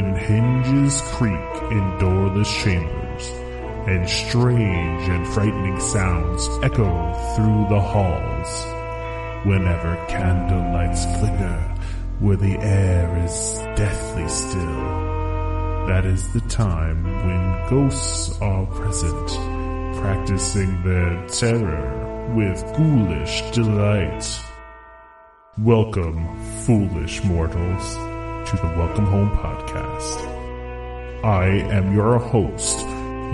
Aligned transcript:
when 0.00 0.14
hinges 0.14 1.02
creak 1.12 1.62
in 1.70 1.98
doorless 1.98 2.50
chambers, 2.62 3.28
and 3.86 4.08
strange 4.08 5.02
and 5.08 5.28
frightening 5.28 5.78
sounds 5.78 6.48
echo 6.62 7.12
through 7.34 7.66
the 7.68 7.80
halls. 7.80 8.64
Whenever 9.44 9.96
candle 10.08 10.72
lights 10.72 11.04
flicker 11.18 11.76
where 12.18 12.36
the 12.36 12.58
air 12.60 13.24
is 13.26 13.58
deathly 13.76 14.26
still, 14.28 14.86
that 15.88 16.06
is 16.06 16.32
the 16.32 16.40
time 16.48 17.04
when 17.04 17.68
ghosts 17.68 18.40
are 18.40 18.64
present, 18.66 19.28
practicing 20.00 20.82
their 20.82 21.28
terror 21.28 22.32
with 22.34 22.58
ghoulish 22.74 23.42
delight. 23.50 24.40
Welcome, 25.58 26.40
foolish 26.64 27.22
mortals, 27.24 28.09
to 28.46 28.56
the 28.56 28.66
Welcome 28.76 29.06
Home 29.06 29.30
podcast. 29.30 30.26
I 31.24 31.46
am 31.72 31.94
your 31.94 32.18
host, 32.18 32.80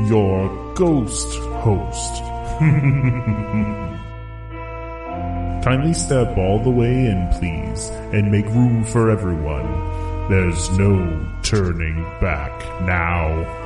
your 0.08 0.74
ghost 0.74 1.38
host. 1.62 2.22
Kindly 5.64 5.94
step 5.94 6.36
all 6.36 6.62
the 6.62 6.70
way 6.70 7.06
in, 7.06 7.28
please, 7.38 7.88
and 8.12 8.30
make 8.30 8.46
room 8.46 8.84
for 8.84 9.10
everyone. 9.10 10.28
There's 10.28 10.70
no 10.76 11.40
turning 11.42 12.02
back 12.20 12.52
now. 12.82 13.64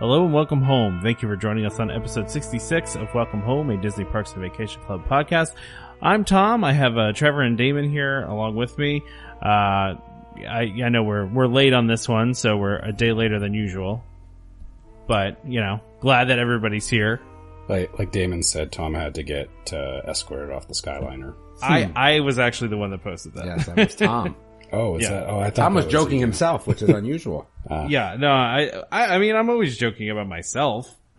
Hello 0.00 0.24
and 0.24 0.32
welcome 0.32 0.62
home. 0.62 0.98
Thank 1.02 1.20
you 1.20 1.28
for 1.28 1.36
joining 1.36 1.66
us 1.66 1.78
on 1.78 1.90
episode 1.90 2.30
66 2.30 2.96
of 2.96 3.14
Welcome 3.14 3.42
Home, 3.42 3.68
a 3.68 3.76
Disney 3.76 4.06
Parks 4.06 4.32
and 4.32 4.40
Vacation 4.40 4.80
Club 4.84 5.06
podcast. 5.06 5.52
I'm 6.02 6.24
Tom. 6.24 6.64
I 6.64 6.72
have 6.72 6.96
uh, 6.96 7.12
Trevor 7.12 7.42
and 7.42 7.58
Damon 7.58 7.90
here 7.90 8.22
along 8.22 8.56
with 8.56 8.76
me. 8.78 9.02
Uh, 9.42 9.94
I, 10.48 10.72
I 10.84 10.88
know 10.88 11.02
we're 11.02 11.26
we're 11.26 11.46
late 11.46 11.72
on 11.74 11.86
this 11.86 12.08
one, 12.08 12.34
so 12.34 12.56
we're 12.56 12.76
a 12.78 12.92
day 12.92 13.12
later 13.12 13.38
than 13.38 13.52
usual. 13.54 14.02
But 15.06 15.38
you 15.46 15.60
know, 15.60 15.80
glad 16.00 16.28
that 16.28 16.38
everybody's 16.38 16.88
here. 16.88 17.20
Like, 17.68 17.98
like 17.98 18.10
Damon 18.12 18.42
said, 18.42 18.72
Tom 18.72 18.94
had 18.94 19.14
to 19.16 19.22
get 19.22 19.48
uh, 19.72 20.00
escorted 20.08 20.50
off 20.50 20.66
the 20.68 20.74
Skyliner. 20.74 21.34
I 21.62 21.90
I 21.94 22.20
was 22.20 22.38
actually 22.38 22.68
the 22.68 22.78
one 22.78 22.90
that 22.90 23.02
posted 23.04 23.34
that. 23.34 23.44
Yes, 23.46 23.66
that 23.66 23.76
was 23.76 23.94
Tom. 23.96 24.36
Oh, 24.72 24.96
is 24.96 25.02
Yeah. 25.02 25.10
that? 25.10 25.28
Oh, 25.28 25.40
I 25.40 25.44
thought 25.50 25.56
Tom 25.64 25.74
was 25.74 25.84
that 25.84 25.90
joking 25.90 26.20
you. 26.20 26.24
himself, 26.24 26.66
which 26.66 26.80
is 26.82 26.88
unusual. 26.88 27.46
Yeah, 27.88 28.16
no, 28.18 28.30
I, 28.30 28.70
I, 28.90 29.14
I 29.14 29.18
mean, 29.18 29.36
I'm 29.36 29.50
always 29.50 29.76
joking 29.76 30.08
about 30.10 30.26
myself. 30.26 30.96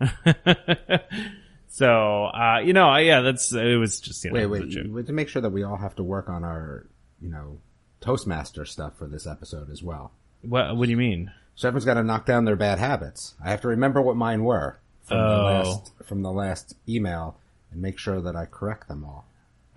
so, 1.74 2.26
uh, 2.26 2.60
you 2.62 2.74
know, 2.74 2.94
yeah, 2.96 3.22
that's, 3.22 3.50
it 3.52 3.78
was 3.78 3.98
just, 4.00 4.22
you 4.24 4.30
know, 4.30 4.34
wait, 4.34 4.46
wait, 4.46 4.68
you- 4.72 5.02
to 5.02 5.12
make 5.12 5.28
sure 5.30 5.40
that 5.40 5.50
we 5.50 5.62
all 5.62 5.76
have 5.78 5.94
to 5.96 6.02
work 6.02 6.28
on 6.28 6.44
our, 6.44 6.86
you 7.20 7.30
know, 7.30 7.58
Toastmaster 8.02 8.64
stuff 8.66 8.98
for 8.98 9.06
this 9.06 9.26
episode 9.26 9.70
as 9.70 9.82
well. 9.82 10.12
What, 10.42 10.76
what 10.76 10.84
do 10.86 10.90
you 10.90 10.96
mean? 10.98 11.30
So 11.54 11.68
everyone's 11.68 11.84
got 11.84 11.94
to 11.94 12.02
knock 12.02 12.26
down 12.26 12.44
their 12.44 12.56
bad 12.56 12.78
habits. 12.78 13.34
I 13.42 13.50
have 13.50 13.60
to 13.62 13.68
remember 13.68 14.02
what 14.02 14.16
mine 14.16 14.44
were 14.44 14.78
from 15.04 15.18
the 15.18 15.24
Oh. 15.24 15.44
last 15.44 15.92
from 16.04 16.22
the 16.22 16.30
last 16.32 16.74
email 16.88 17.36
and 17.70 17.80
make 17.80 17.98
sure 17.98 18.20
that 18.20 18.34
I 18.36 18.44
correct 18.46 18.88
them 18.88 19.04
all. 19.04 19.24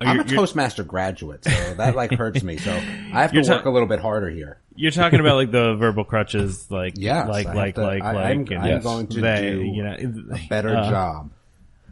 Oh, 0.02 0.06
I'm 0.08 0.20
a 0.20 0.24
Toastmaster 0.26 0.84
graduate, 0.84 1.46
so 1.46 1.74
that 1.76 1.96
like 1.96 2.12
hurts 2.12 2.44
me. 2.44 2.58
So 2.58 2.72
I 2.72 3.22
have 3.22 3.32
to 3.32 3.42
ta- 3.44 3.56
work 3.58 3.66
a 3.66 3.70
little 3.70 3.88
bit 3.88 4.00
harder 4.00 4.30
here. 4.30 4.58
You're 4.76 4.92
talking 4.92 5.20
about 5.22 5.36
like 5.36 5.52
the 5.52 5.76
verbal 5.76 6.04
crutches, 6.04 6.70
like, 6.70 6.96
Yes, 6.98 7.30
like, 7.30 7.48
like, 7.54 7.76
to- 7.76 7.82
like, 7.84 8.04
I- 8.04 8.12
like, 8.12 8.26
I'm- 8.26 8.46
I'm 8.60 8.66
Yes. 8.68 8.84
going 8.84 9.08
to 9.08 9.22
they, 9.22 9.52
do 9.52 9.62
you 9.64 9.84
know, 9.84 9.96
a 10.34 10.48
better 10.50 10.76
uh, 10.76 10.90
job 10.90 11.30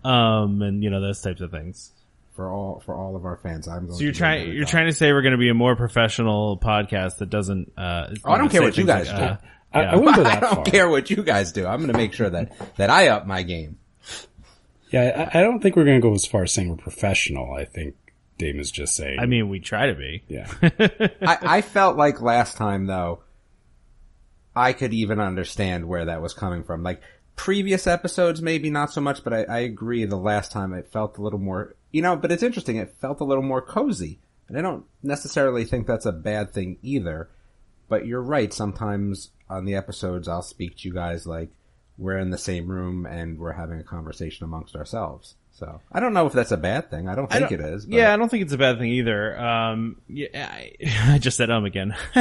um, 0.04 0.62
and 0.62 0.84
you 0.84 0.90
know, 0.90 1.02
those 1.02 1.22
types 1.22 1.42
of 1.42 1.52
things. 1.52 1.92
for 2.36 2.52
all 2.52 2.82
for 2.86 2.96
all 2.96 3.16
of 3.16 3.26
our 3.26 3.38
fans. 3.38 3.68
I'm 3.68 3.86
going. 3.88 3.98
So 3.98 4.04
you're 4.04 4.12
to 4.14 4.18
trying, 4.18 4.52
you're 4.54 4.66
trying 4.66 4.88
to 4.88 4.94
say 4.94 5.12
we're 5.14 5.22
going 5.22 5.34
to 5.34 5.38
be 5.38 5.50
a 5.50 5.54
more 5.54 5.76
professional 5.76 6.58
podcast 6.58 7.18
that 7.20 7.30
doesn't, 7.30 7.72
uh, 7.78 8.14
Oh, 8.26 8.32
I 8.32 8.38
don't 8.38 8.50
care 8.50 8.62
what 8.62 8.78
you 8.78 8.86
guys 8.86 9.08
like, 9.08 9.18
do. 9.18 9.24
uh, 9.24 9.38
I, 9.74 9.82
yeah. 9.82 9.92
I 9.92 9.96
wouldn't 9.96 10.16
go 10.18 10.24
I 10.26 10.40
don't 10.40 10.56
far. 10.56 10.66
care 10.66 10.90
what 10.90 11.10
you 11.10 11.24
guys 11.24 11.52
do. 11.52 11.66
I'm 11.66 11.80
going 11.80 11.92
to 11.92 11.98
make 11.98 12.14
sure 12.14 12.30
that 12.30 12.76
that 12.78 12.90
I 12.90 13.08
up 13.10 13.26
my 13.28 13.44
game. 13.44 13.78
Yeah, 14.92 15.30
I, 15.34 15.40
I 15.40 15.42
don't 15.42 15.60
think 15.60 15.76
we're 15.76 15.86
going 15.86 16.00
to 16.00 16.08
go 16.08 16.14
as 16.14 16.26
far 16.26 16.44
as 16.44 16.52
saying 16.52 16.70
we're 16.70 16.76
professional. 16.76 17.54
I 17.54 17.66
think 17.66 17.96
Damon's 18.38 18.70
just 18.72 18.96
saying. 18.96 19.18
I 19.20 19.26
mean, 19.26 19.50
we 19.50 19.60
try 19.60 19.88
to 19.88 19.96
be. 19.96 20.24
yeah, 20.28 20.48
I, 21.22 21.38
I 21.58 21.62
felt 21.62 21.98
like 21.98 22.22
last 22.22 22.58
time 22.58 22.86
though, 22.86 23.22
I 24.56 24.74
could 24.74 24.94
even 24.94 25.20
understand 25.20 25.88
where 25.88 26.06
that 26.06 26.22
was 26.22 26.34
coming 26.36 26.64
from. 26.64 26.84
Like 26.84 27.02
previous 27.36 27.88
episodes, 27.88 28.42
maybe 28.42 28.70
not 28.70 28.92
so 28.92 29.02
much, 29.02 29.24
but 29.24 29.34
I, 29.34 29.44
I 29.44 29.60
agree. 29.60 30.06
The 30.06 30.16
last 30.16 30.52
time 30.52 30.74
it 30.74 30.92
felt 30.92 31.18
a 31.18 31.22
little 31.22 31.40
more, 31.40 31.76
you 31.92 32.02
know. 32.02 32.16
But 32.16 32.32
it's 32.32 32.44
interesting. 32.44 32.78
It 32.78 32.96
felt 33.00 33.22
a 33.22 33.26
little 33.26 33.44
more 33.44 33.62
cozy, 33.62 34.20
and 34.48 34.58
I 34.58 34.62
don't 34.62 34.86
necessarily 35.02 35.66
think 35.66 35.88
that's 35.88 36.06
a 36.06 36.12
bad 36.12 36.52
thing 36.52 36.78
either. 36.82 37.30
But 37.90 38.06
you're 38.06 38.22
right. 38.22 38.54
Sometimes 38.54 39.32
on 39.50 39.66
the 39.66 39.76
episodes, 39.76 40.28
I'll 40.28 40.42
speak 40.42 40.78
to 40.78 40.88
you 40.88 40.94
guys 40.94 41.28
like 41.28 41.50
we're 41.98 42.18
in 42.18 42.32
the 42.32 42.38
same 42.38 42.68
room 42.68 43.06
and 43.06 43.38
we're 43.38 43.54
having 43.54 43.80
a 43.80 43.84
conversation 43.84 44.44
amongst 44.44 44.76
ourselves. 44.76 45.36
So 45.56 45.80
I 45.92 46.00
don't 46.00 46.14
know 46.14 46.26
if 46.26 46.34
that's 46.34 46.52
a 46.52 46.58
bad 46.58 46.90
thing. 46.90 47.08
I 47.08 47.14
don't 47.16 47.30
think 47.32 47.50
don't- 47.50 47.60
it 47.60 47.74
is. 47.74 47.86
But 47.86 47.96
Yeah, 47.96 48.14
I 48.14 48.18
don't 48.18 48.28
think 48.30 48.44
it's 48.44 48.54
a 48.54 48.58
bad 48.58 48.80
thing 48.80 48.90
either. 48.90 49.40
Um, 49.40 49.98
yeah, 50.08 50.28
I, 50.34 50.72
I 51.14 51.18
just 51.20 51.38
said 51.38 51.50
um 51.52 51.66
again. 51.66 51.96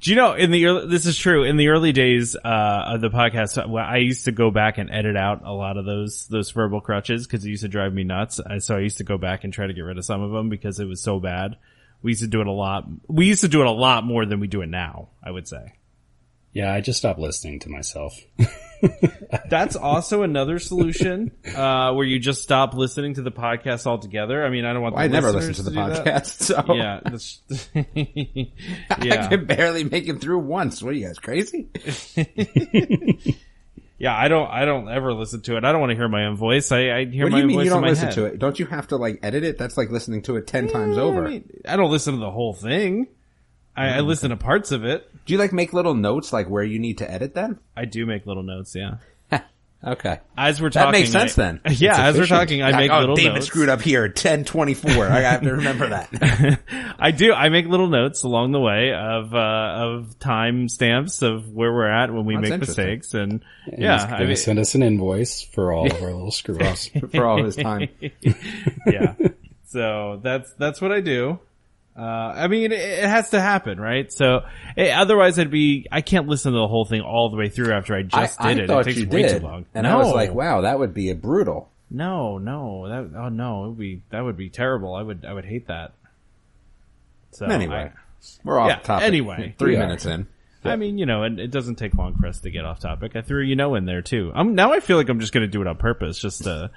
Do 0.00 0.10
you 0.10 0.16
know 0.16 0.32
in 0.34 0.50
the 0.50 0.66
early, 0.66 0.88
this 0.88 1.06
is 1.06 1.16
true 1.16 1.44
in 1.44 1.56
the 1.56 1.68
early 1.68 1.92
days 1.92 2.34
uh, 2.36 2.84
of 2.88 3.00
the 3.00 3.10
podcast? 3.10 3.68
Well, 3.68 3.84
I 3.84 3.98
used 3.98 4.24
to 4.24 4.32
go 4.32 4.50
back 4.50 4.76
and 4.78 4.90
edit 4.90 5.16
out 5.16 5.42
a 5.44 5.52
lot 5.52 5.76
of 5.76 5.84
those 5.84 6.26
those 6.26 6.50
verbal 6.50 6.80
crutches 6.80 7.26
because 7.26 7.44
it 7.44 7.48
used 7.50 7.62
to 7.62 7.68
drive 7.68 7.94
me 7.94 8.02
nuts. 8.04 8.40
So 8.58 8.76
I 8.76 8.80
used 8.80 8.98
to 8.98 9.04
go 9.04 9.16
back 9.16 9.44
and 9.44 9.52
try 9.52 9.66
to 9.66 9.72
get 9.72 9.82
rid 9.82 9.96
of 9.96 10.04
some 10.04 10.20
of 10.20 10.32
them 10.32 10.48
because 10.48 10.80
it 10.80 10.86
was 10.86 11.00
so 11.00 11.20
bad. 11.20 11.56
We 12.02 12.10
used 12.10 12.22
to 12.22 12.28
do 12.28 12.40
it 12.40 12.46
a 12.48 12.52
lot. 12.52 12.84
We 13.08 13.26
used 13.26 13.42
to 13.42 13.48
do 13.48 13.60
it 13.60 13.66
a 13.66 13.70
lot 13.72 14.04
more 14.04 14.26
than 14.26 14.40
we 14.40 14.46
do 14.48 14.60
it 14.62 14.68
now. 14.68 15.10
I 15.22 15.30
would 15.30 15.46
say. 15.48 15.74
yeah. 16.52 16.72
I 16.74 16.80
just 16.80 16.98
stopped 16.98 17.20
listening 17.20 17.60
to 17.60 17.70
myself. 17.70 18.18
That's 19.48 19.76
also 19.76 20.22
another 20.22 20.58
solution, 20.58 21.32
uh, 21.54 21.92
where 21.92 22.06
you 22.06 22.18
just 22.18 22.42
stop 22.42 22.74
listening 22.74 23.14
to 23.14 23.22
the 23.22 23.32
podcast 23.32 23.86
altogether. 23.86 24.44
I 24.44 24.50
mean, 24.50 24.64
I 24.64 24.72
don't 24.72 24.82
want. 24.82 24.94
To 24.96 25.00
I 25.00 25.06
never 25.08 25.32
listen 25.32 25.54
to 25.54 25.62
the 25.62 25.70
that. 25.70 26.04
podcast. 26.04 26.26
So 26.26 26.74
yeah, 26.74 27.00
that's, 27.04 27.40
I 27.74 29.04
yeah, 29.04 29.28
can 29.28 29.46
barely 29.46 29.84
make 29.84 30.08
it 30.08 30.20
through 30.20 30.40
once. 30.40 30.82
What 30.82 30.90
are 30.90 30.96
you 30.96 31.06
guys 31.06 31.18
crazy? 31.18 31.68
yeah. 33.98 34.16
I 34.16 34.28
don't, 34.28 34.48
I 34.50 34.64
don't 34.64 34.88
ever 34.88 35.12
listen 35.12 35.40
to 35.42 35.56
it. 35.56 35.64
I 35.64 35.72
don't 35.72 35.80
want 35.80 35.90
to 35.90 35.96
hear 35.96 36.08
my 36.08 36.26
own 36.26 36.36
voice. 36.36 36.70
I, 36.72 36.90
I 36.90 37.04
hear 37.06 37.24
What 37.24 37.32
my 37.32 37.38
do 37.38 37.42
you 37.42 37.46
mean 37.48 37.56
voice 37.58 37.64
you 37.64 37.70
don't 37.70 37.82
listen 37.82 38.06
head. 38.06 38.14
to 38.14 38.24
it? 38.26 38.38
Don't 38.38 38.58
you 38.58 38.66
have 38.66 38.88
to 38.88 38.96
like 38.96 39.20
edit 39.22 39.44
it? 39.44 39.58
That's 39.58 39.76
like 39.76 39.90
listening 39.90 40.22
to 40.22 40.36
it 40.36 40.46
ten 40.46 40.68
times 40.68 40.98
I, 40.98 41.00
over. 41.02 41.28
mean, 41.28 41.48
I 41.66 41.76
don't 41.76 41.90
listen 41.90 42.14
to 42.14 42.20
the 42.20 42.30
whole 42.30 42.54
thing. 42.54 43.08
I, 43.76 43.96
I 43.96 44.00
listen 44.00 44.30
to 44.30 44.36
parts 44.36 44.70
of 44.70 44.84
it. 44.84 45.10
Do 45.26 45.32
you 45.32 45.38
like 45.38 45.52
make 45.52 45.72
little 45.72 45.94
notes 45.94 46.32
like 46.32 46.48
where 46.48 46.62
you 46.64 46.78
need 46.78 46.98
to 46.98 47.10
edit 47.10 47.34
then? 47.34 47.58
I 47.76 47.84
do 47.86 48.04
make 48.06 48.26
little 48.26 48.42
notes. 48.42 48.74
Yeah, 48.74 48.96
Okay. 49.86 50.18
as 50.36 50.62
we're 50.62 50.70
talking, 50.70 50.70
That 50.70 50.84
talking, 50.86 51.00
makes 51.00 51.10
sense 51.10 51.38
I- 51.38 51.42
then. 51.42 51.60
Yeah, 51.78 51.90
It's 51.92 51.98
as 51.98 52.18
we're 52.18 52.26
talking, 52.26 52.62
I 52.62 52.70
Like, 52.70 52.76
make 52.76 52.90
oh, 52.90 53.00
little 53.00 53.16
David 53.16 53.34
notes. 53.34 53.46
screwed 53.46 53.68
up 53.68 53.82
here. 53.82 54.08
Ten 54.08 54.44
twenty 54.44 54.72
four. 54.74 55.06
I 55.06 55.20
have 55.20 55.42
to 55.42 55.52
remember 55.52 55.88
that. 55.90 56.58
I 56.98 57.10
do. 57.10 57.32
I 57.34 57.48
make 57.50 57.66
little 57.66 57.88
notes 57.88 58.22
along 58.22 58.52
the 58.52 58.60
way 58.60 58.92
of 58.94 59.34
uh, 59.34 59.38
of 59.38 60.18
time 60.18 60.68
stamps 60.68 61.20
of 61.22 61.50
where 61.50 61.72
we're 61.72 61.88
at 61.90 62.12
when 62.12 62.24
we 62.24 62.34
That's 62.36 62.48
make 62.50 62.60
mistakes, 62.60 63.12
and 63.14 63.42
And 63.70 63.82
yeah, 63.82 63.94
he's 63.96 64.04
I 64.04 64.10
gonna 64.10 64.26
mean, 64.26 64.36
send 64.36 64.58
us 64.58 64.74
an 64.74 64.82
invoice 64.82 65.42
for 65.42 65.72
all 65.72 65.86
of 65.86 66.02
our 66.02 66.12
little 66.12 66.30
screw 66.30 66.58
ups. 66.60 66.90
for 67.12 67.24
all 67.26 67.42
his 67.44 67.56
time. 67.56 67.88
yeah. 68.86 69.14
So 69.66 70.20
that's 70.22 70.52
that's 70.54 70.80
what 70.80 70.92
I 70.92 71.00
do. 71.00 71.40
Uh, 71.96 72.00
I 72.02 72.48
mean, 72.48 72.72
it, 72.72 72.80
it 72.80 73.04
has 73.08 73.30
to 73.30 73.40
happen, 73.40 73.80
right? 73.80 74.12
So 74.12 74.44
eh, 74.76 74.90
otherwise, 74.92 75.38
I'd 75.38 75.50
be 75.50 75.86
I 75.92 76.00
can't 76.00 76.26
listen 76.26 76.52
to 76.52 76.58
the 76.58 76.66
whole 76.66 76.84
thing 76.84 77.02
all 77.02 77.28
the 77.30 77.36
way 77.36 77.48
through 77.48 77.72
after 77.72 77.94
I 77.94 78.02
just 78.02 78.40
I, 78.40 78.54
did 78.54 78.68
I 78.70 78.80
it. 78.80 78.86
it 78.88 78.94
takes 78.94 79.10
way 79.12 79.22
did, 79.22 79.40
too 79.40 79.46
long. 79.46 79.66
and 79.74 79.84
no, 79.84 79.90
I 80.00 80.02
was 80.02 80.12
like, 80.12 80.34
wow, 80.34 80.62
that 80.62 80.78
would 80.78 80.92
be 80.92 81.10
a 81.10 81.14
brutal. 81.14 81.70
no, 81.90 82.38
no, 82.38 82.88
that 82.88 83.16
oh 83.18 83.28
no, 83.28 83.64
it 83.64 83.68
would 83.68 83.78
be 83.78 84.02
that 84.10 84.22
would 84.22 84.36
be 84.36 84.50
terrible. 84.50 84.94
I 84.94 85.02
would 85.02 85.24
I 85.24 85.32
would 85.32 85.44
hate 85.44 85.68
that. 85.68 85.92
So 87.30 87.46
Anyway, 87.46 87.92
I- 87.94 87.98
we're 88.42 88.58
off 88.58 88.68
Yeah, 88.68 88.78
topic. 88.78 89.06
anyway. 89.06 89.54
three 89.58 89.76
minutes 89.76 90.06
in. 90.06 90.26
I 90.66 90.76
mean, 90.76 90.96
you 90.96 91.04
know, 91.04 91.24
and 91.24 91.38
it 91.38 91.50
doesn't 91.50 91.74
take 91.76 91.94
long 91.94 92.16
for 92.16 92.26
us 92.26 92.40
to 92.40 92.50
get 92.50 92.64
off 92.64 92.80
topic. 92.80 93.16
I 93.16 93.20
threw 93.20 93.42
you 93.42 93.54
know 93.54 93.74
in 93.74 93.84
there 93.84 94.00
too. 94.00 94.32
I'm 94.34 94.54
now 94.54 94.72
I 94.72 94.80
feel 94.80 94.96
like 94.96 95.10
I'm 95.10 95.20
just 95.20 95.32
going 95.34 95.42
to 95.46 95.50
do 95.50 95.60
it 95.60 95.66
on 95.66 95.76
purpose, 95.76 96.18
just 96.18 96.44
to 96.44 96.70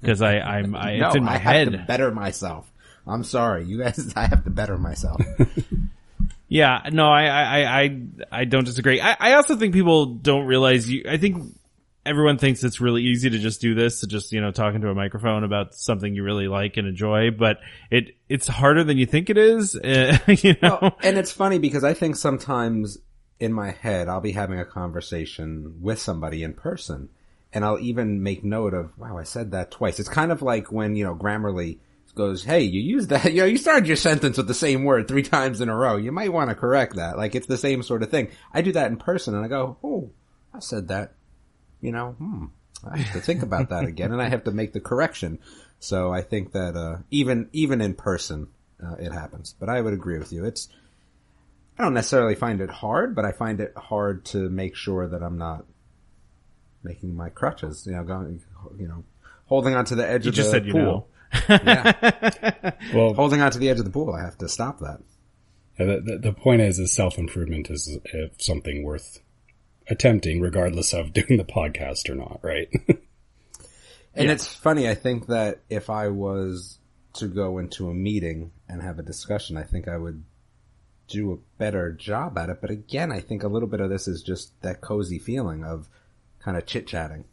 because 0.00 0.22
I 0.22 0.38
I'm 0.38 0.74
I, 0.74 0.96
no, 0.96 1.06
it's 1.08 1.16
in 1.16 1.24
my 1.24 1.34
I 1.34 1.38
head. 1.38 1.68
have 1.70 1.80
to 1.80 1.86
better 1.86 2.10
myself. 2.10 2.70
I'm 3.06 3.24
sorry, 3.24 3.64
you 3.64 3.78
guys. 3.78 4.12
I 4.16 4.26
have 4.26 4.44
to 4.44 4.50
better 4.50 4.78
myself. 4.78 5.20
Yeah, 6.46 6.88
no, 6.92 7.08
I, 7.08 7.24
I, 7.24 7.42
I, 7.62 7.82
I- 7.82 8.00
I 8.30 8.44
don't 8.44 8.64
disagree. 8.64 9.00
I, 9.00 9.16
I 9.18 9.32
also 9.34 9.56
think 9.56 9.72
people 9.74 10.06
don't 10.06 10.46
realize 10.46 10.88
you, 10.88 11.04
I 11.08 11.16
think 11.16 11.42
everyone 12.06 12.38
thinks 12.38 12.62
it's 12.62 12.80
really 12.80 13.02
easy 13.02 13.30
to 13.30 13.38
just 13.38 13.60
do 13.60 13.74
this, 13.74 14.00
to 14.00 14.06
just, 14.06 14.30
you 14.30 14.40
know, 14.40 14.52
talk 14.52 14.74
into 14.74 14.88
a 14.88 14.94
microphone 14.94 15.42
about 15.42 15.74
something 15.74 16.14
you 16.14 16.22
really 16.22 16.46
like 16.46 16.76
and 16.76 16.86
enjoy, 16.86 17.30
but 17.30 17.58
it, 17.90 18.14
it's 18.28 18.46
harder 18.46 18.84
than 18.84 18.98
you 18.98 19.06
think 19.06 19.30
it 19.30 19.38
is, 19.38 19.74
uh, 19.74 20.16
you 20.28 20.54
know? 20.62 20.78
Well, 20.80 20.96
and 21.02 21.18
it's 21.18 21.32
funny 21.32 21.58
because 21.58 21.82
I 21.82 21.94
think 21.94 22.14
sometimes 22.14 22.98
in 23.40 23.52
my 23.52 23.70
head 23.72 24.08
I'll 24.08 24.20
be 24.20 24.32
having 24.32 24.60
a 24.60 24.64
conversation 24.66 25.78
with 25.80 25.98
somebody 25.98 26.44
in 26.44 26.52
person, 26.52 27.08
and 27.52 27.64
I'll 27.64 27.80
even 27.80 28.22
make 28.22 28.44
note 28.44 28.74
of, 28.74 28.96
wow, 28.98 29.18
I 29.18 29.24
said 29.24 29.50
that 29.52 29.70
twice. 29.72 29.98
It's 29.98 30.08
kind 30.10 30.30
of 30.30 30.40
like 30.42 30.70
when 30.70 30.94
you 30.94 31.04
know 31.04 31.14
Grammarly 31.16 31.78
goes, 32.14 32.44
"Hey, 32.44 32.62
you 32.62 32.80
used 32.80 33.08
that. 33.10 33.24
You 33.32 33.40
know, 33.40 33.46
you 33.46 33.56
started 33.58 33.86
your 33.86 33.96
sentence 33.96 34.36
with 34.36 34.46
the 34.48 34.54
same 34.54 34.84
word 34.84 35.08
three 35.08 35.22
times 35.22 35.60
in 35.60 35.68
a 35.68 35.76
row. 35.76 35.96
You 35.96 36.12
might 36.12 36.32
want 36.32 36.50
to 36.50 36.54
correct 36.56 36.96
that. 36.96 37.16
Like 37.16 37.34
it's 37.34 37.46
the 37.46 37.58
same 37.58 37.82
sort 37.82 38.02
of 38.02 38.10
thing." 38.10 38.30
I 38.52 38.62
do 38.62 38.72
that 38.72 38.90
in 38.90 38.96
person, 38.96 39.34
and 39.34 39.44
I 39.44 39.48
go, 39.48 39.76
"Oh, 39.82 40.10
I 40.52 40.60
said 40.60 40.88
that." 40.88 41.12
You 41.80 41.92
know, 41.92 42.12
hmm. 42.12 42.46
I 42.88 42.98
have 42.98 43.12
to 43.14 43.20
think 43.20 43.42
about 43.42 43.70
that 43.70 43.84
again, 43.84 44.12
and 44.12 44.20
I 44.22 44.28
have 44.28 44.44
to 44.44 44.50
make 44.50 44.72
the 44.72 44.80
correction. 44.80 45.38
So 45.80 46.12
I 46.12 46.22
think 46.22 46.52
that 46.52 46.76
uh, 46.76 46.98
even 47.10 47.48
even 47.52 47.80
in 47.80 47.94
person, 47.94 48.48
uh, 48.82 48.94
it 48.94 49.12
happens. 49.12 49.54
But 49.58 49.68
I 49.68 49.80
would 49.80 49.92
agree 49.92 50.18
with 50.18 50.32
you. 50.32 50.44
It's 50.44 50.68
I 51.78 51.82
don't 51.82 51.94
necessarily 51.94 52.34
find 52.34 52.60
it 52.60 52.70
hard, 52.70 53.14
but 53.14 53.24
I 53.24 53.32
find 53.32 53.60
it 53.60 53.74
hard 53.76 54.24
to 54.26 54.48
make 54.48 54.76
sure 54.76 55.08
that 55.08 55.22
I'm 55.22 55.38
not 55.38 55.64
making 56.82 57.16
my 57.16 57.28
crutches. 57.28 57.86
You 57.86 57.92
know, 57.92 58.04
going, 58.04 58.42
you 58.78 58.88
know, 58.88 59.04
holding 59.46 59.74
onto 59.74 59.94
the 59.94 60.08
edge 60.08 60.24
You 60.24 60.30
of 60.30 60.34
just 60.36 60.50
the 60.50 60.58
said 60.58 60.66
you 60.66 60.72
pool. 60.72 60.82
know. 60.82 61.06
Yeah, 61.48 62.72
Well, 62.94 63.14
holding 63.14 63.40
on 63.40 63.50
to 63.52 63.58
the 63.58 63.68
edge 63.68 63.78
of 63.78 63.84
the 63.84 63.90
pool. 63.90 64.12
I 64.12 64.22
have 64.22 64.38
to 64.38 64.48
stop 64.48 64.80
that. 64.80 65.00
the, 65.78 66.00
the, 66.04 66.18
the 66.18 66.32
point 66.32 66.62
is, 66.62 66.78
is 66.78 66.92
self 66.92 67.18
improvement 67.18 67.70
is 67.70 67.98
something 68.38 68.82
worth 68.82 69.20
attempting, 69.88 70.40
regardless 70.40 70.92
of 70.92 71.12
doing 71.12 71.36
the 71.36 71.44
podcast 71.44 72.08
or 72.08 72.14
not, 72.14 72.40
right? 72.42 72.68
And 74.16 74.30
it's 74.30 74.46
funny. 74.46 74.88
I 74.88 74.94
think 74.94 75.26
that 75.26 75.62
if 75.68 75.90
I 75.90 76.08
was 76.08 76.78
to 77.14 77.26
go 77.26 77.58
into 77.58 77.90
a 77.90 77.94
meeting 77.94 78.52
and 78.68 78.80
have 78.82 78.98
a 78.98 79.02
discussion, 79.02 79.56
I 79.56 79.64
think 79.64 79.88
I 79.88 79.96
would 79.96 80.22
do 81.08 81.32
a 81.32 81.58
better 81.58 81.92
job 81.92 82.38
at 82.38 82.48
it. 82.48 82.60
But 82.60 82.70
again, 82.70 83.12
I 83.12 83.20
think 83.20 83.42
a 83.42 83.48
little 83.48 83.68
bit 83.68 83.80
of 83.80 83.90
this 83.90 84.06
is 84.08 84.22
just 84.22 84.60
that 84.62 84.80
cozy 84.80 85.18
feeling 85.18 85.64
of 85.64 85.88
kind 86.38 86.56
of 86.56 86.66
chit 86.66 86.86
chatting. 86.86 87.24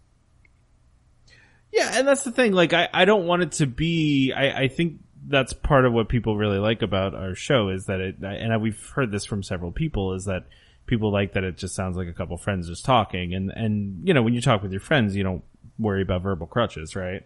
Yeah, 1.72 1.92
and 1.94 2.08
that's 2.08 2.24
the 2.24 2.32
thing. 2.32 2.52
Like, 2.52 2.74
I, 2.74 2.90
I 2.94 3.06
don't 3.06 3.26
want 3.26 3.44
it 3.44 3.52
to 3.54 3.66
be. 3.66 4.34
I, 4.34 4.64
I 4.64 4.68
think 4.68 5.00
that's 5.28 5.54
part 5.54 5.86
of 5.86 5.94
what 5.94 6.10
people 6.10 6.36
really 6.36 6.58
like 6.58 6.82
about 6.82 7.16
our 7.16 7.36
show 7.36 7.70
is 7.70 7.86
that 7.86 8.00
it, 8.00 8.18
and 8.22 8.62
we've 8.62 8.90
heard 8.90 9.12
this 9.12 9.26
from 9.26 9.44
several 9.44 9.72
people, 9.72 10.14
is 10.14 10.26
that 10.26 10.48
people 10.86 11.12
like 11.12 11.34
that 11.34 11.44
it 11.44 11.58
just 11.58 11.76
sounds 11.76 11.96
like 11.96 12.08
a 12.08 12.14
couple 12.14 12.38
friends 12.38 12.68
just 12.68 12.84
talking. 12.84 13.34
And, 13.34 13.52
and, 13.52 14.06
you 14.06 14.14
know, 14.14 14.22
when 14.22 14.34
you 14.34 14.42
talk 14.42 14.62
with 14.62 14.72
your 14.72 14.82
friends, 14.82 15.16
you 15.16 15.24
don't 15.24 15.44
worry 15.80 16.02
about 16.02 16.24
verbal 16.24 16.48
crutches, 16.48 16.96
right? 16.96 17.26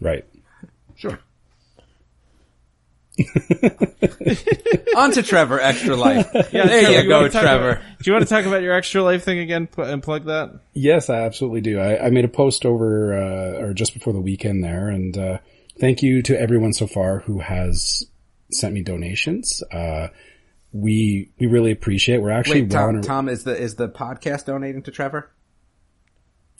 right. 0.00 0.24
Sure. 0.96 1.18
On 4.96 5.10
to 5.12 5.22
Trevor, 5.22 5.60
extra 5.60 5.96
life. 5.96 6.28
Yeah, 6.52 6.66
there 6.66 6.82
Trevor, 6.82 7.02
you 7.02 7.08
go, 7.08 7.16
wanna 7.18 7.30
Trevor. 7.30 7.70
about- 7.70 7.82
do 8.02 8.10
you 8.10 8.12
want 8.14 8.26
to 8.26 8.34
talk 8.34 8.44
about 8.46 8.62
your 8.62 8.74
extra 8.74 9.02
life 9.02 9.24
thing 9.24 9.38
again 9.38 9.68
and 9.78 10.02
plug 10.02 10.24
that? 10.26 10.60
Yes, 10.74 11.08
I 11.10 11.20
absolutely 11.20 11.60
do. 11.60 11.78
I, 11.78 12.06
I 12.06 12.10
made 12.10 12.24
a 12.24 12.28
post 12.28 12.64
over, 12.66 13.14
uh, 13.14 13.60
or 13.62 13.74
just 13.74 13.94
before 13.94 14.12
the 14.12 14.20
weekend 14.20 14.62
there, 14.64 14.88
and, 14.88 15.16
uh, 15.16 15.38
thank 15.78 16.02
you 16.02 16.22
to 16.22 16.38
everyone 16.38 16.72
so 16.72 16.86
far 16.86 17.20
who 17.20 17.38
has 17.40 18.04
sent 18.50 18.74
me 18.74 18.82
donations. 18.82 19.62
Uh, 19.72 20.08
we, 20.72 21.30
we 21.38 21.46
really 21.46 21.70
appreciate 21.70 22.16
it. 22.16 22.22
We're 22.22 22.30
actually 22.30 22.62
Wait, 22.62 22.70
Tom, 22.70 23.02
Tom, 23.02 23.28
is 23.28 23.44
the 23.44 23.56
is 23.56 23.74
the 23.76 23.88
podcast 23.88 24.46
donating 24.46 24.82
to 24.84 24.90
Trevor? 24.90 25.30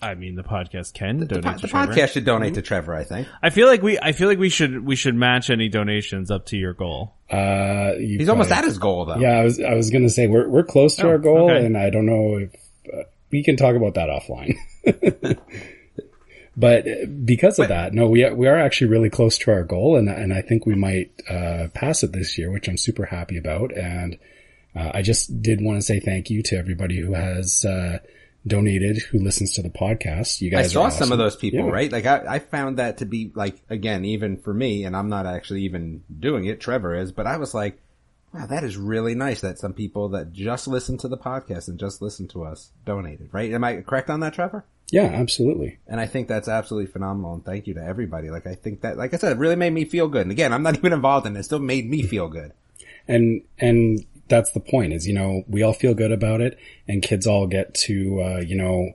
I 0.02 0.14
mean, 0.16 0.34
the 0.34 0.42
podcast 0.42 0.94
can 0.94 1.18
The, 1.18 1.26
donate 1.26 1.44
po- 1.44 1.52
to 1.52 1.60
the 1.62 1.68
Trevor. 1.68 1.92
podcast 1.92 2.08
should 2.10 2.24
donate 2.24 2.54
to 2.54 2.62
Trevor, 2.62 2.94
I 2.94 3.04
think. 3.04 3.28
I 3.42 3.50
feel 3.50 3.68
like 3.68 3.82
we, 3.82 3.98
I 4.00 4.12
feel 4.12 4.28
like 4.28 4.38
we 4.38 4.48
should, 4.48 4.84
we 4.84 4.96
should 4.96 5.14
match 5.14 5.48
any 5.48 5.68
donations 5.68 6.30
up 6.30 6.46
to 6.46 6.56
your 6.56 6.72
goal. 6.74 7.14
uh, 7.30 7.92
you 7.98 8.18
He's 8.18 8.28
almost 8.28 8.50
at 8.50 8.64
his 8.64 8.78
goal, 8.78 9.04
though. 9.04 9.16
Yeah, 9.16 9.38
I 9.38 9.44
was, 9.44 9.60
I 9.60 9.74
was 9.74 9.90
gonna 9.90 10.10
say 10.10 10.26
we're, 10.26 10.48
we're 10.48 10.64
close 10.64 10.96
to 10.96 11.06
Oh, 11.06 11.10
our 11.10 11.18
goal 11.18 11.50
okay. 11.50 11.64
and 11.64 11.78
I 11.78 11.90
don't 11.90 12.06
know 12.06 12.38
if, 12.38 12.52
uh, 12.92 13.02
we 13.30 13.42
can 13.44 13.56
talk 13.56 13.76
about 13.76 13.94
that 13.94 14.08
offline. 14.08 14.56
but 16.56 16.86
uh, 16.86 17.06
because 17.24 17.58
of 17.58 17.68
that, 17.68 17.94
no, 17.94 18.08
we 18.08 18.24
are, 18.24 18.34
we 18.34 18.46
are 18.48 18.58
actually 18.58 18.88
really 18.90 19.08
close 19.10 19.38
to 19.38 19.50
our 19.52 19.62
goal 19.62 19.96
and, 19.96 20.08
and 20.08 20.34
I 20.34 20.42
think 20.42 20.66
we 20.66 20.74
might, 20.74 21.10
uh, 21.30 21.68
pass 21.72 22.02
it 22.02 22.12
this 22.12 22.36
year, 22.36 22.50
which 22.50 22.68
I'm 22.68 22.76
super 22.76 23.06
happy 23.06 23.38
about. 23.38 23.72
And, 23.76 24.18
uh, 24.74 24.90
I 24.94 25.02
just 25.02 25.42
did 25.42 25.60
want 25.62 25.78
to 25.78 25.82
say 25.82 26.00
thank 26.00 26.28
you 26.28 26.42
to 26.44 26.56
everybody 26.56 26.98
who 27.00 27.14
has, 27.14 27.64
uh, 27.64 27.98
donated, 28.46 28.98
who 29.10 29.18
listens 29.18 29.54
to 29.54 29.62
the 29.62 29.70
podcast. 29.70 30.40
You 30.40 30.50
guys 30.50 30.66
I 30.66 30.68
saw 30.74 30.82
are 30.84 30.90
some 30.90 31.12
of 31.12 31.18
those 31.18 31.36
people, 31.36 31.66
Yeah. 31.66 31.70
right? 31.70 31.90
Like 31.92 32.06
I, 32.06 32.22
I 32.28 32.38
found 32.38 32.78
that 32.78 32.98
to 32.98 33.04
be 33.06 33.32
like 33.34 33.60
again, 33.70 34.04
even 34.04 34.36
for 34.36 34.52
me, 34.52 34.84
and 34.84 34.96
I'm 34.96 35.08
not 35.08 35.26
actually 35.26 35.62
even 35.62 36.02
doing 36.20 36.44
it. 36.46 36.60
Trevor 36.60 36.94
is, 36.94 37.12
but 37.12 37.26
I 37.26 37.36
was 37.36 37.54
like, 37.54 37.80
wow, 38.34 38.46
that 38.46 38.64
is 38.64 38.76
really 38.76 39.14
nice 39.14 39.40
that 39.42 39.58
some 39.58 39.74
people 39.74 40.08
that 40.10 40.32
just 40.32 40.66
listen 40.66 40.98
to 40.98 41.08
the 41.08 41.18
podcast 41.18 41.68
and 41.68 41.78
just 41.78 42.02
listen 42.02 42.26
to 42.28 42.44
us 42.44 42.70
donated, 42.84 43.28
right? 43.32 43.52
Am 43.52 43.62
I 43.64 43.76
correct 43.82 44.10
on 44.10 44.20
that, 44.20 44.34
Trevor? 44.34 44.64
Yeah, 44.90 45.04
absolutely. 45.04 45.78
And 45.86 46.00
I 46.00 46.06
think 46.06 46.28
that's 46.28 46.48
absolutely 46.48 46.90
phenomenal. 46.90 47.34
And 47.34 47.44
thank 47.44 47.66
you 47.66 47.74
to 47.74 47.82
everybody. 47.82 48.28
Like 48.30 48.46
I 48.46 48.54
think 48.54 48.82
that, 48.82 48.98
like 48.98 49.14
I 49.14 49.16
said, 49.16 49.32
it 49.32 49.38
really 49.38 49.56
made 49.56 49.72
me 49.72 49.84
feel 49.84 50.08
good. 50.08 50.22
And 50.22 50.30
again, 50.32 50.52
I'm 50.52 50.62
not 50.62 50.76
even 50.78 50.92
involved 50.92 51.26
in 51.26 51.36
it. 51.36 51.40
It 51.40 51.42
still 51.44 51.60
made 51.60 51.88
me 51.88 52.02
feel 52.02 52.28
good. 52.28 52.52
and 53.08 53.42
and 53.58 54.04
that's 54.28 54.52
the 54.52 54.60
point 54.60 54.92
is 54.92 55.06
you 55.06 55.14
know 55.14 55.44
we 55.48 55.62
all 55.62 55.72
feel 55.72 55.94
good 55.94 56.12
about 56.12 56.40
it 56.40 56.58
and 56.88 57.02
kids 57.02 57.26
all 57.26 57.46
get 57.46 57.74
to 57.74 58.22
uh, 58.22 58.40
you 58.40 58.56
know 58.56 58.92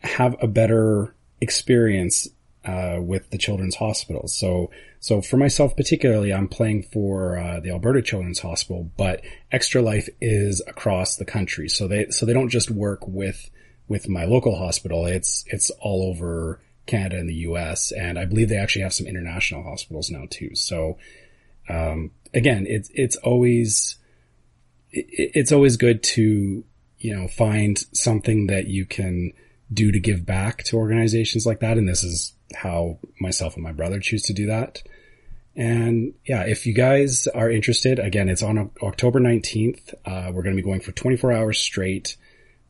have 0.00 0.36
a 0.40 0.46
better 0.46 1.14
experience 1.40 2.28
uh, 2.64 2.98
with 3.00 3.30
the 3.30 3.38
children's 3.38 3.76
hospitals. 3.76 4.36
So 4.36 4.70
so 4.98 5.22
for 5.22 5.36
myself 5.36 5.76
particularly 5.76 6.32
i'm 6.32 6.48
playing 6.48 6.82
for 6.82 7.38
uh, 7.38 7.60
the 7.60 7.70
alberta 7.70 8.02
children's 8.02 8.40
hospital 8.40 8.90
but 8.96 9.22
extra 9.52 9.80
life 9.80 10.08
is 10.20 10.62
across 10.66 11.16
the 11.16 11.24
country. 11.24 11.68
So 11.68 11.86
they 11.86 12.10
so 12.10 12.26
they 12.26 12.32
don't 12.32 12.50
just 12.50 12.70
work 12.70 13.06
with 13.06 13.50
with 13.88 14.08
my 14.08 14.24
local 14.24 14.56
hospital. 14.56 15.06
It's 15.06 15.44
it's 15.46 15.70
all 15.80 16.10
over 16.10 16.60
canada 16.86 17.18
and 17.18 17.28
the 17.28 17.34
us 17.34 17.90
and 17.90 18.16
i 18.16 18.24
believe 18.24 18.48
they 18.48 18.56
actually 18.56 18.82
have 18.82 18.94
some 18.94 19.08
international 19.08 19.62
hospitals 19.62 20.10
now 20.10 20.24
too. 20.30 20.54
So 20.54 20.98
um, 21.68 22.12
again, 22.32 22.66
it's 22.68 22.90
it's 22.94 23.16
always 23.16 23.96
it's 24.96 25.52
always 25.52 25.76
good 25.76 26.02
to 26.02 26.64
you 26.98 27.16
know 27.16 27.28
find 27.28 27.78
something 27.92 28.46
that 28.48 28.66
you 28.66 28.86
can 28.86 29.32
do 29.72 29.92
to 29.92 30.00
give 30.00 30.24
back 30.24 30.62
to 30.64 30.76
organizations 30.76 31.46
like 31.46 31.60
that, 31.60 31.78
and 31.78 31.88
this 31.88 32.02
is 32.02 32.32
how 32.54 32.98
myself 33.20 33.54
and 33.54 33.64
my 33.64 33.72
brother 33.72 34.00
choose 34.00 34.22
to 34.22 34.32
do 34.32 34.46
that. 34.46 34.82
And 35.56 36.12
yeah, 36.26 36.42
if 36.42 36.66
you 36.66 36.74
guys 36.74 37.26
are 37.28 37.50
interested, 37.50 37.98
again, 37.98 38.28
it's 38.28 38.42
on 38.42 38.70
October 38.82 39.20
19th. 39.20 39.94
Uh, 40.04 40.30
we're 40.32 40.42
going 40.42 40.54
to 40.54 40.62
be 40.62 40.66
going 40.66 40.80
for 40.80 40.92
24 40.92 41.32
hours 41.32 41.58
straight 41.58 42.16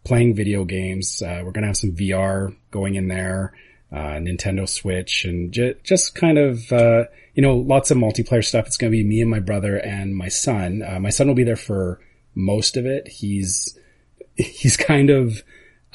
playing 0.05 0.35
video 0.35 0.65
games. 0.65 1.21
Uh, 1.21 1.43
we're 1.45 1.51
going 1.51 1.63
to 1.63 1.69
have 1.69 1.77
some 1.77 1.97
VR 1.97 2.55
going 2.71 2.95
in 2.95 3.09
there, 3.09 3.53
uh, 3.91 4.19
Nintendo 4.21 4.69
Switch 4.69 5.25
and 5.25 5.53
ju- 5.53 5.75
just 5.83 6.15
kind 6.15 6.39
of, 6.39 6.73
uh, 6.73 7.05
you 7.35 7.43
know, 7.43 7.57
lots 7.57 7.91
of 7.91 7.99
multiplayer 7.99 8.45
stuff. 8.45 8.69
It's 8.69 8.77
going 8.77 8.93
to 8.93 8.97
be 8.97 9.03
me 9.03 9.21
and 9.21 9.31
my 9.31 9.41
brother 9.41 9.77
and 9.77 10.15
my 10.15 10.29
son. 10.29 10.85
Uh, 10.87 11.01
my 11.01 11.11
son 11.11 11.27
will 11.27 11.35
be 11.35 11.45
there 11.45 11.57
for 11.57 12.01
most 12.37 12.77
of 12.77 12.87
it. 12.87 13.09
He's, 13.09 13.77
he's 14.37 14.77
kind 14.77 15.11
of, 15.11 15.43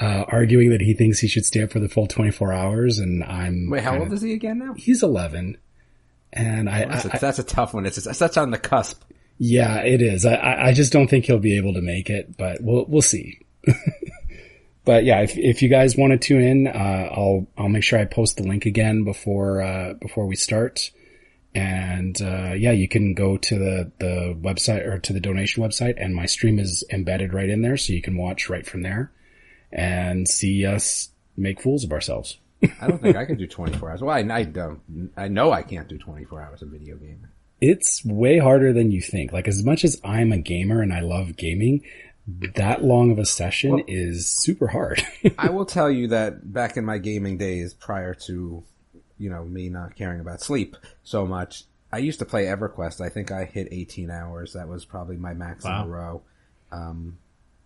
uh, 0.00 0.24
arguing 0.28 0.68
that 0.70 0.80
he 0.82 0.92
thinks 0.94 1.20
he 1.20 1.28
should 1.28 1.46
stay 1.46 1.62
up 1.62 1.70
for 1.70 1.78
the 1.80 1.88
full 1.88 2.06
24 2.08 2.52
hours 2.52 2.98
and 2.98 3.22
I'm, 3.24 3.70
Wait, 3.70 3.82
how 3.82 3.92
kinda- 3.92 4.04
old 4.06 4.12
is 4.12 4.20
he 4.22 4.32
again 4.34 4.58
now? 4.58 4.74
he's 4.74 5.02
11. 5.02 5.56
And 6.34 6.68
I, 6.68 6.86
That's 6.86 7.06
I, 7.06 7.08
a, 7.16 7.20
that's 7.20 7.38
a 7.38 7.42
tough 7.44 7.74
one. 7.74 7.84
It's, 7.86 8.02
that's 8.18 8.36
on 8.38 8.50
the 8.50 8.58
cusp. 8.58 9.02
yeah, 9.38 9.80
it 9.82 10.00
is. 10.02 10.24
I- 10.26 10.34
I, 10.34 10.66
I 10.68 10.72
just 10.72 10.90
don't 10.92 11.08
think 11.08 11.26
he'll 11.26 11.38
be 11.38 11.56
able 11.58 11.74
to 11.74 11.82
make 11.82 12.08
it, 12.10 12.36
but 12.38 12.62
we'll 12.62 12.86
we'll 12.88 13.02
see. 13.02 13.38
but 14.84 15.04
yeah, 15.04 15.20
if 15.20 15.36
if 15.36 15.62
you 15.62 15.68
guys 15.68 15.96
want 15.96 16.12
to 16.12 16.18
tune 16.18 16.40
in, 16.42 16.66
uh, 16.68 17.08
I'll 17.12 17.46
I'll 17.58 17.68
make 17.68 17.84
sure 17.84 17.98
I 17.98 18.04
post 18.06 18.36
the 18.38 18.44
link 18.44 18.66
again 18.66 19.04
before 19.04 19.62
uh, 19.62 19.92
before 19.94 20.26
we 20.26 20.36
start. 20.36 20.90
And 21.54 22.20
uh, 22.22 22.54
yeah, 22.54 22.72
you 22.72 22.88
can 22.88 23.14
go 23.14 23.36
to 23.36 23.58
the 23.58 23.92
the 23.98 24.36
website 24.40 24.86
or 24.86 24.98
to 25.00 25.12
the 25.12 25.20
donation 25.20 25.62
website, 25.62 25.94
and 26.02 26.14
my 26.14 26.26
stream 26.26 26.58
is 26.58 26.82
embedded 26.90 27.34
right 27.34 27.48
in 27.50 27.60
there, 27.62 27.76
so 27.76 27.92
you 27.92 28.00
can 28.00 28.16
watch 28.16 28.48
right 28.48 28.66
from 28.66 28.82
there 28.82 29.12
and 29.70 30.26
see 30.26 30.64
us 30.64 31.10
make 31.36 31.60
fools 31.60 31.84
of 31.84 31.92
ourselves. 31.92 32.38
I 32.80 32.86
don't 32.86 33.02
think 33.02 33.16
I 33.16 33.24
can 33.24 33.36
do 33.36 33.46
24 33.46 33.90
hours. 33.90 34.02
Well, 34.02 34.14
I, 34.14 34.20
I 34.34 34.44
don't. 34.44 35.10
I 35.16 35.28
know 35.28 35.52
I 35.52 35.62
can't 35.62 35.88
do 35.88 35.98
24 35.98 36.40
hours 36.42 36.62
of 36.62 36.68
video 36.68 36.96
gaming. 36.96 37.26
It's 37.60 38.04
way 38.04 38.38
harder 38.38 38.72
than 38.72 38.90
you 38.90 39.00
think. 39.00 39.32
Like 39.32 39.46
as 39.46 39.64
much 39.64 39.84
as 39.84 40.00
I'm 40.04 40.32
a 40.32 40.38
gamer 40.38 40.80
and 40.80 40.92
I 40.92 41.00
love 41.00 41.36
gaming, 41.36 41.82
that 42.56 42.82
long 42.84 43.10
of 43.10 43.18
a 43.18 43.26
session 43.26 43.72
Well- 43.72 43.84
is 43.88 44.26
super 44.28 44.68
hard. 44.68 45.04
I 45.38 45.50
will 45.50 45.66
tell 45.66 45.90
you 45.90 46.08
that 46.08 46.52
back 46.52 46.76
in 46.76 46.84
my 46.84 46.98
gaming 46.98 47.36
days, 47.38 47.74
prior 47.74 48.14
to, 48.26 48.64
you 49.22 49.30
know, 49.30 49.44
me 49.44 49.68
not 49.68 49.94
caring 49.96 50.20
about 50.20 50.40
sleep 50.40 50.76
so 51.04 51.24
much, 51.26 51.64
I 51.92 51.98
used 51.98 52.18
to 52.18 52.24
play 52.24 52.44
EverQuest. 52.46 53.00
I 53.00 53.08
think 53.08 53.30
I 53.30 53.44
hit 53.44 53.68
18 53.70 54.10
hours. 54.10 54.54
That 54.54 54.66
was 54.68 54.84
probably 54.84 55.16
my 55.16 55.34
max 55.34 55.64
Wow. 55.64 55.82
in 55.82 55.88
a 55.88 55.90
row. 55.90 56.22
Um, 56.72 57.18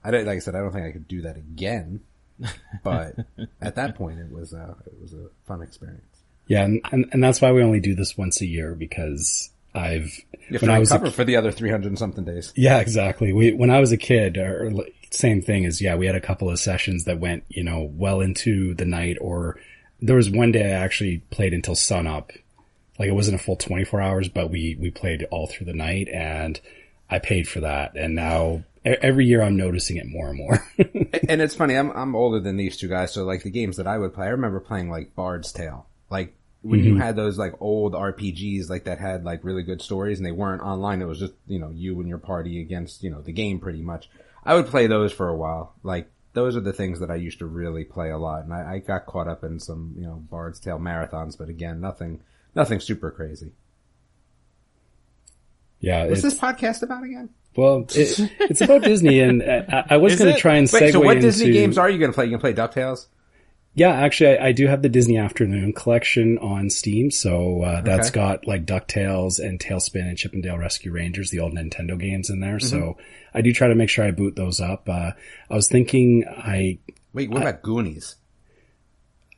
I 0.05 0.11
don't, 0.11 0.27
like 0.27 0.37
I 0.37 0.41
said, 0.41 0.55
I 0.55 0.59
don't 0.61 0.73
think 0.73 0.87
I 0.87 0.93
could 0.93 1.09
do 1.09 1.23
that 1.23 1.37
again. 1.37 2.01
But 2.85 3.15
at 3.63 3.77
that 3.77 3.95
point, 3.97 4.19
it 4.21 4.31
was 4.31 4.53
uh, 4.53 4.75
it 4.87 5.01
was 5.01 5.13
a 5.15 5.29
fun 5.47 5.63
experience. 5.63 6.05
yeah, 6.47 6.65
and, 6.65 6.81
and 6.93 7.07
and 7.13 7.25
that's 7.25 7.41
why 7.41 7.51
we 7.53 7.63
only 7.63 7.81
do 7.81 7.95
this 7.95 8.17
once 8.19 8.41
a 8.43 8.47
year 8.47 8.75
because 8.75 9.51
I've 9.75 10.13
You 10.51 10.59
when 10.59 10.71
I 10.71 10.79
was 10.79 10.91
a 10.91 10.95
recover 10.95 11.11
for 11.11 11.25
the 11.25 11.37
other 11.37 11.51
300 11.51 11.89
and 11.89 11.99
something 11.99 12.25
days. 12.25 12.53
Yeah, 12.55 12.79
exactly. 12.81 13.33
We 13.33 13.53
when 13.55 13.71
I 13.71 13.81
was 13.81 13.91
a 13.93 13.97
kid, 13.97 14.37
or, 14.37 14.67
or 14.69 14.85
same 15.11 15.41
thing 15.41 15.65
as 15.65 15.81
yeah, 15.81 15.97
we 15.97 16.07
had 16.07 16.15
a 16.15 16.21
couple 16.21 16.51
of 16.51 16.59
sessions 16.61 17.05
that 17.05 17.19
went 17.21 17.45
you 17.49 17.65
know 17.65 17.91
well 17.91 18.21
into 18.21 18.75
the 18.75 18.85
night, 18.85 19.17
or 19.21 19.59
there 20.01 20.17
was 20.17 20.31
one 20.31 20.53
day 20.53 20.75
I 20.75 20.79
actually 20.85 21.19
played 21.31 21.55
until 21.55 21.75
sun 21.75 22.07
up 22.07 22.33
Like 22.99 23.09
it 23.09 23.15
wasn't 23.15 23.41
a 23.41 23.43
full 23.43 23.57
24 23.57 24.01
hours, 24.01 24.29
but 24.29 24.51
we, 24.51 24.77
we 24.81 24.91
played 24.91 25.27
all 25.31 25.47
through 25.47 25.67
the 25.67 25.73
night 25.75 26.09
and 26.09 26.61
I 27.09 27.19
paid 27.19 27.49
for 27.49 27.61
that. 27.61 27.97
And 27.97 28.15
now 28.15 28.65
every 28.85 29.27
year 29.27 29.43
I'm 29.43 29.57
noticing 29.57 29.97
it 29.97 30.07
more 30.07 30.29
and 30.29 30.39
more. 30.39 30.67
and 31.29 31.41
it's 31.41 31.55
funny, 31.55 31.75
I'm 31.75 31.91
I'm 31.91 32.15
older 32.15 32.41
than 32.41 32.57
these 32.57 32.77
two 32.77 32.89
guys, 32.89 33.13
so 33.13 33.25
like 33.25 33.43
the 33.43 33.51
games 33.51 33.77
that 33.77 33.87
I 33.87 33.99
would 33.99 34.15
play, 34.15 34.27
I 34.27 34.31
remember 34.31 34.61
playing 34.61 34.91
like 34.91 35.15
Bard's 35.15 35.53
Tale. 35.53 35.87
Like 36.11 36.35
when 36.63 36.83
you 36.83 36.93
mm-hmm. 36.93 37.01
had 37.01 37.17
those 37.17 37.39
like 37.39 37.55
old 37.61 37.93
RPGs 37.93 38.69
like 38.69 38.85
that 38.85 38.99
had 38.99 39.25
like 39.25 39.45
really 39.45 39.63
good 39.63 39.83
stories 39.83 40.19
and 40.19 40.27
they 40.27 40.33
weren't 40.33 40.63
online, 40.63 41.01
it 41.01 41.07
was 41.07 41.19
just, 41.19 41.35
you 41.47 41.59
know, 41.59 41.71
you 41.71 41.99
and 42.01 42.09
your 42.09 42.19
party 42.19 42.61
against, 42.61 43.03
you 43.03 43.11
know, 43.11 43.21
the 43.21 43.33
game 43.33 43.61
pretty 43.61 43.83
much. 43.83 44.09
I 44.45 44.55
would 44.55 44.67
play 44.67 44.87
those 44.87 45.13
for 45.13 45.29
a 45.29 45.37
while. 45.37 45.75
Like 45.83 46.11
those 46.37 46.55
are 46.55 46.61
the 46.61 46.73
things 46.75 47.01
that 47.01 47.11
I 47.11 47.15
used 47.15 47.39
to 47.39 47.47
really 47.47 47.83
play 47.83 48.11
a 48.11 48.19
lot 48.19 48.45
and 48.45 48.53
I, 48.53 48.75
I 48.75 48.79
got 48.81 49.07
caught 49.07 49.27
up 49.27 49.43
in 49.43 49.59
some, 49.59 49.95
you 49.97 50.05
know, 50.05 50.17
Bard's 50.17 50.61
Tale 50.61 50.79
marathons, 50.79 51.37
but 51.39 51.49
again, 51.49 51.81
nothing 51.81 52.21
nothing 52.55 52.79
super 52.79 53.11
crazy. 53.11 53.53
yeah. 55.81 56.05
What's 56.05 56.21
this 56.21 56.39
podcast 56.39 56.83
about 56.83 57.05
again? 57.05 57.31
Well, 57.57 57.87
it, 57.95 58.21
it's 58.39 58.61
about 58.61 58.83
Disney, 58.83 59.21
and 59.21 59.43
uh, 59.43 59.63
I, 59.67 59.95
I 59.95 59.97
was 59.97 60.17
going 60.17 60.35
to 60.35 60.39
try 60.39 60.57
and 60.57 60.69
segue 60.69 60.79
Wait, 60.79 60.93
so 60.93 61.01
what 61.01 61.17
into. 61.17 61.29
Disney 61.29 61.53
games 61.53 61.79
are 61.79 61.89
you 61.89 61.99
going 61.99 62.11
to 62.11 62.15
play? 62.15 62.27
You 62.27 62.37
going 62.37 62.55
to 62.55 62.63
play 62.63 62.83
DuckTales? 62.83 63.07
Yeah, 63.77 63.91
actually, 63.91 64.39
I, 64.39 64.47
I 64.49 64.53
do 64.53 64.67
have 64.69 64.81
the 64.81 64.89
Disney 64.89 65.19
Afternoon 65.19 65.75
collection 65.75 66.39
on 66.39 66.71
Steam, 66.71 67.11
so 67.11 67.63
uh, 67.63 67.83
that's 67.83 68.09
Okay. 68.09 68.15
got 68.15 68.47
like 68.47 68.65
Ducktales 68.65 69.39
and 69.39 69.61
TaleSpin 69.61 70.09
and 70.09 70.17
Chip 70.17 70.33
'n 70.35 70.41
Dale 70.41 70.57
Rescue 70.57 70.91
Rangers, 70.93 71.31
the 71.31 71.41
old 71.41 71.53
Nintendo 71.53 71.99
games 72.01 72.31
in 72.31 72.41
there. 72.41 72.57
Mm-hmm. 72.57 72.67
So 72.69 72.97
I 73.35 73.43
do 73.43 73.53
try 73.53 73.69
to 73.69 73.75
make 73.75 73.91
sure 73.91 74.05
I 74.07 74.13
boot 74.13 74.35
those 74.35 74.61
up. 74.61 74.89
Uh, 74.89 75.11
I 75.51 75.55
was 75.55 75.69
thinking, 75.69 76.25
I 76.27 76.79
Wait, 77.13 77.29
what 77.31 77.43
about 77.43 77.61
Goonies? 77.63 78.17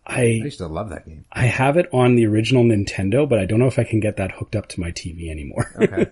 I 0.07 0.21
I 0.21 0.25
used 0.25 0.59
to 0.59 0.69
love 0.69 0.91
that 0.91 1.05
game. 1.05 1.25
I 1.33 1.47
have 1.47 1.77
it 1.77 1.89
on 1.93 2.15
the 2.15 2.25
original 2.27 2.63
Nintendo, 2.63 3.29
but 3.29 3.41
I 3.41 3.45
don't 3.45 3.59
know 3.59 3.67
if 3.67 3.79
I 3.79 3.85
can 3.85 3.99
get 3.99 4.19
that 4.19 4.31
hooked 4.33 4.55
up 4.55 4.69
to 4.69 4.81
my 4.81 4.93
TV 4.93 5.31
anymore. 5.31 5.71
Okay. 5.83 6.07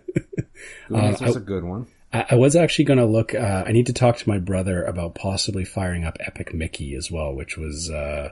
Goonies 0.88 1.22
Uh, 1.22 1.26
was 1.26 1.36
a 1.36 1.40
good 1.40 1.62
one. 1.64 1.86
I, 2.16 2.26
I 2.30 2.34
was 2.36 2.56
actually 2.56 2.84
going 2.86 2.98
to 2.98 3.06
look. 3.06 3.34
Uh, 3.34 3.64
I 3.66 3.72
need 3.72 3.86
to 3.86 3.92
talk 3.92 4.16
to 4.18 4.28
my 4.28 4.38
brother 4.38 4.84
about 4.84 5.14
possibly 5.14 5.64
firing 5.64 6.04
up 6.04 6.16
Epic 6.20 6.54
Mickey 6.54 6.94
as 6.94 7.10
well, 7.10 7.32
which 7.34 7.56
was 7.56 7.90
uh, 7.90 8.30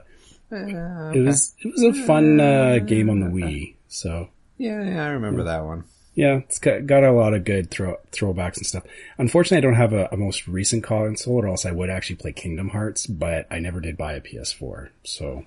it 0.51 1.25
was 1.25 1.53
it 1.59 1.71
was 1.71 1.83
a 1.83 1.93
fun 2.05 2.39
uh, 2.39 2.79
game 2.79 3.09
on 3.09 3.19
the 3.19 3.27
Wii. 3.27 3.75
So 3.87 4.29
Yeah, 4.57 4.83
yeah, 4.83 5.03
I 5.05 5.07
remember 5.09 5.43
that 5.43 5.63
one. 5.65 5.85
yeah, 6.13 6.37
it's 6.37 6.59
got, 6.59 6.85
got 6.85 7.03
a 7.03 7.11
lot 7.11 7.33
of 7.33 7.43
good 7.43 7.71
throw 7.71 7.97
throwbacks 8.11 8.57
and 8.57 8.65
stuff. 8.65 8.83
Unfortunately, 9.17 9.57
I 9.57 9.61
don't 9.61 9.79
have 9.79 9.93
a, 9.93 10.07
a 10.11 10.17
most 10.17 10.47
recent 10.47 10.83
console, 10.83 11.35
or 11.41 11.47
else 11.47 11.65
I 11.65 11.71
would 11.71 11.89
actually 11.89 12.17
play 12.17 12.31
Kingdom 12.33 12.69
Hearts. 12.69 13.07
But 13.07 13.47
I 13.51 13.59
never 13.59 13.79
did 13.81 13.97
buy 13.97 14.13
a 14.13 14.21
PS4, 14.21 14.89
so 15.03 15.45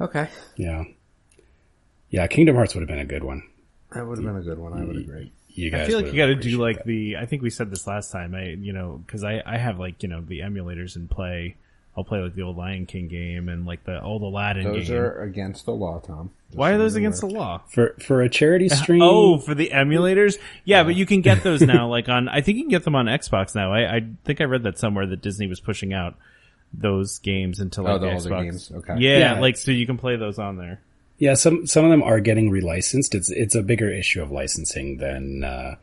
Okay. 0.00 0.28
yeah, 0.56 0.84
yeah, 2.10 2.26
Kingdom 2.26 2.56
Hearts 2.56 2.74
would 2.74 2.80
have 2.82 2.88
been 2.88 2.98
a 2.98 3.04
good 3.04 3.24
one. 3.24 3.42
That 3.92 4.06
would 4.06 4.18
have 4.18 4.26
been 4.26 4.36
a 4.36 4.42
good 4.42 4.58
one, 4.58 4.74
I 4.74 4.84
would 4.84 4.96
agree. 4.96 5.32
You 5.58 5.70
guys, 5.70 5.82
I 5.82 5.86
feel 5.86 6.00
like 6.00 6.12
you 6.12 6.16
got 6.16 6.26
to 6.26 6.34
do 6.36 6.58
like 6.58 6.78
that. 6.78 6.86
the. 6.86 7.16
I 7.16 7.26
think 7.26 7.42
we 7.42 7.50
said 7.50 7.70
this 7.70 7.86
last 7.86 8.12
time. 8.12 8.34
I 8.34 8.50
you 8.50 8.72
know 8.72 9.02
because 9.04 9.24
I 9.24 9.42
I 9.44 9.56
have 9.58 9.78
like 9.78 10.02
you 10.02 10.08
know 10.08 10.20
the 10.20 10.40
emulators 10.40 10.96
in 10.96 11.08
play. 11.08 11.56
I'll 11.96 12.04
play 12.04 12.20
like 12.20 12.36
the 12.36 12.42
old 12.42 12.56
Lion 12.56 12.86
King 12.86 13.08
game 13.08 13.48
and 13.48 13.66
like 13.66 13.82
the 13.82 14.00
old 14.00 14.22
Aladdin 14.22 14.62
Those 14.62 14.86
game. 14.86 14.98
are 14.98 15.20
against 15.22 15.64
the 15.66 15.72
law, 15.72 15.98
Tom. 15.98 16.30
Just 16.46 16.56
Why 16.56 16.70
are 16.70 16.78
those 16.78 16.92
you're 16.94 17.00
against 17.00 17.22
the 17.22 17.26
law? 17.26 17.62
for 17.70 17.96
for 17.98 18.22
a 18.22 18.28
charity 18.28 18.68
oh, 18.72 18.74
stream. 18.76 19.02
Oh, 19.02 19.38
for 19.38 19.52
the 19.56 19.70
emulators? 19.70 20.38
Yeah, 20.64 20.84
but 20.84 20.94
you 20.94 21.06
can 21.06 21.22
get 21.22 21.42
those 21.42 21.60
now. 21.60 21.88
Like 21.88 22.08
on, 22.08 22.28
I 22.28 22.40
think 22.40 22.58
you 22.58 22.62
can 22.62 22.70
get 22.70 22.84
them 22.84 22.94
on 22.94 23.06
Xbox 23.06 23.56
now. 23.56 23.72
I, 23.72 23.96
I 23.96 24.00
think 24.24 24.40
I 24.40 24.44
read 24.44 24.62
that 24.62 24.78
somewhere 24.78 25.06
that 25.06 25.22
Disney 25.22 25.48
was 25.48 25.58
pushing 25.58 25.92
out 25.92 26.14
those 26.72 27.18
games 27.18 27.58
into 27.58 27.80
oh, 27.80 27.84
like 27.84 27.92
Oh, 27.94 27.98
the 27.98 28.06
the 28.06 28.12
older 28.12 28.30
Xbox. 28.30 28.42
games, 28.44 28.72
okay. 28.76 28.94
Yeah, 28.98 29.18
Yeah. 29.18 29.40
like 29.40 29.56
so 29.56 29.72
you 29.72 29.86
can 29.86 29.98
play 29.98 30.14
those 30.14 30.38
on 30.38 30.56
there. 30.56 30.80
Yeah, 31.18 31.34
some 31.34 31.66
some 31.66 31.84
of 31.84 31.90
them 31.90 32.02
are 32.02 32.20
getting 32.20 32.50
relicensed. 32.50 33.14
It's 33.14 33.30
it's 33.30 33.56
a 33.56 33.62
bigger 33.62 33.90
issue 33.90 34.22
of 34.22 34.30
licensing 34.30 34.98
than 34.98 35.42
uh, 35.42 35.76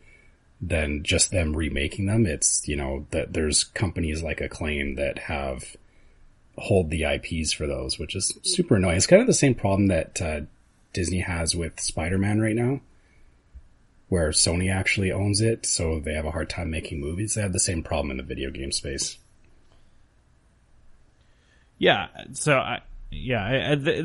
than 0.61 1.03
just 1.03 1.31
them 1.31 1.55
remaking 1.55 2.05
them. 2.05 2.25
It's 2.25 2.67
you 2.67 2.77
know 2.77 3.05
that 3.11 3.33
there's 3.33 3.65
companies 3.65 4.23
like 4.23 4.39
Acclaim 4.39 4.95
that 4.95 5.19
have 5.19 5.75
hold 6.57 6.89
the 6.89 7.03
IPs 7.03 7.51
for 7.51 7.67
those, 7.67 7.99
which 7.99 8.15
is 8.15 8.37
super 8.43 8.77
annoying. 8.77 8.95
It's 8.95 9.07
kind 9.07 9.21
of 9.21 9.27
the 9.27 9.33
same 9.33 9.55
problem 9.55 9.87
that 9.87 10.21
uh, 10.21 10.41
Disney 10.93 11.19
has 11.19 11.53
with 11.53 11.81
Spider-Man 11.81 12.39
right 12.39 12.55
now, 12.55 12.79
where 14.07 14.29
Sony 14.29 14.73
actually 14.73 15.11
owns 15.11 15.41
it, 15.41 15.65
so 15.65 15.99
they 15.99 16.13
have 16.13 16.25
a 16.25 16.31
hard 16.31 16.49
time 16.49 16.71
making 16.71 17.01
movies. 17.01 17.33
They 17.33 17.41
have 17.41 17.51
the 17.51 17.59
same 17.59 17.83
problem 17.83 18.11
in 18.11 18.17
the 18.17 18.23
video 18.23 18.51
game 18.51 18.71
space. 18.71 19.17
Yeah, 21.77 22.07
so 22.31 22.53
I, 22.53 22.81
yeah, 23.11 23.43
I, 23.43 23.71
I, 23.71 23.75
the, 23.75 24.01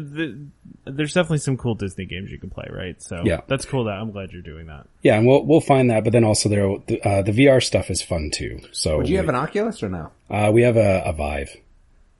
the, 0.84 0.90
there's 0.92 1.14
definitely 1.14 1.38
some 1.38 1.56
cool 1.56 1.74
Disney 1.74 2.04
games 2.04 2.30
you 2.30 2.38
can 2.38 2.50
play, 2.50 2.66
right? 2.70 3.00
So 3.02 3.22
Yeah. 3.24 3.40
that's 3.48 3.64
cool. 3.64 3.84
That 3.84 3.98
I'm 3.98 4.10
glad 4.12 4.32
you're 4.32 4.42
doing 4.42 4.66
that. 4.66 4.86
Yeah, 5.02 5.16
and 5.16 5.26
we'll 5.26 5.44
we'll 5.44 5.60
find 5.60 5.90
that, 5.90 6.04
but 6.04 6.12
then 6.12 6.24
also 6.24 6.48
there 6.48 6.76
the, 6.86 7.00
uh, 7.02 7.22
the 7.22 7.32
VR 7.32 7.62
stuff 7.62 7.90
is 7.90 8.02
fun 8.02 8.30
too. 8.32 8.60
So 8.72 8.98
Would 8.98 9.08
you 9.08 9.16
have 9.16 9.28
an 9.28 9.34
Oculus 9.34 9.82
or 9.82 9.88
no? 9.88 10.10
uh, 10.30 10.50
we 10.52 10.62
have 10.62 10.76
a, 10.76 11.02
a 11.06 11.12
Vive. 11.12 11.56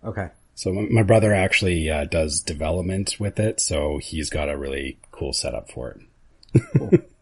Okay. 0.05 0.29
So 0.55 0.73
my 0.73 0.83
my 0.91 1.03
brother 1.03 1.33
actually 1.33 1.89
uh, 1.91 2.05
does 2.05 2.41
development 2.41 3.17
with 3.19 3.39
it, 3.41 3.61
so 3.61 3.99
he's 3.99 4.29
got 4.31 4.49
a 4.51 4.57
really 4.59 4.99
cool 5.11 5.33
setup 5.33 5.71
for 5.71 5.97
it. 6.53 7.01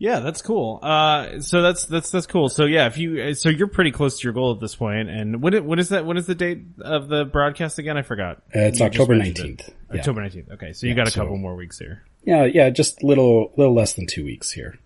Yeah, 0.00 0.20
that's 0.20 0.42
cool. 0.42 0.78
Uh, 0.80 1.40
so 1.40 1.60
that's 1.60 1.86
that's 1.86 2.10
that's 2.12 2.26
cool. 2.26 2.48
So 2.48 2.66
yeah, 2.66 2.86
if 2.86 2.98
you 2.98 3.34
so 3.34 3.48
you're 3.48 3.66
pretty 3.66 3.90
close 3.90 4.20
to 4.20 4.24
your 4.24 4.32
goal 4.32 4.52
at 4.52 4.60
this 4.60 4.76
point. 4.76 5.08
And 5.10 5.42
what 5.42 5.60
what 5.64 5.80
is 5.80 5.88
that? 5.88 6.06
What 6.06 6.16
is 6.16 6.26
the 6.26 6.36
date 6.36 6.62
of 6.80 7.08
the 7.08 7.24
broadcast 7.24 7.80
again? 7.80 7.96
I 7.96 8.02
forgot. 8.02 8.36
Uh, 8.54 8.60
it's 8.60 8.78
You 8.78 8.86
October 8.86 9.16
mentioned 9.16 9.38
it. 9.38 9.42
nineteenth. 9.42 9.74
Yeah. 9.92 9.98
October 9.98 10.20
nineteenth. 10.20 10.50
Okay, 10.52 10.72
so 10.72 10.86
you 10.86 10.92
Yeah, 10.92 10.96
got 10.98 11.08
a 11.08 11.10
so- 11.10 11.20
couple 11.22 11.36
more 11.36 11.56
weeks 11.56 11.78
here. 11.80 12.04
yeah, 12.24 12.44
yeah, 12.44 12.70
just 12.70 13.02
little 13.02 13.52
little 13.56 13.74
less 13.74 13.94
than 13.94 14.06
two 14.06 14.24
weeks 14.24 14.52
here. 14.52 14.78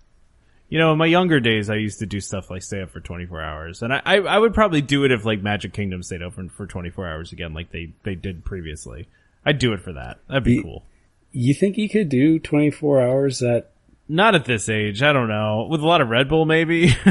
You 0.70 0.78
know, 0.78 0.92
in 0.92 0.96
my 0.98 1.04
younger 1.04 1.38
days, 1.40 1.68
I 1.68 1.74
used 1.74 1.98
to 1.98 2.06
do 2.06 2.18
stuff 2.18 2.48
like 2.50 2.62
stay 2.62 2.80
up 2.80 2.90
for 2.90 3.00
24 3.00 3.42
hours, 3.42 3.82
and 3.82 3.92
I, 3.92 4.00
I, 4.06 4.16
I 4.20 4.38
would 4.38 4.54
probably 4.54 4.80
do 4.80 5.04
it 5.04 5.12
if 5.12 5.26
like 5.26 5.42
Magic 5.42 5.74
Kingdom 5.74 6.02
stayed 6.02 6.22
open 6.22 6.48
for 6.48 6.66
24 6.66 7.06
hours 7.06 7.30
again, 7.32 7.52
like 7.52 7.70
they, 7.72 7.92
they 8.04 8.14
did 8.14 8.46
previously. 8.46 9.06
I'd 9.44 9.58
do 9.58 9.74
it 9.74 9.82
for 9.82 9.92
that. 9.92 10.20
That'd 10.28 10.44
be 10.44 10.62
cool. 10.62 10.86
You 11.30 11.52
think 11.52 11.76
you 11.76 11.90
could 11.90 12.08
do 12.08 12.38
twenty 12.38 12.70
four 12.70 13.02
hours 13.02 13.42
at? 13.42 13.71
Not 14.12 14.34
at 14.34 14.44
this 14.44 14.68
age. 14.68 15.02
I 15.02 15.12
don't 15.14 15.28
know. 15.28 15.66
With 15.70 15.80
a 15.80 15.86
lot 15.86 16.00
of 16.02 16.08
Red 16.10 16.28
Bull, 16.28 16.44
maybe. 16.44 16.94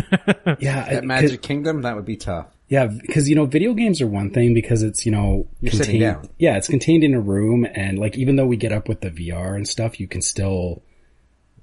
Yeah, 0.60 0.86
At 0.88 1.03
Magic 1.03 1.41
Kingdom, 1.41 1.81
that 1.81 1.96
would 1.96 2.05
be 2.05 2.17
tough. 2.17 2.48
Yeah, 2.67 2.86
because 2.86 3.27
you 3.27 3.36
know, 3.36 3.46
video 3.46 3.74
games 3.74 4.00
are 4.01 4.08
one 4.08 4.29
thing 4.31 4.53
because 4.53 4.84
it's 4.84 5.05
you 5.05 5.12
know 5.12 5.48
You're 5.62 5.72
sitting 5.72 6.00
down. 6.00 6.29
Yeah, 6.38 6.58
it's 6.58 6.67
contained 6.67 7.03
in 7.03 7.13
a 7.15 7.20
room, 7.20 7.65
and 7.74 7.98
like 7.98 8.17
even 8.17 8.36
though 8.36 8.46
we 8.46 8.58
get 8.58 8.72
up 8.72 8.88
with 8.88 9.01
the 9.01 9.10
VR 9.10 9.55
and 9.55 9.67
stuff, 9.67 10.00
you 10.00 10.08
can 10.08 10.22
still 10.22 10.84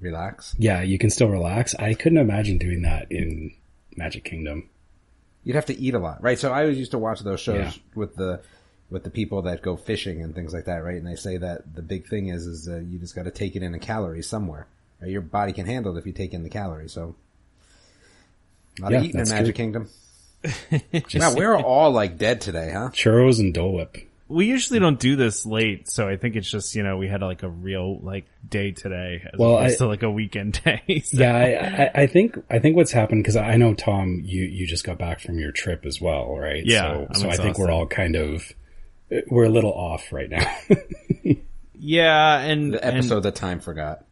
Relax. 0.01 0.55
yeah, 0.57 0.81
you 0.81 0.97
can 0.97 1.09
still 1.09 1.29
relax. 1.29 1.75
I 1.75 1.93
couldn't 1.93 2.17
imagine 2.19 2.57
doing 2.57 2.81
that 2.83 3.07
in 3.11 3.53
Magic 3.95 4.23
Kingdom. 4.25 4.69
You'd 5.43 5.55
have 5.55 5.65
to 5.67 5.79
eat 5.79 5.93
a 5.93 5.99
lot, 5.99 6.21
right? 6.21 6.37
So 6.37 6.51
I 6.51 6.61
always 6.61 6.77
used 6.77 6.91
to 6.91 6.99
watch 6.99 7.21
those 7.21 7.39
shows 7.39 7.57
Yeah. 7.75 7.81
with 7.95 8.15
the 8.15 8.41
with 8.89 9.03
the 9.03 9.09
people 9.11 9.43
that 9.43 9.61
go 9.61 9.77
fishing 9.77 10.21
and 10.21 10.33
things 10.35 10.53
like 10.53 10.65
that, 10.65 10.83
right? 10.83 10.97
And 10.97 11.07
they 11.07 11.15
say 11.15 11.37
that 11.37 11.75
the 11.75 11.81
big 11.81 12.07
thing 12.07 12.27
is 12.27 12.45
is 12.45 12.67
uh, 12.67 12.77
you 12.79 12.97
just 12.99 13.15
got 13.15 13.23
to 13.23 13.31
take 13.31 13.55
it 13.55 13.63
in 13.63 13.73
a 13.73 13.79
calorie 13.79 14.23
somewhere. 14.23 14.67
Right? 15.01 15.11
Your 15.11 15.21
body 15.21 15.53
can 15.53 15.65
handle 15.65 15.95
it 15.95 15.99
if 15.99 16.05
you 16.05 16.11
take 16.13 16.33
in 16.33 16.43
the 16.43 16.49
calories. 16.49 16.91
So 16.93 17.15
a 18.79 18.83
lot 18.83 18.91
Yeah, 18.91 18.97
of 18.99 19.03
eating 19.05 19.19
in 19.21 19.29
Magic 19.29 19.45
true. 19.45 19.53
Kingdom. 19.53 19.89
wow, 21.15 21.33
we're 21.35 21.55
all 21.57 21.91
like 21.91 22.17
dead 22.17 22.41
today, 22.41 22.71
huh? 22.73 22.89
Churros 22.93 23.39
and 23.39 23.53
Dole 23.53 23.73
Whip. 23.73 23.97
we 24.29 24.45
usually 24.45 24.79
don't 24.79 24.97
do 24.99 25.17
this 25.17 25.45
late, 25.45 25.89
so 25.89 26.07
I 26.07 26.15
think 26.15 26.37
it's 26.37 26.49
just, 26.49 26.75
you 26.75 26.83
know, 26.83 26.95
we 26.95 27.09
had 27.09 27.21
like 27.21 27.43
a 27.43 27.49
real 27.49 27.99
like 27.99 28.25
day 28.47 28.71
today 28.71 29.21
as 29.33 29.37
Well, 29.37 29.57
opposed 29.57 29.75
I- 29.75 29.77
to 29.79 29.87
like 29.87 30.03
a 30.03 30.09
weekend 30.11 30.61
day. 30.63 31.01
So- 31.03 31.17
Yeah, 31.17 31.35
I, 31.35 31.83
I, 31.99 32.03
I 32.03 32.07
think 32.07 32.37
I 32.49 32.59
think 32.59 32.77
what's 32.77 32.93
happened 32.93 33.21
because 33.23 33.35
I 33.35 33.57
know 33.57 33.73
Tom, 33.73 34.21
you 34.23 34.43
you 34.43 34.65
just 34.65 34.85
got 34.85 34.97
back 34.97 35.19
from 35.19 35.39
your 35.39 35.51
trip 35.51 35.85
as 35.85 35.99
well, 35.99 36.37
right? 36.37 36.63
Yeah, 36.65 36.83
so, 36.93 37.07
I'm 37.09 37.15
so 37.15 37.29
I 37.29 37.35
think 37.35 37.57
we're 37.59 37.71
all 37.71 37.87
kind 37.87 38.15
of 38.15 38.53
we're 39.29 39.43
a 39.45 39.49
little 39.49 39.73
off 39.73 40.11
right 40.13 40.29
now. 40.29 40.57
Yeah, 41.81 42.39
and, 42.39 42.73
The 42.73 42.83
and 42.83 42.97
episode 42.97 43.21
that 43.21 43.35
time 43.35 43.61
forgot. 43.61 44.03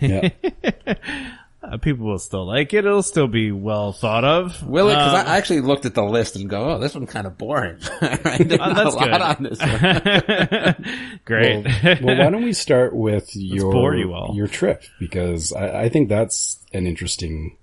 Yeah, 0.00 0.28
uh, 1.62 1.76
people 1.78 2.06
will 2.06 2.18
still 2.18 2.46
like 2.46 2.72
it. 2.74 2.84
It'll 2.84 3.02
still 3.02 3.26
be 3.28 3.50
well 3.52 3.92
thought 3.92 4.24
of. 4.24 4.62
Will 4.66 4.88
it? 4.88 4.92
Because 4.94 5.14
Um, 5.20 5.26
I 5.26 5.36
actually 5.36 5.60
looked 5.62 5.84
at 5.86 5.94
the 5.94 6.04
list 6.04 6.36
and 6.36 6.48
go, 6.48 6.70
"Oh, 6.70 6.78
this 6.78 6.94
one's 6.94 7.10
kind 7.10 7.26
of 7.26 7.36
boring." 7.38 7.78
right? 8.02 8.38
There's 8.48 8.60
Oh, 8.60 8.66
not 8.72 8.76
that's 8.76 8.94
a 8.94 8.98
lot 8.98 9.10
good. 9.10 9.22
on 9.22 9.42
this 9.42 9.60
one. 10.86 11.20
Great. 11.24 11.64
well, 11.64 11.96
well, 12.02 12.16
why 12.18 12.30
don't 12.30 12.44
we 12.44 12.52
start 12.52 12.94
with 12.94 13.30
your 13.34 13.72
bore 13.72 13.94
you 13.96 14.12
all. 14.12 14.34
your 14.36 14.46
trip 14.48 14.84
because 15.00 15.52
I, 15.52 15.82
I 15.84 15.88
think 15.88 16.08
that's 16.08 16.58
an 16.72 16.86
interesting, 16.86 17.56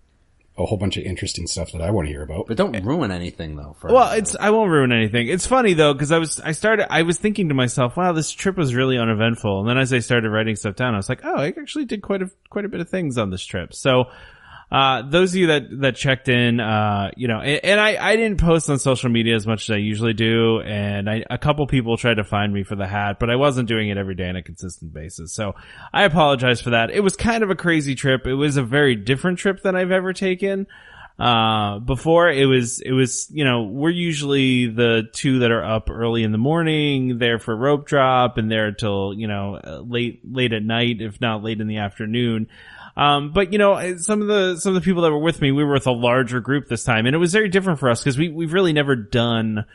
a 0.58 0.66
whole 0.66 0.78
bunch 0.78 0.98
of 0.98 1.04
interesting 1.04 1.48
stuff 1.48 1.72
that 1.72 1.82
I 1.82 1.90
want 1.90 2.08
to 2.08 2.12
hear 2.12 2.22
about. 2.22 2.48
But 2.48 2.58
don't 2.58 2.80
ruin 2.86 3.12
anything 3.12 3.56
though. 3.56 3.76
For 3.80 3.92
Well, 3.92 4.12
it's 4.14 4.36
I 4.40 4.52
won't 4.52 4.70
ruin 4.70 4.92
anything. 4.92 5.28
It's 5.28 5.48
funny 5.48 5.74
though 5.74 5.94
because 5.94 6.12
I 6.12 6.20
was 6.20 6.40
I 6.40 6.52
started 6.52 6.92
I 6.94 7.02
was 7.02 7.18
thinking 7.18 7.50
to 7.50 7.56
myself, 7.56 7.98
wow, 7.98 8.12
this 8.12 8.32
trip 8.32 8.56
was 8.56 8.76
really 8.76 8.98
uneventful. 8.98 9.62
And 9.62 9.70
then 9.70 9.78
as 9.78 9.92
I 9.92 10.00
started 10.00 10.30
writing 10.30 10.56
stuff 10.56 10.76
down, 10.76 10.94
I 10.94 10.98
was 10.98 11.10
like, 11.10 11.22
oh, 11.24 11.36
I 11.36 11.48
actually 11.48 11.86
did 11.86 12.02
quite 12.02 12.22
a 12.22 12.30
quite 12.50 12.66
a 12.66 12.70
bit 12.70 12.82
of 12.82 12.90
things 12.90 13.18
on 13.18 13.32
this 13.32 13.44
trip. 13.44 13.74
So 13.74 14.06
uh, 14.72 15.04
those 15.08 15.32
of 15.32 15.36
you 15.36 15.48
that, 15.48 15.64
that 15.82 15.96
checked 15.96 16.30
in, 16.30 16.60
uh, 16.60 17.12
you 17.16 17.28
know, 17.28 17.40
and, 17.40 17.64
and, 17.64 17.80
I, 17.80 17.96
I 18.00 18.16
didn't 18.16 18.40
post 18.40 18.70
on 18.70 18.80
social 18.80 19.10
media 19.10 19.36
as 19.36 19.46
much 19.46 19.70
as 19.70 19.74
I 19.76 19.78
usually 19.78 20.14
do. 20.14 20.62
And 20.62 21.10
I, 21.10 21.24
a 21.30 21.38
couple 21.38 21.68
people 21.68 21.96
tried 21.96 22.16
to 22.16 22.24
find 22.24 22.52
me 22.52 22.64
for 22.64 22.76
the 22.76 22.88
hat, 22.88 23.18
but 23.20 23.30
I 23.30 23.36
wasn't 23.36 23.68
doing 23.68 23.90
it 23.90 23.98
every 23.98 24.16
day 24.16 24.30
on 24.30 24.36
a 24.36 24.42
consistent 24.42 24.94
basis. 24.94 25.32
So 25.32 25.54
I 25.94 26.06
apologize 26.06 26.60
for 26.60 26.72
that. 26.72 26.90
It 26.90 27.02
was 27.02 27.16
kind 27.16 27.44
of 27.44 27.52
a 27.52 27.56
crazy 27.56 27.94
trip. 27.94 28.26
It 28.26 28.34
was 28.34 28.58
a 28.58 28.64
very 28.64 28.96
different 28.96 29.38
trip 29.38 29.62
than 29.62 29.76
I've 29.76 29.92
ever 29.92 30.12
taken. 30.12 30.66
Uh, 31.20 31.78
before 31.78 32.30
it 32.30 32.48
was, 32.48 32.80
it 32.80 32.92
was, 32.92 33.30
you 33.30 33.46
know, 33.46 33.64
we're 33.64 33.92
usually 33.92 34.66
the 34.66 35.04
two 35.14 35.40
that 35.40 35.52
are 35.52 35.64
up 35.64 35.92
early 35.92 36.24
in 36.24 36.32
the 36.32 36.40
morning, 36.40 37.20
there 37.20 37.38
for 37.38 37.56
rope 37.56 37.86
drop 37.86 38.40
and 38.40 38.52
there 38.52 38.72
till, 38.72 39.14
you 39.14 39.28
know, 39.28 39.60
late, 39.88 40.22
late 40.24 40.54
at 40.54 40.64
night, 40.64 41.02
if 41.02 41.22
not 41.22 41.44
late 41.44 41.62
in 41.62 41.68
the 41.68 41.78
afternoon. 41.78 42.48
Um, 42.96 43.32
but 43.32 43.52
you 43.52 43.60
know, 43.60 43.98
some 43.98 44.22
of 44.22 44.28
the, 44.28 44.58
some 44.58 44.76
of 44.76 44.82
the 44.82 44.86
people 44.86 45.02
that 45.04 45.12
were 45.12 45.20
with 45.20 45.42
me, 45.42 45.52
we 45.52 45.64
were 45.64 45.74
with 45.74 45.88
a 45.88 45.92
larger 45.92 46.40
group 46.40 46.68
this 46.68 46.84
time 46.84 47.06
and 47.06 47.16
it 47.16 47.20
was 47.20 47.34
very 47.34 47.50
different 47.50 47.80
for 47.80 47.90
us 47.90 48.04
because 48.04 48.18
we, 48.18 48.30
we've 48.30 48.54
really 48.54 48.74
never 48.74 48.96
done, 48.96 49.66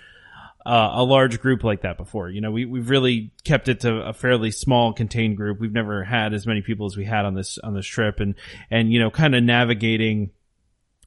uh, 0.66 0.90
a 0.94 1.02
large 1.02 1.40
group 1.40 1.64
like 1.64 1.82
that 1.82 1.96
before. 1.96 2.28
You 2.28 2.42
know, 2.42 2.50
we, 2.50 2.66
we've 2.66 2.90
really 2.90 3.30
kept 3.42 3.68
it 3.68 3.80
to 3.80 4.02
a 4.02 4.12
fairly 4.12 4.50
small 4.50 4.92
contained 4.92 5.36
group. 5.36 5.58
We've 5.60 5.72
never 5.72 6.04
had 6.04 6.34
as 6.34 6.46
many 6.46 6.60
people 6.60 6.86
as 6.86 6.96
we 6.96 7.06
had 7.06 7.24
on 7.24 7.34
this, 7.34 7.58
on 7.58 7.74
this 7.74 7.86
trip 7.86 8.20
and, 8.20 8.34
and, 8.70 8.92
you 8.92 9.00
know, 9.00 9.10
kind 9.10 9.34
of 9.34 9.42
navigating, 9.42 10.30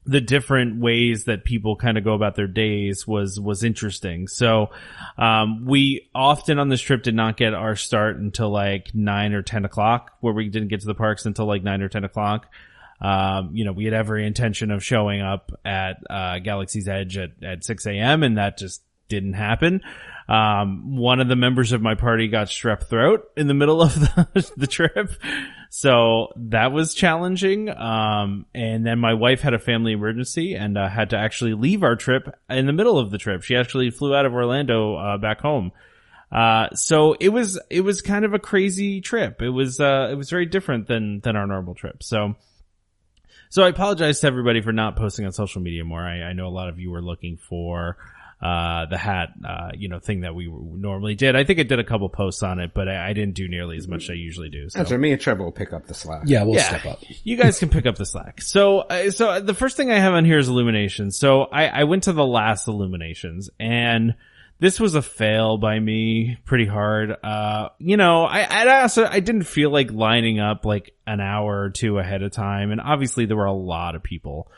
the 0.04 0.20
different 0.20 0.80
ways 0.80 1.24
that 1.24 1.44
people 1.44 1.76
kind 1.76 1.96
of 1.96 2.02
go 2.02 2.14
about 2.14 2.34
their 2.34 2.48
days 2.48 3.06
was 3.06 3.38
was 3.38 3.62
interesting. 3.62 4.26
So 4.26 4.70
um, 5.16 5.64
we 5.64 6.08
often 6.14 6.58
on 6.58 6.68
this 6.68 6.80
trip 6.80 7.02
did 7.02 7.14
not 7.14 7.36
get 7.36 7.54
our 7.54 7.76
start 7.76 8.16
until 8.16 8.50
like 8.50 8.94
nine 8.94 9.32
or 9.32 9.42
ten 9.42 9.64
o'clock, 9.64 10.12
where 10.20 10.34
we 10.34 10.48
didn't 10.48 10.68
get 10.68 10.80
to 10.80 10.86
the 10.86 10.94
parks 10.94 11.24
until 11.26 11.46
like 11.46 11.62
nine 11.62 11.82
or 11.82 11.88
ten 11.88 12.04
o'clock. 12.04 12.46
Um, 13.00 13.50
you 13.52 13.64
know, 13.64 13.72
we 13.72 13.84
had 13.84 13.94
every 13.94 14.26
intention 14.26 14.70
of 14.70 14.84
showing 14.84 15.20
up 15.20 15.52
at 15.64 15.98
uh, 16.08 16.38
Galaxy's 16.40 16.88
Edge 16.88 17.16
at 17.16 17.30
at 17.42 17.64
six 17.64 17.86
a.m. 17.86 18.22
and 18.22 18.38
that 18.38 18.58
just 18.58 18.82
didn't 19.08 19.34
happen. 19.34 19.82
Um, 20.28 20.96
one 20.96 21.20
of 21.20 21.28
the 21.28 21.36
members 21.36 21.72
of 21.72 21.82
my 21.82 21.94
party 21.94 22.28
got 22.28 22.48
strep 22.48 22.84
throat 22.84 23.30
in 23.36 23.46
the 23.46 23.54
middle 23.54 23.82
of 23.82 23.94
the, 24.00 24.52
the 24.56 24.66
trip. 24.66 25.12
So 25.74 26.34
that 26.36 26.70
was 26.70 26.92
challenging. 26.92 27.70
Um, 27.70 28.44
and 28.54 28.84
then 28.84 28.98
my 28.98 29.14
wife 29.14 29.40
had 29.40 29.54
a 29.54 29.58
family 29.58 29.92
emergency 29.92 30.54
and 30.54 30.76
uh, 30.76 30.86
had 30.86 31.08
to 31.10 31.16
actually 31.16 31.54
leave 31.54 31.82
our 31.82 31.96
trip 31.96 32.28
in 32.50 32.66
the 32.66 32.74
middle 32.74 32.98
of 32.98 33.10
the 33.10 33.16
trip. 33.16 33.42
She 33.42 33.56
actually 33.56 33.90
flew 33.90 34.14
out 34.14 34.26
of 34.26 34.34
Orlando, 34.34 34.96
uh, 34.96 35.16
back 35.16 35.40
home. 35.40 35.72
Uh, 36.30 36.68
so 36.74 37.14
it 37.18 37.30
was, 37.30 37.58
it 37.70 37.80
was 37.80 38.02
kind 38.02 38.26
of 38.26 38.34
a 38.34 38.38
crazy 38.38 39.00
trip. 39.00 39.40
It 39.40 39.48
was, 39.48 39.80
uh, 39.80 40.10
it 40.12 40.14
was 40.14 40.28
very 40.28 40.44
different 40.44 40.88
than, 40.88 41.20
than 41.20 41.36
our 41.36 41.46
normal 41.46 41.74
trip. 41.74 42.02
So, 42.02 42.34
so 43.48 43.62
I 43.62 43.70
apologize 43.70 44.20
to 44.20 44.26
everybody 44.26 44.60
for 44.60 44.72
not 44.72 44.96
posting 44.96 45.24
on 45.24 45.32
social 45.32 45.62
media 45.62 45.84
more. 45.84 46.02
I, 46.02 46.20
I 46.20 46.32
know 46.34 46.48
a 46.48 46.52
lot 46.52 46.68
of 46.68 46.78
you 46.78 46.90
were 46.90 47.00
looking 47.00 47.38
for, 47.38 47.96
uh, 48.42 48.86
the 48.86 48.98
hat, 48.98 49.28
uh, 49.46 49.70
you 49.74 49.88
know, 49.88 50.00
thing 50.00 50.22
that 50.22 50.34
we 50.34 50.48
normally 50.48 51.14
did. 51.14 51.36
I 51.36 51.44
think 51.44 51.60
I 51.60 51.62
did 51.62 51.78
a 51.78 51.84
couple 51.84 52.08
posts 52.08 52.42
on 52.42 52.58
it, 52.58 52.72
but 52.74 52.88
I, 52.88 53.10
I 53.10 53.12
didn't 53.12 53.34
do 53.34 53.46
nearly 53.46 53.76
as 53.76 53.86
much 53.86 54.04
as 54.04 54.10
I 54.10 54.14
usually 54.14 54.48
do. 54.48 54.68
So. 54.68 54.80
That's. 54.80 54.90
Me 54.90 55.12
and 55.12 55.20
Trevor 55.20 55.44
will 55.44 55.52
pick 55.52 55.72
up 55.72 55.86
the 55.86 55.94
slack. 55.94 56.22
Yeah, 56.26 56.42
we'll 56.42 56.58
step 56.58 56.84
up. 56.84 57.02
you 57.22 57.36
guys 57.36 57.58
can 57.60 57.68
pick 57.68 57.86
up 57.86 57.96
the 57.96 58.04
slack. 58.04 58.42
So, 58.42 58.80
uh, 58.80 59.10
so 59.10 59.40
the 59.40 59.54
first 59.54 59.76
thing 59.76 59.92
I 59.92 59.98
have 59.98 60.12
on 60.12 60.24
here 60.24 60.38
is 60.38 60.48
IllumiNations. 60.48 61.14
So 61.14 61.42
I, 61.42 61.68
I 61.68 61.84
went 61.84 62.04
to 62.04 62.12
the 62.12 62.26
last 62.26 62.66
IllumiNations 62.66 63.48
and 63.60 64.14
this 64.58 64.78
was 64.78 64.94
a 64.94 65.02
fail 65.02 65.58
by 65.58 65.78
me 65.78 66.38
pretty 66.44 66.66
hard. 66.66 67.16
Uh, 67.22 67.70
you 67.78 67.96
know, 67.96 68.24
I, 68.24 68.42
I 68.42 68.82
also, 68.82 69.04
I 69.06 69.20
didn't 69.20 69.44
feel 69.44 69.70
like 69.70 69.90
lining 69.90 70.40
up 70.40 70.64
like 70.64 70.94
an 71.06 71.20
hour 71.20 71.62
or 71.62 71.70
two 71.70 71.98
ahead 71.98 72.22
of 72.22 72.32
time. 72.32 72.70
And 72.70 72.80
obviously 72.80 73.26
there 73.26 73.36
were 73.36 73.44
a 73.44 73.52
lot 73.52 73.94
of 73.96 74.02
people 74.02 74.48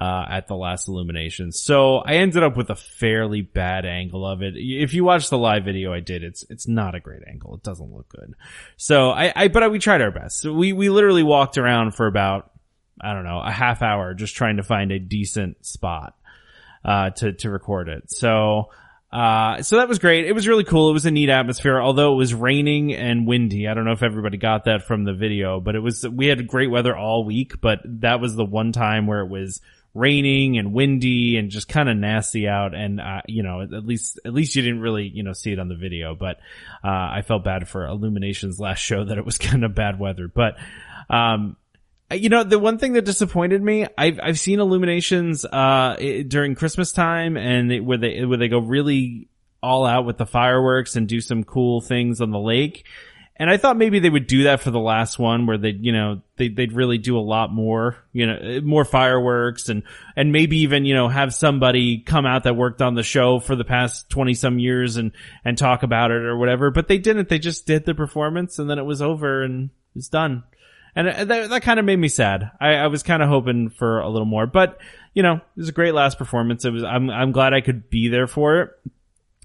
uh, 0.00 0.24
at 0.30 0.48
the 0.48 0.56
last 0.56 0.88
illumination. 0.88 1.52
So 1.52 1.98
I 1.98 2.14
ended 2.14 2.42
up 2.42 2.56
with 2.56 2.70
a 2.70 2.74
fairly 2.74 3.42
bad 3.42 3.84
angle 3.84 4.26
of 4.26 4.40
it. 4.40 4.54
If 4.56 4.94
you 4.94 5.04
watch 5.04 5.28
the 5.28 5.36
live 5.36 5.64
video 5.64 5.92
I 5.92 6.00
did, 6.00 6.24
it's, 6.24 6.42
it's 6.48 6.66
not 6.66 6.94
a 6.94 7.00
great 7.00 7.20
angle. 7.28 7.54
It 7.56 7.62
doesn't 7.62 7.92
look 7.92 8.08
good. 8.08 8.34
So 8.78 9.10
I, 9.10 9.30
I 9.36 9.48
but 9.48 9.62
I, 9.62 9.68
we 9.68 9.78
tried 9.78 10.00
our 10.00 10.10
best. 10.10 10.40
So 10.40 10.54
we, 10.54 10.72
we 10.72 10.88
literally 10.88 11.22
walked 11.22 11.58
around 11.58 11.94
for 11.94 12.06
about, 12.06 12.50
I 12.98 13.12
don't 13.12 13.24
know, 13.24 13.40
a 13.40 13.50
half 13.50 13.82
hour 13.82 14.14
just 14.14 14.34
trying 14.34 14.56
to 14.56 14.62
find 14.62 14.90
a 14.90 14.98
decent 14.98 15.66
spot, 15.66 16.14
uh, 16.82 17.10
to, 17.10 17.34
to 17.34 17.50
record 17.50 17.90
it. 17.90 18.10
So, 18.10 18.70
uh, 19.12 19.60
so 19.60 19.76
that 19.76 19.88
was 19.88 19.98
great. 19.98 20.24
It 20.24 20.32
was 20.32 20.48
really 20.48 20.64
cool. 20.64 20.88
It 20.88 20.94
was 20.94 21.04
a 21.04 21.10
neat 21.10 21.28
atmosphere, 21.28 21.78
although 21.78 22.14
it 22.14 22.16
was 22.16 22.32
raining 22.32 22.94
and 22.94 23.26
windy. 23.26 23.68
I 23.68 23.74
don't 23.74 23.84
know 23.84 23.92
if 23.92 24.02
everybody 24.02 24.38
got 24.38 24.64
that 24.64 24.86
from 24.86 25.04
the 25.04 25.12
video, 25.12 25.60
but 25.60 25.74
it 25.74 25.80
was, 25.80 26.08
we 26.08 26.28
had 26.28 26.46
great 26.46 26.70
weather 26.70 26.96
all 26.96 27.24
week, 27.24 27.60
but 27.60 27.80
that 27.84 28.20
was 28.20 28.34
the 28.34 28.46
one 28.46 28.72
time 28.72 29.06
where 29.06 29.20
it 29.20 29.28
was 29.28 29.60
raining 29.94 30.58
and 30.58 30.72
windy 30.72 31.36
and 31.36 31.50
just 31.50 31.68
kind 31.68 31.88
of 31.88 31.96
nasty 31.96 32.46
out. 32.46 32.74
And, 32.74 33.00
uh, 33.00 33.22
you 33.26 33.42
know, 33.42 33.62
at 33.62 33.84
least, 33.84 34.20
at 34.24 34.32
least 34.32 34.54
you 34.54 34.62
didn't 34.62 34.80
really, 34.80 35.08
you 35.08 35.22
know, 35.22 35.32
see 35.32 35.52
it 35.52 35.58
on 35.58 35.68
the 35.68 35.74
video, 35.74 36.14
but, 36.14 36.36
uh, 36.84 36.88
I 36.88 37.22
felt 37.26 37.44
bad 37.44 37.68
for 37.68 37.86
Illumination's 37.86 38.60
last 38.60 38.78
show 38.78 39.04
that 39.06 39.18
it 39.18 39.24
was 39.24 39.38
kind 39.38 39.64
of 39.64 39.74
bad 39.74 39.98
weather, 39.98 40.28
but, 40.28 40.56
um, 41.08 41.56
you 42.12 42.28
know, 42.28 42.42
the 42.42 42.58
one 42.58 42.78
thing 42.78 42.94
that 42.94 43.04
disappointed 43.04 43.62
me, 43.62 43.86
I've, 43.96 44.18
I've 44.20 44.38
seen 44.38 44.58
IllumiNations, 44.58 45.44
uh, 45.50 46.22
during 46.24 46.56
Christmas 46.56 46.92
time 46.92 47.36
and 47.36 47.70
it, 47.70 47.80
where 47.80 47.98
they, 47.98 48.24
where 48.24 48.38
they 48.38 48.48
go 48.48 48.58
really 48.58 49.28
all 49.62 49.86
out 49.86 50.06
with 50.06 50.18
the 50.18 50.26
fireworks 50.26 50.96
and 50.96 51.08
do 51.08 51.20
some 51.20 51.44
cool 51.44 51.80
things 51.80 52.20
on 52.20 52.30
the 52.30 52.38
lake. 52.38 52.84
And 53.40 53.48
I 53.48 53.56
thought 53.56 53.78
maybe 53.78 54.00
they 54.00 54.10
would 54.10 54.26
do 54.26 54.42
that 54.42 54.60
for 54.60 54.70
the 54.70 54.78
last 54.78 55.18
one 55.18 55.46
where 55.46 55.56
they, 55.56 55.70
you 55.70 55.92
know, 55.92 56.20
they, 56.36 56.48
they'd 56.48 56.74
really 56.74 56.98
do 56.98 57.18
a 57.18 57.24
lot 57.24 57.50
more, 57.50 57.96
you 58.12 58.26
know, 58.26 58.36
eh, 58.38 58.60
more 58.60 58.84
fireworks 58.84 59.70
and, 59.70 59.82
and 60.14 60.30
maybe 60.30 60.58
even, 60.58 60.84
you 60.84 60.92
know, 60.92 61.08
have 61.08 61.32
somebody 61.32 62.00
come 62.00 62.26
out 62.26 62.44
that 62.44 62.54
worked 62.54 62.82
on 62.82 62.96
the 62.96 63.02
show 63.02 63.38
for 63.38 63.56
the 63.56 63.64
past 63.64 64.10
20 64.10 64.34
some 64.34 64.58
years 64.58 64.98
and, 64.98 65.12
and 65.42 65.56
talk 65.56 65.82
about 65.82 66.10
it 66.10 66.18
or 66.18 66.36
whatever. 66.36 66.70
But 66.70 66.86
they 66.86 66.98
didn't. 66.98 67.30
They 67.30 67.38
just 67.38 67.66
did 67.66 67.86
the 67.86 67.94
performance 67.94 68.58
and 68.58 68.68
then 68.68 68.78
it 68.78 68.84
was 68.84 69.00
over 69.00 69.42
and 69.42 69.70
it 69.70 69.96
was 69.96 70.10
done. 70.10 70.44
And 70.94 71.08
uh, 71.08 71.24
that, 71.24 71.48
that 71.48 71.62
kind 71.62 71.80
of 71.80 71.86
made 71.86 71.98
me 71.98 72.08
sad. 72.08 72.50
I, 72.60 72.74
I 72.74 72.86
was 72.88 73.02
kind 73.02 73.22
of 73.22 73.30
hoping 73.30 73.70
for 73.70 74.00
a 74.00 74.10
little 74.10 74.26
more, 74.26 74.46
but 74.46 74.78
you 75.14 75.22
know, 75.22 75.36
it 75.36 75.42
was 75.56 75.70
a 75.70 75.72
great 75.72 75.94
last 75.94 76.18
performance. 76.18 76.66
It 76.66 76.74
was, 76.74 76.84
I'm, 76.84 77.08
I'm 77.08 77.32
glad 77.32 77.54
I 77.54 77.62
could 77.62 77.88
be 77.88 78.08
there 78.08 78.26
for 78.26 78.60
it. 78.60 78.70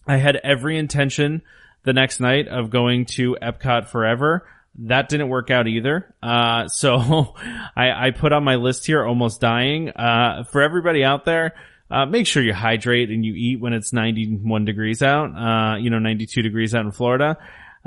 I 0.06 0.18
had 0.18 0.36
every 0.36 0.78
intention 0.78 1.44
the 1.86 1.94
next 1.94 2.20
night 2.20 2.48
of 2.48 2.70
going 2.70 3.06
to 3.06 3.38
Epcot 3.42 3.88
forever. 3.88 4.48
That 4.80 5.08
didn't 5.08 5.30
work 5.30 5.50
out 5.52 5.68
either. 5.68 6.14
Uh, 6.22 6.68
so 6.68 7.36
I, 7.76 8.08
I, 8.08 8.12
put 8.12 8.34
on 8.34 8.44
my 8.44 8.56
list 8.56 8.86
here, 8.86 9.06
almost 9.06 9.40
dying. 9.40 9.90
Uh, 9.90 10.44
for 10.44 10.62
everybody 10.62 11.04
out 11.04 11.26
there, 11.26 11.54
uh, 11.90 12.06
make 12.06 12.28
sure 12.28 12.44
you 12.44 12.54
hydrate 12.54 13.10
and 13.10 13.24
you 13.24 13.34
eat 13.36 13.60
when 13.62 13.74
it's 13.74 13.94
91 13.94 14.66
degrees 14.66 15.02
out, 15.02 15.32
uh, 15.36 15.78
you 15.78 15.90
know, 15.90 16.00
92 16.00 16.42
degrees 16.42 16.76
out 16.76 16.86
in 16.86 16.92
Florida. 16.92 17.38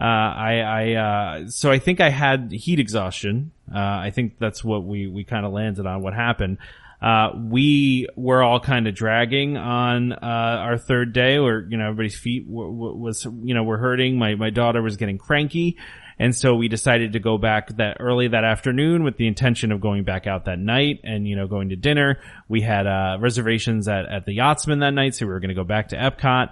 Uh, 0.00 0.04
I, 0.04 0.61
I, 0.61 0.92
uh, 0.94 1.48
so 1.48 1.72
I 1.72 1.80
think 1.80 2.00
I 2.00 2.08
had 2.08 2.52
heat 2.52 2.78
exhaustion. 2.78 3.50
I 3.70 4.11
think 4.11 4.38
that's 4.38 4.62
what 4.64 4.84
we, 4.84 5.08
we 5.08 5.24
kind 5.24 5.44
of 5.44 5.52
landed 5.52 5.87
on 5.87 6.00
what 6.00 6.14
happened 6.14 6.58
uh, 7.00 7.30
we 7.37 8.08
were 8.16 8.42
all 8.42 8.58
kind 8.58 8.88
of 8.88 8.94
dragging 8.94 9.56
on, 9.56 10.12
uh, 10.12 10.16
our 10.20 10.76
third 10.76 11.12
day 11.12 11.38
where, 11.38 11.64
you 11.68 11.76
know, 11.76 11.84
everybody's 11.84 12.16
feet 12.18 12.46
w- 12.48 12.72
w- 12.72 12.96
was, 12.96 13.24
you 13.24 13.54
know, 13.54 13.62
were 13.62 13.78
hurting. 13.78 14.18
My, 14.18 14.34
my 14.34 14.50
daughter 14.50 14.82
was 14.82 14.96
getting 14.96 15.16
cranky. 15.18 15.76
And 16.18 16.34
so 16.34 16.56
we 16.56 16.66
decided 16.66 17.12
to 17.12 17.20
go 17.20 17.38
back 17.38 17.68
that 17.76 17.98
early 18.00 18.26
that 18.26 18.42
afternoon 18.42 19.04
with 19.04 19.16
the 19.16 19.28
intention 19.28 19.70
of 19.70 19.80
going 19.80 20.02
back 20.02 20.26
out 20.26 20.46
that 20.46 20.58
night 20.58 20.98
and, 21.04 21.28
you 21.28 21.37
know, 21.37 21.46
going 21.46 21.68
to 21.68 21.76
dinner. 21.76 22.18
We 22.48 22.62
had, 22.62 22.88
uh, 22.88 23.18
reservations 23.20 23.87
at, 23.87 24.06
at 24.06 24.26
the 24.26 24.32
Yachtsman 24.32 24.80
that 24.80 24.94
night. 24.94 25.14
So 25.14 25.26
we 25.26 25.32
were 25.32 25.38
going 25.38 25.50
to 25.50 25.54
go 25.54 25.62
back 25.62 25.90
to 25.90 25.96
Epcot, 25.96 26.48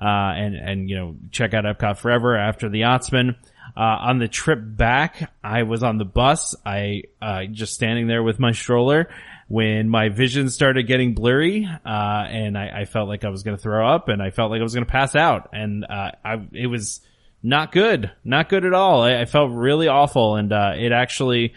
uh, 0.00 0.04
and, 0.04 0.54
and, 0.54 0.88
you 0.88 0.96
know, 0.96 1.16
check 1.32 1.54
out 1.54 1.64
Epcot 1.64 1.98
forever 1.98 2.36
after 2.36 2.68
the 2.68 2.78
Yachtsman. 2.80 3.34
Uh, 3.76 3.80
on 3.80 4.18
the 4.18 4.28
trip 4.28 4.60
back, 4.62 5.32
I 5.42 5.64
was 5.64 5.82
on 5.82 5.98
the 5.98 6.04
bus. 6.04 6.54
I, 6.64 7.02
uh, 7.20 7.46
just 7.50 7.74
standing 7.74 8.06
there 8.06 8.22
with 8.22 8.38
my 8.38 8.52
stroller 8.52 9.08
when 9.48 9.88
my 9.88 10.10
vision 10.10 10.50
started 10.50 10.86
getting 10.86 11.14
blurry, 11.14 11.66
uh, 11.66 11.88
and 11.88 12.56
I, 12.56 12.80
I, 12.80 12.84
felt 12.84 13.08
like 13.08 13.24
I 13.24 13.30
was 13.30 13.42
going 13.42 13.56
to 13.56 13.62
throw 13.62 13.88
up 13.88 14.08
and 14.08 14.22
I 14.22 14.30
felt 14.30 14.50
like 14.50 14.60
I 14.60 14.62
was 14.62 14.74
going 14.74 14.84
to 14.84 14.92
pass 14.92 15.16
out. 15.16 15.48
And, 15.54 15.86
uh, 15.86 16.10
I, 16.22 16.46
it 16.52 16.66
was 16.66 17.00
not 17.42 17.72
good, 17.72 18.10
not 18.24 18.50
good 18.50 18.66
at 18.66 18.74
all. 18.74 19.02
I, 19.02 19.22
I 19.22 19.24
felt 19.24 19.50
really 19.52 19.88
awful. 19.88 20.36
And, 20.36 20.52
uh, 20.52 20.74
it 20.76 20.92
actually, 20.92 21.54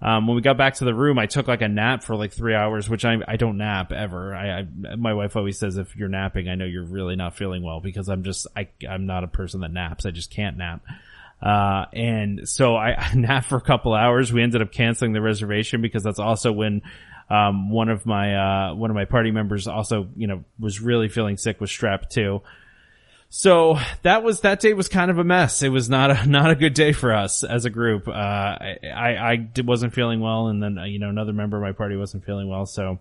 um, 0.00 0.26
when 0.26 0.36
we 0.36 0.42
got 0.42 0.56
back 0.56 0.74
to 0.76 0.86
the 0.86 0.94
room, 0.94 1.18
I 1.18 1.26
took 1.26 1.46
like 1.46 1.60
a 1.60 1.68
nap 1.68 2.02
for 2.02 2.16
like 2.16 2.32
three 2.32 2.54
hours, 2.54 2.88
which 2.88 3.04
I, 3.04 3.16
I 3.28 3.36
don't 3.36 3.58
nap 3.58 3.92
ever. 3.92 4.34
I, 4.34 4.60
I, 4.60 4.96
my 4.96 5.12
wife 5.12 5.36
always 5.36 5.58
says 5.58 5.76
if 5.76 5.96
you're 5.96 6.08
napping, 6.08 6.48
I 6.48 6.54
know 6.54 6.64
you're 6.64 6.84
really 6.84 7.14
not 7.14 7.36
feeling 7.36 7.62
well 7.62 7.80
because 7.80 8.08
I'm 8.08 8.22
just, 8.22 8.46
I, 8.56 8.68
I'm 8.88 9.04
not 9.04 9.22
a 9.22 9.28
person 9.28 9.60
that 9.60 9.72
naps. 9.72 10.06
I 10.06 10.12
just 10.12 10.30
can't 10.30 10.56
nap. 10.56 10.80
Uh, 11.42 11.84
and 11.92 12.48
so 12.48 12.74
I, 12.74 12.94
I 12.98 13.14
napped 13.14 13.48
for 13.48 13.56
a 13.56 13.62
couple 13.62 13.92
hours. 13.92 14.32
We 14.32 14.42
ended 14.42 14.62
up 14.62 14.72
canceling 14.72 15.12
the 15.12 15.20
reservation 15.20 15.82
because 15.82 16.02
that's 16.02 16.18
also 16.18 16.52
when 16.52 16.80
um, 17.30 17.70
one 17.70 17.88
of 17.88 18.06
my 18.06 18.70
uh, 18.70 18.74
one 18.74 18.90
of 18.90 18.94
my 18.94 19.04
party 19.04 19.30
members 19.30 19.66
also, 19.66 20.08
you 20.16 20.26
know, 20.26 20.44
was 20.58 20.80
really 20.80 21.08
feeling 21.08 21.36
sick 21.36 21.60
with 21.60 21.70
strep 21.70 22.08
too. 22.08 22.42
So 23.30 23.78
that 24.02 24.22
was 24.22 24.42
that 24.42 24.60
day 24.60 24.74
was 24.74 24.88
kind 24.88 25.10
of 25.10 25.18
a 25.18 25.24
mess. 25.24 25.62
It 25.62 25.70
was 25.70 25.90
not 25.90 26.10
a 26.10 26.26
not 26.28 26.50
a 26.50 26.54
good 26.54 26.74
day 26.74 26.92
for 26.92 27.12
us 27.12 27.42
as 27.42 27.64
a 27.64 27.70
group. 27.70 28.06
Uh, 28.06 28.12
I 28.12 28.78
I, 28.94 29.32
I 29.32 29.48
wasn't 29.64 29.94
feeling 29.94 30.20
well, 30.20 30.48
and 30.48 30.62
then 30.62 30.78
uh, 30.78 30.84
you 30.84 30.98
know 30.98 31.08
another 31.08 31.32
member 31.32 31.56
of 31.56 31.62
my 31.62 31.72
party 31.72 31.96
wasn't 31.96 32.24
feeling 32.24 32.48
well. 32.48 32.66
So 32.66 33.00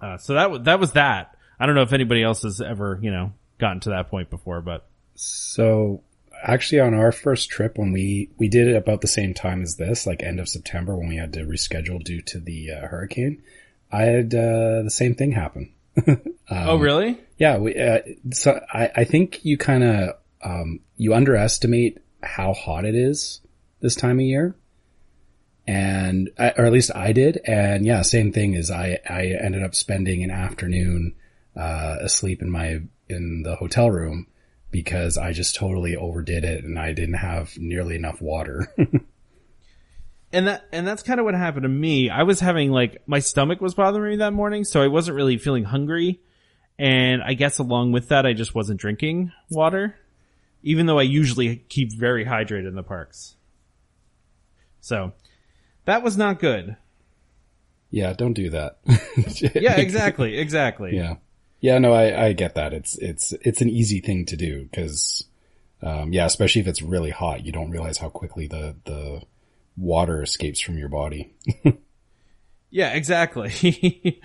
uh, 0.00 0.18
so 0.18 0.34
that 0.34 0.50
was 0.50 0.62
that 0.62 0.78
was 0.78 0.92
that. 0.92 1.36
I 1.58 1.66
don't 1.66 1.74
know 1.74 1.82
if 1.82 1.92
anybody 1.92 2.22
else 2.22 2.42
has 2.42 2.60
ever 2.60 2.98
you 3.02 3.10
know 3.10 3.32
gotten 3.58 3.80
to 3.80 3.90
that 3.90 4.10
point 4.10 4.30
before, 4.30 4.60
but 4.60 4.86
So 5.14 6.02
actually 6.42 6.80
on 6.80 6.94
our 6.94 7.12
first 7.12 7.48
trip 7.50 7.78
when 7.78 7.92
we, 7.92 8.30
we 8.38 8.48
did 8.48 8.68
it 8.68 8.76
about 8.76 9.00
the 9.00 9.08
same 9.08 9.34
time 9.34 9.62
as 9.62 9.76
this, 9.76 10.06
like 10.06 10.22
end 10.22 10.40
of 10.40 10.48
September 10.48 10.96
when 10.96 11.08
we 11.08 11.16
had 11.16 11.32
to 11.34 11.44
reschedule 11.44 12.02
due 12.02 12.22
to 12.22 12.40
the 12.40 12.70
uh, 12.72 12.86
hurricane, 12.86 13.42
I 13.90 14.02
had, 14.02 14.34
uh, 14.34 14.82
the 14.82 14.90
same 14.90 15.14
thing 15.14 15.32
happen. 15.32 15.72
oh 16.50 16.76
really? 16.76 17.18
Yeah. 17.38 17.58
We, 17.58 17.76
uh, 17.76 18.00
so 18.32 18.60
I, 18.72 18.90
I 18.96 19.04
think 19.04 19.44
you 19.44 19.58
kind 19.58 19.84
of, 19.84 20.16
um, 20.42 20.80
you 20.96 21.14
underestimate 21.14 21.98
how 22.22 22.54
hot 22.54 22.84
it 22.84 22.94
is 22.94 23.40
this 23.80 23.94
time 23.94 24.18
of 24.18 24.24
year. 24.24 24.56
And, 25.66 26.30
or 26.38 26.64
at 26.66 26.72
least 26.72 26.90
I 26.94 27.12
did. 27.12 27.40
And 27.44 27.86
yeah, 27.86 28.02
same 28.02 28.32
thing 28.32 28.54
is 28.54 28.70
I, 28.70 28.98
I 29.08 29.26
ended 29.40 29.62
up 29.62 29.74
spending 29.74 30.24
an 30.24 30.30
afternoon, 30.30 31.14
uh, 31.56 31.96
asleep 32.00 32.42
in 32.42 32.50
my, 32.50 32.80
in 33.08 33.42
the 33.44 33.56
hotel 33.56 33.90
room 33.90 34.26
because 34.72 35.16
I 35.16 35.32
just 35.32 35.54
totally 35.54 35.94
overdid 35.94 36.44
it 36.44 36.64
and 36.64 36.78
I 36.78 36.92
didn't 36.92 37.14
have 37.14 37.56
nearly 37.58 37.94
enough 37.94 38.20
water. 38.20 38.74
and 40.32 40.48
that 40.48 40.64
and 40.72 40.86
that's 40.86 41.02
kind 41.04 41.20
of 41.20 41.24
what 41.24 41.34
happened 41.34 41.62
to 41.62 41.68
me. 41.68 42.10
I 42.10 42.24
was 42.24 42.40
having 42.40 42.72
like 42.72 43.02
my 43.06 43.20
stomach 43.20 43.60
was 43.60 43.74
bothering 43.74 44.10
me 44.10 44.16
that 44.16 44.32
morning, 44.32 44.64
so 44.64 44.82
I 44.82 44.88
wasn't 44.88 45.16
really 45.16 45.36
feeling 45.38 45.64
hungry. 45.64 46.20
And 46.78 47.22
I 47.22 47.34
guess 47.34 47.58
along 47.58 47.92
with 47.92 48.08
that, 48.08 48.26
I 48.26 48.32
just 48.32 48.54
wasn't 48.54 48.80
drinking 48.80 49.30
water, 49.50 49.94
even 50.62 50.86
though 50.86 50.98
I 50.98 51.02
usually 51.02 51.56
keep 51.68 51.92
very 51.92 52.24
hydrated 52.24 52.66
in 52.66 52.74
the 52.74 52.82
parks. 52.82 53.36
So 54.80 55.12
that 55.84 56.02
was 56.02 56.16
not 56.16 56.40
good. 56.40 56.76
yeah, 57.90 58.14
don't 58.14 58.32
do 58.32 58.50
that. 58.50 58.78
Yeah, 59.54 59.76
exactly, 59.76 60.38
exactly. 60.38 60.96
Yeah. 60.96 61.16
Yeah, 61.62 61.78
no, 61.78 61.94
I, 61.94 62.26
I 62.26 62.32
get 62.34 62.56
that. 62.56 62.74
It's, 62.74 62.98
it's, 62.98 63.32
it's 63.40 63.62
an 63.62 63.70
easy 63.70 64.00
thing 64.00 64.26
to 64.26 64.36
do 64.36 64.64
because, 64.64 65.24
um, 65.82 66.12
yeah, 66.12 66.26
especially 66.26 66.60
if 66.60 66.66
it's 66.66 66.82
really 66.82 67.10
hot, 67.10 67.46
you 67.46 67.52
don't 67.52 67.70
realize 67.70 67.96
how 67.96 68.10
quickly 68.10 68.46
the, 68.46 68.76
the 68.84 69.22
water 69.78 70.22
escapes 70.22 70.60
from 70.60 70.76
your 70.76 70.90
body. 70.90 71.32
Yeah, 72.72 72.94
exactly. 72.94 73.50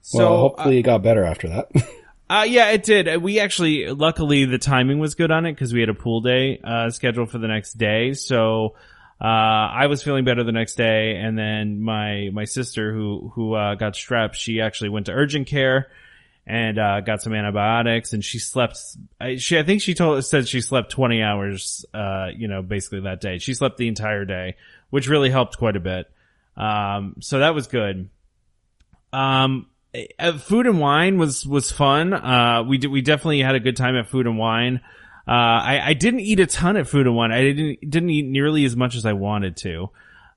so 0.00 0.18
well, 0.18 0.38
hopefully 0.38 0.78
it 0.78 0.82
got 0.82 1.02
better 1.02 1.22
after 1.22 1.48
that. 1.48 1.70
Uh, 2.28 2.44
yeah, 2.44 2.70
it 2.70 2.82
did. 2.82 3.06
Uh, 3.06 3.20
We 3.20 3.38
actually, 3.38 3.86
luckily, 3.86 4.46
the 4.46 4.58
timing 4.58 4.98
was 4.98 5.14
good 5.14 5.30
on 5.30 5.46
it 5.46 5.52
because 5.52 5.72
we 5.72 5.78
had 5.78 5.88
a 5.88 5.94
pool 5.94 6.20
day 6.20 6.58
uh, 6.64 6.90
scheduled 6.90 7.30
for 7.30 7.38
the 7.38 7.46
next 7.46 7.74
day. 7.74 8.14
So 8.14 8.74
uh, 9.20 9.24
I 9.24 9.86
was 9.86 10.02
feeling 10.02 10.24
better 10.24 10.44
the 10.44 10.52
next 10.52 10.74
day, 10.74 11.16
and 11.16 11.38
then 11.38 11.80
my 11.80 12.28
my 12.32 12.44
sister 12.44 12.92
who 12.92 13.32
who 13.34 13.54
uh, 13.54 13.74
got 13.74 13.94
strep, 13.94 14.34
she 14.34 14.60
actually 14.60 14.90
went 14.90 15.06
to 15.06 15.12
urgent 15.12 15.46
care 15.46 15.88
and 16.46 16.78
uh, 16.78 17.00
got 17.00 17.22
some 17.22 17.34
antibiotics, 17.34 18.12
and 18.12 18.24
she 18.24 18.38
slept. 18.38 18.78
I, 19.20 19.36
she 19.36 19.58
I 19.58 19.62
think 19.62 19.80
she 19.82 19.94
told 19.94 20.24
said 20.24 20.46
she 20.46 20.60
slept 20.60 20.90
twenty 20.90 21.22
hours. 21.22 21.86
Uh, 21.94 22.28
you 22.36 22.46
know, 22.46 22.60
basically 22.60 23.00
that 23.00 23.20
day, 23.20 23.38
she 23.38 23.54
slept 23.54 23.78
the 23.78 23.88
entire 23.88 24.24
day, 24.24 24.56
which 24.90 25.08
really 25.08 25.30
helped 25.30 25.56
quite 25.56 25.76
a 25.76 25.80
bit. 25.80 26.10
Um, 26.56 27.16
so 27.20 27.38
that 27.38 27.54
was 27.54 27.66
good. 27.68 28.10
Um, 29.12 29.66
uh, 30.18 30.36
food 30.38 30.66
and 30.66 30.78
wine 30.78 31.18
was 31.18 31.46
was 31.46 31.72
fun. 31.72 32.12
Uh, 32.12 32.64
we 32.68 32.78
did 32.78 32.90
we 32.90 33.00
definitely 33.00 33.40
had 33.40 33.54
a 33.54 33.60
good 33.60 33.76
time 33.76 33.96
at 33.96 34.08
food 34.08 34.26
and 34.26 34.38
wine. 34.38 34.80
Uh, 35.28 35.32
I, 35.32 35.80
I 35.86 35.92
didn't 35.94 36.20
eat 36.20 36.38
a 36.38 36.46
ton 36.46 36.76
at 36.76 36.86
food 36.86 37.06
and 37.06 37.16
wine. 37.16 37.32
I 37.32 37.42
didn't 37.42 37.90
didn't 37.90 38.10
eat 38.10 38.26
nearly 38.26 38.64
as 38.64 38.76
much 38.76 38.94
as 38.94 39.04
I 39.04 39.12
wanted 39.14 39.56
to. 39.58 39.90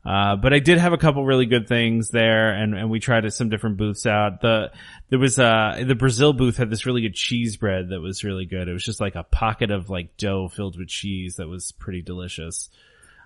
Uh, 0.05 0.37
but 0.37 0.53
I 0.53 0.59
did 0.59 0.77
have 0.77 0.93
a 0.93 0.97
couple 0.97 1.25
really 1.25 1.45
good 1.45 1.67
things 1.67 2.09
there, 2.09 2.51
and, 2.51 2.73
and 2.73 2.89
we 2.89 2.99
tried 2.99 3.31
some 3.33 3.49
different 3.49 3.77
booths 3.77 4.05
out. 4.05 4.41
The 4.41 4.71
there 5.09 5.19
was 5.19 5.37
uh 5.37 5.83
the 5.85 5.93
Brazil 5.93 6.33
booth 6.33 6.57
had 6.57 6.69
this 6.69 6.85
really 6.85 7.01
good 7.01 7.13
cheese 7.13 7.57
bread 7.57 7.89
that 7.89 7.99
was 7.99 8.23
really 8.23 8.45
good. 8.45 8.67
It 8.67 8.73
was 8.73 8.83
just 8.83 9.01
like 9.01 9.15
a 9.15 9.23
pocket 9.23 9.71
of 9.71 9.89
like 9.89 10.15
dough 10.17 10.47
filled 10.47 10.79
with 10.79 10.87
cheese 10.87 11.35
that 11.35 11.47
was 11.47 11.73
pretty 11.73 12.01
delicious. 12.01 12.69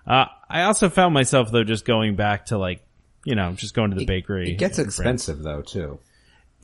Uh, 0.06 0.26
I 0.50 0.62
also 0.62 0.90
found 0.90 1.14
myself 1.14 1.50
though 1.50 1.64
just 1.64 1.84
going 1.84 2.16
back 2.16 2.46
to 2.46 2.58
like 2.58 2.82
you 3.24 3.36
know 3.36 3.52
just 3.52 3.74
going 3.74 3.90
to 3.90 3.96
the 3.96 4.04
bakery. 4.04 4.50
It 4.50 4.58
gets 4.58 4.78
in 4.78 4.90
France. 4.90 4.98
expensive 4.98 5.42
though 5.42 5.62
too. 5.62 6.00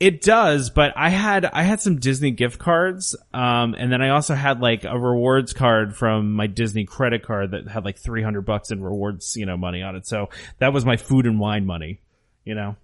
It 0.01 0.21
does, 0.21 0.71
but 0.71 0.93
I 0.95 1.09
had 1.09 1.45
I 1.45 1.61
had 1.61 1.79
some 1.79 1.99
Disney 1.99 2.31
gift 2.31 2.57
cards, 2.57 3.15
um, 3.35 3.75
and 3.77 3.91
then 3.91 4.01
I 4.01 4.09
also 4.09 4.33
had 4.33 4.59
like 4.59 4.83
a 4.83 4.97
rewards 4.97 5.53
card 5.53 5.95
from 5.95 6.31
my 6.31 6.47
Disney 6.47 6.85
credit 6.85 7.21
card 7.21 7.51
that 7.51 7.67
had 7.67 7.85
like 7.85 7.99
three 7.99 8.23
hundred 8.23 8.41
bucks 8.41 8.71
in 8.71 8.81
rewards, 8.81 9.35
you 9.35 9.45
know, 9.45 9.57
money 9.57 9.83
on 9.83 9.95
it. 9.95 10.07
So 10.07 10.29
that 10.57 10.73
was 10.73 10.85
my 10.85 10.97
food 10.97 11.27
and 11.27 11.39
wine 11.39 11.67
money, 11.67 12.01
you 12.45 12.55
know. 12.55 12.77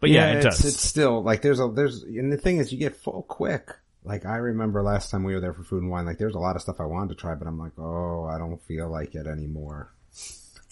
But 0.00 0.08
yeah, 0.08 0.30
it 0.30 0.36
it's, 0.36 0.46
does. 0.46 0.64
It's 0.64 0.82
still 0.82 1.22
like 1.22 1.42
there's 1.42 1.60
a 1.60 1.68
there's 1.68 2.02
and 2.04 2.32
the 2.32 2.38
thing 2.38 2.56
is 2.56 2.72
you 2.72 2.78
get 2.78 2.96
full 2.96 3.26
quick. 3.28 3.68
Like 4.02 4.24
I 4.24 4.36
remember 4.36 4.82
last 4.82 5.10
time 5.10 5.24
we 5.24 5.34
were 5.34 5.40
there 5.40 5.52
for 5.52 5.62
food 5.62 5.82
and 5.82 5.90
wine, 5.90 6.06
like 6.06 6.16
there's 6.16 6.36
a 6.36 6.38
lot 6.38 6.56
of 6.56 6.62
stuff 6.62 6.80
I 6.80 6.86
wanted 6.86 7.10
to 7.10 7.16
try, 7.16 7.34
but 7.34 7.46
I'm 7.46 7.58
like, 7.58 7.78
oh, 7.78 8.24
I 8.24 8.38
don't 8.38 8.62
feel 8.62 8.90
like 8.90 9.14
it 9.14 9.26
anymore. 9.26 9.92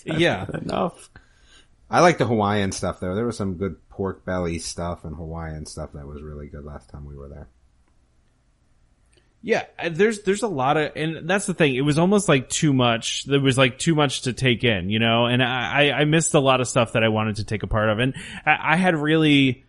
yeah, 0.06 0.46
Enough. 0.54 1.10
I 1.90 2.00
like 2.00 2.18
the 2.18 2.26
Hawaiian 2.26 2.72
stuff 2.72 3.00
though. 3.00 3.14
There 3.14 3.26
was 3.26 3.36
some 3.36 3.54
good 3.54 3.88
pork 3.88 4.24
belly 4.24 4.58
stuff 4.58 5.04
and 5.04 5.16
Hawaiian 5.16 5.66
stuff 5.66 5.92
that 5.94 6.06
was 6.06 6.22
really 6.22 6.46
good 6.46 6.64
last 6.64 6.88
time 6.88 7.04
we 7.04 7.16
were 7.16 7.28
there. 7.28 7.48
Yeah, 9.42 9.64
uh, 9.78 9.88
there's 9.90 10.22
there's 10.22 10.42
a 10.42 10.48
lot 10.48 10.76
of, 10.76 10.92
and 10.96 11.28
that's 11.28 11.46
the 11.46 11.54
thing. 11.54 11.74
It 11.74 11.80
was 11.80 11.98
almost 11.98 12.28
like 12.28 12.50
too 12.50 12.74
much. 12.74 13.24
There 13.24 13.40
was 13.40 13.56
like 13.56 13.78
too 13.78 13.94
much 13.94 14.22
to 14.22 14.34
take 14.34 14.64
in, 14.64 14.90
you 14.90 14.98
know. 14.98 15.26
And 15.26 15.42
I 15.42 15.92
I 15.92 16.04
missed 16.04 16.34
a 16.34 16.40
lot 16.40 16.60
of 16.60 16.68
stuff 16.68 16.92
that 16.92 17.02
I 17.02 17.08
wanted 17.08 17.36
to 17.36 17.44
take 17.44 17.62
a 17.62 17.66
part 17.66 17.88
of, 17.88 17.98
and 17.98 18.14
I, 18.44 18.74
I 18.74 18.76
had 18.76 18.96
really. 18.96 19.64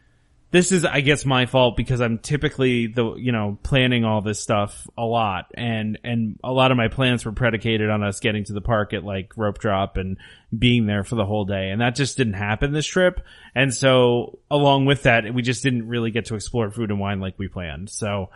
This 0.51 0.73
is, 0.73 0.83
I 0.83 0.99
guess, 0.99 1.25
my 1.25 1.45
fault 1.45 1.77
because 1.77 2.01
I'm 2.01 2.17
typically 2.17 2.87
the 2.87 3.15
you 3.15 3.31
know 3.31 3.57
planning 3.63 4.03
all 4.03 4.21
this 4.21 4.41
stuff 4.41 4.85
a 4.97 5.03
lot, 5.03 5.51
and 5.53 5.97
and 6.03 6.39
a 6.43 6.51
lot 6.51 6.71
of 6.71 6.77
my 6.77 6.89
plans 6.89 7.25
were 7.25 7.31
predicated 7.31 7.89
on 7.89 8.03
us 8.03 8.19
getting 8.19 8.43
to 8.43 8.53
the 8.53 8.61
park 8.61 8.93
at 8.93 9.03
like 9.03 9.37
rope 9.37 9.59
drop 9.59 9.95
and 9.95 10.17
being 10.57 10.87
there 10.87 11.05
for 11.05 11.15
the 11.15 11.25
whole 11.25 11.45
day, 11.45 11.69
and 11.69 11.79
that 11.79 11.95
just 11.95 12.17
didn't 12.17 12.33
happen 12.33 12.73
this 12.73 12.85
trip. 12.85 13.21
And 13.55 13.73
so, 13.73 14.39
along 14.49 14.85
with 14.85 15.03
that, 15.03 15.33
we 15.33 15.41
just 15.41 15.63
didn't 15.63 15.87
really 15.87 16.11
get 16.11 16.25
to 16.25 16.35
explore 16.35 16.69
food 16.69 16.91
and 16.91 16.99
wine 16.99 17.21
like 17.21 17.39
we 17.39 17.47
planned. 17.47 17.89
So, 17.89 18.29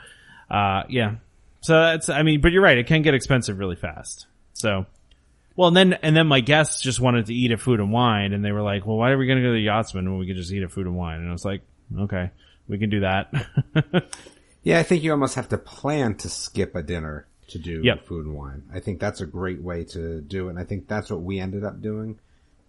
uh, 0.49 0.83
yeah. 0.89 1.15
So 1.61 1.73
that's, 1.73 2.09
I 2.09 2.21
mean, 2.23 2.41
but 2.41 2.51
you're 2.51 2.61
right. 2.61 2.77
It 2.77 2.87
can 2.87 3.01
get 3.01 3.13
expensive 3.13 3.57
really 3.57 3.75
fast. 3.75 4.27
So, 4.53 4.85
well, 5.55 5.69
and 5.69 5.75
then, 5.75 5.93
and 5.93 6.15
then 6.15 6.27
my 6.27 6.41
guests 6.41 6.81
just 6.81 6.99
wanted 6.99 7.25
to 7.25 7.33
eat 7.33 7.51
at 7.51 7.59
food 7.59 7.79
and 7.79 7.91
wine 7.91 8.33
and 8.33 8.45
they 8.45 8.51
were 8.51 8.61
like, 8.61 8.85
well, 8.85 8.97
why 8.97 9.11
are 9.11 9.17
we 9.17 9.25
going 9.25 9.39
to 9.39 9.43
go 9.43 9.49
to 9.49 9.53
the 9.53 9.63
Yachtsman 9.63 10.09
when 10.09 10.19
we 10.19 10.27
could 10.27 10.35
just 10.35 10.51
eat 10.51 10.63
at 10.63 10.71
food 10.71 10.85
and 10.85 10.95
wine? 10.95 11.19
And 11.19 11.29
I 11.29 11.31
was 11.31 11.43
like, 11.43 11.61
okay, 11.99 12.31
we 12.67 12.77
can 12.77 12.89
do 12.89 13.01
that. 13.01 13.33
Yeah, 14.63 14.79
I 14.79 14.83
think 14.83 15.03
you 15.03 15.11
almost 15.11 15.35
have 15.35 15.49
to 15.49 15.59
plan 15.59 16.15
to 16.15 16.27
skip 16.27 16.73
a 16.73 16.81
dinner 16.81 17.27
to 17.49 17.59
do 17.59 17.81
Yep. 17.83 18.07
food 18.07 18.25
and 18.25 18.33
wine. 18.35 18.63
I 18.73 18.79
think 18.79 18.99
that's 18.99 19.21
a 19.21 19.27
great 19.27 19.61
way 19.61 19.83
to 19.91 20.21
do 20.21 20.47
it. 20.47 20.49
And 20.49 20.59
I 20.59 20.63
think 20.63 20.87
that's 20.87 21.11
what 21.11 21.21
we 21.21 21.39
ended 21.39 21.63
up 21.63 21.83
doing 21.83 22.17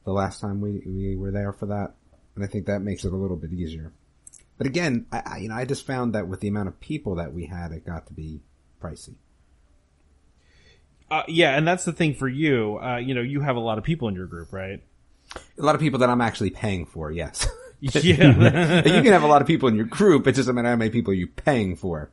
the 0.05 0.13
last 0.13 0.43
time 0.43 0.61
we, 0.61 0.83
we 0.85 1.17
were 1.17 1.31
there 1.31 1.55
for 1.55 1.65
that. 1.65 1.95
And 2.35 2.45
I 2.45 2.49
think 2.49 2.67
that 2.67 2.83
makes 2.83 3.07
it 3.07 3.15
a 3.15 3.17
little 3.17 3.39
bit 3.39 3.51
easier. 3.51 3.93
But 4.59 4.67
again, 4.67 5.07
I, 5.11 5.23
I 5.25 5.37
you 5.39 5.49
know, 5.49 5.55
I 5.55 5.65
just 5.65 5.87
found 5.87 6.15
that 6.15 6.29
with 6.29 6.41
the 6.41 6.49
amount 6.49 6.69
of 6.69 6.79
people 6.81 7.15
that 7.15 7.33
we 7.33 7.47
had, 7.47 7.73
it 7.73 7.87
got 7.87 8.07
to 8.09 8.13
be 8.13 8.43
pricey. 8.79 9.15
uh, 11.11 11.23
yeah. 11.29 11.57
And 11.57 11.67
that's 11.67 11.87
the 11.87 11.93
thing 11.95 12.13
for 12.13 12.29
you. 12.29 12.79
Uh, 12.79 12.99
you 12.99 13.15
know, 13.15 13.23
you 13.23 13.41
have 13.41 13.57
a 13.57 13.61
lot 13.61 13.79
of 13.79 13.85
people 13.85 14.09
in 14.09 14.15
your 14.15 14.27
group, 14.27 14.53
right? 14.53 14.83
A 15.59 15.63
lot 15.63 15.75
of 15.75 15.81
people 15.81 16.01
that 16.01 16.11
I'm 16.11 16.21
actually 16.21 16.51
paying 16.51 16.85
for, 16.85 17.11
yes. 17.11 17.49
Yeah. 18.03 18.85
you 18.85 19.03
can 19.03 19.13
have 19.13 19.23
a 19.23 19.27
lot 19.27 19.41
of 19.43 19.47
people 19.49 19.69
in 19.69 19.77
your 19.77 19.85
group, 19.87 20.27
it 20.27 20.35
doesn't 20.37 20.55
matter 20.55 20.69
how 20.69 20.77
many 20.77 20.91
people 20.91 21.13
you're 21.15 21.29
paying 21.29 21.77
for. 21.77 22.11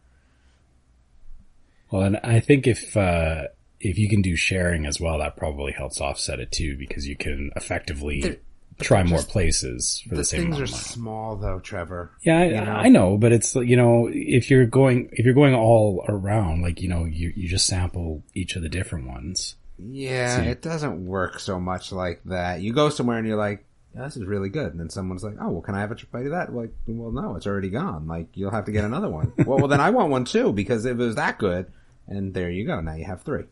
Well, 1.91 2.03
and 2.03 2.17
I 2.23 2.39
think 2.39 2.65
if, 2.67 2.97
uh, 2.97 3.43
if 3.79 3.97
you 3.97 4.09
can 4.09 4.21
do 4.21 4.35
sharing 4.35 4.85
as 4.85 4.99
well, 4.99 5.19
that 5.19 5.37
probably 5.37 5.71
helps 5.73 6.01
offset 6.01 6.39
it 6.39 6.51
too, 6.51 6.75
because 6.77 7.07
you 7.07 7.15
can 7.15 7.51
effectively 7.55 8.21
They're- 8.21 8.39
try 8.81 9.03
more 9.03 9.19
just- 9.19 9.29
places 9.29 10.01
for 10.07 10.15
the, 10.15 10.21
The 10.21 10.23
same 10.25 10.41
things 10.43 10.55
are 10.57 10.59
money. 10.61 10.67
small 10.73 11.35
though, 11.37 11.59
Trevor. 11.59 12.11
Yeah, 12.23 12.39
I, 12.39 12.45
you 12.45 12.51
know? 12.53 12.61
I 12.71 12.89
know, 12.89 13.17
but 13.17 13.31
it's 13.31 13.53
you 13.55 13.75
know 13.77 14.09
if 14.11 14.49
you're 14.49 14.65
going 14.65 15.09
if 15.13 15.25
you're 15.25 15.35
going 15.35 15.53
all 15.53 16.03
around, 16.09 16.63
like 16.63 16.81
you 16.81 16.87
know 16.89 17.05
you 17.05 17.31
you 17.35 17.47
just 17.47 17.67
sample 17.67 18.23
each 18.33 18.55
of 18.55 18.63
the 18.63 18.69
different 18.69 19.07
ones. 19.07 19.55
Yeah, 19.77 20.41
See. 20.43 20.49
it 20.49 20.61
doesn't 20.63 21.05
work 21.05 21.39
so 21.39 21.59
much 21.59 21.91
like 21.91 22.21
that. 22.25 22.61
You 22.61 22.73
go 22.73 22.89
somewhere 22.89 23.17
and 23.19 23.27
you're 23.27 23.37
like, 23.37 23.63
"Yeah, 23.95 24.03
this 24.03 24.17
is 24.17 24.25
really 24.25 24.49
good. 24.49 24.71
And 24.71 24.79
then 24.79 24.89
someone's 24.89 25.23
like, 25.23 25.35
oh, 25.39 25.49
well, 25.49 25.61
can 25.61 25.75
I 25.75 25.81
have 25.81 25.91
a 25.91 25.95
bite 26.11 26.25
of 26.25 26.31
that? 26.31 26.53
Like, 26.53 26.73
well, 26.87 27.11
no, 27.11 27.35
it's 27.35 27.47
already 27.47 27.69
gone. 27.69 28.07
Like, 28.07 28.27
you'll 28.35 28.51
have 28.51 28.65
to 28.65 28.71
get 28.71 28.85
another 28.85 29.09
one. 29.09 29.33
well, 29.45 29.57
well, 29.57 29.67
then 29.67 29.81
I 29.81 29.91
want 29.91 30.09
one 30.09 30.25
too 30.25 30.51
because 30.51 30.85
it 30.85 30.97
was 30.97 31.15
that 31.15 31.37
good. 31.37 31.71
And 32.07 32.33
there 32.33 32.49
you 32.49 32.65
go. 32.65 32.81
Now 32.81 32.95
you 32.95 33.05
have 33.05 33.23
three. 33.23 33.45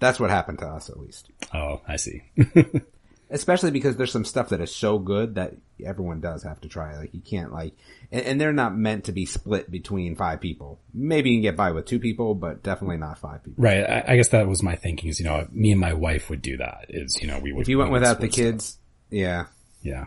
That's 0.00 0.20
what 0.20 0.30
happened 0.30 0.58
to 0.58 0.66
us 0.66 0.90
at 0.90 0.98
least. 0.98 1.30
Oh, 1.54 1.80
I 1.88 1.96
see. 1.96 2.22
especially 3.30 3.70
because 3.70 3.96
there's 3.96 4.12
some 4.12 4.24
stuff 4.24 4.50
that 4.50 4.60
is 4.60 4.74
so 4.74 4.98
good 4.98 5.34
that 5.34 5.54
everyone 5.84 6.20
does 6.20 6.42
have 6.42 6.60
to 6.60 6.68
try. 6.68 6.96
Like 6.96 7.14
you 7.14 7.20
can't 7.20 7.52
like, 7.52 7.74
and, 8.12 8.24
and 8.24 8.40
they're 8.40 8.52
not 8.52 8.76
meant 8.76 9.04
to 9.04 9.12
be 9.12 9.26
split 9.26 9.70
between 9.70 10.14
five 10.14 10.40
people. 10.40 10.80
Maybe 10.92 11.30
you 11.30 11.36
can 11.36 11.42
get 11.42 11.56
by 11.56 11.72
with 11.72 11.86
two 11.86 11.98
people, 11.98 12.34
but 12.34 12.62
definitely 12.62 12.98
not 12.98 13.18
five 13.18 13.42
people. 13.42 13.62
Right. 13.62 13.82
I, 13.82 14.04
I 14.08 14.16
guess 14.16 14.28
that 14.28 14.46
was 14.46 14.62
my 14.62 14.76
thinking 14.76 15.08
is, 15.08 15.18
you 15.18 15.26
know, 15.26 15.48
me 15.50 15.72
and 15.72 15.80
my 15.80 15.94
wife 15.94 16.30
would 16.30 16.42
do 16.42 16.58
that 16.58 16.86
is, 16.88 17.20
you 17.20 17.26
know, 17.26 17.38
we 17.38 17.52
would. 17.52 17.62
If 17.62 17.68
you 17.68 17.78
went 17.78 17.90
without 17.90 18.20
the 18.20 18.28
kids, 18.28 18.64
stuff. 18.66 18.83
Kids, 19.14 19.22
yeah. 19.22 19.46
Yeah. 19.82 20.06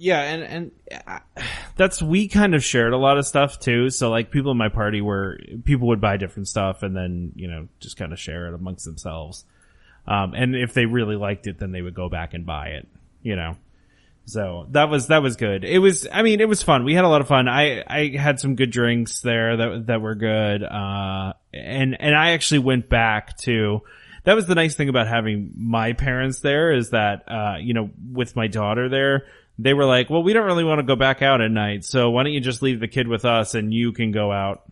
Yeah, 0.00 0.20
and 0.20 0.42
and 0.44 0.70
uh, 1.08 1.18
that's 1.76 2.00
we 2.00 2.28
kind 2.28 2.54
of 2.54 2.62
shared 2.62 2.92
a 2.92 2.96
lot 2.96 3.18
of 3.18 3.26
stuff 3.26 3.58
too. 3.58 3.90
So 3.90 4.10
like 4.10 4.30
people 4.30 4.52
in 4.52 4.56
my 4.56 4.68
party 4.68 5.00
were 5.00 5.40
people 5.64 5.88
would 5.88 6.00
buy 6.00 6.16
different 6.16 6.46
stuff 6.46 6.84
and 6.84 6.96
then 6.96 7.32
you 7.34 7.48
know 7.48 7.66
just 7.80 7.96
kind 7.96 8.12
of 8.12 8.18
share 8.20 8.46
it 8.46 8.54
amongst 8.54 8.84
themselves. 8.84 9.44
Um, 10.06 10.34
and 10.34 10.54
if 10.54 10.72
they 10.72 10.86
really 10.86 11.16
liked 11.16 11.48
it, 11.48 11.58
then 11.58 11.72
they 11.72 11.82
would 11.82 11.94
go 11.94 12.08
back 12.08 12.32
and 12.32 12.46
buy 12.46 12.68
it. 12.68 12.88
You 13.22 13.34
know. 13.34 13.56
So 14.26 14.66
that 14.70 14.88
was 14.88 15.08
that 15.08 15.20
was 15.20 15.34
good. 15.34 15.64
It 15.64 15.80
was 15.80 16.06
I 16.12 16.22
mean 16.22 16.40
it 16.40 16.48
was 16.48 16.62
fun. 16.62 16.84
We 16.84 16.94
had 16.94 17.04
a 17.04 17.08
lot 17.08 17.20
of 17.20 17.26
fun. 17.26 17.48
I 17.48 17.82
I 17.84 18.16
had 18.16 18.38
some 18.38 18.54
good 18.54 18.70
drinks 18.70 19.20
there 19.20 19.56
that 19.56 19.86
that 19.88 20.00
were 20.00 20.14
good. 20.14 20.62
Uh 20.62 21.32
and 21.52 21.96
and 21.98 22.14
I 22.14 22.32
actually 22.32 22.60
went 22.60 22.88
back 22.88 23.36
to 23.38 23.82
that 24.24 24.34
was 24.34 24.46
the 24.46 24.54
nice 24.54 24.74
thing 24.74 24.88
about 24.88 25.06
having 25.06 25.52
my 25.56 25.92
parents 25.92 26.40
there 26.40 26.72
is 26.72 26.90
that 26.90 27.24
uh 27.28 27.56
you 27.60 27.74
know 27.74 27.90
with 28.12 28.36
my 28.36 28.46
daughter 28.46 28.88
there 28.88 29.26
they 29.60 29.74
were 29.74 29.86
like, 29.86 30.08
"Well, 30.08 30.22
we 30.22 30.34
don't 30.34 30.46
really 30.46 30.62
want 30.62 30.78
to 30.78 30.84
go 30.84 30.94
back 30.94 31.20
out 31.20 31.40
at 31.40 31.50
night. 31.50 31.84
So 31.84 32.10
why 32.10 32.22
don't 32.22 32.32
you 32.32 32.40
just 32.40 32.62
leave 32.62 32.78
the 32.78 32.86
kid 32.86 33.08
with 33.08 33.24
us 33.24 33.56
and 33.56 33.74
you 33.74 33.90
can 33.90 34.12
go 34.12 34.30
out 34.30 34.62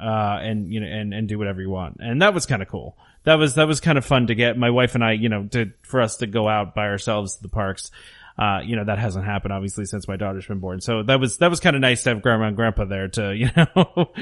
uh 0.00 0.38
and 0.42 0.72
you 0.72 0.80
know 0.80 0.86
and 0.88 1.14
and 1.14 1.28
do 1.28 1.38
whatever 1.38 1.60
you 1.60 1.70
want." 1.70 1.98
And 2.00 2.22
that 2.22 2.34
was 2.34 2.44
kind 2.46 2.60
of 2.60 2.66
cool. 2.66 2.96
That 3.22 3.36
was 3.36 3.54
that 3.54 3.68
was 3.68 3.78
kind 3.78 3.98
of 3.98 4.04
fun 4.04 4.26
to 4.26 4.34
get 4.34 4.58
my 4.58 4.70
wife 4.70 4.96
and 4.96 5.04
I, 5.04 5.12
you 5.12 5.28
know, 5.28 5.46
to 5.52 5.72
for 5.82 6.00
us 6.00 6.16
to 6.16 6.26
go 6.26 6.48
out 6.48 6.74
by 6.74 6.88
ourselves 6.88 7.36
to 7.36 7.42
the 7.42 7.48
parks 7.48 7.92
uh, 8.38 8.60
you 8.64 8.76
know, 8.76 8.84
that 8.84 8.98
hasn't 8.98 9.24
happened 9.24 9.52
obviously 9.52 9.84
since 9.84 10.08
my 10.08 10.16
daughter's 10.16 10.46
been 10.46 10.58
born. 10.58 10.80
So 10.80 11.02
that 11.02 11.20
was, 11.20 11.38
that 11.38 11.50
was 11.50 11.60
kind 11.60 11.76
of 11.76 11.82
nice 11.82 12.02
to 12.04 12.10
have 12.10 12.22
grandma 12.22 12.46
and 12.46 12.56
grandpa 12.56 12.84
there 12.84 13.08
to, 13.08 13.32
you 13.36 13.50
know, 13.56 14.12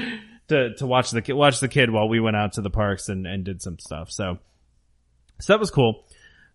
to, 0.49 0.75
to 0.75 0.87
watch 0.87 1.11
the 1.11 1.21
kid, 1.21 1.33
watch 1.33 1.59
the 1.59 1.67
kid 1.67 1.89
while 1.89 2.09
we 2.09 2.19
went 2.19 2.35
out 2.35 2.53
to 2.53 2.61
the 2.61 2.69
parks 2.69 3.09
and, 3.09 3.25
and 3.25 3.43
did 3.43 3.61
some 3.61 3.79
stuff. 3.79 4.11
So, 4.11 4.39
so 5.41 5.53
that 5.53 5.59
was 5.59 5.71
cool. 5.71 6.05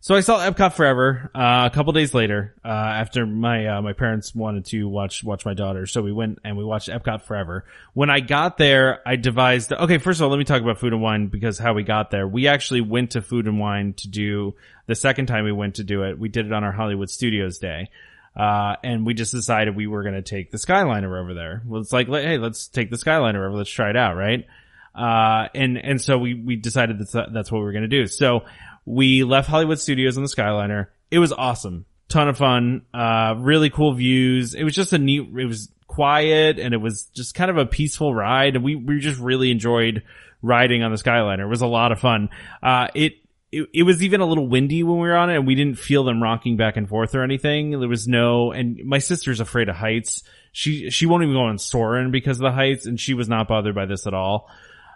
So 0.00 0.14
I 0.14 0.20
saw 0.20 0.38
Epcot 0.38 0.74
Forever 0.74 1.30
uh, 1.34 1.68
a 1.70 1.74
couple 1.74 1.92
days 1.92 2.14
later 2.14 2.54
uh, 2.64 2.68
after 2.68 3.26
my 3.26 3.66
uh, 3.66 3.82
my 3.82 3.92
parents 3.92 4.34
wanted 4.34 4.66
to 4.66 4.84
watch 4.84 5.24
watch 5.24 5.44
my 5.44 5.54
daughter, 5.54 5.86
so 5.86 6.02
we 6.02 6.12
went 6.12 6.38
and 6.44 6.56
we 6.56 6.64
watched 6.64 6.88
Epcot 6.88 7.22
Forever. 7.22 7.64
When 7.92 8.08
I 8.08 8.20
got 8.20 8.56
there, 8.56 9.00
I 9.04 9.16
devised. 9.16 9.72
Okay, 9.72 9.98
first 9.98 10.20
of 10.20 10.24
all, 10.24 10.30
let 10.30 10.38
me 10.38 10.44
talk 10.44 10.62
about 10.62 10.78
Food 10.78 10.92
and 10.92 11.02
Wine 11.02 11.26
because 11.26 11.58
how 11.58 11.72
we 11.72 11.82
got 11.82 12.10
there. 12.10 12.28
We 12.28 12.46
actually 12.46 12.82
went 12.82 13.12
to 13.12 13.22
Food 13.22 13.46
and 13.46 13.58
Wine 13.58 13.94
to 13.94 14.08
do 14.08 14.54
the 14.86 14.94
second 14.94 15.26
time 15.26 15.44
we 15.44 15.52
went 15.52 15.76
to 15.76 15.84
do 15.84 16.04
it. 16.04 16.18
We 16.18 16.28
did 16.28 16.46
it 16.46 16.52
on 16.52 16.62
our 16.62 16.72
Hollywood 16.72 17.10
Studios 17.10 17.58
day. 17.58 17.90
Uh, 18.36 18.76
and 18.84 19.06
we 19.06 19.14
just 19.14 19.32
decided 19.32 19.74
we 19.74 19.86
were 19.86 20.02
going 20.02 20.14
to 20.14 20.20
take 20.20 20.50
the 20.50 20.58
Skyliner 20.58 21.18
over 21.20 21.32
there. 21.32 21.62
Well, 21.64 21.80
it's 21.80 21.92
like, 21.92 22.06
hey, 22.06 22.36
let's 22.36 22.68
take 22.68 22.90
the 22.90 22.96
Skyliner 22.96 23.46
over. 23.46 23.56
Let's 23.56 23.70
try 23.70 23.88
it 23.88 23.96
out, 23.96 24.14
right? 24.14 24.46
Uh, 24.94 25.48
and, 25.54 25.78
and 25.78 26.00
so 26.00 26.18
we, 26.18 26.34
we 26.34 26.56
decided 26.56 26.98
that's, 26.98 27.12
that's 27.12 27.50
what 27.50 27.60
we 27.60 27.64
were 27.64 27.72
going 27.72 27.88
to 27.88 27.88
do. 27.88 28.06
So 28.06 28.44
we 28.86 29.24
left 29.24 29.48
Hollywood 29.48 29.80
Studios 29.80 30.16
on 30.16 30.22
the 30.22 30.28
Skyliner. 30.28 30.86
It 31.10 31.18
was 31.18 31.32
awesome. 31.32 31.84
Ton 32.08 32.28
of 32.28 32.38
fun. 32.38 32.82
Uh, 32.94 33.34
really 33.36 33.68
cool 33.68 33.92
views. 33.92 34.54
It 34.54 34.62
was 34.62 34.74
just 34.74 34.92
a 34.92 34.98
neat, 34.98 35.28
it 35.36 35.46
was 35.46 35.68
quiet 35.88 36.58
and 36.58 36.72
it 36.72 36.78
was 36.78 37.06
just 37.14 37.34
kind 37.34 37.50
of 37.50 37.58
a 37.58 37.66
peaceful 37.66 38.14
ride. 38.14 38.54
And 38.54 38.64
we, 38.64 38.76
we 38.76 39.00
just 39.00 39.20
really 39.20 39.50
enjoyed 39.50 40.04
riding 40.40 40.84
on 40.84 40.92
the 40.92 40.98
Skyliner. 40.98 41.40
It 41.40 41.48
was 41.48 41.62
a 41.62 41.66
lot 41.66 41.90
of 41.90 41.98
fun. 41.98 42.30
Uh, 42.62 42.86
it, 42.94 43.14
it, 43.50 43.68
it 43.74 43.82
was 43.82 44.02
even 44.04 44.20
a 44.20 44.26
little 44.26 44.46
windy 44.46 44.84
when 44.84 44.98
we 44.98 45.08
were 45.08 45.16
on 45.16 45.30
it 45.30 45.36
and 45.36 45.46
we 45.46 45.56
didn't 45.56 45.78
feel 45.78 46.04
them 46.04 46.22
rocking 46.22 46.56
back 46.56 46.76
and 46.76 46.88
forth 46.88 47.14
or 47.16 47.24
anything. 47.24 47.78
There 47.80 47.88
was 47.88 48.06
no, 48.06 48.52
and 48.52 48.78
my 48.84 48.98
sister's 48.98 49.40
afraid 49.40 49.68
of 49.68 49.74
heights. 49.74 50.22
She, 50.52 50.90
she 50.90 51.06
won't 51.06 51.24
even 51.24 51.34
go 51.34 51.42
on 51.42 51.58
Soarin' 51.58 52.12
because 52.12 52.38
of 52.38 52.44
the 52.44 52.52
heights 52.52 52.86
and 52.86 53.00
she 53.00 53.14
was 53.14 53.28
not 53.28 53.48
bothered 53.48 53.74
by 53.74 53.86
this 53.86 54.06
at 54.06 54.14
all. 54.14 54.48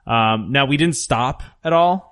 Um, 0.06 0.52
now 0.52 0.66
we 0.66 0.76
didn't 0.76 0.96
stop 0.96 1.42
at 1.64 1.72
all 1.72 2.09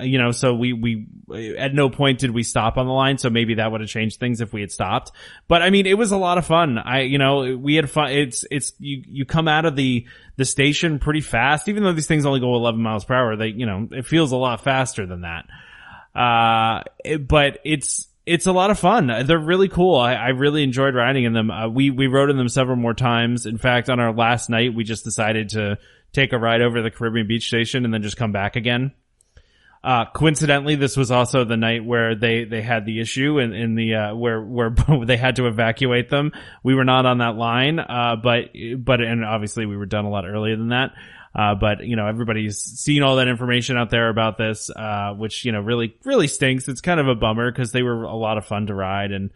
you 0.00 0.18
know, 0.18 0.30
so 0.30 0.54
we, 0.54 0.72
we, 0.72 1.56
at 1.56 1.74
no 1.74 1.90
point 1.90 2.18
did 2.18 2.30
we 2.30 2.42
stop 2.42 2.76
on 2.76 2.86
the 2.86 2.92
line. 2.92 3.18
So 3.18 3.30
maybe 3.30 3.54
that 3.54 3.70
would 3.70 3.80
have 3.80 3.90
changed 3.90 4.20
things 4.20 4.40
if 4.40 4.52
we 4.52 4.60
had 4.60 4.70
stopped. 4.70 5.12
But 5.48 5.62
I 5.62 5.70
mean, 5.70 5.86
it 5.86 5.96
was 5.96 6.12
a 6.12 6.16
lot 6.16 6.38
of 6.38 6.46
fun. 6.46 6.78
I, 6.78 7.02
you 7.02 7.18
know, 7.18 7.56
we 7.56 7.76
had 7.76 7.90
fun. 7.90 8.10
It's, 8.10 8.44
it's, 8.50 8.72
you, 8.78 9.02
you 9.06 9.24
come 9.24 9.48
out 9.48 9.64
of 9.64 9.76
the, 9.76 10.06
the 10.36 10.44
station 10.44 10.98
pretty 10.98 11.20
fast, 11.20 11.68
even 11.68 11.82
though 11.82 11.92
these 11.92 12.06
things 12.06 12.26
only 12.26 12.40
go 12.40 12.54
11 12.54 12.80
miles 12.80 13.04
per 13.04 13.14
hour. 13.14 13.36
They, 13.36 13.48
you 13.48 13.66
know, 13.66 13.88
it 13.90 14.06
feels 14.06 14.32
a 14.32 14.36
lot 14.36 14.62
faster 14.62 15.06
than 15.06 15.22
that. 15.22 15.46
Uh, 16.18 16.82
it, 17.04 17.26
but 17.28 17.58
it's, 17.64 18.08
it's 18.26 18.46
a 18.46 18.52
lot 18.52 18.70
of 18.70 18.78
fun. 18.78 19.06
They're 19.24 19.38
really 19.38 19.68
cool. 19.68 19.96
I, 19.96 20.14
I 20.14 20.28
really 20.28 20.64
enjoyed 20.64 20.94
riding 20.94 21.24
in 21.24 21.32
them. 21.32 21.50
Uh, 21.50 21.68
we, 21.68 21.90
we 21.90 22.08
rode 22.08 22.28
in 22.28 22.36
them 22.36 22.48
several 22.48 22.76
more 22.76 22.94
times. 22.94 23.46
In 23.46 23.56
fact, 23.56 23.88
on 23.88 24.00
our 24.00 24.12
last 24.12 24.50
night, 24.50 24.74
we 24.74 24.82
just 24.82 25.04
decided 25.04 25.50
to 25.50 25.78
take 26.12 26.32
a 26.32 26.38
ride 26.38 26.60
over 26.60 26.76
to 26.78 26.82
the 26.82 26.90
Caribbean 26.90 27.28
Beach 27.28 27.46
Station 27.46 27.84
and 27.84 27.94
then 27.94 28.02
just 28.02 28.16
come 28.16 28.32
back 28.32 28.56
again. 28.56 28.92
Uh, 29.84 30.04
coincidentally, 30.12 30.74
this 30.74 30.96
was 30.96 31.10
also 31.10 31.44
the 31.44 31.56
night 31.56 31.84
where 31.84 32.14
they, 32.14 32.44
they 32.44 32.60
had 32.60 32.84
the 32.86 33.00
issue 33.00 33.38
in, 33.38 33.52
in 33.52 33.74
the, 33.74 33.94
uh, 33.94 34.14
where, 34.16 34.42
where 34.42 34.74
they 35.04 35.16
had 35.16 35.36
to 35.36 35.46
evacuate 35.46 36.10
them. 36.10 36.32
We 36.62 36.74
were 36.74 36.84
not 36.84 37.06
on 37.06 37.18
that 37.18 37.36
line, 37.36 37.78
uh, 37.78 38.16
but, 38.22 38.50
but, 38.78 39.00
and 39.00 39.24
obviously 39.24 39.66
we 39.66 39.76
were 39.76 39.86
done 39.86 40.04
a 40.04 40.10
lot 40.10 40.26
earlier 40.26 40.56
than 40.56 40.70
that. 40.70 40.92
Uh, 41.36 41.54
but 41.54 41.84
you 41.84 41.96
know, 41.96 42.06
everybody's 42.06 42.58
seen 42.58 43.02
all 43.02 43.16
that 43.16 43.28
information 43.28 43.76
out 43.76 43.90
there 43.90 44.08
about 44.08 44.38
this, 44.38 44.70
uh, 44.70 45.12
which, 45.12 45.44
you 45.44 45.52
know, 45.52 45.60
really, 45.60 45.94
really 46.04 46.28
stinks. 46.28 46.66
It's 46.66 46.80
kind 46.80 46.98
of 46.98 47.08
a 47.08 47.14
bummer 47.14 47.52
because 47.52 47.72
they 47.72 47.82
were 47.82 48.04
a 48.04 48.16
lot 48.16 48.38
of 48.38 48.46
fun 48.46 48.68
to 48.68 48.74
ride 48.74 49.12
and, 49.12 49.30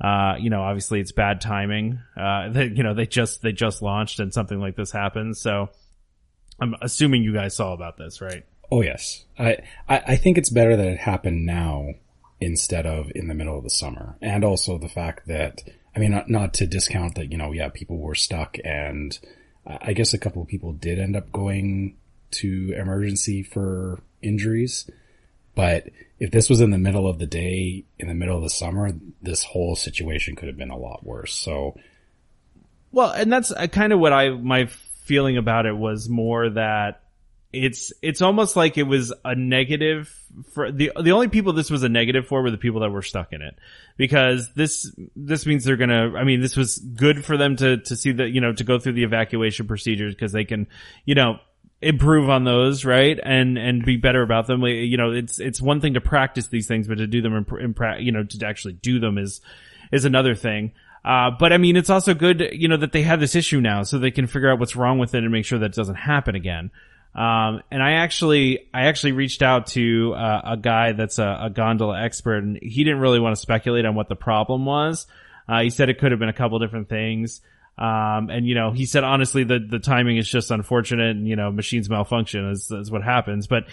uh, 0.00 0.36
you 0.40 0.48
know, 0.48 0.62
obviously 0.62 0.98
it's 0.98 1.12
bad 1.12 1.42
timing. 1.42 2.00
Uh, 2.16 2.48
they, 2.50 2.66
you 2.68 2.82
know, 2.82 2.94
they 2.94 3.06
just, 3.06 3.42
they 3.42 3.52
just 3.52 3.82
launched 3.82 4.18
and 4.18 4.32
something 4.32 4.58
like 4.58 4.76
this 4.76 4.90
happens. 4.90 5.42
So 5.42 5.68
I'm 6.58 6.74
assuming 6.80 7.22
you 7.22 7.34
guys 7.34 7.54
saw 7.54 7.74
about 7.74 7.98
this, 7.98 8.22
right? 8.22 8.44
Oh 8.72 8.80
yes, 8.80 9.26
I, 9.38 9.58
I 9.86 10.02
I 10.06 10.16
think 10.16 10.38
it's 10.38 10.48
better 10.48 10.74
that 10.78 10.86
it 10.86 10.98
happened 10.98 11.44
now 11.44 11.90
instead 12.40 12.86
of 12.86 13.12
in 13.14 13.28
the 13.28 13.34
middle 13.34 13.58
of 13.58 13.64
the 13.64 13.70
summer, 13.70 14.16
and 14.22 14.42
also 14.42 14.78
the 14.78 14.88
fact 14.88 15.28
that 15.28 15.60
I 15.94 15.98
mean, 15.98 16.10
not 16.10 16.30
not 16.30 16.54
to 16.54 16.66
discount 16.66 17.16
that 17.16 17.30
you 17.30 17.36
know, 17.36 17.52
yeah, 17.52 17.68
people 17.68 17.98
were 17.98 18.14
stuck, 18.14 18.56
and 18.64 19.18
I 19.66 19.92
guess 19.92 20.14
a 20.14 20.18
couple 20.18 20.40
of 20.40 20.48
people 20.48 20.72
did 20.72 20.98
end 20.98 21.16
up 21.16 21.30
going 21.30 21.98
to 22.30 22.72
emergency 22.74 23.42
for 23.42 24.00
injuries, 24.22 24.88
but 25.54 25.90
if 26.18 26.30
this 26.30 26.48
was 26.48 26.62
in 26.62 26.70
the 26.70 26.78
middle 26.78 27.06
of 27.06 27.18
the 27.18 27.26
day, 27.26 27.84
in 27.98 28.08
the 28.08 28.14
middle 28.14 28.38
of 28.38 28.42
the 28.42 28.48
summer, 28.48 28.94
this 29.20 29.44
whole 29.44 29.76
situation 29.76 30.34
could 30.34 30.48
have 30.48 30.56
been 30.56 30.70
a 30.70 30.78
lot 30.78 31.04
worse. 31.04 31.34
So, 31.34 31.76
well, 32.90 33.10
and 33.10 33.30
that's 33.30 33.52
uh, 33.52 33.66
kind 33.66 33.92
of 33.92 34.00
what 34.00 34.14
I 34.14 34.30
my 34.30 34.70
feeling 35.04 35.36
about 35.36 35.66
it 35.66 35.76
was 35.76 36.08
more 36.08 36.48
that 36.48 37.01
it's 37.52 37.92
it's 38.00 38.22
almost 38.22 38.56
like 38.56 38.78
it 38.78 38.84
was 38.84 39.12
a 39.24 39.34
negative 39.34 40.14
for 40.54 40.72
the 40.72 40.90
the 41.00 41.12
only 41.12 41.28
people 41.28 41.52
this 41.52 41.70
was 41.70 41.82
a 41.82 41.88
negative 41.88 42.26
for 42.26 42.42
were 42.42 42.50
the 42.50 42.56
people 42.56 42.80
that 42.80 42.90
were 42.90 43.02
stuck 43.02 43.32
in 43.32 43.42
it. 43.42 43.56
Because 43.96 44.52
this 44.54 44.94
this 45.14 45.44
means 45.46 45.64
they're 45.64 45.76
gonna 45.76 46.14
I 46.16 46.24
mean 46.24 46.40
this 46.40 46.56
was 46.56 46.78
good 46.78 47.24
for 47.24 47.36
them 47.36 47.56
to 47.56 47.78
to 47.78 47.96
see 47.96 48.12
that 48.12 48.30
you 48.30 48.40
know 48.40 48.52
to 48.54 48.64
go 48.64 48.78
through 48.78 48.94
the 48.94 49.04
evacuation 49.04 49.66
procedures 49.66 50.14
because 50.14 50.32
they 50.32 50.44
can 50.44 50.66
you 51.04 51.14
know 51.14 51.38
improve 51.82 52.30
on 52.30 52.44
those 52.44 52.84
right? 52.84 53.20
And 53.22 53.58
and 53.58 53.84
be 53.84 53.98
better 53.98 54.22
about 54.22 54.46
them. 54.46 54.62
You 54.62 54.96
know 54.96 55.12
it's 55.12 55.38
it's 55.38 55.60
one 55.60 55.80
thing 55.80 55.94
to 55.94 56.00
practice 56.00 56.46
these 56.46 56.66
things 56.66 56.88
but 56.88 56.98
to 56.98 57.06
do 57.06 57.20
them 57.20 57.34
in, 57.34 57.74
in 57.76 58.02
you 58.04 58.12
know 58.12 58.24
to 58.24 58.46
actually 58.46 58.74
do 58.74 58.98
them 58.98 59.18
is 59.18 59.42
is 59.92 60.06
another 60.06 60.34
thing. 60.34 60.72
Uh, 61.04 61.30
but 61.36 61.52
I 61.52 61.58
mean, 61.58 61.76
it's 61.76 61.90
also 61.90 62.14
good, 62.14 62.50
you 62.52 62.68
know, 62.68 62.76
that 62.76 62.92
they 62.92 63.02
have 63.02 63.18
this 63.18 63.34
issue 63.34 63.60
now 63.60 63.82
so 63.82 63.98
they 63.98 64.12
can 64.12 64.28
figure 64.28 64.50
out 64.50 64.60
what's 64.60 64.76
wrong 64.76 64.98
with 64.98 65.14
it 65.14 65.24
and 65.24 65.32
make 65.32 65.44
sure 65.44 65.58
that 65.58 65.66
it 65.66 65.74
doesn't 65.74 65.96
happen 65.96 66.36
again. 66.36 66.70
Um, 67.14 67.62
and 67.70 67.82
I 67.82 67.92
actually, 67.92 68.68
I 68.72 68.86
actually 68.86 69.12
reached 69.12 69.42
out 69.42 69.66
to 69.68 70.14
uh, 70.14 70.40
a 70.52 70.56
guy 70.56 70.92
that's 70.92 71.18
a, 71.18 71.40
a, 71.42 71.50
gondola 71.50 72.02
expert, 72.02 72.38
and 72.38 72.58
he 72.62 72.84
didn't 72.84 73.00
really 73.00 73.20
want 73.20 73.36
to 73.36 73.40
speculate 73.40 73.84
on 73.84 73.94
what 73.94 74.08
the 74.08 74.16
problem 74.16 74.64
was. 74.64 75.06
Uh, 75.46 75.60
he 75.60 75.68
said 75.68 75.90
it 75.90 75.98
could 75.98 76.12
have 76.12 76.18
been 76.18 76.30
a 76.30 76.34
couple 76.34 76.58
different 76.58 76.88
things. 76.88 77.42
Um, 77.76 78.30
and 78.30 78.46
you 78.46 78.54
know, 78.54 78.70
he 78.70 78.86
said 78.86 79.02
honestly 79.02 79.44
the 79.44 79.58
the 79.58 79.78
timing 79.78 80.16
is 80.16 80.28
just 80.28 80.50
unfortunate, 80.50 81.16
and 81.16 81.26
you 81.26 81.36
know, 81.36 81.50
machines 81.50 81.88
malfunction 81.88 82.50
is, 82.50 82.70
is 82.70 82.90
what 82.90 83.02
happens. 83.02 83.46
But 83.46 83.64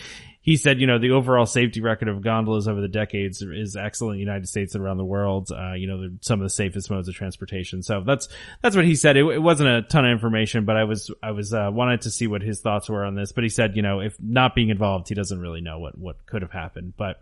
he 0.41 0.56
said, 0.56 0.80
you 0.80 0.88
know, 0.88 0.97
the 0.97 1.12
overall 1.12 1.45
safety 1.45 1.82
record 1.82 2.08
of 2.08 2.21
gondolas 2.21 2.67
over 2.67 2.80
the 2.80 2.88
decades 2.88 3.41
is 3.41 3.75
excellent 3.75 4.15
in 4.15 4.17
the 4.19 4.25
United 4.25 4.47
States 4.47 4.73
and 4.73 4.84
around 4.84 4.97
the 4.97 5.06
world. 5.06 5.52
Uh, 5.52 5.73
you 5.73 5.86
know, 5.86 5.99
they're 5.99 6.10
some 6.21 6.39
of 6.39 6.45
the 6.45 6.49
safest 6.49 6.89
modes 6.89 7.10
of 7.10 7.15
transportation. 7.15 7.84
So 7.84 8.02
that's, 8.06 8.30
that's 8.62 8.75
what 8.75 8.86
he 8.86 8.95
said. 8.95 9.17
It, 9.17 9.25
it 9.25 9.41
wasn't 9.41 9.69
a 9.69 9.82
ton 9.82 10.06
of 10.06 10.12
information, 10.12 10.63
but 10.63 10.78
I 10.78 10.86
was, 10.86 11.12
I 11.21 11.32
was, 11.32 11.54
uh, 11.54 11.69
wanted 11.71 12.02
to 12.02 12.10
see 12.10 12.28
what 12.28 12.41
his 12.41 12.62
thoughts 12.62 12.89
were 12.89 13.04
on 13.04 13.15
this. 13.15 13.34
But 13.34 13.43
he 13.43 13.49
said, 13.49 13.75
you 13.75 13.82
know, 13.82 13.99
if 13.99 14.15
not 14.19 14.56
being 14.56 14.69
involved, 14.69 15.10
he 15.10 15.15
doesn't 15.15 15.39
really 15.39 15.62
know 15.62 15.80
what, 15.80 15.97
what 15.97 16.25
could 16.25 16.41
have 16.41 16.52
happened. 16.52 16.93
But, 16.95 17.21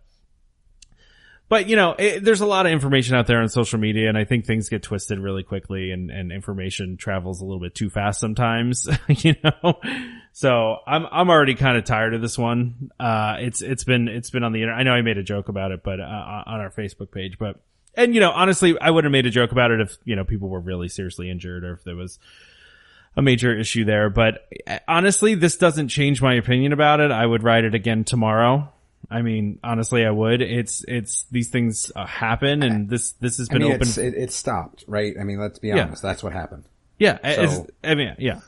but 1.50 1.68
you 1.68 1.76
know, 1.76 1.96
it, 1.98 2.24
there's 2.24 2.42
a 2.42 2.46
lot 2.46 2.66
of 2.66 2.72
information 2.72 3.16
out 3.16 3.26
there 3.26 3.42
on 3.42 3.50
social 3.50 3.80
media, 3.80 4.10
and 4.10 4.18
I 4.18 4.26
think 4.26 4.46
things 4.46 4.70
get 4.70 4.84
twisted 4.84 5.18
really 5.18 5.44
quickly, 5.44 5.92
and, 5.92 6.12
and 6.12 6.32
information 6.32 6.98
travels 6.98 7.42
a 7.42 7.46
little 7.46 7.62
bit 7.62 7.74
too 7.74 7.90
fast 7.90 8.20
sometimes. 8.20 8.88
you 9.08 9.36
know, 9.44 9.80
So 10.38 10.78
I'm 10.86 11.08
I'm 11.12 11.32
already 11.32 11.56
kind 11.56 11.78
of 11.80 11.84
tired 11.86 12.14
of 12.14 12.22
this 12.22 12.38
one. 12.38 12.92
Uh, 13.00 13.38
it's 13.40 13.64
it's 13.64 13.84
been 13.84 14.08
it's 14.08 14.30
been 14.30 14.44
on 14.44 14.52
the 14.52 14.62
internet. 14.62 14.80
I 14.80 14.84
know 14.84 14.92
I 14.92 15.02
made 15.02 15.18
a 15.18 15.24
joke 15.24 15.50
about 15.50 15.72
it, 15.72 15.82
but 15.82 16.00
uh, 16.00 16.04
on 16.46 16.60
our 16.60 16.70
Facebook 16.70 17.10
page, 17.10 17.40
but 17.40 17.60
and 17.96 18.14
you 18.14 18.22
know 18.22 18.30
honestly, 18.30 18.80
I 18.80 18.92
would 18.92 19.04
have 19.04 19.12
made 19.12 19.26
a 19.26 19.32
joke 19.32 19.52
about 19.52 19.72
it 19.72 19.82
if 19.82 19.98
you 20.06 20.16
know 20.16 20.24
people 20.24 20.48
were 20.48 20.60
really 20.60 20.90
seriously 20.90 21.32
injured 21.32 21.64
or 21.64 21.74
if 21.74 21.84
there 21.86 21.96
was 21.96 22.20
a 23.16 23.24
major 23.24 23.58
issue 23.58 23.84
there. 23.84 24.12
But 24.12 24.48
uh, 24.68 24.78
honestly, 24.88 25.34
this 25.34 25.58
doesn't 25.58 25.88
change 25.88 26.22
my 26.22 26.36
opinion 26.36 26.72
about 26.72 27.00
it. 27.00 27.10
I 27.10 27.26
would 27.26 27.42
ride 27.42 27.64
it 27.66 27.74
again 27.74 28.04
tomorrow. 28.04 28.72
I 29.10 29.24
mean, 29.24 29.58
honestly, 29.64 30.06
I 30.06 30.12
would. 30.12 30.44
It's 30.44 30.86
it's 30.88 31.24
these 31.32 31.50
things 31.50 31.92
uh, 31.96 32.06
happen, 32.06 32.62
and 32.62 32.88
this 32.88 33.14
this 33.14 33.38
has 33.38 33.50
I 33.50 33.54
been 33.54 33.64
mean, 33.64 33.72
open. 33.72 33.88
it's, 33.88 33.98
it, 33.98 34.14
it 34.14 34.32
stopped, 34.32 34.84
right? 34.88 35.16
I 35.20 35.24
mean, 35.24 35.40
let's 35.40 35.58
be 35.58 35.70
Yeah. 35.70 35.86
honest. 35.86 36.04
That's 36.04 36.22
what 36.22 36.34
happened. 36.34 36.66
yeah, 37.00 37.18
so- 37.48 37.66
I 37.84 37.96
mean, 37.96 38.16
yeah, 38.20 38.42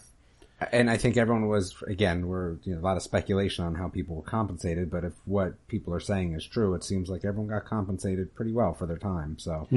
And 0.71 0.89
I 0.89 0.97
think 0.97 1.15
everyone 1.15 1.47
was, 1.47 1.75
again, 1.87 2.27
we're, 2.27 2.57
you 2.63 2.73
know, 2.75 2.81
a 2.81 2.83
lot 2.83 2.97
of 2.97 3.03
speculation 3.03 3.63
on 3.65 3.75
how 3.75 3.87
people 3.87 4.15
were 4.15 4.21
compensated, 4.21 4.91
but 4.91 5.03
if 5.05 5.13
what 5.25 5.67
people 5.67 5.93
are 5.93 5.99
saying 6.01 6.33
is 6.33 6.45
true, 6.45 6.73
it 6.73 6.83
seems 6.83 7.09
like 7.09 7.23
everyone 7.23 7.49
got 7.49 7.65
compensated 7.65 8.35
pretty 8.35 8.51
well 8.51 8.73
for 8.73 8.85
their 8.85 8.97
time, 8.97 9.37
so. 9.39 9.67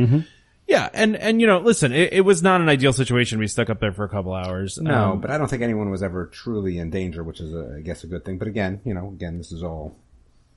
yeah, 0.67 0.89
and 0.95 1.17
and 1.17 1.41
you 1.41 1.47
know, 1.47 1.59
listen, 1.59 1.93
it, 1.93 2.13
it 2.13 2.21
was 2.23 2.43
not 2.43 2.61
an 2.61 2.69
ideal 2.69 2.93
situation. 2.93 3.39
We 3.39 3.47
stuck 3.47 3.69
up 3.71 3.81
there 3.81 3.93
for 3.93 4.05
a 4.05 4.09
couple 4.09 4.33
hours. 4.33 4.79
No, 4.79 5.13
Um, 5.13 5.21
but 5.21 5.31
I 5.31 5.39
don't 5.39 5.49
think 5.49 5.63
anyone 5.63 5.91
was 5.91 6.03
ever 6.03 6.27
truly 6.27 6.79
in 6.79 6.91
danger, 6.91 7.23
which 7.23 7.41
is, 7.41 7.53
a, 7.53 7.77
I 7.79 7.81
guess, 7.83 8.05
a 8.05 8.07
good 8.07 8.25
thing. 8.25 8.39
But 8.39 8.49
again, 8.49 8.81
you 8.85 8.95
know, 8.95 9.09
again, 9.09 9.39
this 9.39 9.53
is 9.53 9.63
all. 9.63 9.97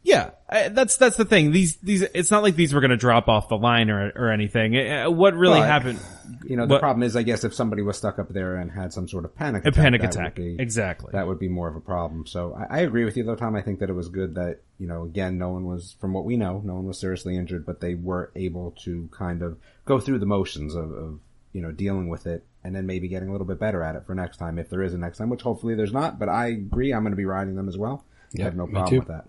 Yeah, 0.06 0.30
that's 0.70 0.98
that's 0.98 1.18
the 1.18 1.26
thing. 1.26 1.52
These 1.52 1.78
these 1.78 2.04
it's 2.04 2.30
not 2.30 2.44
like 2.44 2.56
these 2.56 2.76
were 2.76 2.80
going 2.80 2.92
to 2.92 2.98
drop 2.98 3.28
off 3.28 3.50
the 3.50 3.58
line 3.58 3.90
or 3.90 4.12
or 4.16 4.30
anything. 4.32 4.78
Uh, 4.78 5.10
What 5.10 5.34
really 5.34 5.56
Well, 5.56 5.64
I- 5.64 5.68
happened? 5.68 6.00
You 6.48 6.56
know, 6.58 6.64
the 6.66 6.76
But- 6.76 6.80
problem 6.82 7.02
is, 7.04 7.16
I 7.16 7.24
guess, 7.24 7.44
if 7.44 7.54
somebody 7.56 7.82
was 7.82 7.98
stuck 7.98 8.20
up 8.20 8.30
there 8.30 8.56
and 8.56 8.72
had 8.72 8.94
some 8.94 9.08
sort 9.08 9.26
of 9.26 9.36
panic 9.36 9.66
A 9.66 9.70
attack, 9.70 9.84
panic 9.84 10.04
attack, 10.04 10.36
be- 10.36 10.56
exactly. 10.60 11.10
that 11.14 11.26
would 11.28 11.40
be 11.40 11.48
more 11.50 11.68
of 11.68 11.76
a 11.76 11.80
problem. 11.82 12.28
So 12.28 12.54
I, 12.54 12.78
I 12.78 12.80
agree 12.82 13.04
with 13.04 13.18
you 13.18 13.24
though, 13.24 13.36
Tom. 13.36 13.56
I 13.56 13.62
think 13.62 13.80
that 13.80 13.90
it 13.90 13.94
was 13.94 14.10
good 14.10 14.36
that, 14.36 14.60
you 14.78 14.88
know, 14.88 15.04
again, 15.06 15.38
no 15.40 15.50
one 15.50 15.66
was, 15.66 15.96
from 16.00 16.14
what 16.14 16.24
we 16.26 16.38
know, 16.38 16.62
no 16.64 16.76
one 16.76 16.86
was 16.86 17.00
seriously 17.00 17.36
injured, 17.36 17.66
but 17.66 17.80
they 17.82 17.96
were 17.96 18.32
able 18.36 18.72
to 18.84 19.10
kind 19.12 19.42
of 19.42 19.58
go 19.86 20.00
through 20.00 20.20
the 20.20 20.26
motions 20.28 20.76
of, 20.76 20.92
of 20.92 21.20
you 21.54 21.62
know, 21.62 21.72
dealing 21.72 22.10
with 22.10 22.28
it 22.28 22.44
and 22.64 22.76
then 22.76 22.86
maybe 22.86 23.08
getting 23.08 23.30
a 23.30 23.32
little 23.32 23.48
bit 23.48 23.60
better 23.60 23.82
at 23.84 23.96
it 23.96 24.06
for 24.06 24.14
next 24.16 24.38
time, 24.38 24.60
if 24.60 24.70
there 24.70 24.82
is 24.84 24.94
a 24.94 24.98
next 25.00 25.18
time, 25.18 25.30
which 25.30 25.42
hopefully 25.42 25.74
there's 25.76 25.94
not, 25.94 26.20
but 26.20 26.30
I 26.30 26.48
agree. 26.48 26.92
I'm 26.94 27.02
going 27.04 27.12
to 27.14 27.18
be 27.18 27.26
riding 27.26 27.56
them 27.56 27.68
as 27.68 27.78
well. 27.78 28.04
I 28.40 28.44
have 28.44 28.56
no 28.56 28.68
problem 28.68 29.00
with 29.00 29.08
that. 29.08 29.26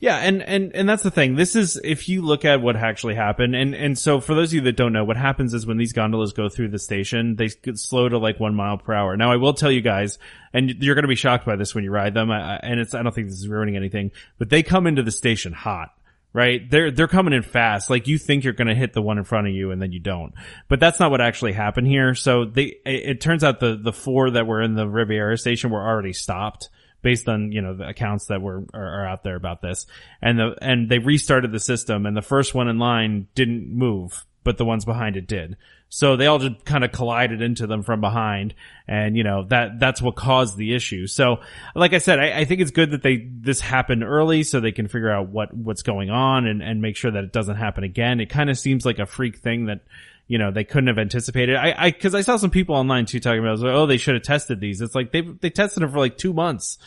Yeah, 0.00 0.16
and, 0.16 0.42
and, 0.42 0.74
and 0.76 0.88
that's 0.88 1.02
the 1.02 1.10
thing. 1.10 1.34
This 1.34 1.56
is, 1.56 1.80
if 1.82 2.08
you 2.08 2.22
look 2.22 2.44
at 2.44 2.60
what 2.60 2.76
actually 2.76 3.16
happened, 3.16 3.56
and, 3.56 3.74
and 3.74 3.98
so 3.98 4.20
for 4.20 4.34
those 4.34 4.50
of 4.50 4.54
you 4.54 4.60
that 4.60 4.76
don't 4.76 4.92
know, 4.92 5.04
what 5.04 5.16
happens 5.16 5.54
is 5.54 5.66
when 5.66 5.76
these 5.76 5.92
gondolas 5.92 6.32
go 6.32 6.48
through 6.48 6.68
the 6.68 6.78
station, 6.78 7.34
they 7.34 7.48
slow 7.48 8.08
to 8.08 8.18
like 8.18 8.38
one 8.38 8.54
mile 8.54 8.78
per 8.78 8.94
hour. 8.94 9.16
Now 9.16 9.32
I 9.32 9.36
will 9.36 9.54
tell 9.54 9.72
you 9.72 9.80
guys, 9.80 10.20
and 10.52 10.70
you're 10.70 10.94
going 10.94 11.02
to 11.02 11.08
be 11.08 11.16
shocked 11.16 11.44
by 11.44 11.56
this 11.56 11.74
when 11.74 11.82
you 11.82 11.90
ride 11.90 12.14
them, 12.14 12.30
and 12.30 12.78
it's, 12.78 12.94
I 12.94 13.02
don't 13.02 13.12
think 13.12 13.26
this 13.26 13.40
is 13.40 13.48
ruining 13.48 13.74
anything, 13.74 14.12
but 14.38 14.50
they 14.50 14.62
come 14.62 14.86
into 14.86 15.02
the 15.02 15.10
station 15.10 15.52
hot. 15.52 15.92
Right? 16.34 16.70
They're, 16.70 16.90
they're 16.90 17.08
coming 17.08 17.32
in 17.32 17.42
fast. 17.42 17.88
Like 17.88 18.06
you 18.06 18.18
think 18.18 18.44
you're 18.44 18.52
gonna 18.52 18.74
hit 18.74 18.92
the 18.92 19.00
one 19.00 19.16
in 19.16 19.24
front 19.24 19.48
of 19.48 19.54
you 19.54 19.70
and 19.72 19.80
then 19.80 19.92
you 19.92 19.98
don't. 19.98 20.34
But 20.68 20.78
that's 20.78 21.00
not 21.00 21.10
what 21.10 21.22
actually 21.22 21.54
happened 21.54 21.86
here. 21.86 22.14
So 22.14 22.44
they, 22.44 22.76
it, 22.84 23.10
it 23.10 23.20
turns 23.20 23.42
out 23.42 23.60
the, 23.60 23.80
the 23.82 23.94
four 23.94 24.30
that 24.32 24.46
were 24.46 24.60
in 24.60 24.74
the 24.74 24.86
Riviera 24.86 25.38
station 25.38 25.70
were 25.70 25.84
already 25.84 26.12
stopped 26.12 26.68
based 27.02 27.28
on 27.28 27.52
you 27.52 27.62
know 27.62 27.74
the 27.74 27.88
accounts 27.88 28.26
that 28.26 28.42
were 28.42 28.64
are, 28.74 29.02
are 29.02 29.06
out 29.06 29.22
there 29.22 29.36
about 29.36 29.62
this. 29.62 29.86
And 30.20 30.38
the 30.38 30.54
and 30.60 30.88
they 30.88 30.98
restarted 30.98 31.52
the 31.52 31.60
system 31.60 32.06
and 32.06 32.16
the 32.16 32.22
first 32.22 32.54
one 32.54 32.68
in 32.68 32.78
line 32.78 33.28
didn't 33.34 33.68
move 33.68 34.24
but 34.44 34.56
the 34.56 34.64
ones 34.64 34.86
behind 34.86 35.14
it 35.14 35.26
did. 35.26 35.58
So 35.90 36.16
they 36.16 36.26
all 36.26 36.38
just 36.38 36.64
kind 36.64 36.82
of 36.82 36.90
collided 36.90 37.42
into 37.42 37.66
them 37.66 37.82
from 37.82 38.00
behind 38.00 38.54
and 38.86 39.14
you 39.14 39.22
know 39.22 39.44
that 39.48 39.78
that's 39.78 40.00
what 40.00 40.16
caused 40.16 40.56
the 40.56 40.74
issue. 40.74 41.06
So 41.06 41.40
like 41.74 41.92
i 41.92 41.98
said 41.98 42.18
I, 42.18 42.40
I 42.40 42.44
think 42.46 42.62
it's 42.62 42.70
good 42.70 42.92
that 42.92 43.02
they 43.02 43.28
this 43.30 43.60
happened 43.60 44.04
early 44.04 44.42
so 44.42 44.60
they 44.60 44.72
can 44.72 44.88
figure 44.88 45.10
out 45.10 45.28
what 45.28 45.52
what's 45.54 45.82
going 45.82 46.08
on 46.08 46.46
and 46.46 46.62
and 46.62 46.80
make 46.80 46.96
sure 46.96 47.10
that 47.10 47.24
it 47.24 47.32
doesn't 47.32 47.56
happen 47.56 47.84
again. 47.84 48.20
It 48.20 48.30
kind 48.30 48.48
of 48.48 48.58
seems 48.58 48.86
like 48.86 48.98
a 48.98 49.06
freak 49.06 49.38
thing 49.38 49.66
that 49.66 49.80
you 50.28 50.38
know, 50.38 50.50
they 50.50 50.64
couldn't 50.64 50.88
have 50.88 50.98
anticipated. 50.98 51.56
I, 51.56 51.74
I, 51.76 51.90
cause 51.90 52.14
I 52.14 52.20
saw 52.20 52.36
some 52.36 52.50
people 52.50 52.76
online 52.76 53.06
too 53.06 53.18
talking 53.18 53.40
about, 53.40 53.64
oh, 53.64 53.86
they 53.86 53.96
should 53.96 54.14
have 54.14 54.22
tested 54.22 54.60
these. 54.60 54.80
It's 54.80 54.94
like 54.94 55.10
they, 55.10 55.22
they 55.22 55.50
tested 55.50 55.82
them 55.82 55.90
for 55.90 55.98
like 55.98 56.18
two 56.18 56.34
months. 56.34 56.78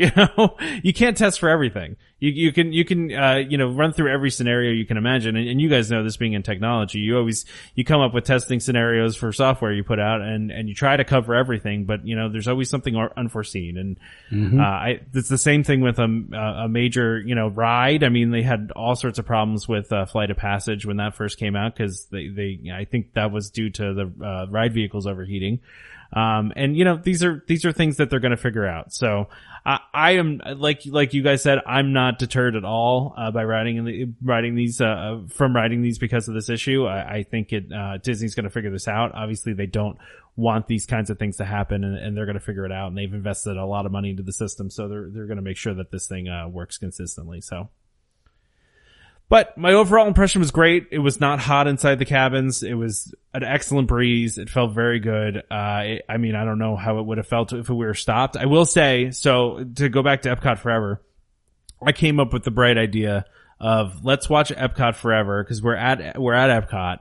You 0.10 0.10
know, 0.16 0.56
you 0.82 0.94
can't 0.94 1.14
test 1.14 1.40
for 1.40 1.50
everything. 1.50 1.96
You, 2.20 2.30
you 2.30 2.52
can, 2.52 2.72
you 2.72 2.86
can, 2.86 3.12
uh, 3.12 3.34
you 3.36 3.58
know, 3.58 3.68
run 3.68 3.92
through 3.92 4.10
every 4.10 4.30
scenario 4.30 4.72
you 4.72 4.86
can 4.86 4.96
imagine. 4.96 5.36
And, 5.36 5.46
and 5.46 5.60
you 5.60 5.68
guys 5.68 5.90
know 5.90 6.02
this 6.02 6.16
being 6.16 6.32
in 6.32 6.42
technology, 6.42 7.00
you 7.00 7.18
always, 7.18 7.44
you 7.74 7.84
come 7.84 8.00
up 8.00 8.14
with 8.14 8.24
testing 8.24 8.60
scenarios 8.60 9.14
for 9.14 9.30
software 9.30 9.74
you 9.74 9.84
put 9.84 10.00
out 10.00 10.22
and, 10.22 10.50
and 10.50 10.70
you 10.70 10.74
try 10.74 10.96
to 10.96 11.04
cover 11.04 11.34
everything, 11.34 11.84
but 11.84 12.06
you 12.06 12.16
know, 12.16 12.30
there's 12.30 12.48
always 12.48 12.70
something 12.70 12.96
unforeseen. 12.96 13.76
And, 13.76 13.98
uh, 14.58 14.64
I, 14.64 15.00
it's 15.12 15.28
the 15.28 15.36
same 15.36 15.64
thing 15.64 15.82
with 15.82 15.98
a, 15.98 16.04
a 16.64 16.68
major, 16.68 17.20
you 17.20 17.34
know, 17.34 17.48
ride. 17.48 18.02
I 18.02 18.08
mean, 18.08 18.30
they 18.30 18.42
had 18.42 18.72
all 18.74 18.96
sorts 18.96 19.18
of 19.18 19.26
problems 19.26 19.68
with, 19.68 19.92
uh, 19.92 20.06
Flight 20.06 20.30
of 20.30 20.38
Passage 20.38 20.86
when 20.86 20.96
that 20.96 21.14
first 21.14 21.36
came 21.36 21.56
out 21.56 21.74
because 21.76 22.06
they, 22.06 22.28
they, 22.28 22.70
I 22.72 22.86
think 22.86 23.12
that 23.14 23.32
was 23.32 23.50
due 23.50 23.68
to 23.68 23.92
the, 23.92 24.24
uh, 24.24 24.46
ride 24.50 24.72
vehicles 24.72 25.06
overheating. 25.06 25.60
Um, 26.12 26.52
and 26.56 26.76
you 26.76 26.84
know, 26.84 26.96
these 26.96 27.22
are, 27.22 27.44
these 27.46 27.64
are 27.64 27.72
things 27.72 27.96
that 27.98 28.10
they're 28.10 28.20
going 28.20 28.30
to 28.32 28.36
figure 28.36 28.66
out. 28.66 28.92
So 28.92 29.28
I, 29.64 29.78
I 29.94 30.10
am, 30.12 30.40
like, 30.56 30.82
like 30.86 31.14
you 31.14 31.22
guys 31.22 31.42
said, 31.42 31.58
I'm 31.66 31.92
not 31.92 32.18
deterred 32.18 32.56
at 32.56 32.64
all, 32.64 33.14
uh, 33.16 33.30
by 33.30 33.44
writing, 33.44 33.76
in 33.76 33.84
the, 33.84 34.08
riding 34.22 34.54
these, 34.54 34.80
uh, 34.80 35.20
from 35.28 35.54
writing 35.54 35.82
these 35.82 35.98
because 35.98 36.26
of 36.26 36.34
this 36.34 36.48
issue. 36.48 36.86
I, 36.86 37.18
I 37.18 37.22
think 37.22 37.52
it, 37.52 37.72
uh, 37.72 37.98
Disney's 37.98 38.34
going 38.34 38.44
to 38.44 38.50
figure 38.50 38.70
this 38.70 38.88
out. 38.88 39.14
Obviously 39.14 39.52
they 39.52 39.66
don't 39.66 39.98
want 40.36 40.66
these 40.66 40.86
kinds 40.86 41.10
of 41.10 41.18
things 41.18 41.36
to 41.36 41.44
happen 41.44 41.84
and, 41.84 41.96
and 41.96 42.16
they're 42.16 42.26
going 42.26 42.38
to 42.38 42.44
figure 42.44 42.66
it 42.66 42.72
out 42.72 42.88
and 42.88 42.98
they've 42.98 43.12
invested 43.12 43.56
a 43.56 43.66
lot 43.66 43.86
of 43.86 43.92
money 43.92 44.10
into 44.10 44.22
the 44.22 44.32
system. 44.32 44.70
So 44.70 44.88
they're, 44.88 45.08
they're 45.10 45.26
going 45.26 45.36
to 45.36 45.42
make 45.42 45.56
sure 45.56 45.74
that 45.74 45.90
this 45.90 46.06
thing, 46.06 46.28
uh, 46.28 46.48
works 46.48 46.78
consistently. 46.78 47.40
So. 47.40 47.68
But 49.30 49.56
my 49.56 49.72
overall 49.72 50.06
impression 50.08 50.40
was 50.40 50.50
great. 50.50 50.88
It 50.90 50.98
was 50.98 51.20
not 51.20 51.38
hot 51.38 51.66
inside 51.68 52.00
the 52.00 52.04
cabins. 52.04 52.62
It 52.64 52.74
was 52.74 53.14
an 53.32 53.44
excellent 53.44 53.86
breeze. 53.88 54.36
It 54.38 54.50
felt 54.50 54.72
very 54.74 54.98
good. 54.98 55.44
Uh, 55.50 55.82
it- 55.84 56.04
I 56.08 56.16
mean, 56.18 56.34
I 56.34 56.44
don't 56.44 56.58
know 56.58 56.74
how 56.76 56.98
it 56.98 57.06
would 57.06 57.16
have 57.18 57.28
felt 57.28 57.52
if 57.52 57.68
we 57.70 57.76
were 57.76 57.94
stopped. 57.94 58.36
I 58.36 58.46
will 58.46 58.64
say, 58.66 59.12
so 59.12 59.64
to 59.76 59.88
go 59.88 60.02
back 60.02 60.22
to 60.22 60.34
Epcot 60.34 60.58
Forever, 60.58 61.00
I 61.80 61.92
came 61.92 62.18
up 62.20 62.32
with 62.32 62.42
the 62.42 62.50
bright 62.50 62.76
idea 62.76 63.24
of 63.60 64.04
let's 64.04 64.28
watch 64.28 64.50
Epcot 64.50 64.96
Forever 64.96 65.44
because 65.44 65.62
we're 65.62 65.76
at, 65.76 66.20
we're 66.20 66.34
at 66.34 66.68
Epcot. 66.68 66.98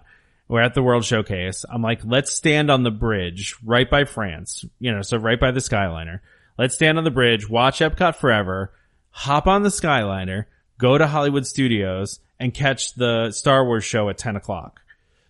We're 0.47 0.61
at 0.61 0.73
the 0.75 0.83
World 0.83 1.05
Showcase. 1.05 1.65
I'm 1.67 1.81
like, 1.81 2.01
let's 2.05 2.31
stand 2.33 2.69
on 2.71 2.83
the 2.83 2.91
bridge 2.91 3.55
right 3.65 3.89
by 3.89 4.05
France, 4.05 4.65
you 4.79 4.91
know, 4.91 5.01
so 5.01 5.17
right 5.17 5.39
by 5.39 5.51
the 5.51 5.59
Skyliner. 5.59 6.19
Let's 6.59 6.75
stand 6.75 6.97
on 6.99 7.03
the 7.03 7.11
bridge, 7.11 7.49
watch 7.49 7.79
Epcot 7.79 8.15
Forever, 8.15 8.71
hop 9.11 9.47
on 9.47 9.63
the 9.63 9.69
Skyliner, 9.69 10.45
go 10.79 10.97
to 10.97 11.05
Hollywood 11.05 11.45
Studios 11.45 12.19
and 12.39 12.53
catch 12.53 12.95
the 12.95 13.31
Star 13.31 13.63
Wars 13.63 13.83
show 13.83 14.09
at 14.09 14.17
10 14.17 14.35
o'clock. 14.35 14.79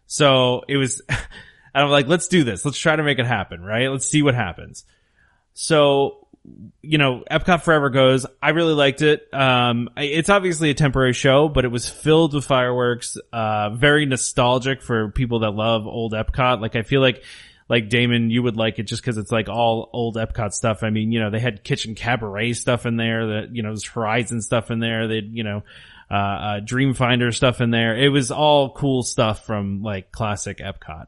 So 0.07 0.63
it 0.69 0.77
was, 0.77 1.01
I'm 1.75 1.89
like, 1.89 2.07
let's 2.07 2.29
do 2.29 2.45
this. 2.45 2.63
Let's 2.63 2.77
try 2.77 2.95
to 2.95 3.03
make 3.03 3.19
it 3.19 3.25
happen, 3.25 3.61
right? 3.61 3.89
Let's 3.89 4.07
see 4.07 4.21
what 4.21 4.35
happens. 4.35 4.85
So, 5.53 6.27
you 6.81 6.97
know, 6.97 7.23
Epcot 7.29 7.63
Forever 7.63 7.89
goes. 7.89 8.25
I 8.41 8.51
really 8.51 8.73
liked 8.73 9.01
it. 9.01 9.27
Um, 9.33 9.89
it's 9.97 10.29
obviously 10.29 10.69
a 10.69 10.73
temporary 10.73 11.13
show, 11.13 11.49
but 11.49 11.65
it 11.65 11.67
was 11.67 11.89
filled 11.89 12.33
with 12.33 12.45
fireworks. 12.45 13.17
Uh, 13.33 13.71
very 13.71 14.05
nostalgic 14.05 14.81
for 14.81 15.09
people 15.09 15.39
that 15.39 15.51
love 15.51 15.85
old 15.85 16.13
Epcot. 16.13 16.61
Like 16.61 16.75
I 16.75 16.83
feel 16.83 17.01
like, 17.01 17.23
like 17.69 17.87
Damon, 17.87 18.31
you 18.31 18.41
would 18.41 18.57
like 18.57 18.79
it 18.79 18.83
just 18.83 19.01
because 19.01 19.17
it's 19.17 19.31
like 19.31 19.47
all 19.47 19.89
old 19.93 20.15
Epcot 20.15 20.53
stuff. 20.53 20.81
I 20.81 20.89
mean, 20.89 21.11
you 21.11 21.19
know, 21.19 21.29
they 21.29 21.39
had 21.39 21.63
Kitchen 21.63 21.93
Cabaret 21.93 22.53
stuff 22.53 22.85
in 22.87 22.97
there. 22.97 23.27
That 23.27 23.55
you 23.55 23.61
know, 23.61 23.69
there's 23.69 23.85
Horizon 23.85 24.41
stuff 24.41 24.71
in 24.71 24.79
there. 24.79 25.07
They, 25.07 25.19
you 25.19 25.43
know, 25.43 25.63
uh, 26.09 26.13
uh, 26.13 26.59
Dreamfinder 26.61 27.33
stuff 27.33 27.61
in 27.61 27.69
there. 27.69 27.95
It 27.95 28.09
was 28.09 28.31
all 28.31 28.71
cool 28.71 29.03
stuff 29.03 29.45
from 29.45 29.83
like 29.83 30.11
classic 30.11 30.57
Epcot. 30.57 31.05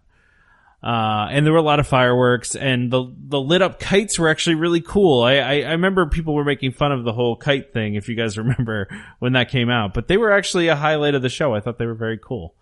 Uh, 0.84 1.28
and 1.30 1.46
there 1.46 1.54
were 1.54 1.60
a 1.60 1.64
lot 1.64 1.80
of 1.80 1.88
fireworks 1.88 2.56
and 2.56 2.90
the, 2.90 3.06
the 3.28 3.40
lit 3.40 3.62
up 3.62 3.80
kites 3.80 4.18
were 4.18 4.30
actually 4.30 4.56
really 4.56 4.82
cool. 4.82 5.22
I, 5.22 5.36
I, 5.36 5.54
I 5.60 5.72
remember 5.74 6.08
people 6.08 6.34
were 6.34 6.44
making 6.44 6.72
fun 6.72 6.92
of 6.92 7.04
the 7.04 7.14
whole 7.14 7.36
kite 7.36 7.72
thing, 7.72 7.94
if 7.94 8.10
you 8.10 8.16
guys 8.16 8.36
remember 8.40 8.88
when 9.20 9.34
that 9.34 9.50
came 9.50 9.70
out, 9.70 9.94
but 9.94 10.08
they 10.08 10.18
were 10.18 10.32
actually 10.32 10.70
a 10.70 10.76
highlight 10.76 11.14
of 11.14 11.22
the 11.22 11.30
show. 11.30 11.54
I 11.54 11.60
thought 11.60 11.78
they 11.78 11.86
were 11.86 11.94
very 11.94 12.18
cool. 12.18 12.56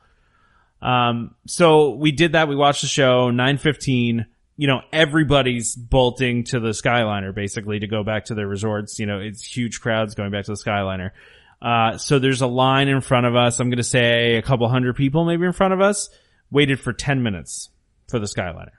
Um, 0.82 1.36
so 1.46 1.92
we 1.92 2.12
did 2.12 2.34
that. 2.34 2.48
We 2.48 2.56
watched 2.56 2.82
the 2.82 2.88
show, 2.88 3.30
915. 3.30 4.26
You 4.58 4.68
know, 4.68 4.82
everybody's 4.92 5.76
bolting 5.76 6.44
to 6.46 6.60
the 6.60 6.70
Skyliner 6.70 7.34
basically 7.34 7.80
to 7.80 7.88
go 7.88 8.04
back 8.04 8.26
to 8.26 8.36
their 8.36 8.48
resorts. 8.48 9.00
You 9.00 9.06
know, 9.06 9.20
it's 9.20 9.44
huge 9.44 9.80
crowds 9.80 10.16
going 10.16 10.32
back 10.32 10.46
to 10.46 10.52
the 10.52 10.58
Skyliner. 10.58 11.12
Uh, 11.62 11.98
so 11.98 12.20
there's 12.20 12.42
a 12.42 12.48
line 12.48 12.88
in 12.88 13.02
front 13.02 13.26
of 13.26 13.36
us. 13.36 13.60
I'm 13.60 13.70
going 13.70 13.78
to 13.78 13.84
say 13.84 14.36
a 14.36 14.42
couple 14.42 14.68
hundred 14.70 14.96
people 14.96 15.26
maybe 15.26 15.46
in 15.46 15.54
front 15.54 15.74
of 15.74 15.82
us 15.82 16.10
waited 16.52 16.80
for 16.80 16.94
10 16.94 17.22
minutes 17.24 17.70
for 18.08 18.20
the 18.20 18.26
Skyliner. 18.26 18.72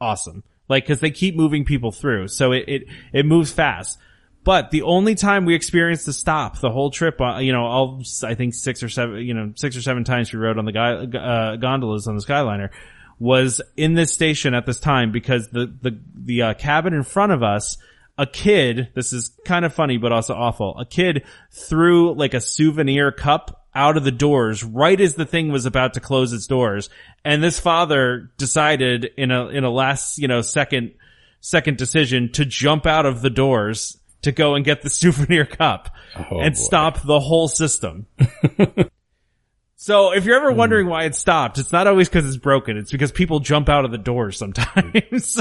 Awesome. 0.00 0.44
Like, 0.68 0.86
cause 0.86 1.00
they 1.00 1.10
keep 1.10 1.36
moving 1.36 1.64
people 1.64 1.92
through. 1.92 2.28
So 2.28 2.52
it, 2.52 2.64
it, 2.68 2.82
it 3.12 3.26
moves 3.26 3.52
fast. 3.52 3.98
But 4.46 4.70
the 4.70 4.82
only 4.82 5.16
time 5.16 5.44
we 5.44 5.56
experienced 5.56 6.06
a 6.06 6.12
stop 6.12 6.60
the 6.60 6.70
whole 6.70 6.92
trip, 6.92 7.20
uh, 7.20 7.38
you 7.38 7.50
know, 7.50 7.66
all, 7.66 8.02
I 8.22 8.36
think 8.36 8.54
six 8.54 8.80
or 8.80 8.88
seven, 8.88 9.16
you 9.16 9.34
know, 9.34 9.52
six 9.56 9.76
or 9.76 9.82
seven 9.82 10.04
times 10.04 10.32
we 10.32 10.38
rode 10.38 10.56
on 10.56 10.64
the 10.64 10.70
guy, 10.70 10.92
uh, 10.92 11.56
gondolas 11.56 12.06
on 12.06 12.14
the 12.14 12.22
Skyliner 12.22 12.70
was 13.18 13.60
in 13.76 13.94
this 13.94 14.12
station 14.12 14.54
at 14.54 14.64
this 14.64 14.78
time 14.78 15.10
because 15.10 15.48
the, 15.48 15.66
the, 15.82 15.98
the 16.14 16.42
uh, 16.42 16.54
cabin 16.54 16.94
in 16.94 17.02
front 17.02 17.32
of 17.32 17.42
us 17.42 17.76
a 18.16 18.24
kid, 18.24 18.90
this 18.94 19.12
is 19.12 19.36
kind 19.44 19.64
of 19.64 19.74
funny, 19.74 19.96
but 19.96 20.12
also 20.12 20.34
awful. 20.34 20.78
A 20.78 20.86
kid 20.86 21.24
threw 21.50 22.14
like 22.14 22.32
a 22.32 22.40
souvenir 22.40 23.10
cup 23.10 23.66
out 23.74 23.96
of 23.96 24.04
the 24.04 24.12
doors 24.12 24.62
right 24.62 25.00
as 25.00 25.14
the 25.16 25.26
thing 25.26 25.50
was 25.50 25.66
about 25.66 25.94
to 25.94 26.00
close 26.00 26.32
its 26.32 26.46
doors. 26.46 26.88
And 27.24 27.42
this 27.42 27.58
father 27.58 28.30
decided 28.38 29.10
in 29.16 29.32
a, 29.32 29.48
in 29.48 29.64
a 29.64 29.70
last, 29.70 30.18
you 30.18 30.28
know, 30.28 30.40
second, 30.40 30.94
second 31.40 31.78
decision 31.78 32.30
to 32.34 32.44
jump 32.44 32.86
out 32.86 33.06
of 33.06 33.22
the 33.22 33.30
doors 33.30 33.98
to 34.26 34.32
go 34.32 34.54
and 34.54 34.64
get 34.64 34.82
the 34.82 34.90
souvenir 34.90 35.44
cup 35.44 35.88
Oh, 36.16 36.40
and 36.40 36.54
boy. 36.54 36.60
stop 36.60 37.02
the 37.02 37.18
whole 37.18 37.48
system. 37.48 38.06
so 39.76 40.12
if 40.12 40.24
you're 40.24 40.36
ever 40.36 40.52
wondering 40.52 40.86
why 40.86 41.04
it 41.04 41.14
stopped, 41.14 41.58
it's 41.58 41.72
not 41.72 41.86
always 41.86 42.08
because 42.08 42.26
it's 42.26 42.36
broken. 42.36 42.76
It's 42.76 42.90
because 42.92 43.12
people 43.12 43.40
jump 43.40 43.68
out 43.68 43.84
of 43.84 43.90
the 43.90 43.98
doors 43.98 44.38
sometimes. 44.38 45.40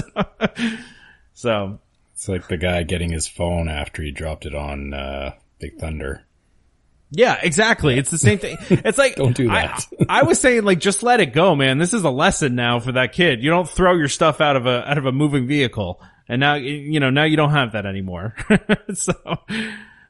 so 1.34 1.80
It's 2.14 2.28
like 2.28 2.48
the 2.48 2.58
guy 2.58 2.84
getting 2.84 3.12
his 3.12 3.28
phone 3.28 3.70
after 3.70 4.02
he 4.04 4.12
dropped 4.12 4.46
it 4.46 4.56
on 4.56 4.94
uh, 4.94 5.34
Big 5.60 5.78
Thunder. 5.78 6.24
yeah, 7.12 7.38
exactly. 7.42 7.98
It's 7.98 8.12
the 8.12 8.18
same 8.18 8.40
thing. 8.40 8.58
It's 8.70 8.98
like 8.98 9.16
Don't 9.16 9.36
do 9.36 9.50
I- 9.50 9.68
that. 9.68 9.86
I, 10.10 10.24
was 10.24 10.40
saying 10.40 10.64
like 10.64 10.80
just 10.80 11.04
let 11.04 11.20
it 11.22 11.28
go, 11.34 11.56
man. 11.56 11.78
This 11.78 11.94
is 11.94 12.04
a 12.04 12.10
lesson 12.10 12.56
now 12.56 12.80
for 12.80 12.94
that 12.94 13.14
kid. 13.14 13.42
You 13.44 13.50
don't 13.50 13.70
throw 13.70 13.96
your 13.96 14.10
stuff 14.10 14.42
out 14.42 14.56
of 14.58 14.66
a 14.66 14.90
out 14.90 14.98
of 14.98 15.06
a 15.06 15.12
moving 15.14 15.48
vehicle. 15.48 16.02
And 16.28 16.40
now 16.40 16.56
you 16.56 17.00
know 17.00 17.10
now 17.10 17.24
you 17.24 17.38
don't 17.38 17.52
have 17.52 17.74
that 17.74 17.86
anymore. 17.86 18.36
so 18.94 19.14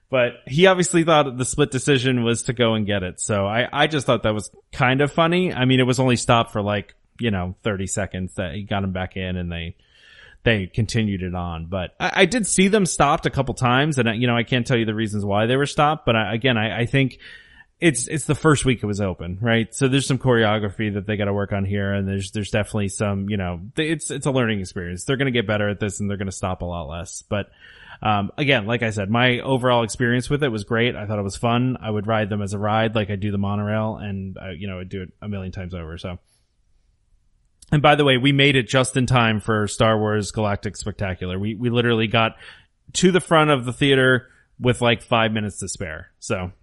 but 0.10 0.44
he 0.48 0.68
obviously 0.68 1.04
thought 1.04 1.38
the 1.38 1.46
split 1.46 1.72
decision 1.72 2.24
was 2.24 2.44
to 2.44 2.54
go 2.54 2.76
and 2.76 2.86
get 2.86 3.04
it. 3.04 3.20
So 3.20 3.46
I 3.46 3.68
I 3.72 3.88
just 3.88 4.06
thought 4.06 4.24
that 4.24 4.34
was 4.34 4.50
kind 4.72 5.02
of 5.02 5.12
funny. 5.12 5.54
I 5.54 5.66
mean, 5.66 5.80
it 5.80 5.84
was 5.84 6.00
only 6.00 6.16
stopped 6.16 6.52
for 6.52 6.62
like, 6.62 6.96
you 7.20 7.32
know, 7.32 7.56
30 7.64 7.88
seconds 7.88 8.34
that 8.36 8.56
he 8.56 8.64
got 8.64 8.84
him 8.84 8.92
back 8.92 9.18
in 9.18 9.36
and 9.36 9.52
they 9.52 9.76
they 10.46 10.68
continued 10.68 11.24
it 11.24 11.36
on. 11.36 11.66
But 11.66 11.96
I, 12.00 12.12
I 12.22 12.26
did 12.26 12.48
see 12.48 12.70
them 12.70 12.86
stopped 12.86 13.26
a 13.26 13.30
couple 13.30 13.54
times, 13.56 13.98
and 13.98 14.08
I, 14.08 14.14
you 14.14 14.28
know 14.28 14.38
I 14.38 14.44
can't 14.44 14.66
tell 14.66 14.78
you 14.78 14.86
the 14.86 14.96
reasons 14.96 15.26
why 15.26 15.48
they 15.48 15.58
were 15.58 15.66
stopped. 15.66 16.06
But 16.06 16.16
I, 16.16 16.34
again, 16.34 16.58
I, 16.58 16.82
I 16.82 16.86
think 16.86 17.20
it's 17.80 18.08
it's 18.08 18.24
the 18.26 18.36
first 18.36 18.64
week 18.64 18.82
it 18.82 18.86
was 18.86 19.02
open, 19.02 19.38
right? 19.42 19.74
So 19.76 19.88
there's 19.88 20.08
some 20.08 20.18
choreography 20.18 20.94
that 20.94 21.06
they 21.06 21.18
got 21.18 21.26
to 21.26 21.34
work 21.34 21.52
on 21.52 21.66
here, 21.66 21.94
and 21.94 22.08
there's 22.08 22.32
there's 22.32 22.50
definitely 22.50 22.88
some 22.88 23.30
you 23.30 23.38
know 23.38 23.60
it's 23.76 24.12
it's 24.12 24.26
a 24.26 24.32
learning 24.32 24.62
experience. 24.62 25.04
They're 25.04 25.18
going 25.18 25.32
to 25.32 25.38
get 25.38 25.46
better 25.46 25.68
at 25.68 25.80
this, 25.80 26.00
and 26.00 26.10
they're 26.10 26.18
going 26.18 26.28
to 26.28 26.36
stop 26.36 26.62
a 26.62 26.66
lot 26.66 26.88
less. 26.88 27.22
But 27.22 27.48
um, 28.02 28.32
again, 28.38 28.66
like 28.66 28.82
I 28.82 28.92
said, 28.92 29.10
my 29.10 29.40
overall 29.40 29.84
experience 29.84 30.30
with 30.30 30.44
it 30.44 30.50
was 30.50 30.64
great. 30.64 30.96
I 30.96 31.06
thought 31.06 31.20
it 31.20 31.24
was 31.24 31.36
fun. 31.36 31.78
I 31.82 31.90
would 31.90 32.08
ride 32.08 32.30
them 32.30 32.42
as 32.42 32.54
a 32.54 32.60
ride, 32.60 32.96
like 32.96 33.10
I 33.10 33.18
do 33.18 33.32
the 33.32 33.38
monorail, 33.38 33.98
and 33.98 34.38
I, 34.38 34.52
you 34.52 34.68
know 34.68 34.80
I'd 34.80 34.90
do 34.90 35.04
it 35.04 35.10
a 35.22 35.28
million 35.28 35.52
times 35.52 35.74
over. 35.74 35.98
So. 35.98 36.18
And 37.72 37.82
by 37.82 37.96
the 37.96 38.06
way, 38.06 38.18
we 38.18 38.32
made 38.32 38.56
it 38.56 38.68
just 38.68 38.96
in 38.96 39.08
time 39.08 39.40
for 39.40 39.68
Star 39.68 39.98
Wars 39.98 40.32
Galactic 40.32 40.78
Spectacular. 40.78 41.38
We 41.38 41.56
we 41.56 41.70
literally 41.70 42.08
got 42.08 42.38
to 42.94 43.12
the 43.12 43.20
front 43.20 43.50
of 43.50 43.66
the 43.66 43.74
theater 43.74 44.30
with 44.60 44.82
like 44.82 45.02
five 45.02 45.34
minutes 45.34 45.60
to 45.60 45.68
spare. 45.68 46.12
So. 46.20 46.54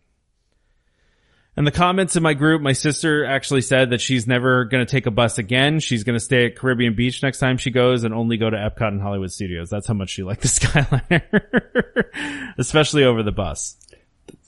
And 1.55 1.67
the 1.67 1.71
comments 1.71 2.17
in 2.17 2.23
my 2.23 2.33
group, 2.33 2.63
my 2.63 2.73
sister 2.73 3.27
actually 3.27 3.61
said 3.61 3.91
that 3.91 4.01
she's 4.01 4.27
never 4.27 4.65
going 4.65 4.85
to 4.85 4.91
take 4.91 5.05
a 5.05 5.11
bus 5.11 5.37
again. 5.37 5.81
She's 5.81 6.03
going 6.03 6.17
to 6.17 6.25
stay 6.25 6.47
at 6.47 6.57
Caribbean 6.57 6.95
Beach 6.95 7.23
next 7.23 7.41
time 7.41 7.59
she 7.59 7.71
goes 7.71 8.05
and 8.05 8.15
only 8.15 8.39
go 8.39 8.49
to 8.49 8.57
Epcot 8.57 8.89
and 8.89 9.03
Hollywood 9.03 9.33
Studios. 9.33 9.69
That's 9.69 9.87
how 9.87 9.93
much 9.93 10.09
she 10.09 10.23
liked 10.23 10.41
the 10.41 10.49
Skyliner, 10.49 12.55
especially 12.57 13.05
over 13.05 13.23
the 13.23 13.33
bus. 13.33 13.77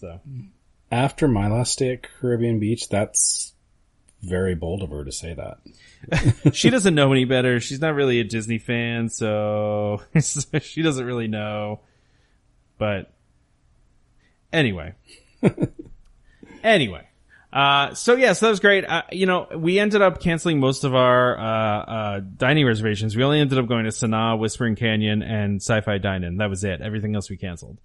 So 0.00 0.18
After 0.90 1.28
my 1.28 1.48
last 1.48 1.72
stay 1.72 1.92
at 1.92 2.02
Caribbean 2.02 2.58
Beach, 2.58 2.88
that's 2.88 3.52
very 4.22 4.54
bold 4.54 4.82
of 4.82 4.88
her 4.88 5.04
to 5.04 5.12
say 5.12 5.34
that. 5.34 6.52
she 6.54 6.70
doesn't 6.70 6.94
know 6.94 7.12
any 7.12 7.26
better. 7.26 7.60
She's 7.60 7.80
not 7.80 7.94
really 7.94 8.20
a 8.20 8.24
Disney 8.24 8.58
fan, 8.58 9.10
so 9.10 10.00
she 10.62 10.80
doesn't 10.80 11.04
really 11.04 11.28
know. 11.28 11.80
But 12.78 13.12
anyway, 14.52 14.94
anyway, 16.64 17.06
uh, 17.54 17.94
so 17.94 18.16
yeah, 18.16 18.32
so 18.32 18.46
that 18.46 18.50
was 18.50 18.58
great. 18.58 18.84
Uh, 18.84 19.02
you 19.12 19.26
know, 19.26 19.46
we 19.56 19.78
ended 19.78 20.02
up 20.02 20.20
canceling 20.20 20.58
most 20.58 20.82
of 20.82 20.92
our 20.92 21.38
uh, 21.38 21.44
uh, 21.44 22.20
dining 22.36 22.66
reservations. 22.66 23.14
We 23.14 23.22
only 23.22 23.38
ended 23.38 23.58
up 23.58 23.68
going 23.68 23.84
to 23.84 23.90
Sanaa, 23.90 24.36
Whispering 24.36 24.74
Canyon, 24.74 25.22
and 25.22 25.62
Sci-Fi 25.62 25.98
Dine-In. 25.98 26.38
That 26.38 26.50
was 26.50 26.64
it. 26.64 26.80
Everything 26.80 27.14
else 27.14 27.30
we 27.30 27.36
canceled. 27.36 27.78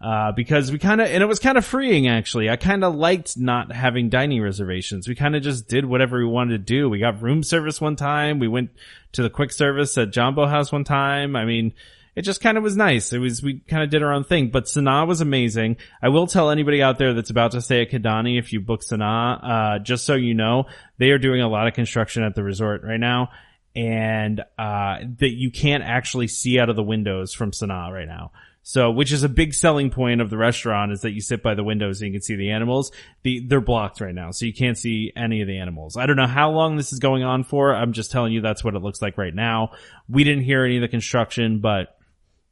Uh, 0.00 0.32
because 0.32 0.72
we 0.72 0.78
kind 0.78 1.00
of, 1.00 1.08
and 1.08 1.22
it 1.22 1.26
was 1.26 1.38
kind 1.38 1.56
of 1.56 1.64
freeing 1.64 2.08
actually. 2.08 2.50
I 2.50 2.56
kind 2.56 2.82
of 2.82 2.94
liked 2.94 3.38
not 3.38 3.72
having 3.72 4.08
dining 4.10 4.42
reservations. 4.42 5.06
We 5.06 5.14
kind 5.14 5.36
of 5.36 5.42
just 5.42 5.68
did 5.68 5.84
whatever 5.84 6.18
we 6.18 6.26
wanted 6.26 6.52
to 6.52 6.58
do. 6.58 6.90
We 6.90 6.98
got 6.98 7.22
room 7.22 7.42
service 7.42 7.80
one 7.80 7.96
time. 7.96 8.38
We 8.38 8.48
went 8.48 8.70
to 9.12 9.22
the 9.22 9.30
quick 9.30 9.52
service 9.52 9.96
at 9.96 10.10
Jambo 10.10 10.46
House 10.46 10.72
one 10.72 10.84
time. 10.84 11.36
I 11.36 11.44
mean, 11.44 11.72
it 12.16 12.22
just 12.22 12.40
kind 12.40 12.56
of 12.56 12.62
was 12.62 12.76
nice. 12.76 13.12
It 13.12 13.18
was, 13.18 13.42
we 13.42 13.60
kind 13.60 13.82
of 13.82 13.90
did 13.90 14.02
our 14.02 14.12
own 14.12 14.24
thing, 14.24 14.50
but 14.50 14.64
Sanaa 14.64 15.06
was 15.06 15.20
amazing. 15.20 15.76
I 16.02 16.08
will 16.10 16.26
tell 16.26 16.50
anybody 16.50 16.82
out 16.82 16.98
there 16.98 17.14
that's 17.14 17.30
about 17.30 17.52
to 17.52 17.60
stay 17.60 17.82
at 17.82 17.90
Kidani 17.90 18.38
if 18.38 18.52
you 18.52 18.60
book 18.60 18.82
Sanaa, 18.82 19.76
uh, 19.76 19.78
just 19.80 20.06
so 20.06 20.14
you 20.14 20.34
know, 20.34 20.66
they 20.98 21.10
are 21.10 21.18
doing 21.18 21.40
a 21.40 21.48
lot 21.48 21.66
of 21.66 21.74
construction 21.74 22.22
at 22.22 22.34
the 22.34 22.42
resort 22.42 22.82
right 22.84 23.00
now. 23.00 23.30
And, 23.76 24.40
uh, 24.56 24.98
that 25.18 25.32
you 25.32 25.50
can't 25.50 25.82
actually 25.82 26.28
see 26.28 26.60
out 26.60 26.68
of 26.68 26.76
the 26.76 26.82
windows 26.82 27.34
from 27.34 27.50
Sanaa 27.50 27.90
right 27.90 28.06
now. 28.06 28.30
So, 28.66 28.90
which 28.90 29.12
is 29.12 29.22
a 29.22 29.28
big 29.28 29.52
selling 29.52 29.90
point 29.90 30.22
of 30.22 30.30
the 30.30 30.38
restaurant 30.38 30.90
is 30.90 31.02
that 31.02 31.10
you 31.12 31.20
sit 31.20 31.42
by 31.42 31.54
the 31.54 31.62
windows 31.62 32.00
and 32.00 32.08
you 32.08 32.14
can 32.14 32.22
see 32.22 32.34
the 32.34 32.50
animals. 32.52 32.92
The, 33.22 33.40
they're 33.40 33.60
blocked 33.60 34.00
right 34.00 34.14
now, 34.14 34.30
so 34.30 34.46
you 34.46 34.54
can't 34.54 34.78
see 34.78 35.12
any 35.14 35.42
of 35.42 35.46
the 35.46 35.58
animals. 35.58 35.98
I 35.98 36.06
don't 36.06 36.16
know 36.16 36.26
how 36.26 36.50
long 36.50 36.76
this 36.76 36.90
is 36.90 36.98
going 36.98 37.22
on 37.22 37.44
for. 37.44 37.74
I'm 37.74 37.92
just 37.92 38.10
telling 38.10 38.32
you 38.32 38.40
that's 38.40 38.64
what 38.64 38.74
it 38.74 38.78
looks 38.78 39.02
like 39.02 39.18
right 39.18 39.34
now. 39.34 39.72
We 40.08 40.24
didn't 40.24 40.44
hear 40.44 40.64
any 40.64 40.76
of 40.76 40.80
the 40.80 40.88
construction, 40.88 41.58
but 41.58 41.94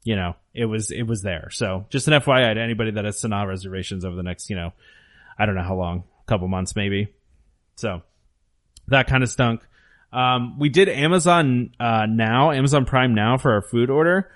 you 0.03 0.15
know, 0.15 0.35
it 0.53 0.65
was, 0.65 0.91
it 0.91 1.03
was 1.03 1.21
there. 1.21 1.49
So 1.51 1.85
just 1.89 2.07
an 2.07 2.13
FYI 2.13 2.53
to 2.53 2.61
anybody 2.61 2.91
that 2.91 3.05
has 3.05 3.21
Sanaa 3.21 3.47
reservations 3.47 4.05
over 4.05 4.15
the 4.15 4.23
next, 4.23 4.49
you 4.49 4.55
know, 4.55 4.73
I 5.37 5.45
don't 5.45 5.55
know 5.55 5.63
how 5.63 5.75
long, 5.75 6.03
couple 6.25 6.47
months 6.47 6.75
maybe. 6.75 7.13
So 7.75 8.01
that 8.87 9.07
kind 9.07 9.23
of 9.23 9.29
stunk. 9.29 9.61
Um, 10.11 10.59
we 10.59 10.69
did 10.69 10.89
Amazon, 10.89 11.71
uh, 11.79 12.05
now, 12.07 12.51
Amazon 12.51 12.85
Prime 12.85 13.15
now 13.15 13.37
for 13.37 13.53
our 13.53 13.61
food 13.61 13.89
order. 13.89 14.29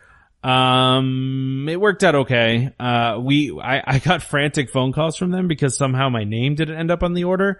Um, 0.43 1.67
it 1.69 1.79
worked 1.79 2.03
out 2.03 2.15
okay. 2.15 2.73
Uh, 2.79 3.19
we, 3.21 3.59
I, 3.59 3.83
I 3.85 3.99
got 3.99 4.23
frantic 4.23 4.69
phone 4.69 4.93
calls 4.93 5.17
from 5.17 5.31
them 5.31 5.47
because 5.47 5.77
somehow 5.77 6.09
my 6.09 6.23
name 6.23 6.55
didn't 6.55 6.77
end 6.77 6.91
up 6.91 7.03
on 7.03 7.13
the 7.13 7.25
order. 7.25 7.59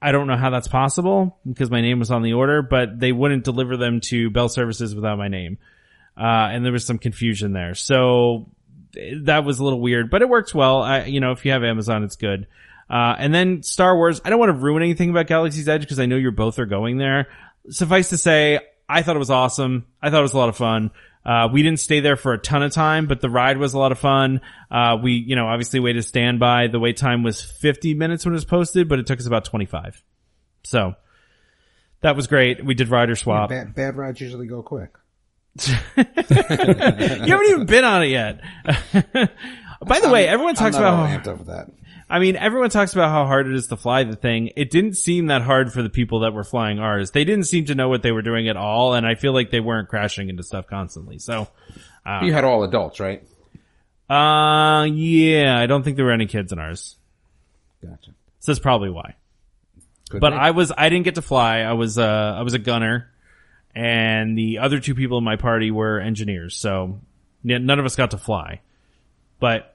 I 0.00 0.12
don't 0.12 0.26
know 0.26 0.36
how 0.36 0.50
that's 0.50 0.68
possible 0.68 1.38
because 1.46 1.70
my 1.70 1.80
name 1.80 1.98
was 1.98 2.10
on 2.10 2.22
the 2.22 2.34
order, 2.34 2.62
but 2.62 2.98
they 2.98 3.12
wouldn't 3.12 3.44
deliver 3.44 3.76
them 3.76 4.00
to 4.08 4.30
Bell 4.30 4.48
Services 4.48 4.94
without 4.94 5.18
my 5.18 5.28
name. 5.28 5.58
Uh, 6.16 6.48
and 6.52 6.64
there 6.64 6.72
was 6.72 6.86
some 6.86 6.98
confusion 6.98 7.52
there. 7.52 7.74
So 7.74 8.50
that 9.22 9.44
was 9.44 9.58
a 9.58 9.64
little 9.64 9.80
weird, 9.80 10.10
but 10.10 10.22
it 10.22 10.28
works 10.28 10.54
well. 10.54 10.82
I, 10.82 11.04
you 11.04 11.20
know, 11.20 11.32
if 11.32 11.44
you 11.44 11.52
have 11.52 11.64
Amazon, 11.64 12.04
it's 12.04 12.16
good. 12.16 12.46
Uh, 12.88 13.16
and 13.18 13.34
then 13.34 13.62
Star 13.62 13.96
Wars, 13.96 14.20
I 14.24 14.30
don't 14.30 14.38
want 14.38 14.50
to 14.50 14.58
ruin 14.58 14.82
anything 14.82 15.10
about 15.10 15.26
Galaxy's 15.26 15.68
Edge 15.68 15.80
because 15.80 15.98
I 15.98 16.06
know 16.06 16.16
you're 16.16 16.32
both 16.32 16.58
are 16.58 16.66
going 16.66 16.98
there. 16.98 17.28
Suffice 17.70 18.10
to 18.10 18.18
say, 18.18 18.60
I 18.88 19.02
thought 19.02 19.16
it 19.16 19.20
was 19.20 19.30
awesome. 19.30 19.86
I 20.02 20.10
thought 20.10 20.18
it 20.18 20.22
was 20.22 20.34
a 20.34 20.38
lot 20.38 20.50
of 20.50 20.56
fun. 20.56 20.90
Uh, 21.24 21.48
we 21.50 21.62
didn't 21.62 21.80
stay 21.80 22.00
there 22.00 22.16
for 22.16 22.34
a 22.34 22.38
ton 22.38 22.62
of 22.62 22.72
time, 22.72 23.06
but 23.06 23.22
the 23.22 23.30
ride 23.30 23.56
was 23.56 23.72
a 23.72 23.78
lot 23.78 23.92
of 23.92 23.98
fun. 23.98 24.42
Uh, 24.70 24.98
we, 25.02 25.12
you 25.12 25.36
know, 25.36 25.46
obviously 25.46 25.80
waited 25.80 26.04
standby. 26.04 26.66
The 26.68 26.78
wait 26.78 26.98
time 26.98 27.22
was 27.22 27.40
50 27.40 27.94
minutes 27.94 28.26
when 28.26 28.34
it 28.34 28.36
was 28.36 28.44
posted, 28.44 28.88
but 28.88 28.98
it 28.98 29.06
took 29.06 29.18
us 29.18 29.26
about 29.26 29.46
25. 29.46 30.02
So 30.64 30.94
that 32.02 32.14
was 32.14 32.26
great. 32.26 32.62
We 32.62 32.74
did 32.74 32.88
rider 32.88 33.16
swap. 33.16 33.48
Bad, 33.48 33.74
bad 33.74 33.96
rides 33.96 34.20
usually 34.20 34.46
go 34.46 34.62
quick. 34.62 34.90
You 35.66 35.74
haven't 35.96 37.50
even 37.50 37.66
been 37.66 37.84
on 37.84 38.02
it 38.02 38.08
yet. 38.08 38.40
By 39.86 40.00
the 40.00 40.08
way, 40.10 40.26
everyone 40.26 40.54
talks 40.54 40.76
I'm 40.76 40.82
not 40.82 40.94
about 41.12 41.24
how, 41.26 41.30
over 41.32 41.44
that. 41.44 41.70
I 42.08 42.18
mean, 42.18 42.36
everyone 42.36 42.70
talks 42.70 42.92
about 42.92 43.10
how 43.10 43.26
hard 43.26 43.46
it 43.46 43.54
is 43.54 43.68
to 43.68 43.76
fly 43.76 44.04
the 44.04 44.16
thing. 44.16 44.50
It 44.56 44.70
didn't 44.70 44.94
seem 44.94 45.26
that 45.26 45.42
hard 45.42 45.72
for 45.72 45.82
the 45.82 45.88
people 45.90 46.20
that 46.20 46.32
were 46.32 46.44
flying 46.44 46.78
ours. 46.78 47.10
They 47.12 47.24
didn't 47.24 47.44
seem 47.44 47.66
to 47.66 47.74
know 47.74 47.88
what 47.88 48.02
they 48.02 48.12
were 48.12 48.22
doing 48.22 48.48
at 48.48 48.56
all, 48.56 48.94
and 48.94 49.06
I 49.06 49.14
feel 49.14 49.32
like 49.32 49.50
they 49.50 49.60
weren't 49.60 49.88
crashing 49.88 50.28
into 50.28 50.42
stuff 50.42 50.66
constantly. 50.66 51.18
So, 51.18 51.48
You 52.22 52.32
had 52.32 52.44
all 52.44 52.62
adults, 52.64 53.00
right? 53.00 53.22
uh, 54.10 54.84
yeah, 54.84 55.58
I 55.58 55.66
don't 55.66 55.82
think 55.82 55.96
there 55.96 56.04
were 56.04 56.12
any 56.12 56.26
kids 56.26 56.52
in 56.52 56.58
ours. 56.58 56.96
Gotcha. 57.82 58.10
So 58.40 58.52
that's 58.52 58.58
probably 58.60 58.90
why. 58.90 59.14
Good 60.10 60.20
But 60.20 60.30
thing. 60.30 60.38
I 60.40 60.50
was, 60.50 60.72
I 60.76 60.90
didn't 60.90 61.04
get 61.04 61.14
to 61.14 61.22
fly. 61.22 61.60
I 61.60 61.72
was, 61.72 61.96
uh, 61.98 62.36
I 62.38 62.42
was 62.42 62.52
a 62.52 62.58
gunner 62.58 63.10
and 63.74 64.36
the 64.38 64.58
other 64.58 64.80
two 64.80 64.94
people 64.94 65.18
in 65.18 65.24
my 65.24 65.36
party 65.36 65.70
were 65.70 65.98
engineers. 66.00 66.56
So 66.56 67.00
none 67.42 67.78
of 67.78 67.84
us 67.84 67.96
got 67.96 68.12
to 68.12 68.18
fly, 68.18 68.60
but 69.40 69.70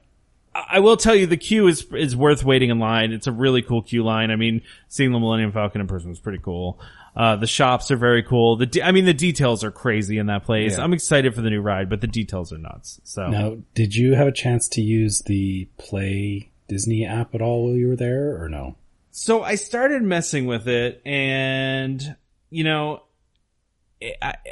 I 0.54 0.80
will 0.80 0.98
tell 0.98 1.16
you 1.16 1.28
the 1.28 1.38
queue 1.38 1.68
is, 1.68 1.86
is 1.94 2.16
worth 2.16 2.44
waiting 2.44 2.70
in 2.70 2.80
line. 2.80 3.12
It's 3.12 3.28
a 3.28 3.32
really 3.32 3.62
cool 3.62 3.82
queue 3.84 4.04
line. 4.04 4.32
I 4.32 4.36
mean, 4.36 4.62
seeing 4.88 5.12
the 5.12 5.20
Millennium 5.20 5.52
Falcon 5.52 5.80
in 5.80 5.88
person 5.88 6.10
was 6.10 6.20
pretty 6.20 6.40
cool. 6.40 6.80
Uh, 7.16 7.36
the 7.36 7.48
shops 7.48 7.92
are 7.92 7.98
very 7.98 8.24
cool. 8.24 8.56
The, 8.56 8.66
de- 8.66 8.82
I 8.82 8.92
mean, 8.92 9.06
the 9.06 9.14
details 9.14 9.64
are 9.64 9.72
crazy 9.72 10.18
in 10.18 10.28
that 10.28 10.44
place. 10.46 10.78
Yeah. 10.78 10.84
I'm 10.84 10.94
excited 10.94 11.36
for 11.36 11.42
the 11.42 11.50
new 11.50 11.62
ride, 11.62 11.90
but 11.90 12.02
the 12.02 12.08
details 12.08 12.52
are 12.52 12.58
nuts. 12.58 13.00
So 13.04 13.30
Now, 13.30 13.58
did 13.74 13.96
you 13.96 14.16
have 14.16 14.28
a 14.28 14.32
chance 14.32 14.68
to 14.70 14.82
use 14.82 15.22
the 15.22 15.68
Play 15.78 16.52
Disney 16.68 17.06
app 17.06 17.36
at 17.36 17.42
all 17.42 17.66
while 17.66 17.76
you 17.76 17.88
were 17.88 17.96
there, 17.96 18.42
or 18.42 18.50
no? 18.50 18.76
So 19.12 19.44
I 19.44 19.56
started 19.56 20.02
messing 20.02 20.46
with 20.46 20.68
it 20.68 21.02
and, 21.06 22.16
you 22.50 22.64
know, 22.64 23.04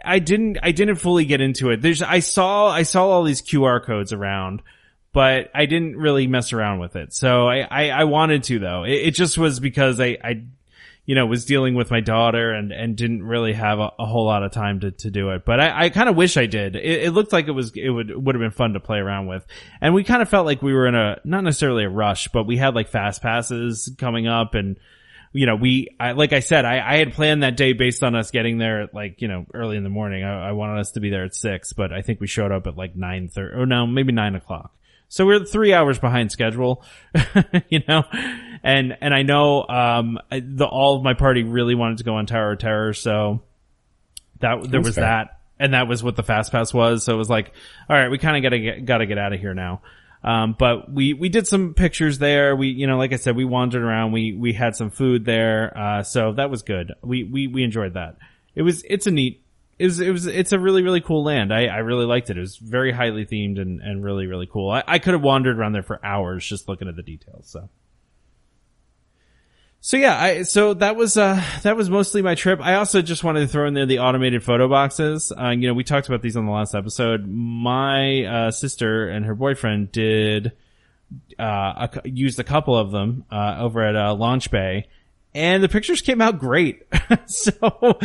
I, 0.04 0.20
didn't 0.20 0.58
I 0.62 0.72
didn't 0.72 0.96
fully 0.96 1.26
get 1.26 1.40
into 1.40 1.70
it. 1.70 1.82
There's 1.82 2.02
I 2.02 2.20
saw 2.20 2.68
I 2.68 2.84
saw 2.84 3.08
all 3.08 3.24
these 3.24 3.42
QR 3.42 3.84
codes 3.84 4.12
around, 4.12 4.62
but 5.14 5.50
I 5.56 5.66
didn't 5.66 5.96
really 5.96 6.28
mess 6.28 6.52
around 6.52 6.80
with 6.80 6.96
it. 6.96 7.14
So 7.14 7.48
I 7.48 7.60
I, 7.60 7.90
I 7.90 8.04
wanted 8.04 8.44
to 8.44 8.60
though. 8.60 8.84
It, 8.84 9.08
it, 9.08 9.12
just 9.12 9.38
was 9.38 9.62
because 9.62 10.02
I 10.02 10.18
I 10.22 10.44
you 11.06 11.16
know 11.16 11.26
was 11.26 11.46
dealing 11.46 11.76
with 11.76 11.92
my 11.92 12.02
daughter 12.02 12.52
and 12.52 12.74
and 12.74 12.98
didn't 12.98 13.24
really 13.24 13.54
have 13.54 13.80
a, 13.80 13.92
a 13.98 14.06
whole 14.06 14.26
lot 14.26 14.44
of 14.44 14.52
time 14.52 14.82
to 14.82 14.92
to 14.92 15.10
do 15.10 15.30
it. 15.30 15.46
But 15.46 15.62
I 15.62 15.86
I 15.86 15.90
kind 15.92 16.10
of 16.10 16.18
wish 16.18 16.36
I 16.36 16.46
did. 16.46 16.76
It, 16.76 17.04
it 17.04 17.12
looked 17.12 17.32
like 17.32 17.48
it 17.48 17.52
was 17.52 17.72
it 17.74 17.90
would 17.90 18.12
would 18.26 18.36
have 18.36 18.42
been 18.42 18.52
fun 18.52 18.74
to 18.74 18.82
play 18.82 18.98
around 18.98 19.28
with, 19.28 19.46
and 19.80 19.94
we 19.94 20.04
kind 20.04 20.22
of 20.22 20.28
felt 20.28 20.46
like 20.46 20.62
we 20.62 20.74
were 20.74 20.88
in 20.88 20.96
a 20.96 21.22
not 21.24 21.46
necessarily 21.46 21.86
a 21.86 21.90
rush, 21.90 22.28
but 22.28 22.44
we 22.44 22.58
had 22.58 22.76
like 22.76 22.90
fast 22.90 23.22
passes 23.22 23.90
coming 23.98 24.28
up 24.28 24.56
and 24.56 24.78
you 25.38 25.46
know, 25.46 25.56
we, 25.56 25.96
I, 26.00 26.14
like 26.14 26.34
I 26.34 26.40
said, 26.40 26.66
I, 26.66 26.80
I 26.80 26.98
had 26.98 27.14
planned 27.14 27.44
that 27.44 27.56
day 27.58 27.74
based 27.74 28.04
on 28.04 28.16
us 28.16 28.32
getting 28.32 28.58
there 28.58 28.82
at 28.82 28.94
like, 28.96 29.22
you 29.22 29.28
know, 29.28 29.46
early 29.54 29.78
in 29.78 29.84
the 29.84 29.90
morning. 29.90 30.24
I, 30.24 30.50
I 30.50 30.52
wanted 30.54 30.80
us 30.80 30.94
to 30.94 31.00
be 31.00 31.12
there 31.12 31.26
at 31.26 31.36
six, 31.36 31.74
but 31.74 31.94
I 31.94 32.02
think 32.02 32.20
we 32.20 32.26
showed 32.26 32.52
up 32.52 32.66
at 32.66 32.76
like 32.76 32.96
nine 32.96 33.28
thirty, 33.30 33.56
or 33.56 33.68
no, 33.68 33.86
maybe 33.86 34.12
nine 34.12 34.34
o'clock. 34.34 34.74
So 35.10 35.28
we're 35.28 35.46
three 35.46 35.74
hours 35.74 36.00
behind 36.00 36.32
schedule, 36.32 36.84
you 37.70 37.82
know, 37.88 38.04
and, 38.64 38.98
and 39.00 39.14
I 39.14 39.22
know, 39.22 39.66
um, 39.68 40.18
the, 40.32 40.66
all 40.66 40.98
of 40.98 41.04
my 41.04 41.14
party 41.14 41.44
really 41.44 41.76
wanted 41.76 42.00
to 42.00 42.04
go 42.04 42.16
on 42.16 42.26
Tower 42.26 42.54
of 42.54 42.60
Terror. 42.60 42.94
So 42.94 43.44
that, 44.40 44.64
there 44.64 44.82
That's 44.82 44.86
was 44.86 44.96
fair. 44.96 45.04
that. 45.04 45.40
And 45.60 45.76
that 45.76 45.88
was 45.88 46.04
what 46.04 46.16
the 46.16 46.24
fast 46.24 46.52
pass 46.52 46.74
was. 46.74 47.04
So 47.04 47.14
it 47.14 47.18
was 47.18 47.30
like, 47.30 47.54
all 47.88 47.96
right, 47.96 48.10
we 48.10 48.18
kind 48.18 48.38
of 48.38 48.44
gotta 48.44 48.60
get, 48.60 48.86
gotta 48.86 49.06
get 49.06 49.20
out 49.20 49.34
of 49.34 49.40
here 49.40 49.54
now. 49.54 49.82
Um, 50.28 50.58
but 50.60 50.92
we, 50.92 51.14
we 51.14 51.30
did 51.30 51.48
some 51.48 51.74
pictures 51.74 52.20
there. 52.20 52.54
We, 52.54 52.68
you 52.68 52.86
know, 52.86 52.98
like 52.98 53.14
I 53.14 53.16
said, 53.16 53.38
we 53.38 53.46
wandered 53.46 53.82
around. 53.82 54.12
We, 54.12 54.34
we 54.34 54.52
had 54.52 54.76
some 54.76 54.90
food 54.90 55.24
there. 55.24 55.72
Uh, 55.78 56.04
so 56.04 56.34
that 56.34 56.50
was 56.50 56.64
good. 56.64 56.92
We, 57.02 57.24
we, 57.24 57.48
we 57.48 57.64
enjoyed 57.64 57.94
that. 57.94 58.18
It 58.54 58.64
was, 58.64 58.84
it's 58.90 59.08
a 59.08 59.12
neat, 59.12 59.42
it 59.80 59.86
was, 59.86 60.02
it 60.02 60.12
was, 60.12 60.26
it's 60.26 60.52
a 60.52 60.60
really, 60.60 60.84
really 60.84 61.00
cool 61.00 61.24
land. 61.24 61.54
I, 61.54 61.68
I 61.68 61.78
really 61.78 62.06
liked 62.06 62.30
it. 62.30 62.38
It 62.38 62.42
was 62.42 62.58
very 62.58 62.92
highly 62.92 63.26
themed 63.26 63.58
and, 63.58 63.80
and 63.80 64.04
really, 64.04 64.28
really 64.28 64.50
cool. 64.52 64.70
I, 64.70 64.84
I 64.86 65.00
could 65.00 65.14
have 65.14 65.24
wandered 65.24 65.58
around 65.58 65.72
there 65.72 65.84
for 65.84 66.06
hours 66.06 66.46
just 66.46 66.68
looking 66.68 66.90
at 66.90 66.98
the 66.98 67.04
details. 67.04 67.48
So. 67.48 67.70
So 69.80 69.98
yeah, 69.98 70.22
I, 70.22 70.42
so 70.44 70.74
that 70.76 70.96
was, 70.96 71.18
uh, 71.18 71.42
that 71.64 71.78
was 71.78 71.90
mostly 71.90 72.22
my 72.22 72.36
trip. 72.36 72.60
I 72.62 72.76
also 72.76 73.02
just 73.02 73.24
wanted 73.24 73.42
to 73.42 73.48
throw 73.48 73.68
in 73.68 73.74
there 73.74 73.86
the 73.86 74.00
automated 74.00 74.44
photo 74.44 74.68
boxes. 74.68 75.32
Uh, 75.32 75.50
you 75.50 75.68
know, 75.68 75.74
we 75.74 75.84
talked 75.84 76.08
about 76.08 76.22
these 76.22 76.36
on 76.36 76.46
the 76.46 76.52
last 76.52 76.76
episode. 76.76 77.28
My, 77.28 78.24
uh, 78.24 78.52
sister 78.52 79.08
and 79.08 79.26
her 79.26 79.36
boyfriend 79.36 79.92
did, 79.92 80.54
uh, 81.40 81.88
a, 82.04 82.10
used 82.10 82.40
a 82.40 82.44
couple 82.44 82.76
of 82.76 82.92
them, 82.92 83.26
uh, 83.32 83.58
over 83.60 83.82
at, 83.82 83.96
uh, 83.96 84.14
Launch 84.16 84.52
Bay 84.52 84.88
and 85.38 85.64
the 85.64 85.70
pictures 85.70 86.02
came 86.02 86.20
out 86.20 86.40
great. 86.40 86.82
so, 87.28 88.00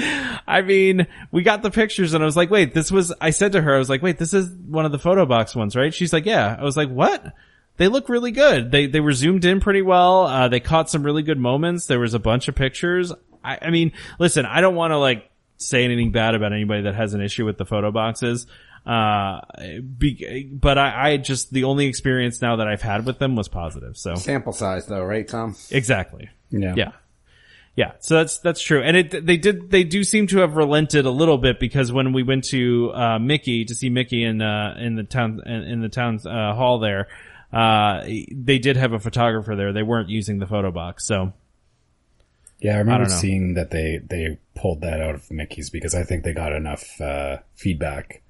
I 0.46 0.60
mean, 0.60 1.06
we 1.30 1.42
got 1.42 1.62
the 1.62 1.70
pictures 1.70 2.12
and 2.12 2.22
I 2.22 2.26
was 2.26 2.36
like, 2.36 2.50
wait, 2.50 2.74
this 2.74 2.92
was, 2.92 3.10
I 3.22 3.30
said 3.30 3.52
to 3.52 3.62
her, 3.62 3.74
I 3.74 3.78
was 3.78 3.88
like, 3.88 4.02
wait, 4.02 4.18
this 4.18 4.34
is 4.34 4.50
one 4.50 4.84
of 4.84 4.92
the 4.92 4.98
photo 4.98 5.24
box 5.24 5.56
ones, 5.56 5.74
right? 5.74 5.94
She's 5.94 6.12
like, 6.12 6.26
yeah. 6.26 6.54
I 6.58 6.62
was 6.62 6.76
like, 6.76 6.90
what? 6.90 7.32
They 7.76 7.88
look 7.88 8.08
really 8.08 8.30
good. 8.30 8.70
They 8.70 8.86
they 8.86 9.00
were 9.00 9.12
zoomed 9.12 9.44
in 9.44 9.60
pretty 9.60 9.82
well. 9.82 10.26
Uh, 10.26 10.48
they 10.48 10.60
caught 10.60 10.90
some 10.90 11.02
really 11.02 11.22
good 11.22 11.38
moments. 11.38 11.86
There 11.86 12.00
was 12.00 12.14
a 12.14 12.18
bunch 12.18 12.48
of 12.48 12.54
pictures. 12.54 13.12
I, 13.44 13.58
I 13.62 13.70
mean, 13.70 13.92
listen, 14.18 14.46
I 14.46 14.60
don't 14.60 14.74
want 14.74 14.92
to 14.92 14.98
like 14.98 15.30
say 15.56 15.84
anything 15.84 16.12
bad 16.12 16.34
about 16.34 16.52
anybody 16.52 16.82
that 16.82 16.94
has 16.94 17.14
an 17.14 17.20
issue 17.20 17.44
with 17.44 17.58
the 17.58 17.64
photo 17.64 17.90
boxes. 17.90 18.46
Uh, 18.84 19.40
be, 19.96 20.50
but 20.52 20.76
I, 20.76 21.12
I 21.12 21.16
just 21.16 21.52
the 21.52 21.64
only 21.64 21.86
experience 21.86 22.42
now 22.42 22.56
that 22.56 22.66
I've 22.66 22.82
had 22.82 23.06
with 23.06 23.18
them 23.18 23.36
was 23.36 23.48
positive. 23.48 23.96
So 23.96 24.16
sample 24.16 24.52
size 24.52 24.86
though, 24.86 25.04
right, 25.04 25.26
Tom? 25.26 25.56
Exactly. 25.70 26.30
Yeah. 26.50 26.74
Yeah. 26.76 26.92
Yeah, 27.74 27.92
so 28.00 28.16
that's 28.16 28.36
that's 28.40 28.60
true, 28.60 28.82
and 28.82 28.98
it 28.98 29.24
they 29.24 29.38
did 29.38 29.70
they 29.70 29.82
do 29.82 30.04
seem 30.04 30.26
to 30.26 30.40
have 30.40 30.56
relented 30.56 31.06
a 31.06 31.10
little 31.10 31.38
bit 31.38 31.58
because 31.58 31.90
when 31.90 32.12
we 32.12 32.22
went 32.22 32.44
to 32.48 32.92
uh, 32.92 33.18
Mickey 33.18 33.64
to 33.64 33.74
see 33.74 33.88
Mickey 33.88 34.24
in 34.24 34.42
uh, 34.42 34.76
in 34.78 34.94
the 34.94 35.04
town 35.04 35.40
in, 35.46 35.62
in 35.62 35.80
the 35.80 35.88
town 35.88 36.20
uh, 36.26 36.54
hall 36.54 36.80
there, 36.80 37.08
uh, 37.52 38.04
they 38.04 38.58
did 38.58 38.76
have 38.76 38.92
a 38.92 38.98
photographer 38.98 39.54
there. 39.56 39.72
They 39.72 39.82
weren't 39.82 40.08
using 40.08 40.38
the 40.38 40.46
photo 40.46 40.70
box, 40.70 41.04
so. 41.06 41.32
Yeah, 42.60 42.76
I 42.76 42.78
remember 42.78 43.06
I 43.06 43.08
seeing 43.08 43.54
that 43.54 43.72
they, 43.72 44.00
they 44.04 44.38
pulled 44.54 44.82
that 44.82 45.00
out 45.00 45.16
of 45.16 45.30
Mickey's 45.30 45.68
because 45.68 45.94
I 45.94 46.04
think 46.04 46.22
they 46.22 46.32
got 46.32 46.52
enough, 46.52 47.00
uh, 47.00 47.38
feedback 47.54 48.22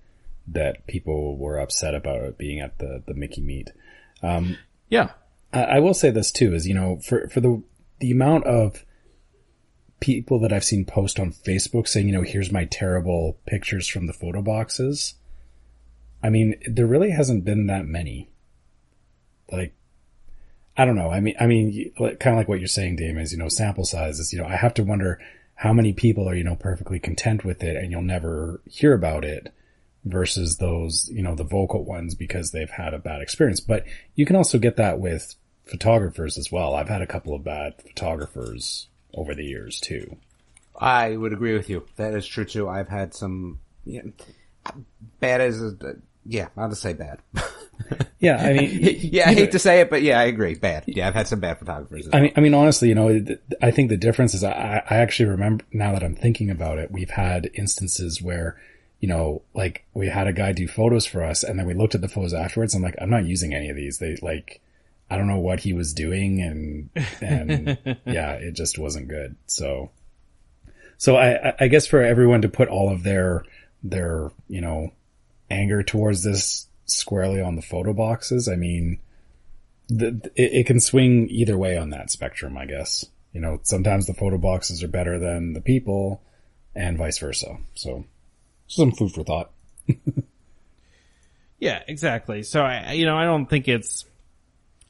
that 0.49 0.87
people 0.87 1.37
were 1.37 1.59
upset 1.59 1.95
about 1.95 2.23
it 2.23 2.39
being 2.39 2.61
at 2.61 2.79
the, 2.79 3.03
the 3.07 3.15
Mickey 3.15 3.43
meet. 3.43 3.71
Um, 4.23 4.57
yeah. 4.89 5.11
I, 5.53 5.63
I 5.65 5.79
will 5.81 5.95
say 5.95 6.11
this 6.11 6.33
too 6.33 6.55
is, 6.55 6.67
you 6.67 6.75
know, 6.75 6.99
for, 7.05 7.29
for 7.29 7.41
the, 7.41 7.63
the 8.01 8.11
amount 8.11 8.45
of 8.45 8.85
people 10.01 10.41
that 10.41 10.53
I've 10.53 10.65
seen 10.65 10.85
post 10.85 11.21
on 11.21 11.31
Facebook 11.31 11.87
saying, 11.87 12.09
you 12.09 12.13
know, 12.13 12.23
here's 12.23 12.51
my 12.51 12.65
terrible 12.65 13.39
pictures 13.47 13.87
from 13.87 14.07
the 14.07 14.13
photo 14.13 14.43
boxes. 14.43 15.15
I 16.23 16.31
mean, 16.31 16.57
there 16.67 16.87
really 16.87 17.11
hasn't 17.11 17.45
been 17.45 17.67
that 17.67 17.87
many 17.87 18.32
like, 19.53 19.75
I 20.77 20.85
don't 20.85 20.97
know. 20.97 21.11
I 21.11 21.21
mean, 21.21 21.35
I 21.39 21.47
mean, 21.47 21.93
kind 21.99 22.35
of 22.35 22.37
like 22.37 22.49
what 22.49 22.59
you're 22.59 22.69
saying, 22.69 22.97
Dame, 22.97 23.19
is, 23.19 23.33
you 23.33 23.39
know, 23.39 23.49
sample 23.49 23.85
sizes, 23.85 24.33
you 24.33 24.39
know, 24.39 24.47
I 24.47 24.57
have 24.57 24.75
to 24.75 24.85
wonder 24.85 25.21
how 25.55 25.73
many 25.73 25.93
people 25.93 26.29
are, 26.29 26.35
you 26.35 26.45
know, 26.45 26.57
perfectly 26.57 26.99
content 26.99 27.45
with 27.45 27.63
it 27.63 27.77
and 27.77 27.91
you'll 27.91 28.03
never 28.03 28.61
hear 28.67 28.95
about 28.95 29.25
it 29.25 29.53
versus 30.05 30.57
those, 30.57 31.09
you 31.13 31.23
know, 31.23 31.35
the 31.35 31.45
vocal 31.45 31.85
ones 31.85 32.15
because 32.15 32.51
they've 32.51 32.71
had 32.71 32.95
a 32.95 32.99
bad 32.99 33.21
experience. 33.21 33.61
But 33.61 33.85
you 34.15 34.27
can 34.27 34.35
also 34.35 34.59
get 34.59 34.77
that 34.77 34.99
with 34.99 35.35
photographers 35.65 36.39
as 36.39 36.51
well. 36.51 36.75
I've 36.75 36.89
had 36.89 37.03
a 37.03 37.07
couple 37.07 37.35
of 37.35 37.45
bad 37.45 37.75
photographers 37.83 38.89
over 39.15 39.35
the 39.35 39.45
years 39.45 39.79
too. 39.79 40.17
I 40.75 41.17
would 41.17 41.33
agree 41.33 41.55
with 41.55 41.69
you. 41.69 41.87
That 41.97 42.15
is 42.15 42.27
true 42.27 42.45
too. 42.45 42.69
I've 42.69 42.89
had 42.89 43.15
some 43.15 43.61
bad 45.21 45.41
as 45.41 45.63
a, 45.63 45.97
yeah, 46.25 46.49
I'll 46.57 46.69
just 46.69 46.83
say 46.83 46.93
bad. 46.93 47.21
yeah, 48.21 48.37
I 48.37 48.53
mean, 48.53 48.71
yeah, 49.03 49.29
I 49.29 49.35
hate 49.35 49.53
to 49.53 49.59
say 49.59 49.81
it, 49.81 49.91
but 49.91 50.03
yeah, 50.03 50.21
I 50.21 50.25
agree. 50.25 50.55
Bad. 50.55 50.85
Yeah, 50.87 51.09
I've 51.09 51.15
had 51.15 51.29
some 51.29 51.41
bad 51.41 51.59
photographers. 51.59 52.09
I 52.13 52.21
mean, 52.21 52.33
I 52.37 52.41
mean, 52.41 52.55
honestly, 52.55 52.89
you 52.89 52.95
know, 52.95 53.25
I 53.61 53.71
think 53.71 53.89
the 53.89 53.97
difference 53.97 54.35
is 54.35 54.45
I, 54.45 54.83
I 54.89 54.97
actually 54.97 55.31
remember 55.31 55.65
now 55.73 55.93
that 55.93 56.03
I'm 56.03 56.15
thinking 56.15 56.51
about 56.51 56.79
it, 56.79 56.91
we've 56.93 57.11
had 57.11 57.51
instances 57.55 58.23
where, 58.23 58.61
you 59.01 59.09
know, 59.09 59.43
like 59.55 59.85
we 59.95 60.09
had 60.09 60.29
a 60.29 60.33
guy 60.33 60.53
do 60.53 60.69
photos 60.69 61.07
for 61.07 61.23
us 61.23 61.43
and 61.43 61.59
then 61.59 61.67
we 61.67 61.75
looked 61.75 61.95
at 61.95 62.01
the 62.01 62.09
photos 62.09 62.35
afterwards. 62.35 62.75
I'm 62.75 62.83
like, 62.83 62.97
I'm 63.01 63.11
not 63.11 63.25
using 63.25 63.55
any 63.55 63.69
of 63.69 63.77
these. 63.77 63.99
They 63.99 64.17
like, 64.23 64.61
I 65.11 65.17
don't 65.17 65.29
know 65.29 65.41
what 65.41 65.61
he 65.61 65.73
was 65.73 65.93
doing 65.93 66.41
and, 66.41 66.91
and 67.21 67.99
yeah, 68.07 68.33
it 68.35 68.53
just 68.55 68.79
wasn't 68.79 69.09
good. 69.09 69.35
So, 69.47 69.91
so 70.99 71.17
I, 71.17 71.55
I 71.59 71.67
guess 71.67 71.87
for 71.87 72.01
everyone 72.01 72.43
to 72.43 72.49
put 72.49 72.69
all 72.69 72.93
of 72.93 73.03
their, 73.03 73.45
their, 73.83 74.31
you 74.49 74.61
know, 74.61 74.93
anger 75.53 75.83
towards 75.83 76.25
this 76.25 76.67
squarely 76.87 77.41
on 77.41 77.57
the 77.57 77.63
photo 77.63 77.93
boxes. 77.93 78.49
I 78.49 78.57
mean, 78.57 78.99
the, 79.89 80.31
it, 80.35 80.53
it, 80.53 80.67
can 80.67 80.81
swing 80.81 81.29
either 81.31 81.57
way 81.57 81.77
on 81.77 81.91
that 81.91 82.11
spectrum, 82.11 82.57
I 82.57 82.67
guess. 82.67 83.05
You 83.33 83.41
know, 83.41 83.61
sometimes 83.63 84.07
the 84.07 84.15
photo 84.15 84.39
boxes 84.39 84.83
are 84.83 84.89
better 84.89 85.19
than 85.19 85.53
the 85.53 85.61
people 85.61 86.23
and 86.75 86.99
vice 86.99 87.19
versa. 87.19 87.59
So 87.75 88.05
some 88.67 88.93
food 88.93 89.13
for 89.13 89.25
thought. 89.25 89.51
yeah, 91.59 91.83
exactly. 91.87 92.43
So 92.43 92.63
I, 92.63 92.93
you 92.93 93.07
know, 93.07 93.17
I 93.17 93.25
don't 93.25 93.47
think 93.47 93.69
it's, 93.69 94.05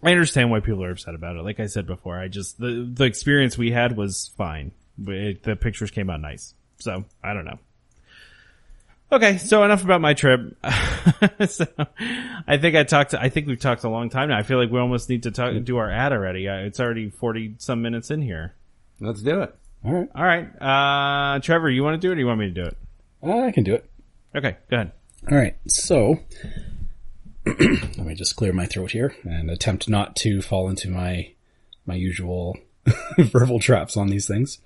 I 0.02 0.10
understand 0.10 0.50
why 0.50 0.60
people 0.60 0.84
are 0.84 0.90
upset 0.90 1.14
about 1.14 1.36
it. 1.36 1.42
Like 1.42 1.60
I 1.60 1.66
said 1.66 1.86
before, 1.86 2.18
I 2.18 2.28
just, 2.28 2.58
the, 2.58 2.88
the 2.92 3.04
experience 3.04 3.56
we 3.56 3.70
had 3.70 3.96
was 3.96 4.32
fine. 4.36 4.72
It, 5.06 5.42
the 5.42 5.56
pictures 5.56 5.90
came 5.90 6.10
out 6.10 6.20
nice. 6.20 6.54
So 6.80 7.04
I 7.22 7.34
don't 7.34 7.44
know. 7.44 7.58
Okay, 9.12 9.36
so 9.36 9.62
enough 9.62 9.84
about 9.84 10.00
my 10.00 10.14
trip. 10.14 10.56
so, 11.46 11.66
I 12.48 12.56
think 12.56 12.76
I 12.76 12.84
talked. 12.84 13.10
To, 13.10 13.20
I 13.20 13.28
think 13.28 13.46
we've 13.46 13.60
talked 13.60 13.84
a 13.84 13.90
long 13.90 14.08
time 14.08 14.30
now. 14.30 14.38
I 14.38 14.42
feel 14.42 14.58
like 14.58 14.70
we 14.70 14.80
almost 14.80 15.10
need 15.10 15.24
to 15.24 15.30
talk, 15.30 15.52
do 15.64 15.76
our 15.76 15.90
ad 15.90 16.12
already. 16.12 16.48
Uh, 16.48 16.60
it's 16.60 16.80
already 16.80 17.10
forty 17.10 17.54
some 17.58 17.82
minutes 17.82 18.10
in 18.10 18.22
here. 18.22 18.54
Let's 19.00 19.20
do 19.20 19.42
it. 19.42 19.54
All 19.84 19.92
right. 19.92 20.08
All 20.14 20.24
right. 20.24 21.34
Uh, 21.36 21.40
Trevor, 21.40 21.68
you 21.68 21.84
want 21.84 22.00
to 22.00 22.06
do 22.06 22.10
it, 22.10 22.16
or 22.16 22.20
you 22.20 22.26
want 22.26 22.40
me 22.40 22.46
to 22.46 22.54
do 22.54 22.64
it? 22.64 22.76
Uh, 23.22 23.40
I 23.40 23.52
can 23.52 23.64
do 23.64 23.74
it. 23.74 23.84
Okay, 24.34 24.56
go 24.70 24.76
ahead. 24.76 24.92
All 25.30 25.36
right. 25.36 25.56
So 25.68 26.20
let 27.44 27.98
me 27.98 28.14
just 28.14 28.36
clear 28.36 28.54
my 28.54 28.64
throat 28.64 28.92
here 28.92 29.14
and 29.24 29.50
attempt 29.50 29.90
not 29.90 30.16
to 30.16 30.40
fall 30.40 30.70
into 30.70 30.88
my 30.88 31.32
my 31.84 31.94
usual 31.94 32.56
verbal 33.18 33.60
traps 33.60 33.94
on 33.94 34.06
these 34.06 34.26
things. 34.26 34.58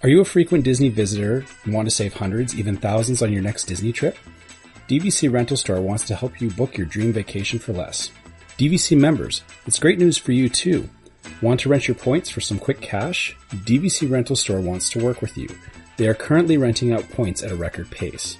Are 0.00 0.08
you 0.08 0.20
a 0.20 0.24
frequent 0.24 0.62
Disney 0.62 0.90
visitor 0.90 1.44
and 1.64 1.74
want 1.74 1.88
to 1.88 1.94
save 1.94 2.14
hundreds, 2.14 2.56
even 2.56 2.76
thousands 2.76 3.20
on 3.20 3.32
your 3.32 3.42
next 3.42 3.64
Disney 3.64 3.90
trip? 3.90 4.16
DVC 4.88 5.30
Rental 5.30 5.56
Store 5.56 5.80
wants 5.80 6.04
to 6.06 6.14
help 6.14 6.40
you 6.40 6.50
book 6.50 6.78
your 6.78 6.86
dream 6.86 7.12
vacation 7.12 7.58
for 7.58 7.72
less. 7.72 8.12
DVC 8.58 8.96
members, 8.96 9.42
it's 9.66 9.80
great 9.80 9.98
news 9.98 10.16
for 10.16 10.30
you 10.30 10.48
too. 10.48 10.88
Want 11.42 11.58
to 11.60 11.68
rent 11.68 11.88
your 11.88 11.96
points 11.96 12.30
for 12.30 12.40
some 12.40 12.60
quick 12.60 12.80
cash? 12.80 13.36
DVC 13.50 14.08
Rental 14.08 14.36
Store 14.36 14.60
wants 14.60 14.88
to 14.90 15.02
work 15.02 15.20
with 15.20 15.36
you. 15.36 15.48
They 15.96 16.06
are 16.06 16.14
currently 16.14 16.58
renting 16.58 16.92
out 16.92 17.10
points 17.10 17.42
at 17.42 17.50
a 17.50 17.56
record 17.56 17.90
pace. 17.90 18.38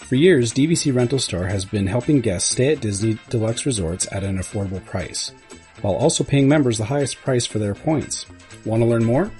For 0.00 0.16
years, 0.16 0.52
DVC 0.52 0.94
Rental 0.94 1.18
Store 1.18 1.46
has 1.46 1.64
been 1.64 1.86
helping 1.86 2.20
guests 2.20 2.50
stay 2.50 2.74
at 2.74 2.82
Disney 2.82 3.18
Deluxe 3.30 3.64
Resorts 3.64 4.06
at 4.12 4.22
an 4.22 4.36
affordable 4.36 4.84
price, 4.84 5.32
while 5.80 5.94
also 5.94 6.24
paying 6.24 6.46
members 6.46 6.76
the 6.76 6.84
highest 6.84 7.22
price 7.22 7.46
for 7.46 7.58
their 7.58 7.74
points. 7.74 8.26
Want 8.66 8.82
to 8.82 8.86
learn 8.86 9.04
more? 9.04 9.30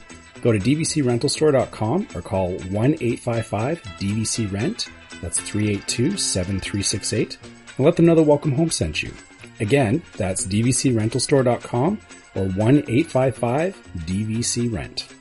Go 0.42 0.52
to 0.52 0.58
dvcrentalstore.com 0.58 2.08
or 2.14 2.22
call 2.22 2.56
1-855-DVC-RENT. 2.56 4.88
That's 5.20 5.38
382-7368 5.40 7.36
and 7.76 7.86
let 7.86 7.96
them 7.96 8.06
know 8.06 8.14
the 8.14 8.22
Welcome 8.22 8.52
Home 8.52 8.70
sent 8.70 9.02
you. 9.02 9.12
Again, 9.60 10.02
that's 10.16 10.46
dvcrentalstore.com 10.46 12.00
or 12.34 12.46
1-855-DVC-RENT. 12.46 15.19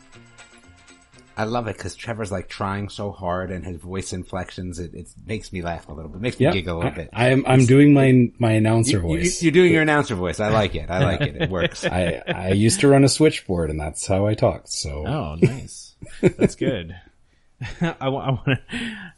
I 1.39 1.45
love 1.45 1.67
it 1.67 1.77
because 1.77 1.95
Trevor's 1.95 2.31
like 2.31 2.49
trying 2.49 2.89
so 2.89 3.11
hard 3.11 3.49
and 3.51 3.65
his 3.65 3.77
voice 3.77 4.11
inflections, 4.13 4.77
it, 4.79 4.93
it 4.93 5.07
makes 5.25 5.53
me 5.53 5.61
laugh 5.61 5.87
a 5.87 5.93
little 5.93 6.11
bit, 6.11 6.19
makes 6.21 6.39
me 6.39 6.45
Yeah, 6.47 6.51
giggle 6.51 6.75
a 6.75 6.77
little 6.77 6.91
I, 6.91 6.95
bit. 6.95 7.09
I 7.13 7.29
am, 7.29 7.45
I'm 7.47 7.65
doing 7.65 7.93
my, 7.93 8.31
my 8.39 8.51
announcer 8.51 8.97
You- 8.97 9.13
you- 9.13 9.19
voice. 9.21 9.41
you're 9.43 9.51
doing 9.53 9.71
your 9.71 9.81
announcer 9.81 10.15
voice. 10.15 10.39
I 10.39 10.49
like 10.49 10.75
it. 10.75 10.89
I 10.89 11.03
like 11.03 11.21
it. 11.21 11.41
It 11.41 11.49
works. 11.49 11.85
I, 11.99 12.21
I 12.27 12.49
used 12.49 12.81
to 12.81 12.87
run 12.89 13.03
a 13.03 13.09
switchboard 13.09 13.69
and 13.69 13.79
that's 13.79 14.05
how 14.05 14.27
I 14.27 14.33
talked. 14.33 14.69
So 14.69 15.05
Oh, 15.07 15.35
nice. 15.41 15.95
That's 16.21 16.55
good. 16.55 16.95
I, 17.81 18.09
want 18.09 18.43
to. 18.45 18.59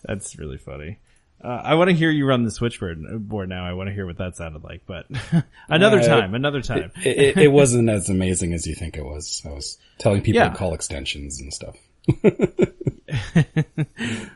That's 0.04 0.38
really 0.38 0.58
funny. 0.58 1.00
Uh, 1.44 1.48
I 1.64 1.74
want 1.74 1.90
to 1.90 1.96
hear 1.96 2.12
you 2.12 2.28
run 2.28 2.44
the 2.44 2.52
switchboard 2.52 3.02
board 3.28 3.50
now. 3.50 3.66
I 3.66 3.74
want 3.74 3.88
to 3.90 3.94
hear 3.94 4.06
what 4.06 4.18
that 4.20 4.36
sounded 4.36 4.64
like, 4.64 4.84
but 4.86 5.08
another 5.68 5.98
Uh, 6.00 6.08
time, 6.08 6.36
another 6.36 6.62
time. 6.62 6.92
it, 7.04 7.18
it, 7.18 7.38
it 7.38 7.48
wasn't 7.52 7.90
as 7.90 8.10
amazing 8.10 8.54
as 8.54 8.68
you 8.68 8.76
think 8.76 8.96
it 8.96 9.04
was. 9.04 9.42
I 9.44 9.50
was 9.50 9.80
telling 9.98 10.22
people 10.22 10.40
Yeah. 10.42 10.50
to 10.50 10.56
call 10.56 10.76
extensions 10.76 11.42
and 11.42 11.52
stuff. 11.52 11.76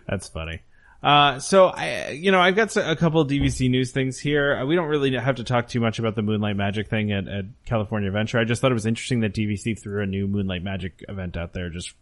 That's 0.07 0.27
funny. 0.29 0.61
Uh, 1.03 1.39
so 1.39 1.67
I, 1.67 2.09
you 2.09 2.31
know, 2.31 2.39
I've 2.39 2.55
got 2.55 2.75
a 2.77 2.95
couple 2.95 3.21
of 3.21 3.29
DVC 3.29 3.69
news 3.69 3.91
things 3.91 4.17
here. 4.17 4.55
Uh, 4.55 4.65
We 4.65 4.75
don't 4.75 4.87
really 4.87 5.15
have 5.15 5.35
to 5.35 5.43
talk 5.43 5.67
too 5.67 5.79
much 5.79 5.99
about 5.99 6.15
the 6.15 6.23
Moonlight 6.23 6.55
Magic 6.55 6.87
thing 6.89 7.11
at, 7.11 7.27
at 7.27 7.45
California 7.65 8.07
Adventure. 8.07 8.39
I 8.39 8.43
just 8.43 8.59
thought 8.59 8.71
it 8.71 8.75
was 8.75 8.87
interesting 8.87 9.19
that 9.19 9.33
DVC 9.33 9.79
threw 9.79 10.01
a 10.01 10.07
new 10.07 10.27
Moonlight 10.27 10.63
Magic 10.63 11.05
event 11.07 11.37
out 11.37 11.53
there, 11.53 11.69
just 11.69 11.93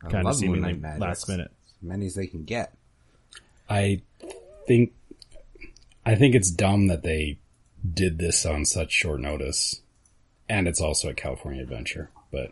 kind 0.00 0.16
of 0.16 0.24
love 0.26 0.36
seemingly 0.36 0.74
Moonlight 0.74 1.00
last 1.00 1.28
minute. 1.28 1.50
As 1.66 1.82
many 1.82 2.06
as 2.06 2.14
they 2.14 2.28
can 2.28 2.44
get. 2.44 2.72
I 3.68 4.02
think, 4.68 4.92
I 6.04 6.14
think 6.14 6.36
it's 6.36 6.50
dumb 6.52 6.86
that 6.86 7.02
they 7.02 7.38
did 7.92 8.18
this 8.18 8.46
on 8.46 8.64
such 8.64 8.92
short 8.92 9.20
notice. 9.20 9.80
And 10.48 10.68
it's 10.68 10.80
also 10.80 11.08
at 11.08 11.16
California 11.16 11.62
Adventure, 11.62 12.10
but 12.30 12.50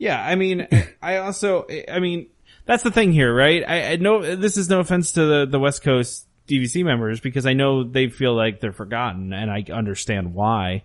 Yeah, 0.00 0.18
I 0.18 0.34
mean, 0.34 0.66
I 1.02 1.18
also, 1.18 1.66
I 1.88 2.00
mean, 2.00 2.28
that's 2.64 2.82
the 2.82 2.90
thing 2.90 3.12
here, 3.12 3.32
right? 3.32 3.62
I, 3.66 3.92
I 3.92 3.96
know 3.96 4.34
this 4.34 4.56
is 4.56 4.70
no 4.70 4.80
offense 4.80 5.12
to 5.12 5.24
the, 5.24 5.46
the 5.46 5.60
West 5.60 5.82
Coast 5.82 6.26
DVC 6.48 6.84
members 6.84 7.20
because 7.20 7.44
I 7.44 7.52
know 7.52 7.84
they 7.84 8.08
feel 8.08 8.34
like 8.34 8.60
they're 8.60 8.72
forgotten 8.72 9.34
and 9.34 9.50
I 9.50 9.64
understand 9.70 10.34
why. 10.34 10.84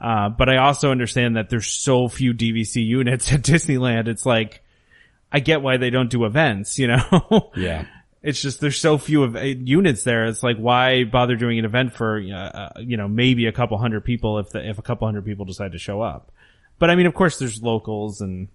Uh, 0.00 0.30
but 0.30 0.48
I 0.48 0.56
also 0.56 0.90
understand 0.90 1.36
that 1.36 1.50
there's 1.50 1.66
so 1.66 2.08
few 2.08 2.32
DVC 2.32 2.76
units 2.86 3.32
at 3.32 3.42
Disneyland. 3.42 4.08
It's 4.08 4.24
like, 4.24 4.62
I 5.30 5.40
get 5.40 5.60
why 5.60 5.76
they 5.76 5.90
don't 5.90 6.10
do 6.10 6.24
events, 6.24 6.78
you 6.78 6.86
know? 6.86 7.50
yeah. 7.56 7.84
It's 8.22 8.40
just 8.40 8.62
there's 8.62 8.80
so 8.80 8.96
few 8.96 9.24
of 9.24 9.36
uh, 9.36 9.40
units 9.40 10.04
there. 10.04 10.24
It's 10.24 10.42
like 10.42 10.56
why 10.56 11.04
bother 11.04 11.36
doing 11.36 11.58
an 11.58 11.66
event 11.66 11.92
for 11.92 12.18
uh, 12.18 12.34
uh, 12.34 12.72
you 12.78 12.96
know 12.96 13.06
maybe 13.06 13.44
a 13.44 13.52
couple 13.52 13.76
hundred 13.76 14.02
people 14.02 14.38
if 14.38 14.48
the, 14.48 14.66
if 14.66 14.78
a 14.78 14.82
couple 14.82 15.06
hundred 15.06 15.26
people 15.26 15.44
decide 15.44 15.72
to 15.72 15.78
show 15.78 16.00
up. 16.00 16.32
But 16.78 16.88
I 16.88 16.96
mean, 16.96 17.04
of 17.04 17.12
course, 17.12 17.38
there's 17.38 17.62
locals 17.62 18.22
and 18.22 18.48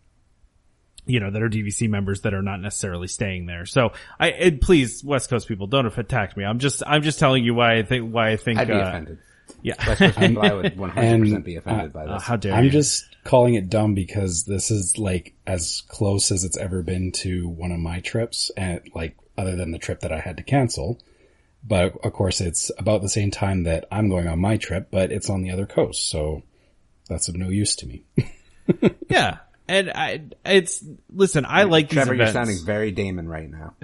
you 1.09 1.19
know 1.19 1.31
that 1.31 1.41
are 1.41 1.49
DVC 1.49 1.89
members 1.89 2.21
that 2.21 2.33
are 2.33 2.41
not 2.41 2.61
necessarily 2.61 3.07
staying 3.07 3.45
there. 3.47 3.65
So 3.65 3.91
I 4.19 4.29
it, 4.29 4.61
please 4.61 5.03
West 5.03 5.29
Coast 5.29 5.47
people 5.47 5.67
don't 5.67 5.85
attack 5.85 6.37
me. 6.37 6.45
I'm 6.45 6.59
just 6.59 6.83
I'm 6.85 7.01
just 7.01 7.19
telling 7.19 7.43
you 7.43 7.53
why 7.53 7.77
I 7.77 7.83
think 7.83 8.13
why 8.13 8.29
I 8.29 8.37
think 8.37 8.59
I'd 8.59 8.67
be 8.67 8.73
uh, 8.73 8.87
offended. 8.87 9.17
yeah. 9.61 9.73
West 9.87 9.99
Coast 9.99 10.17
people, 10.19 10.43
I 10.45 10.53
would 10.53 10.75
100% 10.75 10.97
And, 10.97 11.43
be 11.43 11.55
offended 11.55 11.91
by 11.93 12.05
Uh, 12.05 12.13
this. 12.13 12.23
how 12.23 12.35
dare 12.35 12.53
I'm 12.53 12.65
you? 12.65 12.69
just 12.69 13.05
calling 13.23 13.55
it 13.55 13.69
dumb 13.69 13.95
because 13.95 14.45
this 14.45 14.71
is 14.71 14.97
like 14.97 15.33
as 15.47 15.81
close 15.87 16.31
as 16.31 16.43
it's 16.43 16.57
ever 16.57 16.83
been 16.83 17.11
to 17.13 17.49
one 17.49 17.71
of 17.71 17.79
my 17.79 17.99
trips 17.99 18.51
and 18.55 18.81
like 18.95 19.17
other 19.37 19.55
than 19.55 19.71
the 19.71 19.79
trip 19.79 20.01
that 20.01 20.11
I 20.11 20.19
had 20.19 20.37
to 20.37 20.43
cancel. 20.43 20.99
But 21.67 21.95
of 22.05 22.13
course 22.13 22.39
it's 22.39 22.71
about 22.77 23.01
the 23.01 23.09
same 23.09 23.31
time 23.31 23.63
that 23.63 23.85
I'm 23.91 24.09
going 24.09 24.27
on 24.27 24.39
my 24.39 24.57
trip, 24.57 24.87
but 24.91 25.11
it's 25.11 25.29
on 25.29 25.41
the 25.41 25.51
other 25.51 25.65
coast. 25.65 26.09
So 26.09 26.43
that's 27.09 27.27
of 27.27 27.35
no 27.35 27.49
use 27.49 27.75
to 27.77 27.87
me. 27.87 28.03
yeah. 29.09 29.39
And 29.69 29.91
I, 29.91 30.21
it's, 30.45 30.83
listen, 31.13 31.45
I 31.47 31.63
like 31.63 31.89
these 31.89 31.97
Trevor, 31.97 32.15
you're 32.15 32.25
sounding 32.25 32.57
very 32.65 32.89
Damon 32.89 33.29
right 33.29 33.47
now. 33.47 33.75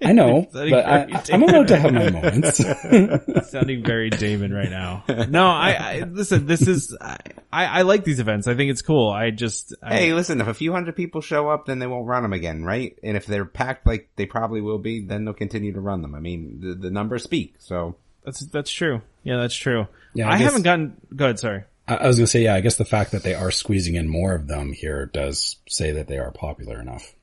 I 0.00 0.12
know, 0.12 0.46
but 0.52 0.72
I, 0.72 1.22
I'm 1.32 1.42
allowed 1.42 1.66
to 1.68 1.76
have 1.76 1.92
my 1.92 2.10
moments. 2.10 2.58
sounding 3.50 3.82
very 3.82 4.08
Damon 4.10 4.52
right 4.52 4.70
now. 4.70 5.02
No, 5.08 5.46
I, 5.46 5.72
I 5.72 5.98
listen. 6.08 6.46
This 6.46 6.68
is 6.68 6.96
I, 7.00 7.18
I 7.50 7.82
like 7.82 8.04
these 8.04 8.20
events. 8.20 8.46
I 8.46 8.54
think 8.54 8.70
it's 8.70 8.82
cool. 8.82 9.10
I 9.10 9.30
just 9.30 9.74
I, 9.82 9.96
Hey, 9.96 10.12
listen, 10.12 10.40
if 10.40 10.46
a 10.46 10.54
few 10.54 10.70
hundred 10.70 10.94
people 10.94 11.20
show 11.20 11.48
up, 11.50 11.66
then 11.66 11.80
they 11.80 11.88
won't 11.88 12.06
run 12.06 12.22
them 12.22 12.32
again, 12.32 12.62
right? 12.64 12.96
And 13.02 13.16
if 13.16 13.26
they're 13.26 13.44
packed 13.44 13.88
like 13.88 14.10
they 14.14 14.26
probably 14.26 14.60
will 14.60 14.78
be, 14.78 15.04
then 15.04 15.24
they'll 15.24 15.34
continue 15.34 15.72
to 15.72 15.80
run 15.80 16.02
them. 16.02 16.14
I 16.14 16.20
mean, 16.20 16.60
the, 16.60 16.74
the 16.74 16.90
numbers 16.92 17.24
speak, 17.24 17.56
so. 17.58 17.96
that's 18.24 18.46
that's 18.46 18.70
true. 18.70 19.02
Yeah, 19.24 19.38
that's 19.38 19.56
true. 19.56 19.88
Yeah, 20.14 20.28
I 20.28 20.34
I, 20.34 20.38
guess- 20.38 20.44
haven't 20.44 20.62
gotten. 20.62 21.00
Go 21.16 21.24
ahead. 21.24 21.40
Sorry. 21.40 21.64
I 21.86 21.96
I 21.96 22.06
was 22.06 22.16
gonna 22.16 22.26
say, 22.26 22.42
yeah, 22.44 22.54
I 22.54 22.60
guess 22.60 22.76
the 22.76 22.84
fact 22.84 23.12
that 23.12 23.22
they 23.22 23.34
are 23.34 23.50
squeezing 23.50 23.94
in 23.94 24.08
more 24.08 24.34
of 24.34 24.46
them 24.48 24.72
here 24.72 25.06
does 25.06 25.56
say 25.68 25.92
that 25.92 26.08
they 26.08 26.18
are 26.18 26.30
popular 26.30 26.80
enough. 26.80 27.14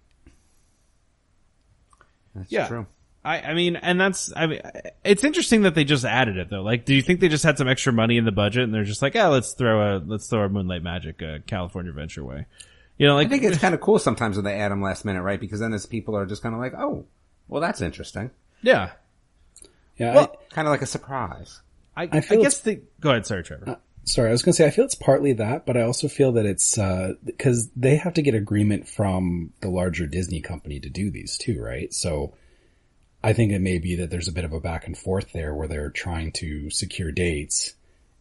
That's 2.35 2.51
Yeah. 2.51 2.67
true. 2.67 2.87
I, 3.23 3.39
I 3.41 3.53
mean, 3.53 3.75
and 3.75 4.01
that's, 4.01 4.33
I 4.35 4.47
mean, 4.47 4.61
it's 5.03 5.23
interesting 5.23 5.61
that 5.61 5.75
they 5.75 5.83
just 5.83 6.05
added 6.05 6.37
it 6.37 6.49
though. 6.49 6.63
Like, 6.63 6.85
do 6.85 6.95
you 6.95 7.03
think 7.03 7.19
they 7.19 7.27
just 7.29 7.43
had 7.43 7.55
some 7.57 7.67
extra 7.67 7.93
money 7.93 8.17
in 8.17 8.25
the 8.25 8.31
budget 8.31 8.63
and 8.63 8.73
they're 8.73 8.83
just 8.83 9.03
like, 9.03 9.13
yeah, 9.13 9.27
let's 9.27 9.53
throw 9.53 9.97
a, 9.97 9.99
let's 9.99 10.27
throw 10.27 10.43
a 10.45 10.49
Moonlight 10.49 10.81
Magic, 10.81 11.21
uh, 11.21 11.37
California 11.45 11.91
Adventure 11.91 12.23
way. 12.23 12.47
You 12.97 13.05
know, 13.07 13.13
like, 13.15 13.27
I 13.27 13.29
think 13.29 13.43
it's 13.43 13.57
kind 13.59 13.75
of 13.75 13.81
cool 13.81 13.99
sometimes 13.99 14.37
when 14.37 14.45
they 14.45 14.55
add 14.55 14.71
them 14.71 14.81
last 14.81 15.05
minute, 15.05 15.21
right? 15.21 15.39
Because 15.39 15.59
then 15.59 15.71
as 15.73 15.85
people 15.85 16.15
are 16.17 16.25
just 16.25 16.41
kind 16.41 16.55
of 16.55 16.61
like, 16.61 16.73
oh, 16.75 17.05
well, 17.47 17.61
that's 17.61 17.81
interesting. 17.81 18.31
yeah. 18.61 18.91
Yeah, 19.97 20.15
Well, 20.15 20.35
Kind 20.49 20.67
of 20.67 20.71
like 20.71 20.81
a 20.81 20.87
surprise. 20.87 21.59
I, 21.95 22.03
I, 22.05 22.23
I 22.27 22.35
guess 22.37 22.61
the, 22.61 22.81
go 23.01 23.11
ahead. 23.11 23.27
Sorry, 23.27 23.43
Trevor. 23.43 23.77
Sorry, 24.03 24.29
I 24.29 24.31
was 24.31 24.41
going 24.41 24.53
to 24.53 24.57
say, 24.57 24.67
I 24.67 24.71
feel 24.71 24.85
it's 24.85 24.95
partly 24.95 25.33
that, 25.33 25.65
but 25.65 25.77
I 25.77 25.83
also 25.83 26.07
feel 26.07 26.33
that 26.33 26.45
it's, 26.45 26.77
uh, 26.77 27.13
cause 27.39 27.69
they 27.75 27.97
have 27.97 28.13
to 28.15 28.21
get 28.21 28.35
agreement 28.35 28.87
from 28.87 29.53
the 29.61 29.69
larger 29.69 30.07
Disney 30.07 30.41
company 30.41 30.79
to 30.79 30.89
do 30.89 31.11
these 31.11 31.37
too, 31.37 31.61
right? 31.61 31.93
So 31.93 32.33
I 33.23 33.33
think 33.33 33.51
it 33.51 33.59
may 33.59 33.77
be 33.77 33.95
that 33.97 34.09
there's 34.09 34.27
a 34.27 34.33
bit 34.33 34.45
of 34.45 34.53
a 34.53 34.59
back 34.59 34.87
and 34.87 34.97
forth 34.97 35.31
there 35.31 35.53
where 35.53 35.67
they're 35.67 35.91
trying 35.91 36.31
to 36.33 36.69
secure 36.69 37.11
dates 37.11 37.73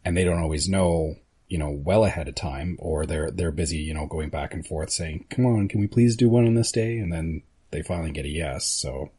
and 0.05 0.15
they 0.15 0.23
don't 0.23 0.41
always 0.41 0.69
know, 0.69 1.15
you 1.47 1.57
know, 1.57 1.71
well 1.71 2.05
ahead 2.05 2.27
of 2.27 2.35
time 2.35 2.77
or 2.79 3.05
they're, 3.05 3.31
they're 3.31 3.51
busy, 3.51 3.79
you 3.79 3.93
know, 3.93 4.05
going 4.05 4.29
back 4.29 4.53
and 4.53 4.65
forth 4.65 4.91
saying, 4.91 5.25
come 5.29 5.45
on, 5.45 5.67
can 5.67 5.79
we 5.79 5.87
please 5.87 6.15
do 6.15 6.29
one 6.29 6.45
on 6.45 6.53
this 6.53 6.71
day? 6.71 6.97
And 6.97 7.11
then 7.11 7.41
they 7.71 7.81
finally 7.81 8.11
get 8.11 8.25
a 8.25 8.29
yes. 8.29 8.65
So 8.65 9.11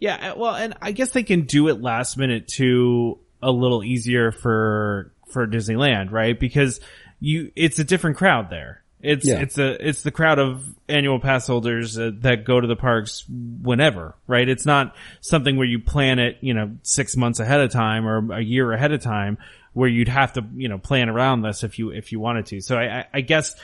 Yeah, 0.00 0.32
uh, 0.32 0.38
well, 0.38 0.54
and 0.54 0.74
I 0.80 0.92
guess 0.92 1.10
they 1.10 1.22
can 1.22 1.42
do 1.42 1.68
it 1.68 1.80
last 1.80 2.16
minute 2.16 2.48
too, 2.48 3.20
a 3.42 3.50
little 3.50 3.82
easier 3.84 4.32
for 4.32 5.12
for 5.32 5.46
Disneyland, 5.46 6.10
right? 6.10 6.38
Because 6.38 6.80
you, 7.20 7.52
it's 7.54 7.78
a 7.78 7.84
different 7.84 8.16
crowd 8.16 8.50
there. 8.50 8.82
It's 9.02 9.26
Yeah. 9.26 9.40
it's 9.40 9.56
a 9.58 9.88
it's 9.88 10.02
the 10.02 10.10
crowd 10.10 10.38
of 10.38 10.62
annual 10.88 11.20
pass 11.20 11.46
holders 11.46 11.98
uh, 11.98 12.10
that 12.20 12.44
go 12.44 12.60
to 12.60 12.66
the 12.66 12.76
parks 12.76 13.24
whenever, 13.28 14.14
right? 14.26 14.46
It's 14.46 14.66
not 14.66 14.94
something 15.20 15.56
where 15.56 15.66
you 15.66 15.78
plan 15.78 16.18
it, 16.18 16.38
you 16.42 16.52
know, 16.52 16.76
six 16.82 17.16
months 17.16 17.40
ahead 17.40 17.60
of 17.60 17.70
time 17.70 18.06
or 18.06 18.34
a 18.34 18.42
year 18.42 18.72
ahead 18.72 18.92
of 18.92 19.00
time, 19.00 19.38
where 19.72 19.88
you'd 19.88 20.08
have 20.08 20.34
to, 20.34 20.44
you 20.54 20.68
know, 20.68 20.76
plan 20.78 21.08
around 21.08 21.42
this 21.42 21.64
if 21.64 21.78
you 21.78 21.90
if 21.90 22.12
you 22.12 22.20
wanted 22.20 22.46
to. 22.46 22.60
So 22.60 22.76
I, 22.76 22.98
I, 23.00 23.04
I 23.14 23.20
guess 23.22 23.54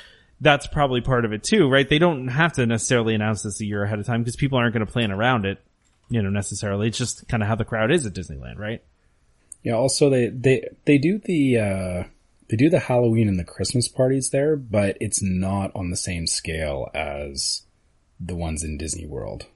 that's 0.40 0.66
probably 0.66 1.02
part 1.02 1.24
of 1.26 1.32
it 1.32 1.42
too, 1.42 1.68
right? 1.68 1.88
They 1.88 1.98
don't 1.98 2.28
have 2.28 2.54
to 2.54 2.64
necessarily 2.66 3.14
announce 3.14 3.42
this 3.42 3.60
a 3.60 3.66
year 3.66 3.82
ahead 3.82 3.98
of 3.98 4.06
time 4.06 4.22
because 4.22 4.36
people 4.36 4.58
aren't 4.58 4.72
going 4.74 4.86
to 4.86 4.90
plan 4.92 5.10
around 5.10 5.44
it 5.44 5.58
you 6.08 6.22
know, 6.22 6.30
necessarily. 6.30 6.88
It's 6.88 6.98
just 6.98 7.26
kind 7.26 7.42
of 7.42 7.48
how 7.48 7.56
the 7.56 7.64
crowd 7.64 7.90
is 7.90 8.06
at 8.06 8.12
Disneyland, 8.12 8.58
right? 8.58 8.80
Yeah, 9.66 9.74
also 9.74 10.08
they 10.08 10.28
they 10.28 10.68
they 10.84 10.96
do 10.96 11.18
the 11.18 11.58
uh 11.58 12.04
they 12.48 12.56
do 12.56 12.70
the 12.70 12.78
Halloween 12.78 13.26
and 13.26 13.36
the 13.36 13.42
Christmas 13.42 13.88
parties 13.88 14.30
there, 14.30 14.54
but 14.54 14.96
it's 15.00 15.20
not 15.20 15.72
on 15.74 15.90
the 15.90 15.96
same 15.96 16.28
scale 16.28 16.88
as 16.94 17.62
the 18.20 18.36
ones 18.36 18.62
in 18.62 18.78
Disney 18.78 19.06
World. 19.06 19.46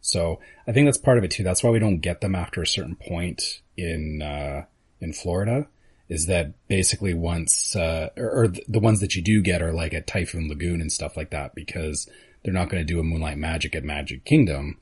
So 0.00 0.38
I 0.68 0.72
think 0.72 0.86
that's 0.86 0.98
part 0.98 1.18
of 1.18 1.24
it 1.24 1.32
too. 1.32 1.42
That's 1.42 1.64
why 1.64 1.70
we 1.70 1.80
don't 1.80 1.98
get 1.98 2.20
them 2.20 2.36
after 2.36 2.62
a 2.62 2.66
certain 2.66 2.94
point 2.94 3.60
in 3.76 4.22
uh 4.22 4.66
in 5.00 5.12
Florida. 5.12 5.66
Is 6.08 6.26
that 6.26 6.52
basically 6.68 7.12
once 7.12 7.74
uh 7.74 8.10
or, 8.16 8.44
or 8.44 8.48
the 8.68 8.78
ones 8.78 9.00
that 9.00 9.16
you 9.16 9.22
do 9.22 9.42
get 9.42 9.62
are 9.62 9.72
like 9.72 9.94
at 9.94 10.06
Typhoon 10.06 10.48
Lagoon 10.48 10.80
and 10.80 10.92
stuff 10.92 11.16
like 11.16 11.30
that 11.30 11.56
because 11.56 12.08
they're 12.44 12.54
not 12.54 12.68
going 12.68 12.86
to 12.86 12.92
do 12.92 13.00
a 13.00 13.02
Moonlight 13.02 13.38
Magic 13.38 13.74
at 13.74 13.82
Magic 13.82 14.24
Kingdom 14.24 14.78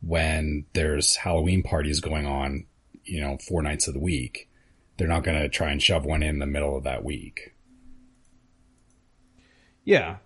when 0.00 0.64
there's 0.74 1.16
Halloween 1.16 1.64
parties 1.64 1.98
going 1.98 2.24
on 2.24 2.67
you 3.08 3.20
know, 3.20 3.38
four 3.38 3.62
nights 3.62 3.88
of 3.88 3.94
the 3.94 4.00
week. 4.00 4.48
They're 4.96 5.08
not 5.08 5.22
going 5.24 5.40
to 5.40 5.48
try 5.48 5.70
and 5.70 5.82
shove 5.82 6.04
one 6.04 6.22
in 6.22 6.38
the 6.40 6.46
middle 6.46 6.76
of 6.76 6.84
that 6.84 7.04
week. 7.04 7.54
Yeah. 9.84 10.16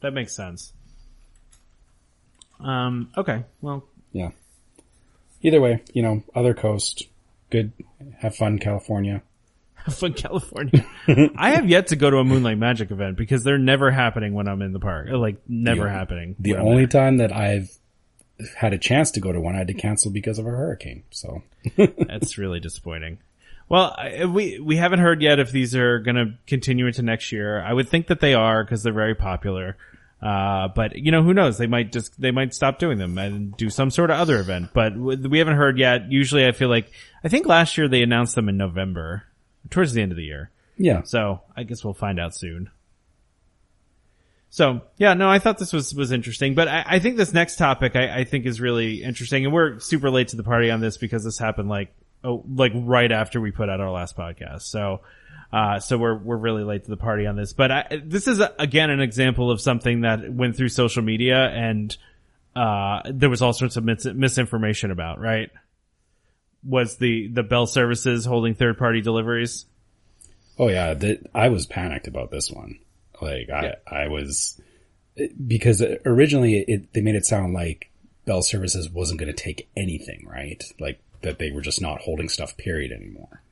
That 0.00 0.12
makes 0.12 0.34
sense. 0.34 0.72
Um, 2.58 3.10
okay. 3.16 3.44
Well, 3.60 3.84
Yeah. 4.12 4.30
Either 5.42 5.60
way, 5.60 5.82
you 5.94 6.02
know, 6.02 6.22
other 6.34 6.52
coast, 6.52 7.06
good, 7.48 7.72
have 8.18 8.36
fun, 8.36 8.58
California. 8.58 9.22
Have 9.86 9.96
fun, 9.96 10.12
California. 10.12 10.84
I 11.38 11.52
have 11.52 11.66
yet 11.66 11.86
to 11.86 11.96
go 11.96 12.10
to 12.10 12.18
a 12.18 12.24
Moonlight 12.24 12.58
Magic 12.58 12.90
event 12.90 13.16
because 13.16 13.42
they're 13.44 13.56
never 13.56 13.90
happening 13.90 14.34
when 14.34 14.46
I'm 14.46 14.60
in 14.60 14.74
the 14.74 14.78
park. 14.78 15.08
Like 15.10 15.38
never 15.48 15.84
The- 15.84 15.88
happening. 15.90 16.36
The 16.38 16.56
only 16.56 16.86
time 16.86 17.16
that 17.16 17.32
I've 17.34 17.70
had 18.56 18.72
a 18.72 18.78
chance 18.78 19.10
to 19.12 19.20
go 19.20 19.32
to 19.32 19.40
one, 19.40 19.54
I 19.54 19.58
had 19.58 19.68
to 19.68 19.74
cancel 19.74 20.10
because 20.10 20.38
of 20.38 20.46
a 20.46 20.50
hurricane. 20.50 21.02
So 21.10 21.42
That's 21.76 22.38
really 22.38 22.60
disappointing. 22.60 23.18
Well, 23.68 23.94
I, 23.96 24.24
we 24.24 24.58
we 24.58 24.76
haven't 24.76 24.98
heard 24.98 25.22
yet 25.22 25.38
if 25.38 25.52
these 25.52 25.76
are 25.76 26.00
going 26.00 26.16
to 26.16 26.34
continue 26.46 26.86
into 26.86 27.02
next 27.02 27.30
year. 27.30 27.62
I 27.62 27.72
would 27.72 27.88
think 27.88 28.08
that 28.08 28.20
they 28.20 28.34
are 28.34 28.64
because 28.64 28.82
they're 28.82 28.92
very 28.92 29.14
popular. 29.14 29.76
Uh, 30.20 30.68
but 30.68 30.96
you 30.96 31.12
know, 31.12 31.22
who 31.22 31.32
knows? 31.32 31.56
They 31.56 31.68
might 31.68 31.92
just 31.92 32.20
they 32.20 32.30
might 32.30 32.52
stop 32.52 32.78
doing 32.78 32.98
them 32.98 33.16
and 33.16 33.56
do 33.56 33.70
some 33.70 33.90
sort 33.90 34.10
of 34.10 34.18
other 34.18 34.38
event. 34.38 34.70
But 34.74 34.96
we 34.96 35.38
haven't 35.38 35.56
heard 35.56 35.78
yet. 35.78 36.10
Usually, 36.10 36.46
I 36.46 36.52
feel 36.52 36.68
like 36.68 36.90
I 37.24 37.28
think 37.28 37.46
last 37.46 37.78
year 37.78 37.88
they 37.88 38.02
announced 38.02 38.34
them 38.34 38.48
in 38.48 38.56
November, 38.56 39.22
towards 39.70 39.92
the 39.92 40.02
end 40.02 40.12
of 40.12 40.16
the 40.16 40.24
year. 40.24 40.50
yeah, 40.76 41.02
So 41.04 41.42
I 41.56 41.62
guess 41.62 41.84
we'll 41.84 41.94
find 41.94 42.18
out 42.18 42.34
soon. 42.34 42.70
So 44.50 44.82
yeah, 44.96 45.14
no, 45.14 45.30
I 45.30 45.38
thought 45.38 45.58
this 45.58 45.72
was 45.72 45.94
was 45.94 46.10
interesting, 46.10 46.54
but 46.54 46.66
I, 46.66 46.84
I 46.84 46.98
think 46.98 47.16
this 47.16 47.32
next 47.32 47.56
topic 47.56 47.94
I, 47.94 48.20
I 48.20 48.24
think 48.24 48.46
is 48.46 48.60
really 48.60 49.02
interesting, 49.02 49.44
and 49.44 49.54
we're 49.54 49.78
super 49.78 50.10
late 50.10 50.28
to 50.28 50.36
the 50.36 50.42
party 50.42 50.70
on 50.70 50.80
this 50.80 50.96
because 50.96 51.22
this 51.24 51.38
happened 51.38 51.68
like 51.68 51.94
oh 52.24 52.44
like 52.52 52.72
right 52.74 53.10
after 53.12 53.40
we 53.40 53.52
put 53.52 53.70
out 53.70 53.80
our 53.80 53.92
last 53.92 54.16
podcast. 54.16 54.62
So 54.62 55.02
uh, 55.52 55.78
so 55.78 55.98
we're 55.98 56.16
we're 56.16 56.36
really 56.36 56.64
late 56.64 56.84
to 56.84 56.90
the 56.90 56.96
party 56.96 57.26
on 57.26 57.36
this, 57.36 57.52
but 57.52 57.70
I, 57.70 58.02
this 58.04 58.26
is 58.26 58.40
a, 58.40 58.52
again 58.58 58.90
an 58.90 59.00
example 59.00 59.52
of 59.52 59.60
something 59.60 60.00
that 60.00 60.32
went 60.32 60.56
through 60.56 60.70
social 60.70 61.02
media 61.02 61.48
and 61.48 61.96
uh, 62.56 63.02
there 63.08 63.30
was 63.30 63.42
all 63.42 63.52
sorts 63.52 63.76
of 63.76 63.84
mis- 63.84 64.04
misinformation 64.04 64.90
about. 64.90 65.20
Right? 65.20 65.50
Was 66.64 66.96
the 66.96 67.28
the 67.28 67.44
Bell 67.44 67.66
services 67.66 68.24
holding 68.24 68.56
third 68.56 68.78
party 68.78 69.00
deliveries? 69.00 69.66
Oh 70.58 70.68
yeah, 70.68 70.92
th- 70.94 71.22
I 71.32 71.50
was 71.50 71.66
panicked 71.66 72.08
about 72.08 72.32
this 72.32 72.50
one. 72.50 72.80
Like 73.20 73.50
I, 73.50 73.74
I 73.86 74.08
was 74.08 74.60
because 75.46 75.82
originally 76.04 76.64
it, 76.66 76.92
they 76.92 77.00
made 77.00 77.14
it 77.14 77.26
sound 77.26 77.52
like 77.52 77.90
Bell 78.24 78.42
Services 78.42 78.88
wasn't 78.90 79.20
going 79.20 79.32
to 79.34 79.42
take 79.42 79.68
anything, 79.76 80.26
right? 80.30 80.62
Like 80.78 81.00
that 81.22 81.38
they 81.38 81.50
were 81.50 81.60
just 81.60 81.80
not 81.80 82.00
holding 82.00 82.28
stuff 82.28 82.56
period 82.56 82.92
anymore. 82.92 83.42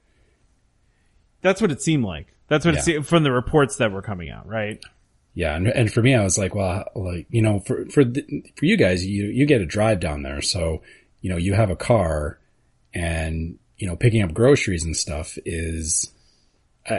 That's 1.42 1.60
what 1.60 1.70
it 1.70 1.82
seemed 1.82 2.04
like. 2.04 2.26
That's 2.48 2.64
what 2.64 2.74
it 2.74 2.82
seemed 2.82 3.06
from 3.06 3.22
the 3.24 3.32
reports 3.32 3.76
that 3.76 3.92
were 3.92 4.02
coming 4.02 4.30
out, 4.30 4.48
right? 4.48 4.82
Yeah, 5.34 5.54
and, 5.54 5.68
and 5.68 5.92
for 5.92 6.02
me, 6.02 6.14
I 6.14 6.24
was 6.24 6.38
like, 6.38 6.54
well, 6.54 6.84
like 6.96 7.26
you 7.30 7.42
know, 7.42 7.60
for 7.60 7.84
for 7.86 8.04
the, 8.04 8.44
for 8.56 8.64
you 8.64 8.76
guys, 8.76 9.06
you 9.06 9.26
you 9.26 9.46
get 9.46 9.60
a 9.60 9.66
drive 9.66 10.00
down 10.00 10.22
there, 10.22 10.42
so 10.42 10.82
you 11.20 11.30
know 11.30 11.36
you 11.36 11.54
have 11.54 11.70
a 11.70 11.76
car, 11.76 12.38
and 12.92 13.58
you 13.76 13.86
know 13.86 13.94
picking 13.94 14.22
up 14.22 14.34
groceries 14.34 14.82
and 14.82 14.96
stuff 14.96 15.38
is, 15.44 16.12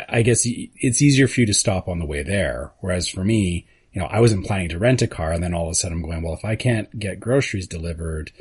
I, 0.10 0.22
guess 0.22 0.42
it's 0.46 1.02
easier 1.02 1.28
for 1.28 1.42
you 1.42 1.48
to 1.48 1.54
stop 1.54 1.88
on 1.88 2.00
the 2.00 2.06
way 2.06 2.24
there. 2.24 2.74
Whereas 2.80 3.08
for 3.08 3.24
me, 3.24 3.68
you 3.94 4.02
know, 4.02 4.08
I 4.08 4.20
wasn't 4.20 4.46
planning 4.46 4.70
to 4.70 4.80
rent 4.80 5.02
a 5.02 5.08
car, 5.08 5.32
and 5.32 5.44
then 5.44 5.54
all 5.54 5.66
of 5.68 5.72
a 5.72 5.76
sudden 5.76 5.98
I'm 5.98 6.04
going, 6.04 6.22
well, 6.22 6.34
if 6.34 6.46
I 6.46 6.56
can't 6.56 6.98
get 6.98 7.20
groceries 7.20 7.68
delivered, 7.68 8.32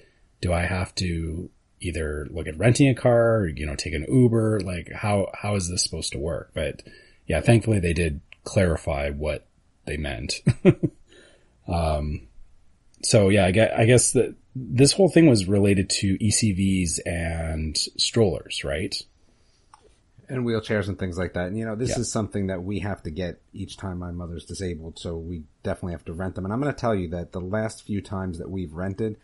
do 0.40 0.52
I 0.52 0.62
have 0.62 0.94
to 0.96 1.50
either 1.80 2.26
look 2.30 2.46
at 2.46 2.58
renting 2.58 2.88
a 2.88 2.94
car, 2.94 3.36
or, 3.36 3.48
you 3.48 3.66
know, 3.66 3.74
take 3.74 3.94
an 3.94 4.06
Uber? 4.08 4.60
Like 4.60 4.92
how 4.92 5.28
how 5.34 5.54
is 5.54 5.70
this 5.70 5.82
supposed 5.82 6.12
to 6.12 6.18
work? 6.18 6.50
But 6.54 6.82
yeah, 7.26 7.40
thankfully 7.40 7.80
they 7.80 7.92
did 7.92 8.20
clarify 8.44 9.10
what 9.10 9.46
they 9.84 9.96
meant. 9.96 10.42
um, 11.68 12.28
so 13.02 13.28
yeah, 13.28 13.46
I 13.46 13.50
guess, 13.52 13.72
I 13.76 13.84
guess 13.86 14.12
that 14.12 14.34
this 14.54 14.92
whole 14.92 15.08
thing 15.08 15.26
was 15.26 15.46
related 15.46 15.88
to 15.90 16.18
ECVs 16.18 16.98
and 17.06 17.76
strollers, 17.76 18.64
right? 18.64 18.94
And 20.28 20.44
wheelchairs 20.44 20.88
and 20.88 20.98
things 20.98 21.16
like 21.18 21.34
that. 21.34 21.46
And 21.48 21.56
you 21.58 21.64
know, 21.64 21.74
this 21.74 21.90
Yeah. 21.90 22.00
is 22.00 22.10
something 22.12 22.48
that 22.48 22.62
we 22.62 22.80
have 22.80 23.02
to 23.04 23.10
get 23.10 23.40
each 23.52 23.76
time 23.76 23.98
my 23.98 24.10
mother's 24.10 24.44
disabled, 24.44 24.98
so 24.98 25.16
we 25.16 25.44
definitely 25.62 25.92
have 25.92 26.04
to 26.06 26.12
rent 26.12 26.34
them. 26.34 26.44
And 26.44 26.52
I'm 26.52 26.60
going 26.60 26.72
to 26.72 26.78
tell 26.78 26.94
you 26.94 27.08
that 27.10 27.32
the 27.32 27.40
last 27.40 27.82
few 27.84 28.00
times 28.02 28.38
that 28.38 28.50
we've 28.50 28.72
rented, 28.72 29.16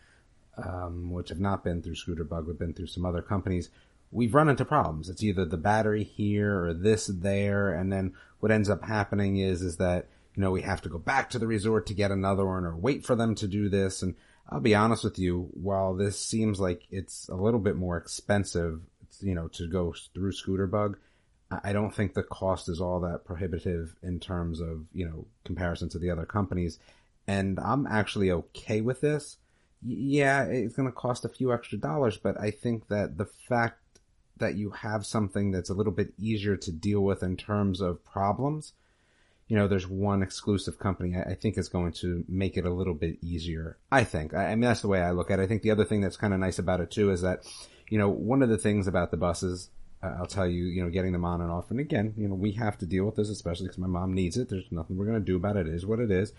um, 0.56 1.10
which 1.10 1.28
have 1.30 1.40
not 1.40 1.64
been 1.64 1.82
through 1.82 1.96
Scooter 1.96 2.24
Bug, 2.24 2.46
we've 2.46 2.58
been 2.58 2.72
through 2.74 2.86
some 2.86 3.04
other 3.04 3.22
companies, 3.22 3.70
we've 4.10 4.34
run 4.34 4.48
into 4.48 4.64
problems. 4.64 5.08
It's 5.08 5.22
either 5.22 5.44
the 5.44 5.56
battery 5.56 6.04
here 6.04 6.64
or 6.66 6.74
this 6.74 7.06
there, 7.08 7.70
and 7.74 7.92
then 7.92 8.14
what 8.40 8.52
ends 8.52 8.70
up 8.70 8.84
happening 8.84 9.36
is 9.38 9.62
is 9.62 9.76
that 9.78 10.08
you 10.36 10.40
know 10.42 10.50
we 10.50 10.62
have 10.62 10.80
to 10.82 10.88
go 10.88 10.98
back 10.98 11.30
to 11.30 11.38
the 11.38 11.46
resort 11.46 11.86
to 11.86 11.94
get 11.94 12.10
another 12.10 12.46
one 12.46 12.64
or 12.64 12.76
wait 12.76 13.04
for 13.04 13.16
them 13.16 13.34
to 13.36 13.46
do 13.48 13.68
this. 13.68 14.02
And 14.02 14.14
I'll 14.48 14.60
be 14.60 14.74
honest 14.74 15.02
with 15.04 15.18
you, 15.18 15.48
while 15.54 15.94
this 15.94 16.20
seems 16.20 16.60
like 16.60 16.86
it's 16.90 17.28
a 17.28 17.34
little 17.34 17.60
bit 17.60 17.76
more 17.76 17.96
expensive, 17.96 18.82
you 19.20 19.34
know, 19.34 19.48
to 19.48 19.68
go 19.68 19.94
through 20.14 20.32
Scooter 20.32 20.66
Bug, 20.66 20.98
I 21.50 21.72
don't 21.72 21.94
think 21.94 22.14
the 22.14 22.22
cost 22.22 22.68
is 22.68 22.80
all 22.80 23.00
that 23.00 23.24
prohibitive 23.24 23.94
in 24.02 24.18
terms 24.18 24.60
of, 24.60 24.86
you 24.92 25.06
know, 25.06 25.26
comparison 25.44 25.88
to 25.90 25.98
the 25.98 26.10
other 26.10 26.24
companies. 26.24 26.78
And 27.26 27.60
I'm 27.60 27.86
actually 27.86 28.30
okay 28.30 28.80
with 28.80 29.00
this. 29.00 29.36
Yeah, 29.86 30.44
it's 30.44 30.74
going 30.74 30.88
to 30.88 30.92
cost 30.92 31.24
a 31.24 31.28
few 31.28 31.52
extra 31.52 31.78
dollars, 31.78 32.16
but 32.16 32.40
I 32.40 32.50
think 32.50 32.88
that 32.88 33.18
the 33.18 33.26
fact 33.26 33.80
that 34.38 34.56
you 34.56 34.70
have 34.70 35.06
something 35.06 35.50
that's 35.52 35.70
a 35.70 35.74
little 35.74 35.92
bit 35.92 36.12
easier 36.18 36.56
to 36.56 36.72
deal 36.72 37.00
with 37.00 37.22
in 37.22 37.36
terms 37.36 37.80
of 37.80 38.04
problems, 38.04 38.72
you 39.46 39.56
know, 39.56 39.68
there's 39.68 39.86
one 39.86 40.22
exclusive 40.22 40.78
company 40.78 41.14
I 41.16 41.32
I 41.32 41.34
think 41.34 41.58
is 41.58 41.68
going 41.68 41.92
to 42.00 42.24
make 42.28 42.56
it 42.56 42.64
a 42.64 42.72
little 42.72 42.94
bit 42.94 43.18
easier. 43.22 43.76
I 43.92 44.04
think. 44.04 44.34
I 44.34 44.46
I 44.46 44.54
mean, 44.54 44.62
that's 44.62 44.80
the 44.80 44.88
way 44.88 45.02
I 45.02 45.10
look 45.10 45.30
at 45.30 45.38
it. 45.38 45.42
I 45.42 45.46
think 45.46 45.62
the 45.62 45.70
other 45.70 45.84
thing 45.84 46.00
that's 46.00 46.16
kind 46.16 46.32
of 46.34 46.40
nice 46.40 46.58
about 46.58 46.80
it 46.80 46.90
too 46.90 47.10
is 47.10 47.20
that, 47.20 47.44
you 47.88 47.98
know, 47.98 48.08
one 48.08 48.42
of 48.42 48.48
the 48.48 48.58
things 48.58 48.86
about 48.86 49.10
the 49.10 49.16
buses, 49.16 49.70
I'll 50.02 50.26
tell 50.26 50.46
you, 50.46 50.64
you 50.64 50.82
know, 50.82 50.90
getting 50.90 51.12
them 51.12 51.24
on 51.24 51.40
and 51.40 51.50
off. 51.50 51.70
And 51.70 51.80
again, 51.80 52.14
you 52.16 52.28
know, 52.28 52.34
we 52.34 52.52
have 52.52 52.78
to 52.78 52.86
deal 52.86 53.04
with 53.04 53.16
this, 53.16 53.30
especially 53.30 53.66
because 53.66 53.78
my 53.78 53.86
mom 53.86 54.14
needs 54.14 54.36
it. 54.36 54.48
There's 54.48 54.70
nothing 54.70 54.96
we're 54.96 55.06
going 55.06 55.18
to 55.18 55.24
do 55.24 55.36
about 55.36 55.56
it. 55.56 55.66
It 55.66 55.74
is 55.74 55.86
what 55.86 56.00
it 56.00 56.10
is. 56.10 56.32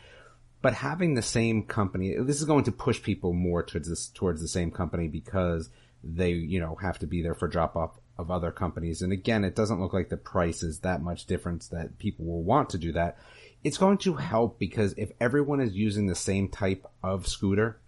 But 0.61 0.73
having 0.73 1.13
the 1.13 1.21
same 1.21 1.63
company, 1.63 2.15
this 2.17 2.39
is 2.39 2.45
going 2.45 2.63
to 2.65 2.71
push 2.71 3.01
people 3.01 3.33
more 3.33 3.63
towards 3.63 3.87
this, 3.87 4.07
towards 4.07 4.41
the 4.41 4.47
same 4.47 4.71
company 4.71 5.07
because 5.07 5.69
they, 6.03 6.31
you 6.31 6.59
know, 6.59 6.75
have 6.75 6.99
to 6.99 7.07
be 7.07 7.21
there 7.21 7.35
for 7.35 7.47
drop 7.47 7.75
off 7.75 7.99
of 8.17 8.31
other 8.31 8.51
companies. 8.51 9.01
And 9.01 9.11
again, 9.11 9.43
it 9.43 9.55
doesn't 9.55 9.81
look 9.81 9.93
like 9.93 10.09
the 10.09 10.17
price 10.17 10.63
is 10.63 10.79
that 10.79 11.01
much 11.01 11.25
difference 11.25 11.67
that 11.69 11.97
people 11.99 12.25
will 12.25 12.43
want 12.43 12.69
to 12.71 12.77
do 12.77 12.91
that. 12.93 13.17
It's 13.63 13.77
going 13.77 13.97
to 13.99 14.13
help 14.13 14.59
because 14.59 14.93
if 14.97 15.11
everyone 15.19 15.59
is 15.59 15.73
using 15.73 16.07
the 16.07 16.15
same 16.15 16.49
type 16.49 16.85
of 17.03 17.27
scooter, 17.27 17.79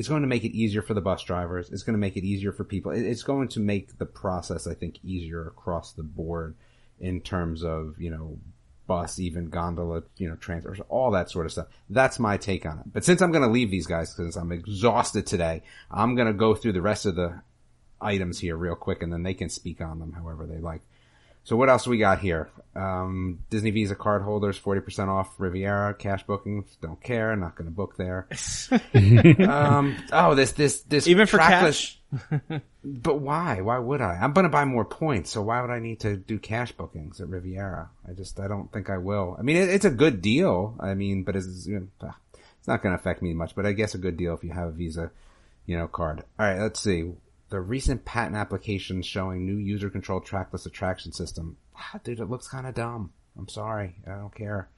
it's 0.00 0.08
going 0.08 0.22
to 0.22 0.28
make 0.28 0.44
it 0.44 0.56
easier 0.56 0.80
for 0.80 0.94
the 0.94 1.02
bus 1.02 1.22
drivers. 1.24 1.70
It's 1.70 1.82
going 1.82 1.92
to 1.92 2.00
make 2.00 2.16
it 2.16 2.24
easier 2.24 2.52
for 2.52 2.64
people. 2.64 2.90
It's 2.90 3.22
going 3.22 3.48
to 3.48 3.60
make 3.60 3.98
the 3.98 4.06
process, 4.06 4.66
I 4.66 4.72
think, 4.72 4.98
easier 5.04 5.46
across 5.46 5.92
the 5.92 6.02
board 6.02 6.56
in 6.98 7.20
terms 7.20 7.62
of, 7.62 7.96
you 7.98 8.08
know, 8.08 8.38
bus, 8.86 9.18
even 9.18 9.50
gondola, 9.50 10.04
you 10.16 10.26
know, 10.26 10.36
transfers, 10.36 10.80
all 10.88 11.10
that 11.10 11.28
sort 11.28 11.44
of 11.44 11.52
stuff. 11.52 11.66
That's 11.90 12.18
my 12.18 12.38
take 12.38 12.64
on 12.64 12.78
it. 12.78 12.86
But 12.90 13.04
since 13.04 13.20
I'm 13.20 13.30
going 13.30 13.44
to 13.44 13.50
leave 13.50 13.70
these 13.70 13.86
guys 13.86 14.14
because 14.14 14.36
I'm 14.36 14.52
exhausted 14.52 15.26
today, 15.26 15.64
I'm 15.90 16.14
going 16.14 16.28
to 16.28 16.32
go 16.32 16.54
through 16.54 16.72
the 16.72 16.80
rest 16.80 17.04
of 17.04 17.14
the 17.14 17.42
items 18.00 18.38
here 18.38 18.56
real 18.56 18.76
quick 18.76 19.02
and 19.02 19.12
then 19.12 19.22
they 19.22 19.34
can 19.34 19.50
speak 19.50 19.82
on 19.82 19.98
them 19.98 20.12
however 20.12 20.46
they 20.46 20.60
like. 20.60 20.80
So 21.44 21.56
what 21.56 21.68
else 21.68 21.86
we 21.86 21.98
got 21.98 22.20
here? 22.20 22.50
Um, 22.76 23.40
Disney 23.50 23.70
Visa 23.70 23.94
card 23.94 24.22
holders, 24.22 24.58
40% 24.58 25.08
off 25.08 25.34
Riviera, 25.38 25.94
cash 25.94 26.22
bookings, 26.24 26.76
don't 26.80 27.02
care, 27.02 27.34
not 27.34 27.56
going 27.56 27.68
to 27.68 27.74
book 27.74 27.96
there. 27.96 28.28
um, 29.48 29.96
oh, 30.12 30.34
this, 30.34 30.52
this, 30.52 30.82
this. 30.82 31.06
Even 31.08 31.26
for 31.26 31.38
trackless- 31.38 31.96
cash? 32.20 32.60
But 32.82 33.20
why? 33.20 33.60
Why 33.60 33.78
would 33.78 34.00
I? 34.00 34.14
I'm 34.14 34.32
going 34.32 34.44
to 34.44 34.50
buy 34.50 34.64
more 34.64 34.86
points, 34.86 35.30
so 35.30 35.42
why 35.42 35.60
would 35.60 35.70
I 35.70 35.80
need 35.80 36.00
to 36.00 36.16
do 36.16 36.38
cash 36.38 36.72
bookings 36.72 37.20
at 37.20 37.28
Riviera? 37.28 37.90
I 38.08 38.12
just, 38.12 38.40
I 38.40 38.48
don't 38.48 38.72
think 38.72 38.88
I 38.88 38.96
will. 38.96 39.36
I 39.38 39.42
mean, 39.42 39.56
it, 39.56 39.68
it's 39.68 39.84
a 39.84 39.90
good 39.90 40.22
deal. 40.22 40.76
I 40.80 40.94
mean, 40.94 41.22
but 41.22 41.36
it's, 41.36 41.66
you 41.66 41.88
know, 42.00 42.14
it's 42.58 42.68
not 42.68 42.82
going 42.82 42.94
to 42.94 42.98
affect 42.98 43.20
me 43.22 43.34
much, 43.34 43.54
but 43.54 43.66
I 43.66 43.72
guess 43.72 43.94
a 43.94 43.98
good 43.98 44.16
deal 44.16 44.34
if 44.34 44.42
you 44.42 44.50
have 44.50 44.68
a 44.68 44.72
Visa, 44.72 45.10
you 45.66 45.76
know, 45.76 45.88
card. 45.88 46.24
All 46.38 46.46
right, 46.46 46.58
let's 46.58 46.80
see. 46.80 47.12
The 47.50 47.60
recent 47.60 48.04
patent 48.04 48.36
applications 48.36 49.06
showing 49.06 49.44
new 49.44 49.56
user 49.56 49.90
controlled 49.90 50.24
trackless 50.24 50.66
attraction 50.66 51.12
system. 51.12 51.56
Ah, 51.76 51.98
dude, 52.04 52.20
it 52.20 52.30
looks 52.30 52.46
kind 52.46 52.66
of 52.66 52.74
dumb. 52.74 53.12
I'm 53.36 53.48
sorry. 53.48 53.96
I 54.06 54.12
don't 54.12 54.34
care. 54.34 54.68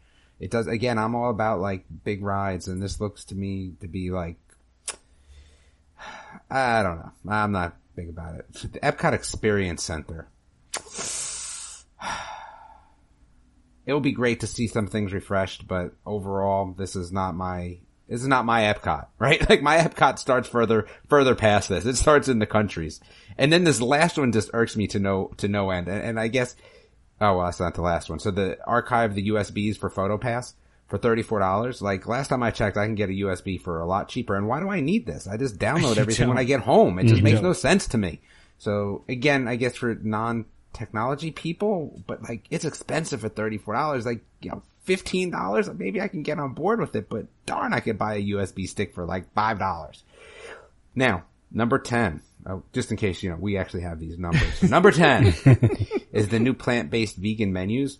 It 0.41 0.51
does, 0.51 0.66
again, 0.66 0.99
I'm 0.99 1.14
all 1.14 1.31
about 1.31 1.61
like 1.61 1.85
big 2.03 2.23
rides 2.23 2.68
and 2.68 2.83
this 2.83 2.99
looks 3.01 3.27
to 3.27 3.35
me 3.35 3.75
to 3.81 3.89
be 3.89 4.11
like, 4.11 4.37
I 6.51 6.83
don't 6.83 6.97
know. 6.97 7.12
I'm 7.29 7.53
not 7.53 7.77
big 7.95 8.09
about 8.09 8.37
it. 8.37 8.53
The 8.55 8.81
Epcot 8.81 9.12
Experience 9.12 9.83
Center. 9.83 10.29
It 13.85 13.95
would 13.95 14.05
be 14.05 14.12
great 14.12 14.39
to 14.41 14.47
see 14.47 14.68
some 14.68 14.87
things 14.87 15.12
refreshed, 15.12 15.66
but 15.66 15.93
overall, 16.07 16.73
this 16.73 16.95
is 16.95 17.11
not 17.11 17.35
my 17.35 17.79
this 18.12 18.20
is 18.20 18.28
not 18.28 18.44
my 18.44 18.62
Epcot, 18.62 19.06
right? 19.18 19.48
Like 19.48 19.62
my 19.62 19.78
Epcot 19.78 20.18
starts 20.18 20.46
further 20.46 20.86
further 21.08 21.34
past 21.34 21.70
this. 21.70 21.86
It 21.86 21.96
starts 21.96 22.28
in 22.28 22.38
the 22.38 22.46
countries, 22.46 23.00
and 23.38 23.50
then 23.50 23.64
this 23.64 23.80
last 23.80 24.18
one 24.18 24.32
just 24.32 24.50
irks 24.52 24.76
me 24.76 24.86
to 24.88 24.98
no 24.98 25.32
to 25.38 25.48
no 25.48 25.70
end. 25.70 25.88
And, 25.88 26.02
and 26.02 26.20
I 26.20 26.28
guess, 26.28 26.54
oh 27.22 27.38
well, 27.38 27.46
that's 27.46 27.58
not 27.58 27.74
the 27.74 27.82
last 27.82 28.10
one. 28.10 28.18
So 28.18 28.30
the 28.30 28.58
archive 28.66 29.14
the 29.14 29.30
USBs 29.30 29.78
for 29.78 29.90
PhotoPass 29.90 30.52
for 30.88 30.98
thirty 30.98 31.22
four 31.22 31.38
dollars. 31.38 31.80
Like 31.80 32.06
last 32.06 32.28
time 32.28 32.42
I 32.42 32.50
checked, 32.50 32.76
I 32.76 32.84
can 32.84 32.96
get 32.96 33.08
a 33.08 33.14
USB 33.14 33.58
for 33.58 33.80
a 33.80 33.86
lot 33.86 34.10
cheaper. 34.10 34.36
And 34.36 34.46
why 34.46 34.60
do 34.60 34.68
I 34.68 34.80
need 34.80 35.06
this? 35.06 35.26
I 35.26 35.38
just 35.38 35.58
download 35.58 35.96
everything 35.96 36.28
when 36.28 36.38
I 36.38 36.44
get 36.44 36.60
home. 36.60 36.98
It 36.98 37.06
just 37.06 37.22
makes 37.22 37.40
no 37.40 37.54
sense 37.54 37.88
to 37.88 37.98
me. 37.98 38.20
So 38.58 39.04
again, 39.08 39.48
I 39.48 39.56
guess 39.56 39.76
for 39.76 39.94
non 39.94 40.44
technology 40.74 41.30
people, 41.30 42.02
but 42.06 42.22
like 42.22 42.44
it's 42.50 42.66
expensive 42.66 43.24
four 43.56 43.74
dollars. 43.74 44.04
Like 44.04 44.20
you 44.42 44.50
know, 44.50 44.62
fifteen 44.83 45.30
dollars, 45.30 45.68
maybe 45.72 46.01
I 46.01 46.09
can 46.09 46.22
get 46.22 46.39
on 46.39 46.53
board 46.55 46.80
with 46.80 46.95
it. 46.97 47.09
But 47.09 47.26
darn, 47.47 47.72
I 47.72 47.80
could 47.80 47.99
buy 47.99 48.14
a 48.14 48.22
USB 48.30 48.68
stick 48.68 48.95
for 48.95 49.05
like 49.05 49.33
five 49.35 49.59
dollars. 49.59 50.03
Now, 50.95 51.24
number 51.51 51.78
ten. 51.78 52.22
Oh, 52.45 52.62
just 52.72 52.91
in 52.91 52.97
case 52.97 53.22
you 53.22 53.30
know, 53.30 53.37
we 53.39 53.57
actually 53.57 53.83
have 53.83 54.01
these 54.01 54.18
numbers. 54.18 54.55
So 54.59 54.66
number 54.68 54.91
ten 54.91 55.26
is 56.12 56.28
the 56.28 56.41
new 56.41 56.55
plant 56.55 56.91
based 56.91 57.16
vegan 57.16 57.53
menus. 57.53 57.99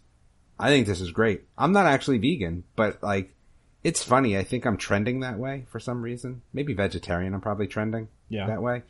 I 0.59 0.69
think 0.69 0.87
this 0.87 1.01
is 1.01 1.11
great. 1.11 1.43
I'm 1.57 1.73
not 1.73 1.87
actually 1.87 2.19
vegan, 2.19 2.65
but 2.77 3.03
like, 3.03 3.35
it's 3.83 4.03
funny. 4.03 4.37
I 4.37 4.45
think 4.45 4.65
I'm 4.65 4.77
trending 4.77 5.21
that 5.21 5.39
way 5.39 5.67
for 5.71 5.81
some 5.81 6.03
reason. 6.03 6.43
Maybe 6.53 6.73
vegetarian. 6.75 7.35
I'm 7.35 7.41
probably 7.41 7.67
trending 7.67 8.09
Yeah. 8.29 8.47
that 8.47 8.63
way. 8.63 8.83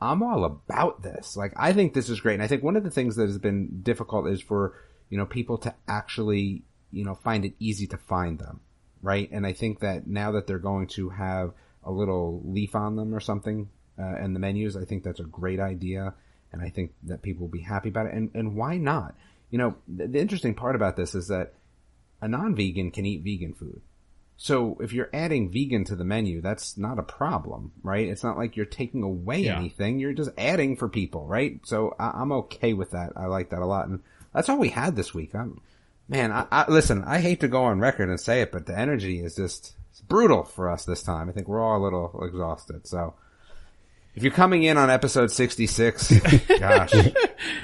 I'm 0.00 0.22
all 0.22 0.44
about 0.44 1.02
this. 1.02 1.36
Like, 1.36 1.52
I 1.56 1.72
think 1.72 1.94
this 1.94 2.08
is 2.08 2.20
great. 2.20 2.34
And 2.34 2.42
I 2.44 2.46
think 2.46 2.62
one 2.62 2.76
of 2.76 2.84
the 2.84 2.92
things 2.92 3.16
that 3.16 3.26
has 3.26 3.38
been 3.38 3.80
difficult 3.82 4.28
is 4.28 4.40
for, 4.40 4.74
you 5.08 5.18
know, 5.18 5.26
people 5.26 5.58
to 5.58 5.74
actually, 5.88 6.62
you 6.94 7.04
know, 7.04 7.14
find 7.14 7.44
it 7.44 7.54
easy 7.58 7.86
to 7.88 7.96
find 7.96 8.38
them. 8.38 8.60
Right. 9.02 9.30
And 9.30 9.46
I 9.46 9.52
think 9.52 9.80
that 9.80 10.06
now 10.06 10.32
that 10.32 10.46
they're 10.46 10.58
going 10.58 10.86
to 10.88 11.10
have 11.10 11.52
a 11.82 11.92
little 11.92 12.40
leaf 12.44 12.74
on 12.74 12.96
them 12.96 13.14
or 13.14 13.20
something, 13.20 13.68
uh, 13.98 14.16
in 14.16 14.32
the 14.32 14.40
menus, 14.40 14.76
I 14.76 14.84
think 14.84 15.04
that's 15.04 15.20
a 15.20 15.24
great 15.24 15.60
idea. 15.60 16.14
And 16.52 16.62
I 16.62 16.70
think 16.70 16.92
that 17.02 17.20
people 17.22 17.42
will 17.46 17.52
be 17.52 17.60
happy 17.60 17.90
about 17.90 18.06
it. 18.06 18.14
And, 18.14 18.30
and 18.34 18.56
why 18.56 18.78
not? 18.78 19.14
You 19.50 19.58
know, 19.58 19.76
the, 19.86 20.06
the 20.06 20.20
interesting 20.20 20.54
part 20.54 20.74
about 20.74 20.96
this 20.96 21.14
is 21.14 21.28
that 21.28 21.52
a 22.22 22.28
non-vegan 22.28 22.92
can 22.92 23.04
eat 23.04 23.22
vegan 23.22 23.52
food. 23.54 23.82
So 24.36 24.78
if 24.80 24.92
you're 24.92 25.10
adding 25.12 25.52
vegan 25.52 25.84
to 25.84 25.96
the 25.96 26.04
menu, 26.04 26.40
that's 26.40 26.76
not 26.78 26.98
a 26.98 27.02
problem, 27.02 27.72
right? 27.82 28.08
It's 28.08 28.24
not 28.24 28.36
like 28.38 28.56
you're 28.56 28.66
taking 28.66 29.02
away 29.02 29.42
Yeah. 29.42 29.58
anything. 29.58 29.98
You're 29.98 30.12
just 30.12 30.30
adding 30.38 30.76
for 30.76 30.88
people, 30.88 31.26
right? 31.26 31.60
So 31.64 31.94
I, 32.00 32.12
I'm 32.14 32.32
okay 32.32 32.72
with 32.72 32.92
that. 32.92 33.12
I 33.16 33.26
like 33.26 33.50
that 33.50 33.60
a 33.62 33.66
lot. 33.66 33.86
And 33.88 34.00
that's 34.32 34.48
all 34.48 34.58
we 34.58 34.70
had 34.70 34.96
this 34.96 35.12
week. 35.14 35.34
I'm, 35.34 35.60
man, 36.08 36.32
I, 36.32 36.46
I, 36.50 36.70
listen, 36.70 37.04
I 37.04 37.18
hate 37.20 37.40
to 37.40 37.48
go 37.48 37.64
on 37.64 37.80
record 37.80 38.08
and 38.08 38.20
say 38.20 38.40
it, 38.42 38.52
but 38.52 38.66
the 38.66 38.78
energy 38.78 39.20
is 39.20 39.36
just, 39.36 39.74
it's 39.90 40.00
brutal 40.00 40.44
for 40.44 40.68
us 40.70 40.84
this 40.84 41.02
time. 41.02 41.28
I 41.28 41.32
think 41.32 41.48
we're 41.48 41.62
all 41.62 41.80
a 41.80 41.82
little 41.84 42.24
exhausted. 42.24 42.86
So 42.86 43.14
if 44.14 44.22
you're 44.22 44.32
coming 44.32 44.62
in 44.62 44.76
on 44.76 44.90
episode 44.90 45.30
66, 45.30 46.12
gosh, 46.58 46.92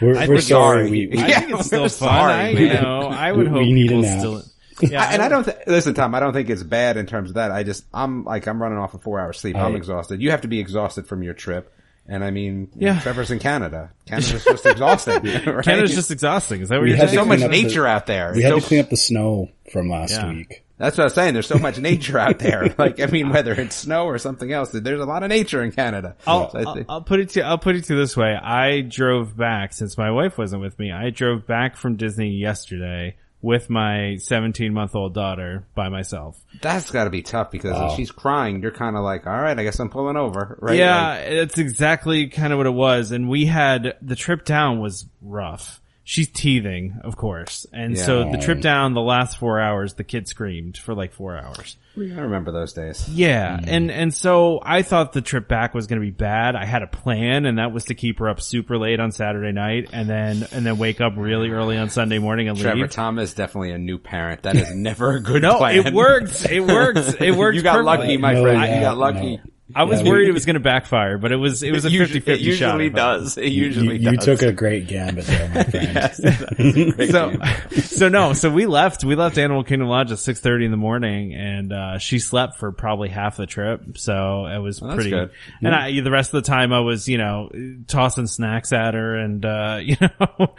We're, 0.00 0.16
I 0.16 0.26
we're 0.26 0.36
think- 0.36 0.40
sorry. 0.42 0.90
We, 0.90 1.12
I 1.18 1.26
Yeah, 1.28 1.40
think 1.40 1.52
it's 1.52 1.66
still 1.66 1.82
we're 1.82 1.88
fun. 1.88 2.08
sorry, 2.08 2.70
I, 2.70 2.80
know, 2.80 3.00
I 3.08 3.32
would 3.32 3.46
We- 3.46 3.50
hope 3.52 3.58
we 3.60 3.72
need 3.72 3.86
a 3.86 3.88
people 3.88 4.02
nap. 4.02 4.18
still. 4.18 4.42
Yeah, 4.82 5.02
I- 5.02 5.12
and 5.12 5.20
I 5.22 5.28
don't 5.28 5.44
th- 5.44 5.56
listen, 5.66 5.92
Tom. 5.94 6.14
I 6.14 6.20
don't 6.20 6.32
think 6.32 6.48
it's 6.48 6.62
bad 6.62 6.96
in 6.96 7.04
terms 7.06 7.30
of 7.30 7.34
that. 7.34 7.50
I 7.50 7.62
just 7.64 7.84
I'm 7.92 8.24
like 8.24 8.46
I'm 8.46 8.60
running 8.62 8.78
off 8.78 8.94
of 8.94 9.02
four 9.02 9.20
hours 9.20 9.38
sleep. 9.38 9.54
I'm 9.56 9.76
exhausted. 9.76 10.22
You 10.22 10.30
have 10.30 10.40
to 10.40 10.48
be 10.48 10.58
exhausted 10.58 11.06
from 11.06 11.22
your 11.22 11.34
trip, 11.34 11.70
and 12.10 12.22
I 12.22 12.30
mean, 12.30 12.68
Yeah. 12.76 13.00
Trevor's 13.00 13.30
in 13.30 13.38
Canada. 13.38 13.90
Canada's 14.06 14.44
just 14.44 14.66
exhausting. 14.66 15.22
Right? 15.46 15.64
Canada's 15.64 15.94
just 15.94 16.10
exhausting. 16.10 16.60
Is 16.60 16.68
that 16.68 16.76
what 16.76 16.82
We 16.82 16.88
you're 16.90 16.98
had 16.98 17.08
There's 17.08 17.14
so 17.18 17.24
much 17.24 17.38
clean 17.38 17.44
up 17.46 17.50
the- 17.52 17.62
nature 17.62 17.86
out 17.86 18.06
there. 18.06 18.32
we 18.34 18.42
had 18.42 18.50
So- 18.54 18.60
to 18.60 18.66
clean 18.66 18.80
up 18.80 18.90
the 18.90 18.96
snow 18.98 19.48
from 19.72 19.88
last 19.88 20.10
Yeah. 20.12 20.28
week. 20.28 20.64
that's 20.78 20.96
what 20.98 21.02
I 21.02 21.06
was 21.06 21.14
saying. 21.14 21.34
There's 21.34 21.46
so 21.46 21.58
much 21.58 21.78
nature 21.90 22.18
out 22.18 22.38
there. 22.38 22.74
Like 22.78 23.00
I 23.00 23.06
mean, 23.06 23.28
whether 23.30 23.52
it's 23.52 23.76
snow 23.76 24.06
or 24.06 24.18
something 24.18 24.50
else, 24.52 24.70
there's 24.72 25.00
a 25.00 25.04
lot 25.04 25.22
of 25.22 25.28
nature 25.28 25.62
in 25.62 25.72
Canada. 25.72 26.16
I'll, 26.26 26.50
So 26.50 26.58
I 26.58 26.62
I'll, 26.62 26.84
I'll 26.88 27.02
put 27.02 27.20
it 27.20 27.28
to 27.30 27.42
I'll 27.42 27.58
put 27.58 27.76
it 27.76 27.84
to 27.84 27.94
this 27.94 28.16
way. 28.16 28.34
I 28.34 28.80
drove 28.80 29.36
back 29.36 29.72
since 29.72 29.96
my 29.98 30.10
wife 30.10 30.36
wasn't 30.38 30.62
with 30.62 30.78
me. 30.78 30.90
I 30.90 31.10
drove 31.10 31.46
back 31.46 31.76
from 31.76 31.96
Disney 31.96 32.30
yesterday 32.30 33.16
with 33.42 33.70
my 33.70 34.16
17 34.16 34.72
month 34.74 34.94
old 34.94 35.14
daughter 35.14 35.64
by 35.74 35.88
myself. 35.88 36.38
that's 36.60 36.90
got 36.90 37.04
to 37.04 37.10
be 37.10 37.22
tough 37.22 37.50
because 37.50 37.72
Wow. 37.72 37.90
if 37.90 37.96
she's 37.96 38.10
crying, 38.10 38.60
you're 38.60 38.70
kind 38.70 38.96
of 38.96 39.02
like, 39.02 39.26
all 39.26 39.32
right, 39.40 39.58
I 39.58 39.62
guess 39.62 39.78
I'm 39.80 39.88
pulling 39.88 40.16
over, 40.16 40.58
right? 40.60 40.76
Yeah, 40.76 41.08
Like, 41.12 41.26
it's 41.28 41.58
exactly 41.58 42.28
kind 42.28 42.52
of 42.52 42.58
what 42.58 42.66
it 42.66 42.74
was. 42.74 43.12
And 43.12 43.28
we 43.30 43.46
had 43.46 43.94
the 44.02 44.14
trip 44.16 44.44
down 44.44 44.78
was 44.80 45.06
rough. 45.22 45.80
She's 46.10 46.26
teething, 46.26 46.98
of 47.04 47.16
course. 47.16 47.66
And 47.72 47.96
so 47.96 48.32
the 48.32 48.38
trip 48.38 48.60
down, 48.60 48.94
the 48.94 49.00
last 49.00 49.38
four 49.38 49.60
hours, 49.60 49.94
the 49.94 50.02
kid 50.02 50.26
screamed 50.26 50.76
for 50.76 50.92
like 50.92 51.12
four 51.12 51.36
hours. 51.36 51.76
I 51.96 52.00
remember 52.00 52.50
those 52.50 52.72
days. 52.72 53.08
Yeah, 53.08 53.58
mm. 53.58 53.64
and 53.68 53.90
and 53.92 54.12
so 54.12 54.58
I 54.60 54.82
thought 54.82 55.12
the 55.12 55.20
trip 55.20 55.46
back 55.46 55.72
was 55.72 55.86
going 55.86 56.00
to 56.00 56.04
be 56.04 56.10
bad. 56.10 56.56
I 56.56 56.64
had 56.64 56.82
a 56.82 56.88
plan, 56.88 57.46
and 57.46 57.58
that 57.58 57.70
was 57.70 57.84
to 57.84 57.94
keep 57.94 58.18
her 58.18 58.28
up 58.28 58.40
super 58.40 58.76
late 58.76 58.98
on 58.98 59.12
Saturday 59.12 59.52
night, 59.52 59.90
and 59.92 60.08
then 60.10 60.48
and 60.50 60.66
then 60.66 60.78
wake 60.78 61.00
up 61.00 61.12
really 61.16 61.50
early 61.50 61.76
on 61.76 61.90
Sunday 61.90 62.18
morning 62.18 62.48
and 62.48 62.58
Trevor, 62.58 62.76
leave. 62.80 62.90
Tom 62.90 63.20
is 63.20 63.32
definitely 63.34 63.70
a 63.70 63.78
new 63.78 63.98
parent. 63.98 64.42
That 64.42 64.56
is 64.56 64.74
never 64.74 65.12
a 65.12 65.20
good 65.20 65.42
No, 65.42 65.58
plan. 65.58 65.86
it 65.86 65.94
worked. 65.94 66.44
It 66.50 66.58
worked. 66.58 67.20
It 67.20 67.36
worked. 67.36 67.54
you 67.54 67.62
got 67.62 67.84
perfectly. 67.84 67.84
lucky, 67.98 68.16
my 68.16 68.32
No, 68.34 68.42
friend. 68.42 68.60
yeah, 68.62 68.74
you 68.74 68.80
got 68.80 68.98
lucky. 68.98 69.36
no. 69.36 69.42
I 69.74 69.84
was 69.84 69.98
Yeah, 70.00 70.04
we- 70.04 70.10
worried 70.10 70.28
it 70.28 70.32
was 70.32 70.46
going 70.46 70.54
to 70.54 70.60
backfire, 70.60 71.18
but 71.18 71.32
it 71.32 71.36
was 71.36 71.62
it 71.62 71.72
was 71.72 71.84
a 71.84 71.88
50-50 71.88 71.92
usually, 71.92 72.32
it 72.34 72.40
usually 72.40 72.88
shot. 72.90 72.96
does. 72.96 73.38
It 73.38 73.46
You, 73.52 73.64
usually 73.66 73.98
you 73.98 74.12
does. 74.16 74.24
took 74.24 74.42
a 74.42 74.52
great 74.52 74.86
gambit 74.88 75.24
there, 75.26 75.48
my 75.54 75.62
friend. 75.64 76.96
Great 76.96 77.10
so, 77.10 77.30
game. 77.30 77.42
so 77.82 78.08
no, 78.08 78.32
so 78.32 78.50
we 78.50 78.66
left, 78.66 79.04
we 79.04 79.14
left 79.14 79.38
Animal 79.38 79.64
Kingdom 79.64 79.88
Lodge 79.88 80.10
at 80.12 80.18
6.30 80.18 80.64
in 80.66 80.70
the 80.70 80.76
morning 80.76 81.34
and, 81.34 81.72
uh, 81.72 81.98
she 81.98 82.18
slept 82.18 82.56
for 82.58 82.72
probably 82.72 83.08
half 83.08 83.36
the 83.36 83.46
trip. 83.46 83.98
So 83.98 84.46
it 84.46 84.58
was 84.58 84.80
that's 84.80 84.94
pretty 84.94 85.10
good. 85.10 85.30
And 85.62 85.74
I, 85.74 86.00
the 86.00 86.10
rest 86.10 86.32
of 86.34 86.42
the 86.42 86.48
time 86.50 86.72
I 86.72 86.80
was, 86.80 87.08
you 87.08 87.18
know, 87.18 87.50
tossing 87.86 88.26
snacks 88.26 88.72
at 88.72 88.94
her 88.94 89.16
and, 89.16 89.44
uh, 89.44 89.78
you 89.82 89.96
know, 90.00 90.54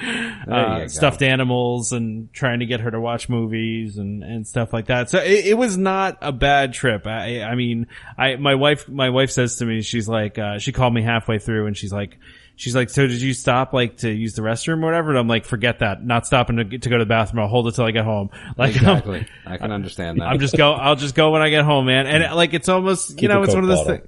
uh, 0.48 0.80
go. 0.80 0.88
stuffed 0.88 1.22
animals 1.22 1.92
and 1.92 2.32
trying 2.34 2.60
to 2.60 2.66
get 2.66 2.82
her 2.82 2.92
to 2.92 3.00
watch 3.00 3.30
movies 3.30 3.98
and, 3.98 4.24
and 4.24 4.48
stuff 4.48 4.74
like 4.74 4.88
that. 4.88 5.10
So 5.10 5.20
it, 5.20 5.48
it 5.48 5.58
was 5.58 5.78
not 5.78 6.18
a 6.22 6.32
bad 6.32 6.74
trip. 6.74 7.08
I, 7.08 7.42
I 7.44 7.56
mean, 7.56 7.88
I, 8.18 8.36
my 8.36 8.56
wife, 8.56 8.88
my 8.90 9.01
wife 9.10 9.32
says 9.32 9.58
to 9.58 9.66
me, 9.66 9.82
she's 9.82 10.08
like, 10.08 10.38
uh, 10.38 10.60
she 10.60 10.72
called 10.72 10.94
me 10.94 11.02
halfway 11.02 11.40
through 11.40 11.68
and 11.68 11.78
she's 11.78 11.92
like, 11.92 12.18
She's 12.62 12.76
like, 12.76 12.92
so 12.92 13.08
did 13.08 13.22
you 13.22 13.34
stop 13.34 13.74
like 13.74 13.98
to 13.98 14.12
use 14.12 14.36
the 14.36 14.44
restroom 14.44 14.84
or 14.84 14.86
whatever? 14.86 15.10
And 15.10 15.18
I'm 15.18 15.28
like, 15.28 15.46
forget 15.46 15.80
that. 15.80 16.06
Not 16.06 16.28
stopping 16.28 16.58
to, 16.58 16.64
to 16.66 16.90
go 16.90 16.98
to 17.00 17.04
the 17.04 17.10
bathroom. 17.10 17.42
I'll 17.42 17.48
hold 17.48 17.68
it 17.68 17.74
till 17.74 17.86
I 17.86 17.92
get 17.92 18.06
home. 18.06 18.30
Like, 18.56 18.76
Exactly. 18.76 19.26
I 19.48 19.58
can 19.58 19.72
understand 19.72 20.22
that. 20.22 20.26
I'm 20.26 20.40
just 20.40 20.56
go. 20.56 20.74
I'll 20.74 20.96
just 20.96 21.16
go 21.16 21.32
when 21.32 21.42
I 21.42 21.50
get 21.50 21.66
home, 21.66 21.88
man. 21.88 22.06
And 22.06 22.36
like, 22.36 22.54
it's 22.54 22.70
almost 22.70 23.12
you 23.12 23.16
Keep 23.16 23.30
know, 23.32 23.42
it's 23.42 23.56
one 23.56 23.64
of 23.64 23.70
those 23.70 23.88
things. 23.88 24.08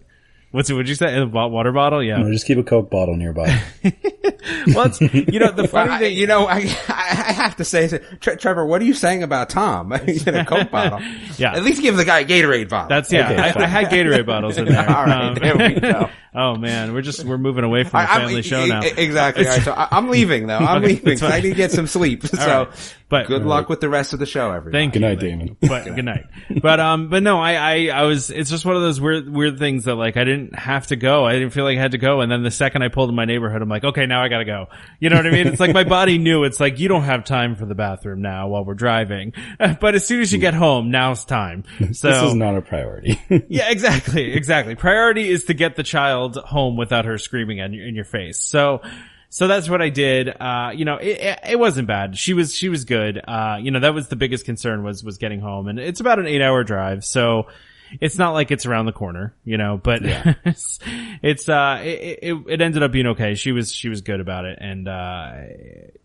What's 0.54 0.70
it? 0.70 0.74
Would 0.76 0.88
you 0.88 0.94
say? 0.96 1.18
A 1.20 1.26
water 1.26 1.72
bottle? 1.72 2.04
Yeah. 2.04 2.18
No, 2.18 2.32
just 2.32 2.46
keep 2.46 2.60
a 2.60 2.64
Coke 2.64 2.90
bottle 2.92 3.16
nearby. 3.18 3.60
well, 4.68 4.86
it's, 4.86 5.02
you 5.02 5.40
know, 5.40 5.52
the 5.52 5.64
Well, 5.64 5.68
funny 5.68 5.92
I, 5.94 5.98
thing, 6.00 6.18
you 6.18 6.28
know, 6.28 6.46
I, 6.46 6.58
I 6.90 7.34
have 7.34 7.56
to 7.58 7.66
say, 7.66 7.88
Tre- 8.20 8.36
Trevor, 8.36 8.64
what 8.66 8.80
are 8.82 8.86
you 8.86 8.94
saying 8.94 9.24
about 9.24 9.50
Tom? 9.50 9.92
He's 10.06 10.28
in 10.28 10.36
a 10.36 10.46
Coke 10.46 10.70
bottle. 10.70 11.00
Yeah. 11.38 11.56
At 11.56 11.64
least 11.64 11.82
give 11.82 11.98
the 11.98 12.06
guy 12.06 12.20
a 12.20 12.26
Gatorade 12.26 12.70
bottle. 12.70 12.90
that's 12.90 13.12
yeah. 13.12 13.32
Okay, 13.32 13.42
I, 13.60 13.64
I 13.64 13.66
had 13.66 13.86
Gatorade 13.88 14.26
bottles 14.28 14.58
in 14.60 14.66
there. 14.66 14.88
All 14.88 15.06
right, 15.06 15.30
um, 15.30 15.34
there 15.36 15.58
we 15.58 15.80
go. 15.80 16.10
oh 16.36 16.56
man, 16.56 16.94
we're 16.94 17.02
just 17.02 17.24
we're 17.26 17.38
moving 17.40 17.64
away 17.64 17.84
from 17.84 18.02
I, 18.02 18.06
the 18.06 18.12
I'm- 18.12 18.22
family 18.28 18.42
show 18.44 18.64
e- 18.64 18.70
now. 18.70 18.82
Exactly. 18.84 19.48
All 19.48 19.54
right, 19.54 19.62
so 19.64 19.74
I, 19.74 19.88
I'm 19.92 20.10
leaving 20.10 20.46
though. 20.48 20.58
I'm 20.58 20.84
Okay, 20.84 20.94
leaving. 21.02 21.24
I 21.24 21.40
need 21.40 21.50
to 21.50 21.56
get 21.56 21.72
some 21.72 21.88
sleep. 21.88 22.26
So, 22.28 22.38
right. 22.68 22.96
But- 23.14 23.28
good 23.28 23.46
luck 23.46 23.70
with 23.70 23.80
the 23.82 23.90
rest 23.90 24.14
of 24.14 24.20
the 24.20 24.26
show, 24.26 24.52
everyone. 24.52 24.72
Thank 24.72 24.94
Good 24.94 25.02
you. 25.02 25.08
night, 25.08 25.20
Damon. 25.20 25.58
but 25.62 25.86
good 25.86 26.06
night. 26.06 26.26
But 26.62 26.80
um, 26.80 27.10
but 27.10 27.24
no, 27.24 27.40
I, 27.40 27.54
I 27.54 27.88
I 27.88 28.04
was. 28.04 28.30
It's 28.30 28.50
just 28.50 28.66
one 28.66 28.76
of 28.76 28.82
those 28.82 29.00
weird 29.00 29.30
weird 29.30 29.60
things 29.60 29.86
that 29.86 29.96
like 29.96 30.18
I 30.18 30.24
didn't 30.24 30.56
have 30.58 30.88
to 30.88 30.96
go. 30.96 31.26
I 31.26 31.34
didn't 31.34 31.52
feel 31.52 31.64
like 31.64 31.78
I 31.78 31.82
had 31.82 31.92
to 31.92 31.98
go. 31.98 32.22
And 32.22 32.32
then 32.32 32.44
the 32.44 32.52
second 32.52 32.82
I 32.82 32.88
pulled 32.90 33.10
in 33.10 33.16
my 33.16 33.26
neighborhood, 33.26 33.62
I'm 33.62 33.70
like, 33.70 33.84
okay, 33.84 34.06
now 34.06 34.24
I 34.24 34.30
gotta 34.30 34.46
go. 34.46 34.68
You 35.00 35.10
know 35.10 35.18
what 35.18 35.28
I 35.28 35.32
mean? 35.32 35.48
It's 35.48 35.60
like 35.60 35.74
my 35.74 35.84
body 35.84 36.18
knew. 36.18 36.44
It's 36.44 36.60
like 36.60 36.80
you 36.80 36.88
don't 36.88 37.04
have 37.04 37.24
time 37.24 37.56
for 37.56 37.66
the 37.66 37.76
bathroom 37.76 38.22
now 38.22 38.48
while 38.48 38.66
we're 38.66 38.74
driving. 38.74 39.34
But 39.80 39.96
as 39.96 40.06
soon 40.06 40.22
as 40.22 40.32
you 40.34 40.40
get 40.40 40.54
home, 40.54 40.92
now's 40.92 41.26
time. 41.26 41.64
So 41.94 42.10
This 42.10 42.24
is 42.24 42.34
not 42.36 42.56
a 42.56 42.62
priority. 42.62 43.20
yeah, 43.50 43.70
exactly, 43.70 44.34
exactly. 44.34 44.76
Priority 44.76 45.30
is 45.30 45.46
to 45.46 45.54
get 45.54 45.76
the 45.76 45.84
child 45.84 46.38
home 46.38 46.78
without 46.78 47.06
her 47.06 47.18
screaming 47.18 47.60
in 47.60 47.74
your, 47.74 47.88
in 47.88 47.96
your 47.96 48.06
face. 48.06 48.42
So, 48.42 48.82
so 49.34 49.48
that's 49.48 49.68
what 49.68 49.82
I 49.82 49.90
did. 49.90 50.30
Uh, 50.30 50.74
you 50.76 50.86
know, 50.86 50.98
it, 50.98 51.20
it, 51.20 51.40
it 51.50 51.60
wasn't 51.60 51.88
bad. 51.88 52.16
She 52.20 52.36
was, 52.36 52.54
she 52.54 52.70
was 52.70 52.86
good. 52.86 53.20
Uh, 53.28 53.58
you 53.60 53.72
know, 53.72 53.80
that 53.80 53.92
was 53.92 54.08
the 54.08 54.16
biggest 54.16 54.46
concern 54.46 54.84
was, 54.84 55.04
was 55.04 55.18
getting 55.18 55.40
home 55.40 55.68
and 55.68 55.80
it's 55.80 56.00
about 56.00 56.20
an 56.20 56.28
eight 56.28 56.44
hour 56.44 56.64
drive. 56.64 57.04
So 57.04 57.48
it's 58.00 58.16
not 58.20 58.34
like 58.34 58.52
it's 58.52 58.68
around 58.68 58.86
the 58.86 58.92
corner, 58.92 59.34
you 59.44 59.58
know, 59.58 59.82
but 59.84 60.02
it's, 60.06 60.78
it's, 61.24 61.50
uh, 61.50 61.82
it, 61.84 62.20
it, 62.22 62.44
it 62.48 62.62
ended 62.62 62.84
up 62.84 62.92
being 62.92 63.08
okay. 63.08 63.34
She 63.34 63.52
was, 63.52 63.72
she 63.72 63.90
was 63.90 64.02
good 64.02 64.20
about 64.20 64.46
it. 64.46 64.60
And, 64.62 64.88
uh, 64.88 65.32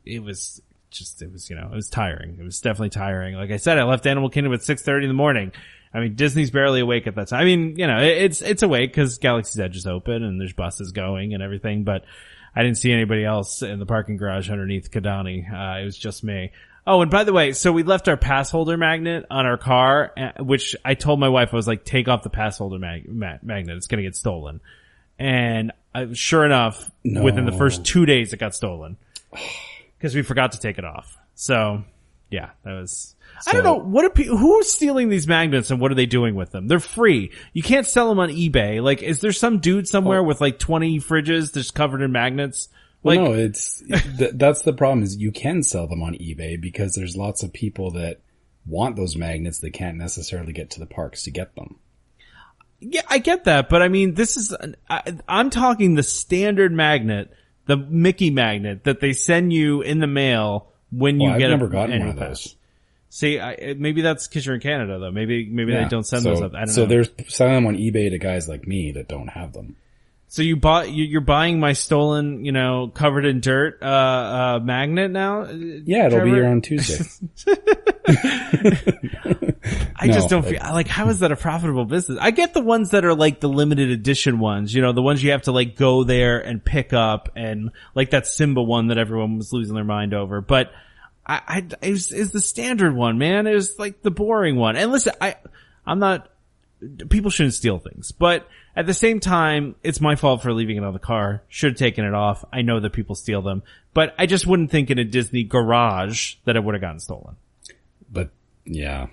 it 0.06 0.22
was, 0.22 0.62
just 0.90 1.20
it 1.20 1.30
was 1.30 1.50
you 1.50 1.54
know 1.54 1.66
it 1.66 1.74
was 1.74 1.90
tiring 1.90 2.38
it 2.40 2.42
was 2.42 2.62
definitely 2.62 2.88
tiring 2.88 3.34
like 3.34 3.50
i 3.50 3.58
said 3.58 3.78
i 3.78 3.84
left 3.84 4.06
animal 4.06 4.30
kingdom 4.30 4.54
at 4.54 4.60
6.30 4.60 5.02
in 5.02 5.08
the 5.08 5.12
morning 5.12 5.52
i 5.92 6.00
mean 6.00 6.14
disney's 6.14 6.50
barely 6.50 6.80
awake 6.80 7.06
at 7.06 7.14
that 7.14 7.28
time 7.28 7.40
i 7.40 7.44
mean 7.44 7.76
you 7.76 7.86
know 7.86 7.98
it, 7.98 8.22
it's 8.22 8.40
it's 8.40 8.62
awake 8.62 8.90
because 8.90 9.18
galaxy's 9.18 9.60
edge 9.60 9.76
is 9.76 9.86
open 9.86 10.24
and 10.24 10.40
there's 10.40 10.54
buses 10.54 10.92
going 10.92 11.34
and 11.34 11.42
everything 11.42 11.84
but 11.84 12.06
i 12.58 12.62
didn't 12.62 12.76
see 12.76 12.92
anybody 12.92 13.24
else 13.24 13.62
in 13.62 13.78
the 13.78 13.86
parking 13.86 14.16
garage 14.16 14.50
underneath 14.50 14.90
Kidani 14.90 15.50
uh, 15.50 15.80
it 15.80 15.84
was 15.84 15.96
just 15.96 16.22
me 16.22 16.50
Oh, 16.90 17.02
and 17.02 17.10
by 17.10 17.24
the 17.24 17.34
way, 17.34 17.52
so 17.52 17.70
we 17.70 17.82
left 17.82 18.08
our 18.08 18.16
pass 18.16 18.50
holder 18.50 18.78
magnet 18.78 19.26
on 19.30 19.44
our 19.44 19.58
car, 19.58 20.10
uh, 20.16 20.42
which 20.42 20.74
I 20.86 20.94
told 20.94 21.20
my 21.20 21.28
wife 21.28 21.50
I 21.52 21.56
was 21.56 21.68
like, 21.68 21.84
take 21.84 22.08
off 22.08 22.22
the 22.22 22.30
pass 22.30 22.56
holder 22.56 22.78
mag- 22.78 23.06
ma- 23.06 23.36
magnet. 23.42 23.76
It's 23.76 23.88
going 23.88 23.98
to 23.98 24.08
get 24.08 24.16
stolen. 24.16 24.62
And 25.18 25.72
uh, 25.94 26.06
sure 26.14 26.46
enough, 26.46 26.90
within 27.04 27.44
the 27.44 27.52
first 27.52 27.84
two 27.84 28.06
days, 28.06 28.32
it 28.32 28.38
got 28.38 28.54
stolen 28.54 28.96
because 29.98 30.14
we 30.14 30.22
forgot 30.22 30.52
to 30.52 30.60
take 30.60 30.78
it 30.78 30.84
off. 30.86 31.14
So 31.34 31.84
yeah, 32.30 32.50
that 32.64 32.72
was. 32.72 33.14
I 33.46 33.52
don't 33.52 33.64
know 33.64 33.76
what 33.76 34.04
are 34.04 34.10
pe- 34.10 34.24
who's 34.24 34.70
stealing 34.72 35.08
these 35.08 35.28
magnets 35.28 35.70
and 35.70 35.80
what 35.80 35.92
are 35.92 35.94
they 35.94 36.06
doing 36.06 36.34
with 36.34 36.50
them? 36.50 36.66
They're 36.68 36.80
free. 36.80 37.32
You 37.52 37.62
can't 37.62 37.86
sell 37.86 38.08
them 38.08 38.18
on 38.18 38.30
eBay. 38.30 38.82
Like, 38.82 39.02
is 39.02 39.20
there 39.20 39.32
some 39.32 39.58
dude 39.58 39.86
somewhere 39.86 40.20
oh. 40.20 40.24
with 40.24 40.40
like 40.40 40.58
twenty 40.58 40.98
fridges 40.98 41.52
just 41.54 41.74
covered 41.74 42.02
in 42.02 42.12
magnets? 42.12 42.68
Like, 43.04 43.20
Well, 43.20 43.32
no, 43.32 43.34
it's 43.34 43.82
th- 44.18 44.32
that's 44.34 44.62
the 44.62 44.72
problem 44.72 45.02
is 45.04 45.16
you 45.16 45.30
can 45.30 45.62
sell 45.62 45.86
them 45.86 46.02
on 46.02 46.14
eBay 46.14 46.60
because 46.60 46.94
there's 46.94 47.16
lots 47.16 47.42
of 47.42 47.52
people 47.52 47.92
that 47.92 48.20
want 48.66 48.96
those 48.96 49.16
magnets 49.16 49.60
that 49.60 49.70
can't 49.70 49.96
necessarily 49.96 50.52
get 50.52 50.70
to 50.70 50.80
the 50.80 50.86
parks 50.86 51.22
to 51.22 51.30
get 51.30 51.54
them. 51.54 51.76
yeah, 52.80 53.02
I 53.08 53.18
get 53.18 53.44
that, 53.44 53.68
but 53.68 53.82
I 53.82 53.88
mean, 53.88 54.14
this 54.14 54.36
is, 54.36 54.54
I, 54.90 55.14
I'm 55.28 55.50
talking 55.50 55.94
the 55.94 56.02
standard 56.02 56.72
magnet, 56.72 57.32
the 57.66 57.76
Mickey 57.76 58.30
magnet 58.30 58.84
that 58.84 59.00
they 59.00 59.12
send 59.12 59.52
you 59.52 59.80
in 59.82 60.00
the 60.00 60.06
mail 60.06 60.72
when 60.90 61.20
you 61.20 61.26
Well, 61.26 61.34
I've 61.34 61.40
get 61.40 61.48
never 61.50 61.66
a 61.66 61.70
gotten 61.70 62.00
one 62.00 62.08
of 62.08 62.16
those. 62.16 62.56
See, 63.10 63.40
I, 63.40 63.74
maybe 63.78 64.02
that's 64.02 64.28
because 64.28 64.44
you're 64.44 64.54
in 64.54 64.60
Canada 64.60 64.98
though. 64.98 65.10
Maybe, 65.10 65.48
maybe 65.48 65.72
Yeah, 65.72 65.84
they 65.84 65.88
don't 65.88 66.06
send 66.06 66.22
so, 66.24 66.30
those 66.30 66.42
up. 66.42 66.54
I 66.54 66.60
don't 66.66 66.68
so 66.68 66.82
know. 66.82 66.88
they're 66.88 67.04
selling 67.28 67.54
them 67.54 67.66
on 67.66 67.76
eBay 67.76 68.10
to 68.10 68.18
guys 68.18 68.48
like 68.48 68.66
me 68.66 68.92
that 68.92 69.08
don't 69.08 69.28
have 69.28 69.52
them. 69.54 69.76
So 70.30 70.42
you 70.42 70.56
bought, 70.56 70.90
you, 70.90 71.04
you're 71.04 71.22
buying 71.22 71.58
my 71.58 71.72
stolen, 71.72 72.44
you 72.44 72.52
know, 72.52 72.88
covered 72.94 73.24
in 73.24 73.40
dirt, 73.40 73.78
uh, 73.82 73.86
uh, 73.86 74.60
magnet 74.62 75.10
now? 75.10 75.44
Yeah, 75.50 76.08
it'll 76.08 76.20
be 76.22 76.30
here 76.32 76.46
on 76.46 76.60
Tuesday. 76.60 77.02
I 80.00 80.06
No, 80.06 80.12
just 80.12 80.28
don't 80.28 80.44
feel 80.44 80.60
like 80.60 80.86
how 80.86 81.08
is 81.08 81.20
that 81.20 81.32
a 81.32 81.36
profitable 81.36 81.84
business? 81.86 82.18
I 82.20 82.30
get 82.30 82.54
the 82.54 82.60
ones 82.60 82.90
that 82.90 83.04
are 83.06 83.14
like 83.14 83.40
the 83.40 83.48
limited 83.48 83.90
edition 83.90 84.38
ones, 84.38 84.72
you 84.74 84.82
know, 84.82 84.92
the 84.92 85.02
ones 85.02 85.22
you 85.22 85.30
have 85.32 85.42
to 85.42 85.52
like 85.52 85.76
go 85.76 86.04
there 86.04 86.38
and 86.40 86.62
pick 86.64 86.92
up 86.92 87.30
and 87.34 87.70
like 87.94 88.10
that 88.10 88.26
Simba 88.26 88.62
one 88.62 88.88
that 88.88 88.98
everyone 88.98 89.38
was 89.38 89.52
losing 89.52 89.74
their 89.74 89.84
mind 89.84 90.14
over. 90.14 90.40
But 90.40 90.70
I, 91.28 91.40
I 91.46 91.66
it 91.82 91.90
was, 91.90 92.08
the 92.08 92.40
standard 92.40 92.94
one, 92.94 93.18
man. 93.18 93.46
It 93.46 93.54
was 93.54 93.78
like 93.78 94.02
the 94.02 94.10
boring 94.10 94.56
one. 94.56 94.76
And 94.76 94.90
listen, 94.90 95.12
I, 95.20 95.36
I'm 95.86 95.98
not, 95.98 96.30
people 97.10 97.30
shouldn't 97.30 97.54
steal 97.54 97.78
things, 97.78 98.12
but 98.12 98.48
at 98.74 98.86
the 98.86 98.94
same 98.94 99.20
time, 99.20 99.74
it's 99.82 100.00
my 100.00 100.14
fault 100.16 100.42
for 100.42 100.52
leaving 100.52 100.76
it 100.76 100.84
on 100.84 100.92
the 100.92 100.98
car. 100.98 101.42
Should 101.48 101.72
have 101.72 101.78
taken 101.78 102.04
it 102.04 102.14
off. 102.14 102.44
I 102.52 102.62
know 102.62 102.80
that 102.80 102.92
people 102.92 103.14
steal 103.14 103.42
them, 103.42 103.62
but 103.92 104.14
I 104.18 104.26
just 104.26 104.46
wouldn't 104.46 104.70
think 104.70 104.90
in 104.90 104.98
a 104.98 105.04
Disney 105.04 105.44
garage 105.44 106.36
that 106.44 106.56
it 106.56 106.64
would 106.64 106.74
have 106.74 106.80
gotten 106.82 107.00
stolen 107.00 107.36
But 108.10 108.30
yeah, 108.64 109.08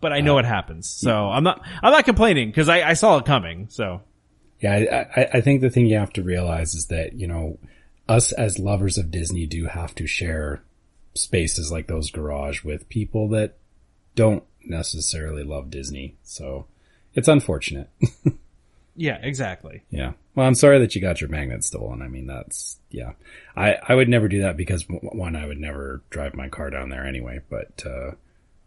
but 0.00 0.12
I 0.12 0.20
know 0.20 0.36
uh, 0.36 0.40
it 0.40 0.44
happens. 0.44 0.88
So 0.88 1.28
I'm 1.28 1.42
not, 1.42 1.64
I'm 1.82 1.92
not 1.92 2.04
complaining 2.04 2.50
because 2.50 2.68
I, 2.68 2.82
I 2.82 2.92
saw 2.92 3.16
it 3.16 3.24
coming. 3.24 3.66
So 3.70 4.02
Yeah, 4.60 4.72
I, 4.72 5.20
I, 5.20 5.28
I 5.34 5.40
think 5.40 5.60
the 5.60 5.70
thing 5.70 5.86
you 5.86 5.98
have 5.98 6.12
to 6.14 6.22
realize 6.22 6.74
is 6.74 6.86
that, 6.86 7.14
you 7.14 7.26
know, 7.26 7.58
us 8.08 8.32
as 8.32 8.58
lovers 8.58 8.98
of 8.98 9.10
Disney 9.10 9.46
do 9.46 9.66
have 9.66 9.94
to 9.96 10.06
share 10.06 10.62
spaces 11.18 11.70
like 11.70 11.86
those 11.86 12.10
garage 12.10 12.64
with 12.64 12.88
people 12.88 13.28
that 13.28 13.56
don't 14.14 14.44
necessarily 14.64 15.42
love 15.42 15.70
Disney. 15.70 16.16
So 16.22 16.66
it's 17.14 17.28
unfortunate. 17.28 17.90
yeah, 18.96 19.18
exactly. 19.22 19.82
yeah. 19.90 20.12
Well, 20.34 20.46
I'm 20.46 20.54
sorry 20.54 20.78
that 20.80 20.94
you 20.94 21.00
got 21.00 21.20
your 21.20 21.30
magnet 21.30 21.64
stolen. 21.64 22.02
I 22.02 22.08
mean, 22.08 22.26
that's, 22.26 22.78
yeah. 22.90 23.12
I, 23.56 23.76
I 23.86 23.94
would 23.94 24.08
never 24.08 24.28
do 24.28 24.42
that 24.42 24.56
because 24.56 24.84
one, 24.88 25.36
I 25.36 25.46
would 25.46 25.58
never 25.60 26.02
drive 26.10 26.34
my 26.34 26.48
car 26.48 26.70
down 26.70 26.90
there 26.90 27.06
anyway, 27.06 27.40
but, 27.50 27.82
uh, 27.84 28.12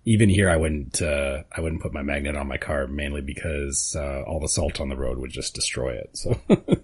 even 0.04 0.30
here, 0.30 0.50
I 0.50 0.58
wouldn't, 0.58 1.02
uh, 1.02 1.44
I 1.56 1.62
wouldn't 1.62 1.82
put 1.82 1.94
my 1.94 2.02
magnet 2.02 2.36
on 2.36 2.48
my 2.48 2.58
car 2.58 2.88
mainly 2.88 3.22
because, 3.22 3.96
uh, 3.98 4.24
all 4.24 4.40
the 4.40 4.50
salt 4.50 4.82
on 4.82 4.90
the 4.90 4.98
road 4.98 5.18
would 5.20 5.32
just 5.32 5.54
destroy 5.54 5.92
it. 5.94 6.10
So. 6.14 6.40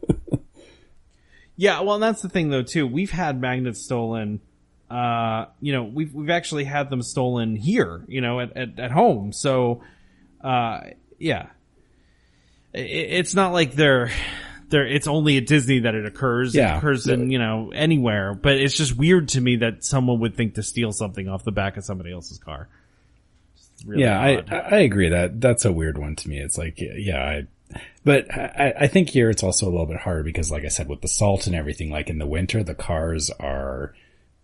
Yeah. 1.58 1.82
Well, 1.82 1.96
and 1.96 2.04
that's 2.04 2.22
the 2.22 2.30
thing 2.30 2.50
though 2.50 2.64
too. 2.64 2.88
We've 2.88 3.12
had 3.12 3.42
magnets 3.42 3.84
stolen. 3.84 4.40
Uh, 4.90 5.48
you 5.60 5.74
know, 5.74 5.84
we've, 5.84 6.14
we've 6.14 6.30
actually 6.30 6.64
had 6.64 6.90
them 6.90 7.02
stolen 7.02 7.56
here, 7.56 8.06
you 8.08 8.22
know, 8.22 8.40
at, 8.40 8.56
at, 8.56 8.80
at 8.80 8.92
home. 8.92 9.34
So, 9.34 9.84
uh, 10.42 10.82
yeah, 11.20 11.48
it, 12.74 12.80
it's 12.80 13.36
not 13.36 13.52
like 13.52 13.74
they're, 13.74 14.12
they're, 14.70 14.88
it's 14.88 15.08
only 15.08 15.38
at 15.38 15.46
Disney 15.46 15.80
that 15.80 15.94
it 15.94 16.06
occurs. 16.06 16.56
It 16.56 16.78
occurs 16.78 17.08
in, 17.08 17.32
you 17.32 17.40
know, 17.40 17.72
anywhere, 17.76 18.34
but 18.34 18.56
it's 18.56 18.78
just 18.78 18.96
weird 18.96 19.28
to 19.30 19.42
me 19.42 19.58
that 19.58 19.84
someone 19.84 20.22
would 20.22 20.36
think 20.36 20.56
to 20.56 20.64
steal 20.64 20.94
something 20.94 21.28
off 21.28 21.44
the 21.44 21.52
back 21.52 21.76
of 21.76 21.84
somebody 21.84 22.14
else's 22.14 22.38
car. 22.38 22.70
Really 23.86 24.04
yeah, 24.04 24.20
I, 24.20 24.38
odd. 24.38 24.54
I 24.54 24.58
I 24.58 24.80
agree 24.80 25.10
that 25.10 25.40
that's 25.40 25.66
a 25.66 25.72
weird 25.72 25.98
one 25.98 26.16
to 26.16 26.30
me. 26.30 26.40
It's 26.40 26.58
like, 26.58 26.80
yeah, 26.80 27.24
I, 27.24 27.80
but 28.04 28.34
I, 28.34 28.74
I 28.80 28.88
think 28.88 29.10
here 29.10 29.30
it's 29.30 29.44
also 29.44 29.68
a 29.68 29.70
little 29.70 29.86
bit 29.86 29.98
harder 29.98 30.24
because 30.24 30.50
like 30.50 30.66
I 30.66 30.70
said, 30.70 30.88
with 30.90 31.02
the 31.02 31.08
salt 31.08 31.46
and 31.46 31.56
everything, 31.56 31.92
like 31.92 32.10
in 32.10 32.18
the 32.18 32.26
winter, 32.26 32.64
the 32.64 32.74
cars 32.74 33.30
are, 33.40 33.94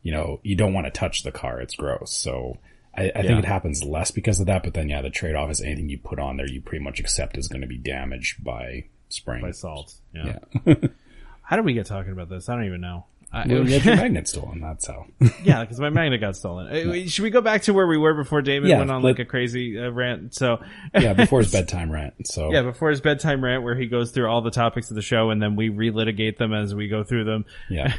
you 0.03 0.11
know, 0.11 0.39
you 0.43 0.55
don't 0.55 0.73
want 0.73 0.85
to 0.85 0.91
touch 0.91 1.23
the 1.23 1.31
car. 1.31 1.59
It's 1.61 1.75
gross. 1.75 2.13
So 2.13 2.57
I, 2.95 3.03
I 3.03 3.05
Yeah. 3.05 3.21
think 3.23 3.39
it 3.39 3.45
happens 3.45 3.83
less 3.83 4.11
because 4.11 4.39
of 4.39 4.45
that. 4.45 4.61
But 4.63 4.75
then 4.75 4.87
yeah, 4.89 5.01
the 5.01 5.09
trade 5.09 5.33
off 5.35 5.49
is 5.49 5.61
anything 5.61 5.89
you 5.89 5.97
put 5.97 6.19
on 6.19 6.37
there, 6.37 6.47
you 6.47 6.61
pretty 6.61 6.83
much 6.83 6.99
accept 6.99 7.37
is 7.37 7.47
going 7.47 7.61
to 7.61 7.67
be 7.67 7.77
damaged 7.79 8.43
by 8.43 8.85
spring. 9.09 9.41
by 9.41 9.51
salt. 9.51 9.95
Yeah. 10.13 10.37
Yeah. 10.65 10.75
How 11.41 11.55
did 11.55 11.65
we 11.65 11.73
get 11.73 11.85
talking 11.87 12.11
about 12.11 12.29
this? 12.29 12.47
I 12.49 12.55
don't 12.55 12.65
even 12.65 12.81
know. 12.81 13.05
I, 13.33 13.47
Well, 13.47 13.67
you 13.67 13.73
had 13.79 13.83
your 13.85 13.95
magnet 14.03 14.27
stolen. 14.27 14.61
That's 14.61 14.85
how. 14.87 15.07
yeah, 15.43 15.61
because 15.63 15.79
my 15.79 15.89
magnet 15.89 16.21
got 16.21 16.35
stolen. 16.35 16.67
Uh, 16.67 17.07
Should 17.07 17.23
we 17.23 17.31
go 17.31 17.41
back 17.41 17.63
to 17.63 17.73
where 17.73 17.87
we 17.87 17.97
were 17.97 18.13
before 18.13 18.43
Damon 18.43 18.69
Yeah, 18.69 18.77
went 18.77 18.91
on 18.91 19.01
let- 19.01 19.11
like 19.17 19.19
a 19.19 19.25
crazy 19.25 19.79
uh, 19.79 19.89
rant? 19.89 20.35
So, 20.35 20.61
yeah, 20.93 21.13
before 21.13 21.39
his 21.39 21.51
bedtime 21.51 21.91
rant. 21.91 22.27
So 22.27 22.51
yeah, 22.53 22.61
before 22.61 22.91
his 22.91 23.01
bedtime 23.01 23.43
rant, 23.43 23.63
where 23.63 23.73
he 23.75 23.87
goes 23.87 24.11
through 24.11 24.27
all 24.29 24.41
the 24.41 24.51
topics 24.51 24.91
of 24.91 24.95
the 24.95 25.01
show 25.01 25.31
and 25.31 25.41
then 25.41 25.55
we 25.55 25.69
relitigate 25.69 26.37
them 26.37 26.53
as 26.53 26.75
we 26.75 26.87
go 26.87 27.03
through 27.03 27.23
them. 27.25 27.45
yeah. 27.69 27.93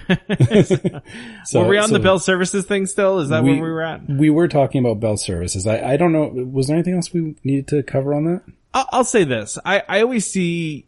so 1.45 1.63
were 1.63 1.69
we 1.69 1.79
on 1.79 1.91
the 1.93 1.99
Bell 1.99 2.19
Services 2.19 2.65
thing 2.67 2.87
still? 2.87 3.19
Is 3.19 3.31
that 3.31 3.43
where 3.43 3.55
we 3.55 3.61
were 3.61 3.83
at? 3.83 4.09
We 4.09 4.31
were 4.31 4.49
talking 4.49 4.85
about 4.85 5.01
Bell 5.01 5.17
Services. 5.17 5.67
I, 5.67 5.81
I 5.93 5.97
don't 5.97 6.13
know. 6.13 6.29
Was 6.29 6.69
there 6.69 6.77
anything 6.77 6.95
else 6.95 7.13
we 7.13 7.35
needed 7.45 7.67
to 7.69 7.83
cover 7.83 8.15
on 8.15 8.25
that? 8.27 8.43
I'll, 8.73 8.89
I'll 8.93 9.05
say 9.05 9.25
this. 9.25 9.59
I, 9.65 9.83
I 9.89 10.01
always 10.03 10.31
see 10.31 10.87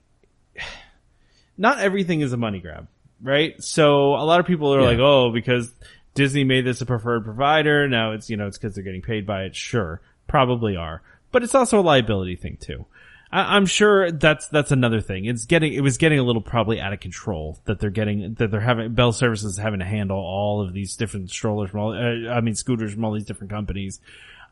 not 1.59 1.79
everything 1.81 2.21
is 2.21 2.33
a 2.33 2.37
money 2.37 2.61
grab, 2.61 2.87
right? 3.23 3.63
So 3.63 4.15
a 4.15 4.25
lot 4.25 4.41
of 4.41 4.47
people 4.47 4.75
are 4.75 4.81
Yeah. 4.81 4.87
like, 4.87 4.99
oh, 4.99 5.31
because 5.33 5.73
Disney 6.15 6.45
made 6.45 6.65
this 6.65 6.81
a 6.81 6.87
preferred 6.87 7.25
provider. 7.25 7.89
Now 7.89 8.13
it's, 8.13 8.31
you 8.31 8.37
know, 8.37 8.47
it's 8.47 8.59
because 8.59 8.75
they're 8.75 8.85
getting 8.85 9.03
paid 9.03 9.27
by 9.27 9.45
it. 9.45 9.55
Sure. 9.57 10.01
Probably 10.27 10.77
are. 10.77 11.03
But 11.33 11.43
it's 11.43 11.55
also 11.55 11.81
a 11.81 11.83
liability 11.83 12.37
thing 12.37 12.57
too. 12.59 12.87
I, 13.31 13.57
I'm 13.57 13.67
sure 13.67 14.11
that's, 14.11 14.49
that's 14.49 14.71
another 14.71 15.01
thing. 15.01 15.25
It's 15.27 15.45
getting, 15.45 15.73
it 15.75 15.81
was 15.81 15.99
getting 15.99 16.19
a 16.19 16.23
little 16.23 16.41
probably 16.43 16.81
out 16.81 16.93
of 16.93 17.01
control 17.01 17.59
that 17.65 17.81
they're 17.81 17.91
getting, 17.91 18.35
that 18.35 18.51
they're 18.51 18.61
having, 18.61 18.95
Bell 18.95 19.13
Services 19.13 19.59
having 19.59 19.81
to 19.81 19.85
handle 19.85 20.19
all 20.19 20.63
of 20.63 20.73
these 20.73 20.97
different 20.97 21.31
strollers 21.31 21.71
from 21.71 21.81
all, 21.81 21.93
uh, 21.93 22.31
I 22.33 22.41
mean, 22.41 22.55
scooters 22.55 22.95
from 22.95 23.05
all 23.05 23.13
these 23.13 23.25
different 23.25 23.51
companies. 23.51 24.01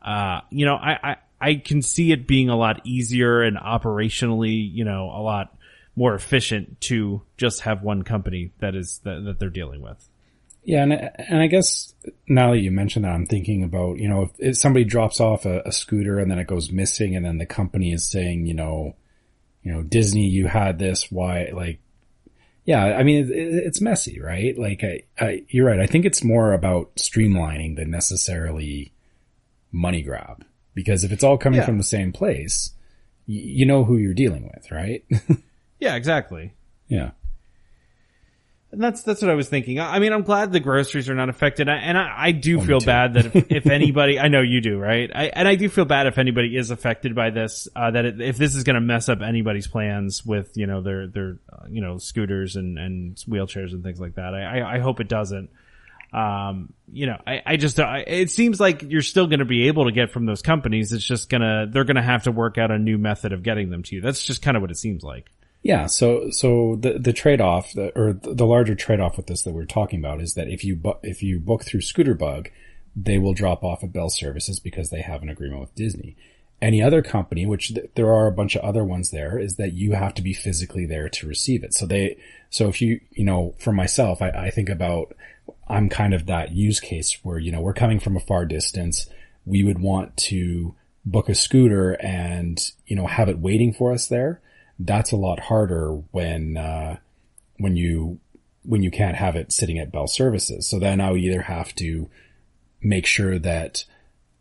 Uh, 0.01 0.41
you 0.51 0.65
know, 0.65 0.75
I, 0.75 0.99
I, 1.03 1.15
I 1.41 1.55
can 1.55 1.81
see 1.81 2.11
it 2.11 2.27
being 2.27 2.49
a 2.49 2.55
lot 2.55 2.81
easier 2.85 3.41
and 3.41 3.57
operationally, 3.57 4.71
you 4.71 4.83
know, 4.85 5.09
a 5.09 5.21
lot 5.21 5.54
more 5.95 6.13
efficient 6.15 6.81
to 6.81 7.21
just 7.37 7.61
have 7.61 7.81
one 7.83 8.03
company 8.03 8.51
that 8.59 8.75
is, 8.75 8.99
that, 9.03 9.23
that 9.25 9.39
they're 9.39 9.49
dealing 9.49 9.81
with. 9.81 10.07
Yeah, 10.63 10.81
and 10.81 10.93
and 10.93 11.39
I 11.39 11.45
guess 11.47 11.93
now 12.27 12.51
that 12.51 12.57
you 12.59 12.71
mentioned 12.71 13.05
that, 13.05 13.11
I'm 13.13 13.27
thinking 13.27 13.63
about 13.63 13.97
you 13.99 14.09
know 14.09 14.23
if, 14.23 14.31
if 14.39 14.57
somebody 14.57 14.83
drops 14.83 15.19
off 15.19 15.45
a, 15.45 15.61
a 15.63 15.71
scooter 15.71 16.17
and 16.17 16.29
then 16.31 16.39
it 16.39 16.47
goes 16.47 16.71
missing, 16.71 17.15
and 17.15 17.23
then 17.23 17.37
the 17.37 17.45
company 17.45 17.91
is 17.93 18.09
saying 18.09 18.47
you 18.47 18.55
know, 18.55 18.95
you 19.61 19.71
know 19.71 19.83
Disney, 19.83 20.25
you 20.27 20.47
had 20.47 20.79
this, 20.79 21.11
why 21.11 21.49
like. 21.53 21.79
Yeah, 22.67 22.83
I 22.83 23.03
mean, 23.03 23.25
it, 23.25 23.29
it- 23.29 23.63
it's 23.67 23.79
messy, 23.79 24.19
right? 24.19 24.57
Like, 24.57 24.83
I, 24.83 25.01
I, 25.23 25.43
you're 25.49 25.67
right. 25.67 25.79
I 25.79 25.85
think 25.85 26.03
it's 26.03 26.23
more 26.23 26.51
about 26.53 26.95
streamlining 26.95 27.75
than 27.75 27.91
necessarily 27.91 28.91
money 29.71 30.01
grab. 30.01 30.43
Because 30.73 31.03
if 31.03 31.11
it's 31.11 31.23
all 31.23 31.37
coming 31.37 31.59
Yeah. 31.59 31.65
from 31.67 31.77
the 31.77 31.83
same 31.83 32.11
place, 32.11 32.71
y- 33.27 33.35
you 33.35 33.67
know 33.67 33.83
who 33.83 33.97
you're 33.97 34.15
dealing 34.15 34.49
with, 34.51 34.71
right? 34.71 35.05
Yeah, 35.85 35.95
exactly. 35.95 36.53
yeah. 36.87 37.11
And 38.71 38.83
that's 38.83 39.03
that's 39.03 39.21
what 39.21 39.31
I 39.31 39.35
was 39.35 39.47
thinking. 39.47 39.79
I 39.79 39.99
mean, 39.99 40.11
I'm 40.11 40.23
glad 40.23 40.51
the 40.51 40.59
groceries 40.59 41.07
are 41.09 41.15
not 41.15 41.29
affected, 41.29 41.69
I- 41.69 41.75
and 41.77 41.97
I, 41.97 42.13
I 42.17 42.31
do 42.31 42.57
me 42.59 42.65
feel 42.65 42.79
too. 42.81 42.85
bad 42.87 43.13
that 43.13 43.25
if, 43.33 43.51
if 43.51 43.65
anybody, 43.71 44.19
I 44.19 44.27
know 44.27 44.41
you 44.41 44.59
do, 44.59 44.77
right? 44.77 45.09
I, 45.15 45.25
and 45.27 45.47
I 45.47 45.55
do 45.55 45.69
feel 45.69 45.85
bad 45.85 46.07
if 46.07 46.17
anybody 46.17 46.57
is 46.57 46.71
affected 46.71 47.15
by 47.15 47.29
this. 47.29 47.69
Uh, 47.73 47.91
that 47.91 48.03
it, 48.03 48.19
if 48.19 48.37
this 48.37 48.53
is 48.55 48.63
going 48.63 48.73
to 48.73 48.81
mess 48.81 49.07
up 49.07 49.21
anybody's 49.21 49.67
plans 49.67 50.25
with 50.25 50.57
you 50.57 50.67
know 50.67 50.81
their 50.81 51.07
their 51.07 51.37
uh, 51.53 51.67
you 51.69 51.79
know 51.79 51.99
scooters 51.99 52.57
and 52.57 52.77
and 52.77 53.15
wheelchairs 53.29 53.71
and 53.71 53.81
things 53.83 53.99
like 53.99 54.15
that. 54.15 54.33
I 54.33 54.59
I, 54.59 54.75
I 54.75 54.79
hope 54.79 54.99
it 54.99 55.07
doesn't. 55.07 55.51
Um, 56.11 56.73
you 56.91 57.07
know, 57.07 57.17
I, 57.27 57.41
I 57.45 57.57
just, 57.57 57.77
I, 57.79 57.99
it 57.99 58.29
seems 58.31 58.57
like 58.59 58.83
you're 58.83 59.01
still 59.01 59.27
going 59.27 59.39
to 59.39 59.45
be 59.45 59.67
able 59.67 59.85
to 59.85 59.91
get 59.91 60.11
from 60.11 60.25
those 60.25 60.41
companies. 60.41 60.93
It's 60.93 61.03
just 61.03 61.29
gonna, 61.29 61.67
they're 61.69 61.83
going 61.83 61.97
to 61.97 62.01
have 62.01 62.23
to 62.23 62.31
work 62.31 62.57
out 62.57 62.71
a 62.71 62.79
new 62.79 62.97
method 62.97 63.33
of 63.33 63.43
getting 63.43 63.69
them 63.69 63.83
to 63.83 63.95
you. 63.95 64.01
That's 64.01 64.23
just 64.23 64.41
kind 64.41 64.55
of 64.55 64.61
what 64.61 64.71
it 64.71 64.77
seems 64.77 65.03
like. 65.03 65.29
Yeah, 65.65 65.87
so 65.87 66.29
so 66.29 66.77
the 66.79 66.99
the 66.99 67.11
trade 67.11 67.41
off, 67.41 67.73
the, 67.73 67.91
or 67.97 68.13
the 68.13 68.45
larger 68.45 68.75
trade 68.75 68.99
off 68.99 69.17
with 69.17 69.25
this 69.25 69.41
that 69.41 69.53
we're 69.53 69.65
talking 69.65 69.97
about 69.97 70.21
is 70.21 70.35
that 70.35 70.47
if 70.47 70.63
you 70.63 70.75
bu- 70.75 71.01
if 71.01 71.23
you 71.23 71.39
book 71.39 71.63
through 71.63 71.79
Scooterbug, 71.79 72.49
they 72.95 73.17
will 73.17 73.33
drop 73.33 73.63
off 73.63 73.83
at 73.83 73.91
Bell 73.91 74.11
Services 74.11 74.59
because 74.59 74.91
they 74.91 75.01
have 75.01 75.23
an 75.23 75.29
agreement 75.29 75.61
with 75.61 75.73
Disney. 75.73 76.15
Any 76.61 76.83
other 76.83 77.01
company, 77.01 77.47
which 77.47 77.73
th- 77.73 77.89
there 77.95 78.13
are 78.13 78.27
a 78.27 78.31
bunch 78.31 78.55
of 78.55 78.61
other 78.61 78.83
ones 78.83 79.09
there, 79.09 79.39
is 79.39 79.55
that 79.55 79.73
you 79.73 79.93
have 79.93 80.13
to 80.13 80.21
be 80.21 80.33
physically 80.33 80.85
there 80.85 81.09
to 81.09 81.27
receive 81.27 81.63
it. 81.63 81.73
So 81.73 81.87
they, 81.87 82.19
so 82.51 82.69
if 82.69 82.79
you, 82.79 83.01
you 83.09 83.25
know, 83.25 83.55
for 83.57 83.71
myself, 83.71 84.21
I, 84.21 84.29
I 84.29 84.49
think 84.51 84.69
about, 84.69 85.15
I'm 85.67 85.89
kind 85.89 86.13
of 86.13 86.27
that 86.27 86.51
use 86.51 86.79
case 86.79 87.17
where, 87.23 87.39
you 87.39 87.51
know, 87.51 87.59
we're 87.59 87.73
coming 87.73 87.99
from 87.99 88.15
a 88.15 88.19
far 88.19 88.45
distance. 88.45 89.07
We 89.45 89.63
would 89.63 89.79
want 89.79 90.15
to 90.29 90.75
book 91.03 91.27
a 91.27 91.33
scooter 91.33 91.93
and, 91.93 92.59
you 92.85 92.95
know, 92.95 93.07
have 93.07 93.29
it 93.29 93.39
waiting 93.39 93.73
for 93.73 93.91
us 93.91 94.07
there. 94.07 94.41
That's 94.79 95.11
a 95.11 95.17
lot 95.17 95.39
harder 95.39 95.91
when, 96.11 96.57
uh, 96.57 96.97
when 97.57 97.75
you 97.75 98.19
when 98.63 98.81
you 98.81 98.89
can't 98.89 99.15
have 99.15 99.35
it 99.35 99.51
sitting 99.51 99.77
at 99.77 99.91
Bell 99.91 100.07
services. 100.07 100.67
So 100.67 100.79
then 100.79 100.99
I 100.99 101.11
would 101.11 101.21
either 101.21 101.43
have 101.43 101.73
to 101.75 102.09
make 102.81 103.05
sure 103.05 103.37
that 103.39 103.85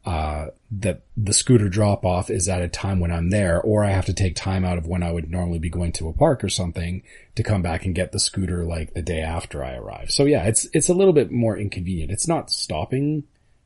uh, 0.07 0.47
that 0.71 1.03
the 1.17 1.33
scooter 1.33 1.69
drop 1.69 2.05
off 2.05 2.29
is 2.29 2.49
at 2.49 2.61
a 2.61 2.69
time 2.69 3.01
when 3.01 3.11
I'm 3.11 3.31
there, 3.31 3.61
or 3.61 3.85
I 3.85 3.91
have 3.91 4.05
to 4.07 4.13
take 4.13 4.35
time 4.35 4.65
out 4.65 4.77
of 4.77 4.87
when 4.87 5.03
I 5.03 5.11
would 5.11 5.31
normally 5.31 5.59
be 5.59 5.71
going 5.71 5.93
to 5.93 6.09
a 6.09 6.13
park 6.13 6.45
or 6.45 6.51
something 6.51 7.03
to 7.37 7.43
come 7.43 7.63
back 7.63 7.87
and 7.87 7.95
get 7.95 8.13
the 8.13 8.19
scooter 8.19 8.65
like 8.65 8.93
the 8.93 9.01
day 9.01 9.23
after 9.23 9.65
I 9.65 9.77
arrive. 9.77 10.11
So 10.11 10.25
yeah, 10.27 10.45
it's, 10.45 10.69
it's 10.75 10.91
a 10.91 10.95
little 10.95 11.15
bit 11.15 11.31
more 11.31 11.57
inconvenient. 11.57 12.11
It's 12.11 12.29
not 12.29 12.51
stopping 12.51 13.25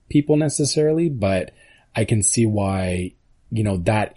people 0.08 0.36
necessarily, 0.36 1.08
but 1.08 1.52
I 1.96 2.04
can 2.04 2.22
see 2.22 2.46
why, 2.46 3.14
you 3.50 3.64
know, 3.64 3.78
that 3.78 4.16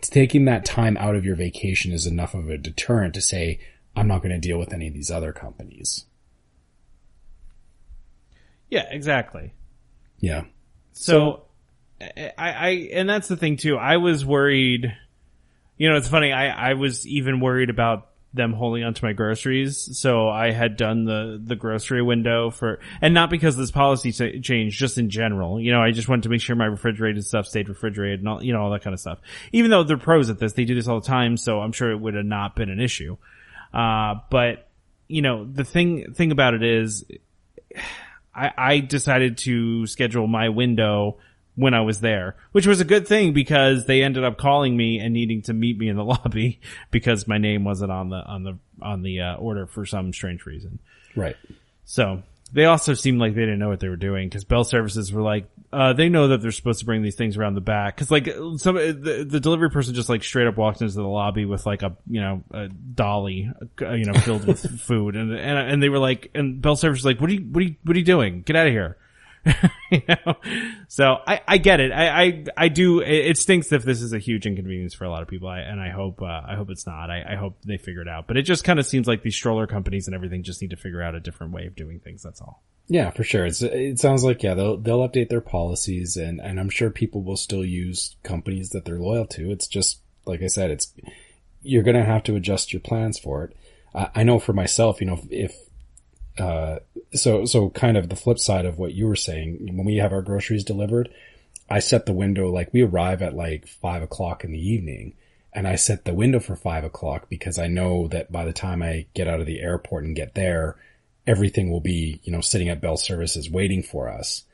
taking 0.00 0.44
that 0.46 0.64
time 0.64 0.96
out 0.96 1.14
of 1.14 1.24
your 1.24 1.36
vacation 1.36 1.92
is 1.92 2.06
enough 2.06 2.34
of 2.34 2.48
a 2.48 2.58
deterrent 2.58 3.14
to 3.14 3.20
say, 3.20 3.60
I'm 3.94 4.08
not 4.08 4.22
going 4.22 4.32
to 4.32 4.38
deal 4.38 4.58
with 4.58 4.72
any 4.72 4.88
of 4.88 4.94
these 4.94 5.10
other 5.10 5.32
companies. 5.32 6.06
Yeah, 8.68 8.84
exactly. 8.90 9.54
Yeah. 10.18 10.44
So, 10.92 11.44
I, 12.00 12.32
I, 12.36 12.68
and 12.92 13.08
that's 13.08 13.28
the 13.28 13.36
thing 13.36 13.56
too. 13.56 13.76
I 13.76 13.98
was 13.98 14.24
worried, 14.24 14.94
you 15.76 15.88
know, 15.88 15.96
it's 15.96 16.08
funny. 16.08 16.32
I, 16.32 16.70
I 16.70 16.74
was 16.74 17.06
even 17.06 17.40
worried 17.40 17.70
about 17.70 18.08
them 18.36 18.52
holding 18.52 18.84
onto 18.84 19.04
my 19.04 19.12
groceries. 19.12 19.98
So 19.98 20.28
I 20.28 20.52
had 20.52 20.76
done 20.76 21.04
the, 21.04 21.40
the 21.42 21.56
grocery 21.56 22.02
window 22.02 22.50
for, 22.50 22.78
and 23.00 23.14
not 23.14 23.30
because 23.30 23.56
this 23.56 23.70
policy 23.70 24.12
t- 24.12 24.68
just 24.68 24.98
in 24.98 25.10
general. 25.10 25.60
You 25.60 25.72
know, 25.72 25.82
I 25.82 25.90
just 25.90 26.08
wanted 26.08 26.24
to 26.24 26.28
make 26.28 26.40
sure 26.40 26.54
my 26.54 26.66
refrigerated 26.66 27.24
stuff 27.24 27.46
stayed 27.46 27.68
refrigerated 27.68 28.20
and 28.20 28.28
all, 28.28 28.42
you 28.44 28.52
know, 28.52 28.62
all 28.62 28.70
that 28.70 28.82
kind 28.82 28.94
of 28.94 29.00
stuff. 29.00 29.18
Even 29.52 29.70
though 29.70 29.82
they're 29.82 29.96
pros 29.96 30.30
at 30.30 30.38
this, 30.38 30.52
they 30.52 30.64
do 30.64 30.74
this 30.74 30.86
all 30.86 31.00
the 31.00 31.06
time. 31.06 31.36
So 31.36 31.60
I'm 31.60 31.72
sure 31.72 31.90
it 31.90 31.96
would 31.98 32.14
have 32.14 32.24
not 32.24 32.54
been 32.54 32.70
an 32.70 32.80
issue. 32.80 33.16
Uh, 33.74 34.16
but, 34.30 34.68
you 35.08 35.22
know, 35.22 35.44
the 35.44 35.64
thing, 35.64 36.12
thing 36.14 36.30
about 36.30 36.54
it 36.54 36.62
is, 36.62 37.04
I, 38.34 38.52
I 38.58 38.78
decided 38.80 39.38
to 39.38 39.86
schedule 39.86 40.26
my 40.26 40.50
window 40.50 41.16
when 41.56 41.74
I 41.74 41.80
was 41.80 42.00
there, 42.00 42.36
which 42.52 42.66
was 42.66 42.80
a 42.80 42.84
good 42.84 43.08
thing 43.08 43.32
because 43.32 43.86
they 43.86 44.02
ended 44.02 44.24
up 44.24 44.38
calling 44.38 44.76
me 44.76 44.98
and 44.98 45.12
needing 45.12 45.42
to 45.42 45.54
meet 45.54 45.78
me 45.78 45.88
in 45.88 45.96
the 45.96 46.04
lobby 46.04 46.60
because 46.90 47.26
my 47.26 47.38
name 47.38 47.64
wasn't 47.64 47.90
on 47.90 48.10
the 48.10 48.18
on 48.18 48.44
the 48.44 48.58
on 48.80 49.02
the 49.02 49.22
uh, 49.22 49.34
order 49.36 49.66
for 49.66 49.84
some 49.84 50.12
strange 50.12 50.46
reason. 50.46 50.78
Right. 51.16 51.36
So 51.84 52.22
they 52.52 52.66
also 52.66 52.94
seemed 52.94 53.18
like 53.18 53.34
they 53.34 53.40
didn't 53.40 53.58
know 53.58 53.68
what 53.68 53.80
they 53.80 53.88
were 53.88 53.96
doing 53.96 54.28
because 54.28 54.44
Bell 54.44 54.64
Services 54.64 55.12
were 55.12 55.22
like, 55.22 55.48
uh, 55.72 55.94
they 55.94 56.08
know 56.08 56.28
that 56.28 56.42
they're 56.42 56.52
supposed 56.52 56.78
to 56.80 56.84
bring 56.84 57.02
these 57.02 57.16
things 57.16 57.36
around 57.36 57.54
the 57.54 57.60
back. 57.60 57.96
Cause 57.96 58.10
like 58.10 58.26
some, 58.56 58.76
the, 58.76 59.26
the 59.28 59.40
delivery 59.40 59.70
person 59.70 59.94
just 59.94 60.08
like 60.08 60.22
straight 60.22 60.46
up 60.46 60.56
walked 60.56 60.80
into 60.80 60.94
the 60.94 61.02
lobby 61.02 61.44
with 61.44 61.66
like 61.66 61.82
a, 61.82 61.96
you 62.08 62.20
know, 62.20 62.44
a 62.52 62.68
dolly, 62.68 63.50
uh, 63.82 63.92
you 63.94 64.04
know, 64.04 64.14
filled 64.14 64.46
with 64.46 64.80
food. 64.80 65.16
And, 65.16 65.32
and, 65.32 65.58
and 65.58 65.82
they 65.82 65.88
were 65.88 65.98
like, 65.98 66.30
and 66.34 66.62
Bell 66.62 66.76
Services 66.76 67.04
like, 67.04 67.20
what 67.20 67.30
are 67.30 67.34
you, 67.34 67.40
what 67.40 67.62
are 67.62 67.66
you, 67.66 67.76
what 67.82 67.96
are 67.96 67.98
you 67.98 68.04
doing? 68.04 68.42
Get 68.42 68.54
out 68.54 68.66
of 68.66 68.72
here. 68.72 68.96
you 69.90 70.02
know? 70.08 70.34
So 70.88 71.18
I, 71.26 71.40
I 71.46 71.58
get 71.58 71.80
it. 71.80 71.92
I, 71.92 72.22
I, 72.22 72.44
I 72.56 72.68
do, 72.68 73.00
it, 73.00 73.38
stinks 73.38 73.72
if 73.72 73.84
this 73.84 74.02
is 74.02 74.12
a 74.12 74.18
huge 74.18 74.46
inconvenience 74.46 74.94
for 74.94 75.04
a 75.04 75.10
lot 75.10 75.22
of 75.22 75.28
people. 75.28 75.48
I, 75.48 75.60
and 75.60 75.80
I 75.80 75.90
hope, 75.90 76.20
uh, 76.22 76.42
I 76.46 76.54
hope 76.56 76.70
it's 76.70 76.86
not. 76.86 77.10
I, 77.10 77.24
I 77.32 77.36
hope 77.36 77.58
they 77.64 77.76
figure 77.76 78.02
it 78.02 78.08
out, 78.08 78.26
but 78.26 78.36
it 78.36 78.42
just 78.42 78.64
kind 78.64 78.78
of 78.78 78.86
seems 78.86 79.06
like 79.06 79.22
these 79.22 79.36
stroller 79.36 79.66
companies 79.66 80.06
and 80.06 80.14
everything 80.14 80.42
just 80.42 80.60
need 80.60 80.70
to 80.70 80.76
figure 80.76 81.02
out 81.02 81.14
a 81.14 81.20
different 81.20 81.52
way 81.52 81.66
of 81.66 81.76
doing 81.76 82.00
things. 82.00 82.22
That's 82.22 82.40
all. 82.40 82.62
Yeah, 82.88 83.10
for 83.10 83.24
sure. 83.24 83.46
It's, 83.46 83.62
it 83.62 83.98
sounds 83.98 84.22
like, 84.24 84.42
yeah, 84.42 84.54
they'll, 84.54 84.76
they'll 84.76 85.08
update 85.08 85.28
their 85.28 85.40
policies 85.40 86.16
and, 86.16 86.40
and 86.40 86.60
I'm 86.60 86.70
sure 86.70 86.90
people 86.90 87.22
will 87.22 87.36
still 87.36 87.64
use 87.64 88.16
companies 88.22 88.70
that 88.70 88.84
they're 88.84 89.00
loyal 89.00 89.26
to. 89.28 89.50
It's 89.50 89.66
just, 89.66 90.00
like 90.24 90.42
I 90.42 90.46
said, 90.46 90.70
it's, 90.70 90.92
you're 91.62 91.82
going 91.82 91.96
to 91.96 92.04
have 92.04 92.22
to 92.24 92.36
adjust 92.36 92.72
your 92.72 92.80
plans 92.80 93.18
for 93.18 93.44
it. 93.44 93.56
I, 93.94 94.20
I 94.20 94.22
know 94.22 94.38
for 94.38 94.52
myself, 94.52 95.00
you 95.00 95.06
know, 95.08 95.20
if, 95.30 95.56
uh, 96.38 96.78
so, 97.12 97.44
so 97.44 97.70
kind 97.70 97.96
of 97.96 98.08
the 98.08 98.16
flip 98.16 98.38
side 98.38 98.66
of 98.66 98.78
what 98.78 98.94
you 98.94 99.06
were 99.06 99.16
saying, 99.16 99.68
when 99.76 99.86
we 99.86 99.96
have 99.96 100.12
our 100.12 100.22
groceries 100.22 100.64
delivered, 100.64 101.08
I 101.68 101.80
set 101.80 102.06
the 102.06 102.12
window, 102.12 102.50
like 102.50 102.72
we 102.72 102.82
arrive 102.82 103.22
at 103.22 103.34
like 103.34 103.66
five 103.66 104.02
o'clock 104.02 104.44
in 104.44 104.52
the 104.52 104.58
evening 104.58 105.14
and 105.56 105.66
I 105.66 105.76
set 105.76 106.04
the 106.04 106.14
window 106.14 106.38
for 106.38 106.54
five 106.54 106.84
o'clock 106.84 107.28
because 107.30 107.58
I 107.58 107.66
know 107.66 108.08
that 108.08 108.30
by 108.30 108.44
the 108.44 108.52
time 108.52 108.82
I 108.82 109.06
get 109.14 109.26
out 109.26 109.40
of 109.40 109.46
the 109.46 109.60
airport 109.60 110.04
and 110.04 110.14
get 110.14 110.34
there, 110.34 110.76
everything 111.26 111.70
will 111.70 111.80
be, 111.80 112.20
you 112.24 112.30
know, 112.30 112.42
sitting 112.42 112.68
at 112.68 112.82
Bell 112.82 112.98
Services 112.98 113.50
waiting 113.50 113.82
for 113.82 114.10
us. 114.10 114.44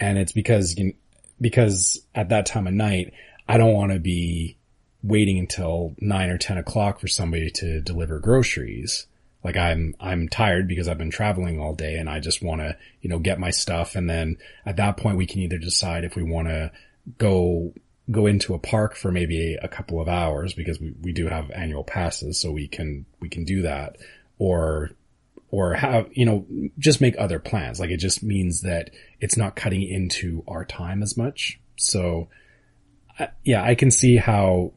And 0.00 0.16
it's 0.16 0.32
because, 0.32 0.76
you 0.78 0.84
know, 0.86 0.92
because 1.38 2.00
at 2.14 2.30
that 2.30 2.46
time 2.46 2.66
of 2.66 2.72
night, 2.72 3.12
I 3.46 3.58
don't 3.58 3.74
want 3.74 3.92
to 3.92 3.98
be 3.98 4.56
waiting 5.02 5.38
until 5.38 5.94
nine 6.00 6.30
or 6.30 6.38
10 6.38 6.56
o'clock 6.56 7.00
for 7.00 7.06
somebody 7.06 7.50
to 7.50 7.82
deliver 7.82 8.18
groceries. 8.18 9.06
Like 9.46 9.56
I'm, 9.56 9.94
I'm 10.00 10.28
tired 10.28 10.66
because 10.66 10.88
I've 10.88 10.98
been 10.98 11.12
traveling 11.12 11.60
all 11.60 11.72
day 11.72 11.98
and 11.98 12.10
I 12.10 12.18
just 12.18 12.42
want 12.42 12.62
to, 12.62 12.76
you 13.00 13.08
know, 13.08 13.20
get 13.20 13.38
my 13.38 13.50
stuff. 13.50 13.94
And 13.94 14.10
then 14.10 14.38
at 14.66 14.76
that 14.78 14.96
point 14.96 15.16
we 15.16 15.26
can 15.26 15.40
either 15.40 15.56
decide 15.56 16.02
if 16.02 16.16
we 16.16 16.24
want 16.24 16.48
to 16.48 16.72
go, 17.16 17.72
go 18.10 18.26
into 18.26 18.54
a 18.54 18.58
park 18.58 18.96
for 18.96 19.12
maybe 19.12 19.56
a 19.62 19.68
couple 19.68 20.00
of 20.00 20.08
hours 20.08 20.52
because 20.52 20.80
we, 20.80 20.94
we 21.00 21.12
do 21.12 21.28
have 21.28 21.52
annual 21.52 21.84
passes. 21.84 22.40
So 22.40 22.50
we 22.50 22.66
can, 22.66 23.06
we 23.20 23.28
can 23.28 23.44
do 23.44 23.62
that 23.62 23.98
or 24.36 24.90
or 25.52 25.74
have, 25.74 26.08
you 26.10 26.26
know, 26.26 26.44
just 26.76 27.00
make 27.00 27.14
other 27.16 27.38
plans. 27.38 27.78
Like 27.78 27.90
it 27.90 27.98
just 27.98 28.24
means 28.24 28.62
that 28.62 28.90
it's 29.20 29.36
not 29.36 29.54
cutting 29.54 29.84
into 29.84 30.42
our 30.48 30.64
time 30.64 31.04
as 31.04 31.16
much. 31.16 31.60
So 31.76 32.26
yeah, 33.44 33.62
I 33.62 33.76
can 33.76 33.92
see 33.92 34.16
how, 34.16 34.72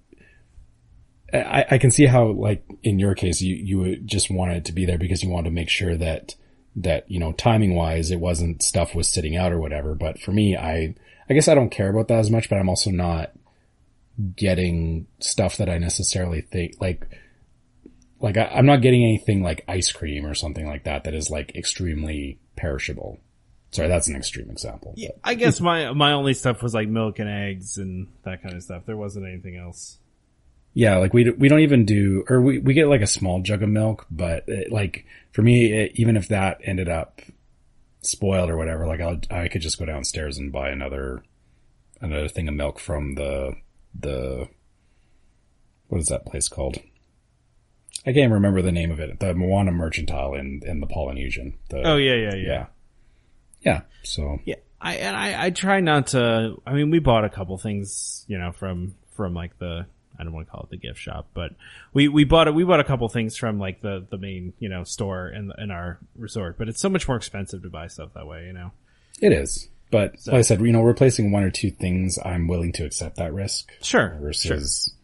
I, 1.34 1.66
I 1.72 1.78
can 1.78 1.92
see 1.92 2.06
how 2.06 2.28
like 2.28 2.64
in 2.84 3.00
your 3.00 3.16
case, 3.16 3.42
you, 3.42 3.56
you 3.56 3.96
just 3.98 4.30
wanted 4.30 4.58
it 4.58 4.66
to 4.66 4.74
be 4.74 4.86
there 4.86 4.98
because 4.98 5.24
you 5.24 5.30
wanted 5.30 5.50
to 5.50 5.56
make 5.56 5.70
sure 5.70 5.96
that, 5.98 6.36
that, 6.76 7.10
you 7.10 7.20
know, 7.20 7.34
timing 7.34 7.76
wise, 7.76 8.12
it 8.12 8.20
wasn't 8.20 8.64
stuff 8.64 8.96
was 8.96 9.12
sitting 9.12 9.36
out 9.36 9.52
or 9.52 9.60
whatever. 9.60 9.96
But 9.96 10.20
for 10.20 10.32
me, 10.32 10.56
I, 10.56 10.96
I 11.30 11.34
guess 11.34 11.48
I 11.48 11.56
don't 11.56 11.70
care 11.70 11.90
about 11.90 12.08
that 12.08 12.20
as 12.20 12.32
much, 12.32 12.50
but 12.50 12.58
I'm 12.58 12.70
also 12.70 12.92
not 12.92 13.32
getting 14.36 15.08
stuff 15.20 15.58
that 15.58 15.70
I 15.70 15.78
necessarily 15.78 16.42
think 16.42 16.74
like, 16.80 17.08
like 18.20 18.38
I, 18.38 18.60
am 18.60 18.66
not 18.66 18.82
getting 18.82 19.04
anything 19.04 19.44
like 19.44 19.64
ice 19.68 19.92
cream 19.92 20.26
or 20.26 20.34
something 20.34 20.68
like 20.68 20.84
that 20.84 21.06
that 21.06 21.14
is 21.14 21.30
like 21.30 21.56
extremely 21.56 22.40
perishable. 22.56 23.20
Sorry, 23.72 23.88
that's 23.88 24.08
an 24.08 24.16
extreme 24.16 24.50
example. 24.50 24.94
Yeah, 24.98 25.12
I 25.24 25.36
guess 25.36 25.62
my 25.62 25.94
my 25.94 26.14
only 26.14 26.34
stuff 26.34 26.64
was 26.64 26.74
like 26.74 26.88
milk 26.88 27.20
and 27.20 27.30
eggs 27.30 27.78
and 27.78 28.08
that 28.24 28.42
kind 28.42 28.56
of 28.56 28.64
stuff. 28.64 28.84
There 28.86 28.98
wasn't 28.98 29.28
anything 29.28 29.58
else. 29.58 30.00
Yeah, 30.74 30.98
like 30.98 31.14
we 31.14 31.30
we 31.32 31.50
don't 31.50 31.62
even 31.62 31.86
do, 31.86 32.24
or 32.30 32.42
we 32.42 32.60
we 32.60 32.74
get 32.74 32.88
like 32.88 33.02
a 33.02 33.08
small 33.08 33.42
jug 33.42 33.64
of 33.64 33.70
milk, 33.70 34.06
but 34.12 34.44
it, 34.48 34.72
like 34.72 35.06
for 35.32 35.42
me, 35.42 35.74
it, 35.74 35.92
even 35.96 36.16
if 36.16 36.28
that 36.30 36.62
ended 36.64 36.88
up 36.88 37.22
spoiled 38.02 38.50
or 38.50 38.58
whatever, 38.58 38.88
like 38.88 39.02
I 39.02 39.20
I 39.30 39.48
could 39.48 39.62
just 39.62 39.80
go 39.80 39.86
downstairs 39.86 40.38
and 40.38 40.52
buy 40.52 40.70
another 40.70 41.24
another 42.02 42.28
thing 42.28 42.48
of 42.48 42.54
milk 42.54 42.80
from 42.80 43.16
the 43.16 43.56
the 44.00 44.48
what 45.88 46.00
is 46.00 46.08
that 46.08 46.26
place 46.26 46.48
called? 46.48 46.78
I 48.06 48.14
can't 48.14 48.32
remember 48.32 48.62
the 48.62 48.72
name 48.72 48.92
of 48.92 49.00
it. 49.00 49.20
The 49.20 49.34
Moana 49.34 49.72
Mercantile 49.72 50.36
in 50.36 50.62
in 50.66 50.80
the 50.80 50.88
Polynesian. 50.88 51.58
The, 51.70 51.82
oh 51.86 51.98
yeah, 51.98 52.16
yeah, 52.16 52.36
yeah, 52.36 52.48
yeah, 52.48 52.66
yeah. 53.62 53.82
So 54.04 54.40
yeah, 54.46 54.56
I 54.80 54.96
and 54.96 55.18
I 55.18 55.46
I 55.46 55.50
try 55.50 55.82
not 55.82 56.08
to. 56.08 56.62
I 56.66 56.74
mean, 56.74 56.90
we 56.90 57.00
bought 57.00 57.26
a 57.26 57.30
couple 57.30 57.58
things, 57.58 58.24
you 58.28 58.38
know, 58.38 58.52
from 58.52 58.96
from 59.16 59.34
like 59.34 59.58
the 59.58 59.88
I 60.20 60.24
don't 60.24 60.34
want 60.34 60.48
to 60.48 60.52
call 60.52 60.64
it 60.64 60.70
the 60.70 60.78
gift 60.78 61.00
shop, 61.00 61.30
but 61.34 61.52
we 61.94 62.08
we 62.08 62.24
bought 62.24 62.48
it. 62.48 62.54
We 62.54 62.64
bought 62.64 62.80
a 62.80 62.84
couple 62.84 63.08
things 63.10 63.38
from 63.38 63.60
like 63.60 63.82
the 63.82 64.06
the 64.10 64.18
main 64.18 64.54
you 64.60 64.70
know 64.70 64.84
store 64.84 65.30
in 65.30 65.52
in 65.58 65.72
our 65.72 66.00
resort. 66.16 66.58
But 66.58 66.70
it's 66.70 66.82
so 66.82 66.90
much 66.90 67.08
more 67.08 67.18
expensive 67.18 67.64
to 67.64 67.70
buy 67.70 67.88
stuff 67.88 68.14
that 68.16 68.28
way, 68.28 68.46
you 68.46 68.54
know. 68.54 68.72
It 69.22 69.32
is. 69.32 69.70
But 69.92 70.20
so, 70.20 70.32
like 70.32 70.40
I 70.40 70.42
said, 70.44 70.62
you 70.62 70.72
know, 70.72 70.84
replacing 70.84 71.32
one 71.32 71.44
or 71.44 71.50
two 71.50 71.72
things, 71.72 72.20
I'm 72.24 72.48
willing 72.48 72.74
to 72.74 72.86
accept 72.86 73.18
that 73.18 73.34
risk. 73.34 73.72
Sure. 73.82 74.18
Versus 74.22 74.44
sure 74.88 74.96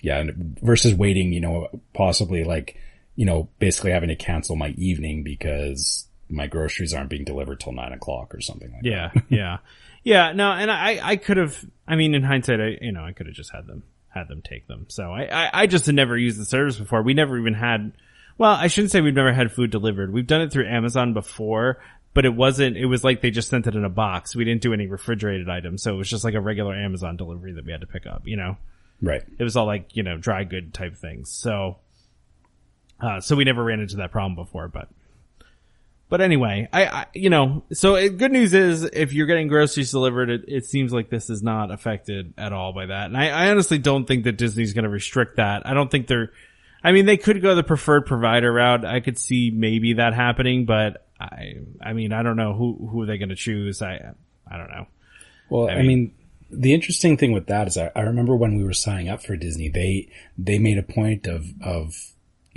yeah, 0.00 0.24
versus 0.62 0.94
waiting, 0.94 1.32
you 1.32 1.40
know, 1.40 1.68
possibly 1.94 2.44
like, 2.44 2.76
you 3.16 3.24
know, 3.24 3.48
basically 3.58 3.90
having 3.90 4.08
to 4.08 4.16
cancel 4.16 4.56
my 4.56 4.68
evening 4.70 5.22
because 5.24 6.06
my 6.28 6.46
groceries 6.46 6.94
aren't 6.94 7.10
being 7.10 7.24
delivered 7.24 7.60
till 7.60 7.72
nine 7.72 7.92
o'clock 7.92 8.34
or 8.34 8.40
something 8.40 8.70
like 8.72 8.82
yeah, 8.84 9.10
that. 9.14 9.24
Yeah. 9.28 9.38
Yeah. 9.38 9.58
Yeah. 10.04 10.32
No, 10.32 10.52
and 10.52 10.70
I, 10.70 11.00
I 11.02 11.16
could 11.16 11.36
have, 11.36 11.62
I 11.86 11.96
mean, 11.96 12.14
in 12.14 12.22
hindsight, 12.22 12.60
I, 12.60 12.78
you 12.80 12.92
know, 12.92 13.04
I 13.04 13.12
could 13.12 13.26
have 13.26 13.34
just 13.34 13.52
had 13.52 13.66
them, 13.66 13.82
had 14.08 14.28
them 14.28 14.42
take 14.42 14.66
them. 14.66 14.86
So 14.88 15.12
I, 15.12 15.22
I, 15.24 15.50
I 15.62 15.66
just 15.66 15.86
had 15.86 15.94
never 15.94 16.16
used 16.16 16.40
the 16.40 16.44
service 16.44 16.78
before. 16.78 17.02
We 17.02 17.14
never 17.14 17.38
even 17.38 17.54
had, 17.54 17.92
well, 18.36 18.52
I 18.52 18.68
shouldn't 18.68 18.90
say 18.90 19.00
we've 19.00 19.14
never 19.14 19.32
had 19.32 19.52
food 19.52 19.70
delivered. 19.70 20.12
We've 20.12 20.26
done 20.26 20.40
it 20.40 20.52
through 20.52 20.68
Amazon 20.68 21.12
before, 21.12 21.82
but 22.14 22.24
it 22.24 22.34
wasn't, 22.34 22.76
it 22.76 22.86
was 22.86 23.04
like 23.04 23.20
they 23.20 23.30
just 23.30 23.48
sent 23.48 23.66
it 23.66 23.74
in 23.74 23.84
a 23.84 23.90
box. 23.90 24.34
We 24.34 24.44
didn't 24.44 24.62
do 24.62 24.72
any 24.72 24.86
refrigerated 24.86 25.48
items. 25.48 25.82
So 25.82 25.94
it 25.94 25.98
was 25.98 26.08
just 26.08 26.24
like 26.24 26.34
a 26.34 26.40
regular 26.40 26.74
Amazon 26.74 27.16
delivery 27.16 27.52
that 27.52 27.64
we 27.64 27.72
had 27.72 27.82
to 27.82 27.86
pick 27.86 28.06
up, 28.06 28.22
you 28.26 28.36
know? 28.36 28.56
Right. 29.00 29.22
It 29.38 29.44
was 29.44 29.56
all 29.56 29.66
like, 29.66 29.94
you 29.94 30.02
know, 30.02 30.16
dry 30.16 30.44
good 30.44 30.74
type 30.74 30.96
things. 30.96 31.30
So, 31.30 31.78
uh, 33.00 33.20
so 33.20 33.36
we 33.36 33.44
never 33.44 33.62
ran 33.62 33.80
into 33.80 33.96
that 33.96 34.10
problem 34.10 34.34
before, 34.34 34.68
but, 34.68 34.88
but 36.08 36.20
anyway, 36.20 36.68
I, 36.72 36.86
I 36.86 37.06
you 37.14 37.28
know, 37.28 37.64
so 37.72 37.96
it, 37.96 38.16
good 38.16 38.32
news 38.32 38.54
is 38.54 38.84
if 38.84 39.12
you're 39.12 39.26
getting 39.26 39.48
groceries 39.48 39.90
delivered, 39.90 40.30
it, 40.30 40.44
it 40.48 40.64
seems 40.64 40.92
like 40.92 41.10
this 41.10 41.28
is 41.28 41.42
not 41.42 41.70
affected 41.70 42.32
at 42.38 42.52
all 42.52 42.72
by 42.72 42.86
that. 42.86 43.06
And 43.06 43.16
I, 43.16 43.28
I 43.28 43.50
honestly 43.50 43.78
don't 43.78 44.06
think 44.06 44.24
that 44.24 44.38
Disney's 44.38 44.72
going 44.72 44.84
to 44.84 44.88
restrict 44.90 45.36
that. 45.36 45.66
I 45.66 45.74
don't 45.74 45.90
think 45.90 46.06
they're, 46.06 46.32
I 46.82 46.92
mean, 46.92 47.06
they 47.06 47.16
could 47.16 47.42
go 47.42 47.54
the 47.54 47.62
preferred 47.62 48.06
provider 48.06 48.52
route. 48.52 48.84
I 48.84 49.00
could 49.00 49.18
see 49.18 49.50
maybe 49.54 49.94
that 49.94 50.14
happening, 50.14 50.64
but 50.64 51.06
I, 51.20 51.56
I 51.82 51.92
mean, 51.92 52.12
I 52.12 52.22
don't 52.22 52.36
know 52.36 52.54
who 52.54 52.88
who 52.90 53.02
are 53.02 53.06
they 53.06 53.18
going 53.18 53.30
to 53.30 53.36
choose. 53.36 53.82
I, 53.82 54.12
I 54.50 54.56
don't 54.56 54.70
know. 54.70 54.86
Well, 55.50 55.68
I 55.68 55.72
I 55.72 55.76
mean, 55.78 55.86
mean- 55.86 56.14
the 56.50 56.72
interesting 56.72 57.18
thing 57.18 57.32
with 57.32 57.48
that 57.48 57.66
is 57.68 57.76
I, 57.76 57.90
I 57.94 58.00
remember 58.02 58.34
when 58.34 58.56
we 58.56 58.64
were 58.64 58.72
signing 58.72 59.10
up 59.10 59.22
for 59.22 59.36
Disney, 59.36 59.68
they, 59.68 60.08
they 60.38 60.58
made 60.58 60.78
a 60.78 60.82
point 60.82 61.26
of, 61.26 61.44
of, 61.62 61.94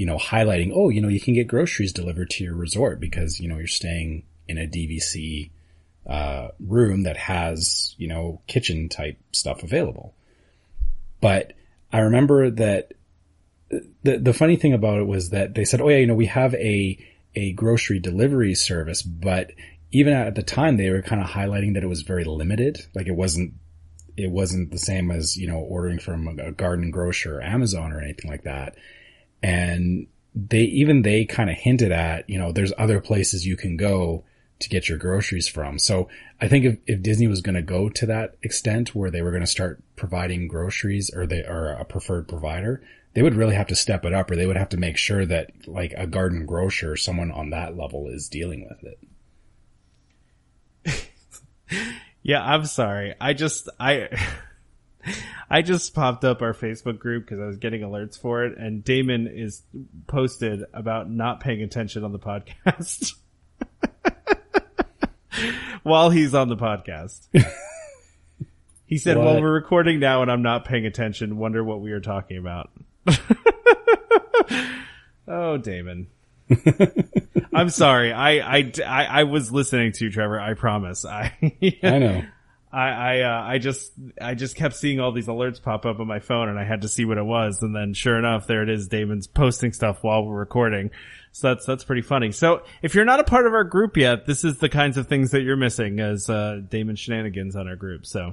you 0.02 0.07
know, 0.07 0.18
highlighting, 0.18 0.72
oh, 0.73 0.90
you 0.90 0.99
know, 0.99 1.10
you 1.10 1.19
can 1.19 1.36
get 1.36 1.48
groceries 1.48 1.94
delivered 1.94 2.28
to 2.28 2.44
your 2.44 2.56
resort 2.56 2.99
because, 2.99 3.40
you 3.40 3.48
know, 3.48 3.60
you're 3.60 3.68
staying 3.68 4.23
in 4.48 4.57
a 4.57 4.65
DVC, 4.65 5.52
uh, 6.10 6.48
room 6.60 7.03
that 7.03 7.18
has, 7.18 7.94
you 7.99 8.07
know, 8.07 8.41
kitchen 8.48 8.90
type 8.90 9.19
stuff 9.32 9.61
available. 9.61 10.15
But 11.22 11.53
I 11.94 11.99
remember 11.99 12.49
that 12.49 12.94
the, 14.02 14.18
the 14.18 14.34
funny 14.34 14.56
thing 14.56 14.73
about 14.73 14.98
it 14.98 15.06
was 15.06 15.30
that 15.30 15.53
they 15.53 15.65
said, 15.65 15.82
oh 15.82 15.90
yeah, 15.90 15.98
you 15.98 16.07
know, 16.07 16.15
we 16.15 16.26
have 16.26 16.56
a, 16.56 16.98
a 17.36 17.52
grocery 17.52 17.99
delivery 17.99 18.56
service, 18.56 19.03
but 19.03 19.52
even 19.91 20.14
at 20.14 20.34
the 20.34 20.41
time 20.41 20.78
they 20.78 20.90
were 20.90 21.03
kind 21.03 21.22
of 21.22 21.30
highlighting 21.30 21.76
that 21.76 21.84
it 21.84 21.88
was 21.88 22.02
very 22.02 22.23
limited. 22.23 22.88
Like 22.95 23.06
it 23.06 23.15
wasn't, 23.15 23.53
it 24.18 24.32
wasn't 24.32 24.72
the 24.72 24.80
same 24.80 25.11
as, 25.11 25.38
you 25.38 25.45
know, 25.45 25.60
ordering 25.60 25.99
from 25.99 26.40
a 26.40 26.52
garden 26.52 26.90
grocer 26.90 27.38
or 27.38 27.44
Amazon 27.44 27.94
or 27.94 28.02
anything 28.02 28.32
like 28.32 28.45
that. 28.45 28.76
And 29.41 30.07
they, 30.34 30.61
even 30.61 31.01
they 31.01 31.26
kind 31.26 31.49
of 31.49 31.57
hinted 31.57 31.91
at, 31.91 32.30
you 32.30 32.38
know, 32.38 32.51
there's 32.51 32.73
other 32.77 33.01
places 33.01 33.45
you 33.45 33.57
can 33.57 33.77
go 33.77 34.23
to 34.59 34.69
get 34.69 34.88
your 34.88 34.97
groceries 34.97 35.47
from. 35.47 35.80
So 35.80 36.07
I 36.39 36.47
think 36.47 36.65
if, 36.65 36.77
if 36.85 37.01
Disney 37.01 37.27
was 37.27 37.41
going 37.41 37.55
to 37.55 37.61
go 37.61 37.89
to 37.89 38.05
that 38.05 38.35
extent 38.43 38.93
where 38.95 39.09
they 39.09 39.22
were 39.22 39.31
going 39.31 39.41
to 39.41 39.47
start 39.47 39.84
providing 39.95 40.47
groceries 40.47 41.11
or 41.13 41.26
they 41.26 41.43
are 41.43 41.69
a 41.69 41.84
preferred 41.84 42.27
provider, 42.27 42.84
they 43.13 43.22
would 43.23 43.35
really 43.35 43.55
have 43.55 43.68
to 43.68 43.76
step 43.76 44.05
it 44.05 44.13
up 44.13 44.30
or 44.30 44.35
they 44.35 44.45
would 44.45 44.57
have 44.57 44.69
to 44.69 44.77
make 44.77 44.97
sure 44.97 45.26
that 45.26 45.51
like 45.68 45.93
a 45.97 46.07
garden 46.07 46.45
grocer 46.45 46.95
someone 46.95 47.31
on 47.31 47.49
that 47.49 47.76
level 47.76 48.07
is 48.07 48.30
dealing 48.30 48.69
with 48.69 48.84
it. 48.84 48.99
Yeah, 52.23 52.43
I'm 52.43 52.65
sorry. 52.65 53.15
I 53.19 53.34
just 53.34 53.69
I 53.80 54.09
I 55.49 55.61
just 55.61 55.94
popped 55.94 56.23
up 56.23 56.41
our 56.41 56.53
Facebook 56.53 56.99
group 56.99 57.26
because 57.26 57.40
I 57.40 57.45
was 57.45 57.57
getting 57.57 57.82
alerts 57.82 58.19
for 58.19 58.45
it, 58.45 58.57
and 58.57 58.84
Damon 58.84 59.28
is 59.28 59.64
posted 60.07 60.64
about 60.73 61.10
not 61.10 61.40
paying 61.40 61.61
attention 61.61 62.03
on 62.03 62.11
the 62.11 62.19
podcast 62.19 63.14
while 65.84 66.10
he's 66.10 66.34
on 66.34 66.49
the 66.49 66.57
podcast. 66.57 67.28
He 68.91 68.98
said, 68.98 69.15
What? 69.18 69.26
"Well, 69.26 69.41
we're 69.41 69.53
recording 69.53 70.02
now, 70.02 70.22
and 70.22 70.30
I'm 70.30 70.41
not 70.41 70.65
paying 70.65 70.86
attention. 70.86 71.38
Wonder 71.38 71.64
what 71.64 71.80
we 71.80 71.94
are 71.94 72.02
talking 72.02 72.38
about." 72.38 72.72
oh, 75.30 75.56
Damon. 75.56 76.07
I'm 77.53 77.69
sorry. 77.69 78.11
I, 78.11 78.57
I, 78.57 78.72
I, 78.86 79.06
I 79.06 79.23
was 79.23 79.49
listening 79.49 79.94
to 79.94 80.03
you, 80.03 80.11
Trevor. 80.11 80.38
I 80.41 80.56
promise. 80.56 81.06
I, 81.06 81.32
I 81.82 81.99
know. 81.99 82.23
I, 82.73 82.89
I, 82.89 83.19
uh, 83.22 83.43
I 83.43 83.57
just, 83.57 83.91
I 84.22 84.34
just 84.34 84.56
kept 84.56 84.76
seeing 84.76 84.99
all 84.99 85.11
these 85.11 85.27
alerts 85.27 85.61
pop 85.61 85.85
up 85.85 85.99
on 85.99 86.07
my 86.07 86.19
phone 86.19 86.48
and 86.49 86.57
I 86.57 86.64
had 86.64 86.81
to 86.81 86.88
see 86.88 87.03
what 87.06 87.18
it 87.18 87.26
was. 87.26 87.61
And 87.61 87.76
then 87.76 87.93
sure 87.93 88.18
enough, 88.18 88.48
there 88.48 88.64
it 88.64 88.69
is. 88.69 88.88
Damon's 88.88 89.27
posting 89.27 89.73
stuff 89.73 90.03
while 90.03 90.23
we're 90.26 90.39
recording. 90.39 90.91
So 91.34 91.49
that's, 91.49 91.65
that's 91.65 91.84
pretty 91.84 92.02
funny. 92.02 92.31
So 92.31 92.64
if 92.81 92.95
you're 92.95 93.06
not 93.06 93.19
a 93.19 93.23
part 93.26 93.45
of 93.45 93.53
our 93.53 93.64
group 93.65 93.98
yet, 93.98 94.26
this 94.26 94.43
is 94.45 94.57
the 94.60 94.69
kinds 94.69 94.98
of 94.98 95.07
things 95.07 95.31
that 95.31 95.41
you're 95.41 95.57
missing 95.57 95.99
as, 95.99 96.30
uh, 96.30 96.61
Damon 96.69 96.95
shenanigans 96.95 97.56
on 97.57 97.68
our 97.68 97.76
group. 97.76 98.06
So. 98.06 98.31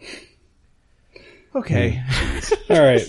Okay. 1.55 2.03
All 2.71 2.81
right. 2.83 3.03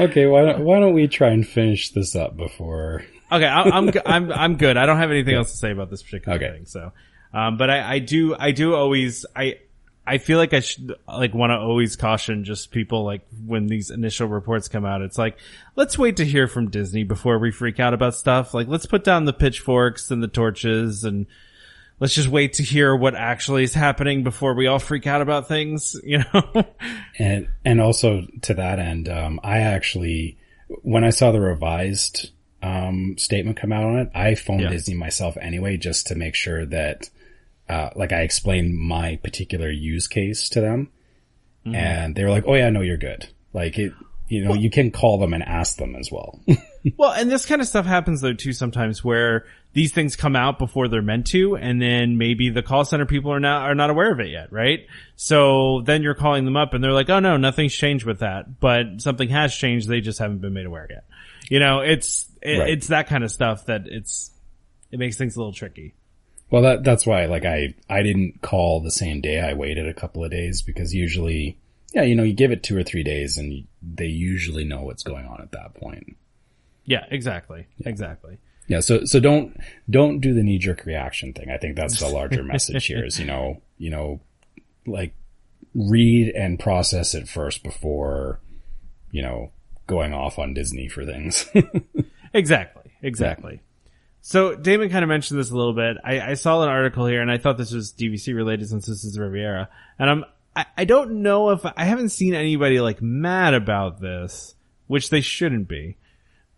Okay. 0.00 0.26
Why 0.26 0.42
don't, 0.44 0.64
why 0.64 0.80
don't 0.80 0.92
we 0.94 1.06
try 1.08 1.28
and 1.30 1.46
finish 1.46 1.90
this 1.92 2.16
up 2.16 2.36
before? 2.36 3.04
Okay, 3.30 3.44
I'm 3.46 3.72
I'm 3.72 3.92
g- 3.92 4.00
I'm 4.06 4.32
I'm 4.32 4.56
good. 4.56 4.76
I 4.78 4.86
don't 4.86 4.96
have 4.96 5.10
anything 5.10 5.34
else 5.34 5.50
to 5.50 5.56
say 5.58 5.70
about 5.70 5.90
this 5.90 6.02
particular 6.02 6.36
Okay. 6.38 6.50
thing. 6.50 6.64
So, 6.66 6.92
um, 7.34 7.58
but 7.58 7.68
I 7.68 7.94
I 7.94 7.98
do 7.98 8.34
I 8.34 8.52
do 8.52 8.74
always 8.74 9.26
I 9.36 9.56
I 10.08 10.18
feel 10.18 10.38
like 10.38 10.54
I 10.54 10.60
should 10.60 10.94
like 11.06 11.34
want 11.34 11.50
to 11.50 11.58
always 11.58 11.96
caution 11.96 12.44
just 12.44 12.70
people 12.70 13.04
like 13.04 13.26
when 13.46 13.66
these 13.66 13.90
initial 13.90 14.26
reports 14.26 14.68
come 14.68 14.84
out. 14.86 15.02
It's 15.02 15.18
like 15.18 15.36
let's 15.76 15.98
wait 15.98 16.16
to 16.16 16.24
hear 16.24 16.48
from 16.48 16.70
Disney 16.70 17.04
before 17.04 17.38
we 17.38 17.50
freak 17.50 17.78
out 17.78 17.92
about 17.92 18.14
stuff. 18.14 18.54
Like 18.54 18.68
let's 18.68 18.86
put 18.86 19.04
down 19.04 19.26
the 19.26 19.32
pitchforks 19.32 20.10
and 20.10 20.22
the 20.22 20.28
torches 20.28 21.04
and 21.04 21.26
let's 22.00 22.14
just 22.14 22.28
wait 22.28 22.54
to 22.54 22.62
hear 22.62 22.94
what 22.94 23.14
actually 23.14 23.64
is 23.64 23.74
happening 23.74 24.22
before 24.22 24.54
we 24.54 24.66
all 24.66 24.78
freak 24.78 25.06
out 25.06 25.20
about 25.20 25.48
things. 25.48 25.94
You 26.04 26.24
know. 26.32 26.64
And, 27.18 27.48
and 27.64 27.80
also 27.80 28.26
to 28.42 28.54
that 28.54 28.78
end, 28.78 29.08
um, 29.08 29.40
I 29.42 29.58
actually, 29.58 30.38
when 30.82 31.04
I 31.04 31.10
saw 31.10 31.32
the 31.32 31.40
revised, 31.40 32.30
um, 32.62 33.16
statement 33.18 33.58
come 33.58 33.72
out 33.72 33.84
on 33.84 33.98
it, 33.98 34.10
I 34.14 34.34
phoned 34.36 34.62
Yeah. 34.62 34.70
Disney 34.70 34.94
myself 34.94 35.36
anyway, 35.38 35.76
just 35.76 36.06
to 36.06 36.14
make 36.14 36.34
sure 36.34 36.64
that, 36.66 37.10
uh, 37.68 37.90
like 37.96 38.12
I 38.12 38.22
explained 38.22 38.76
my 38.78 39.16
particular 39.22 39.70
use 39.70 40.06
case 40.06 40.48
to 40.50 40.60
them. 40.60 40.90
And 41.64 42.14
they 42.16 42.24
were 42.24 42.30
like, 42.30 42.44
oh 42.46 42.54
yeah, 42.54 42.70
no, 42.70 42.80
you're 42.80 42.96
good. 42.96 43.28
Like 43.52 43.78
it, 43.78 43.92
you 44.28 44.42
know, 44.42 44.54
you 44.54 44.70
can 44.70 44.90
call 44.90 45.18
them 45.18 45.34
and 45.34 45.42
ask 45.42 45.76
them 45.76 45.94
as 45.96 46.10
well. 46.10 46.40
Well, 46.96 47.10
and 47.12 47.30
this 47.30 47.44
kind 47.44 47.60
of 47.60 47.66
stuff 47.68 47.84
happens 47.84 48.22
though 48.22 48.32
too 48.32 48.52
sometimes 48.54 49.04
where 49.04 49.44
these 49.74 49.92
things 49.92 50.16
come 50.16 50.36
out 50.36 50.58
before 50.58 50.88
they're 50.88 51.02
meant 51.02 51.26
to, 51.26 51.54
and 51.56 51.82
then 51.82 52.16
maybe 52.16 52.48
the 52.48 52.62
call 52.62 52.84
center 52.86 53.04
people 53.04 53.30
are 53.32 53.40
not 53.40 53.62
are 53.68 53.74
not 53.74 53.90
aware 53.90 54.10
of 54.10 54.20
it 54.20 54.28
yet, 54.28 54.50
right? 54.52 54.86
So 55.16 55.82
then 55.84 56.02
you're 56.02 56.14
calling 56.14 56.46
them 56.46 56.56
up 56.56 56.72
and 56.72 56.82
they're 56.82 56.92
like, 56.92 57.10
"Oh 57.10 57.18
no, 57.18 57.36
nothing's 57.36 57.74
changed 57.74 58.06
with 58.06 58.20
that," 58.20 58.60
but 58.60 59.02
something 59.02 59.28
has 59.28 59.54
changed. 59.54 59.88
They 59.88 60.00
just 60.00 60.18
haven't 60.20 60.38
been 60.38 60.54
made 60.54 60.64
aware 60.66 60.86
yet. 60.88 61.04
You 61.50 61.58
know, 61.58 61.80
it's 61.80 62.26
it, 62.40 62.58
Right. 62.58 62.70
it's 62.70 62.86
that 62.86 63.08
kind 63.08 63.24
of 63.24 63.30
stuff 63.32 63.66
that 63.66 63.82
it's 63.86 64.30
it 64.90 64.98
makes 64.98 65.18
things 65.18 65.36
a 65.36 65.40
little 65.40 65.52
tricky. 65.52 65.94
Well, 66.50 66.62
that 66.62 66.84
that's 66.84 67.06
why 67.06 67.26
like 67.26 67.44
I 67.44 67.74
I 67.88 68.02
didn't 68.02 68.40
call 68.42 68.80
the 68.80 68.90
same 68.90 69.20
day. 69.20 69.40
I 69.40 69.54
waited 69.54 69.86
a 69.86 69.94
couple 69.94 70.24
of 70.24 70.30
days 70.30 70.62
because 70.62 70.94
usually, 70.94 71.58
yeah, 71.92 72.02
you 72.02 72.14
know, 72.14 72.22
you 72.22 72.32
give 72.32 72.50
it 72.50 72.62
two 72.62 72.76
or 72.76 72.82
three 72.82 73.02
days 73.02 73.36
and 73.36 73.66
they 73.82 74.06
usually 74.06 74.64
know 74.64 74.82
what's 74.82 75.02
going 75.02 75.26
on 75.26 75.40
at 75.40 75.52
that 75.52 75.74
point. 75.74 76.16
Yeah, 76.84 77.04
exactly, 77.10 77.66
exactly. 77.84 78.38
Yeah, 78.66 78.80
so 78.80 79.04
so 79.04 79.20
don't 79.20 79.58
don't 79.90 80.20
do 80.20 80.32
the 80.32 80.42
knee 80.42 80.58
jerk 80.58 80.86
reaction 80.86 81.32
thing. 81.32 81.50
I 81.50 81.58
think 81.58 81.76
that's 81.76 82.00
the 82.00 82.08
larger 82.12 82.42
message 82.42 82.86
here. 82.86 83.04
Is 83.04 83.18
you 83.18 83.26
know 83.26 83.62
you 83.76 83.90
know 83.90 84.20
like 84.86 85.14
read 85.74 86.32
and 86.34 86.58
process 86.58 87.14
it 87.14 87.28
first 87.28 87.62
before 87.62 88.40
you 89.10 89.22
know 89.22 89.52
going 89.86 90.14
off 90.14 90.38
on 90.38 90.54
Disney 90.54 90.88
for 90.88 91.04
things. 91.04 91.48
Exactly. 92.34 92.92
Exactly. 93.02 93.60
So 94.20 94.54
Damon 94.54 94.90
kind 94.90 95.02
of 95.02 95.08
mentioned 95.08 95.40
this 95.40 95.50
a 95.50 95.56
little 95.56 95.72
bit. 95.72 95.96
I, 96.04 96.20
I 96.20 96.34
saw 96.34 96.62
an 96.62 96.68
article 96.68 97.06
here 97.06 97.22
and 97.22 97.30
I 97.30 97.38
thought 97.38 97.56
this 97.56 97.72
was 97.72 97.92
DVC 97.92 98.34
related 98.34 98.68
since 98.68 98.86
this 98.86 99.04
is 99.04 99.18
Riviera. 99.18 99.68
And 99.98 100.10
I'm, 100.10 100.24
I, 100.54 100.66
I 100.76 100.84
don't 100.84 101.22
know 101.22 101.50
if, 101.50 101.64
I 101.64 101.84
haven't 101.84 102.10
seen 102.10 102.34
anybody 102.34 102.80
like 102.80 103.00
mad 103.00 103.54
about 103.54 104.00
this, 104.00 104.54
which 104.86 105.10
they 105.10 105.20
shouldn't 105.20 105.68
be. 105.68 105.96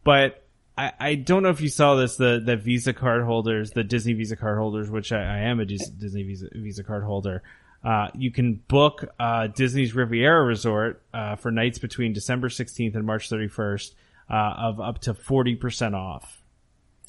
But 0.03 0.43
I, 0.77 0.93
I 0.99 1.15
don't 1.15 1.43
know 1.43 1.51
if 1.51 1.61
you 1.61 1.69
saw 1.69 1.95
this, 1.95 2.17
the, 2.17 2.43
the 2.45 2.57
Visa 2.57 2.93
card 2.93 3.25
holders, 3.25 3.73
the 3.73 3.85
Disney 3.85 4.15
Visa 4.15 4.37
card 4.37 4.59
holders, 4.59 4.91
which 4.91 5.13
I, 5.13 5.23
I 5.23 5.39
am 5.41 5.61
a 5.61 5.67
Disney 5.67 6.23
Visa, 6.23 6.49
Visa 6.53 6.83
card 6.83 7.05
holder. 7.05 7.43
Uh, 7.85 8.09
you 8.15 8.31
can 8.31 8.55
book, 8.55 9.05
uh, 9.19 9.47
Disney's 9.49 9.95
Riviera 9.95 10.45
Resort, 10.45 11.03
uh, 11.15 11.37
for 11.37 11.51
nights 11.51 11.79
between 11.79 12.13
December 12.13 12.49
16th 12.49 12.95
and 12.95 13.07
March 13.07 13.31
31st, 13.31 13.93
uh, 14.31 14.55
of 14.59 14.81
up 14.81 14.99
to 15.01 15.15
40% 15.15 15.95
off. 15.95 16.40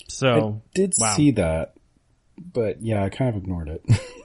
So, 0.07 0.61
I 0.63 0.69
Did 0.73 0.93
wow. 0.97 1.15
see 1.15 1.31
that, 1.31 1.73
but 2.37 2.81
yeah, 2.81 3.03
I 3.03 3.09
kind 3.09 3.35
of 3.35 3.41
ignored 3.41 3.69
it. 3.69 4.01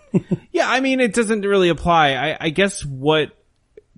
Yeah, 0.52 0.70
I 0.70 0.80
mean, 0.80 1.00
it 1.00 1.14
doesn't 1.14 1.42
really 1.42 1.68
apply. 1.68 2.14
I, 2.14 2.36
I 2.40 2.50
guess 2.50 2.84
what, 2.84 3.32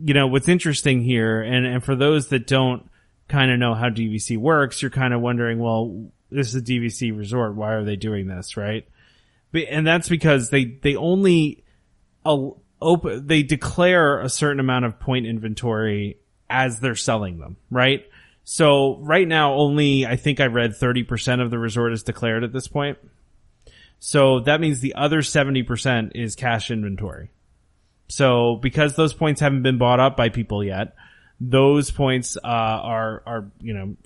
you 0.03 0.15
know, 0.15 0.27
what's 0.27 0.49
interesting 0.49 1.01
here, 1.03 1.41
and, 1.41 1.67
and 1.67 1.85
for 1.85 1.95
those 1.95 2.29
that 2.29 2.47
don't 2.47 2.89
kind 3.29 3.51
of 3.53 3.59
know 3.59 3.75
how 3.75 3.89
DVC 3.89 4.39
works, 4.39 4.83
you're 4.83 4.91
kind 4.91 5.15
of 5.15 5.21
wondering, 5.21 5.59
well, 5.59 6.11
this 6.31 6.49
is 6.49 6.57
a 6.57 6.65
DVC 6.65 7.17
resort. 7.17 7.55
Why 7.55 7.75
are 7.75 7.85
they 7.85 7.97
doing 7.97 8.27
this? 8.27 8.57
Right. 8.57 8.89
And 9.55 9.87
that's 9.87 10.09
because 10.09 10.51
they, 10.51 10.65
they 10.65 10.97
only, 10.97 11.65
open, 12.25 13.27
they 13.27 13.43
declare 13.43 14.21
a 14.21 14.29
certain 14.29 14.61
amount 14.61 14.85
of 14.85 14.99
point 14.99 15.27
inventory 15.27 16.19
as 16.51 16.81
they're 16.81 16.95
selling 16.97 17.39
them. 17.39 17.57
Right. 17.71 18.09
So 18.51 18.97
right 19.03 19.29
now, 19.29 19.53
only, 19.53 20.07
I 20.07 20.17
think 20.17 20.41
I 20.41 20.47
read 20.47 20.71
30% 20.71 21.43
of 21.43 21.51
the 21.51 21.59
resort 21.59 21.93
is 21.93 22.03
declared 22.03 22.45
at 22.45 22.53
this 22.55 22.67
point. 22.67 22.97
So 24.01 24.41
that 24.41 24.59
means 24.59 24.81
the 24.81 24.95
other 24.95 25.21
70% 25.21 26.13
is 26.15 26.35
cash 26.35 26.71
inventory. 26.71 27.29
So 28.09 28.57
because 28.57 28.97
those 28.97 29.13
points 29.13 29.43
haven't 29.43 29.65
been 29.65 29.77
bought 29.77 30.01
up 30.01 30.17
by 30.17 30.31
people 30.31 30.65
yet, 30.65 30.95
those 31.39 31.91
points 31.91 32.39
uh, 32.39 32.47
are 32.47 33.23
are 33.27 33.51
you 33.61 33.75
know 33.75 33.97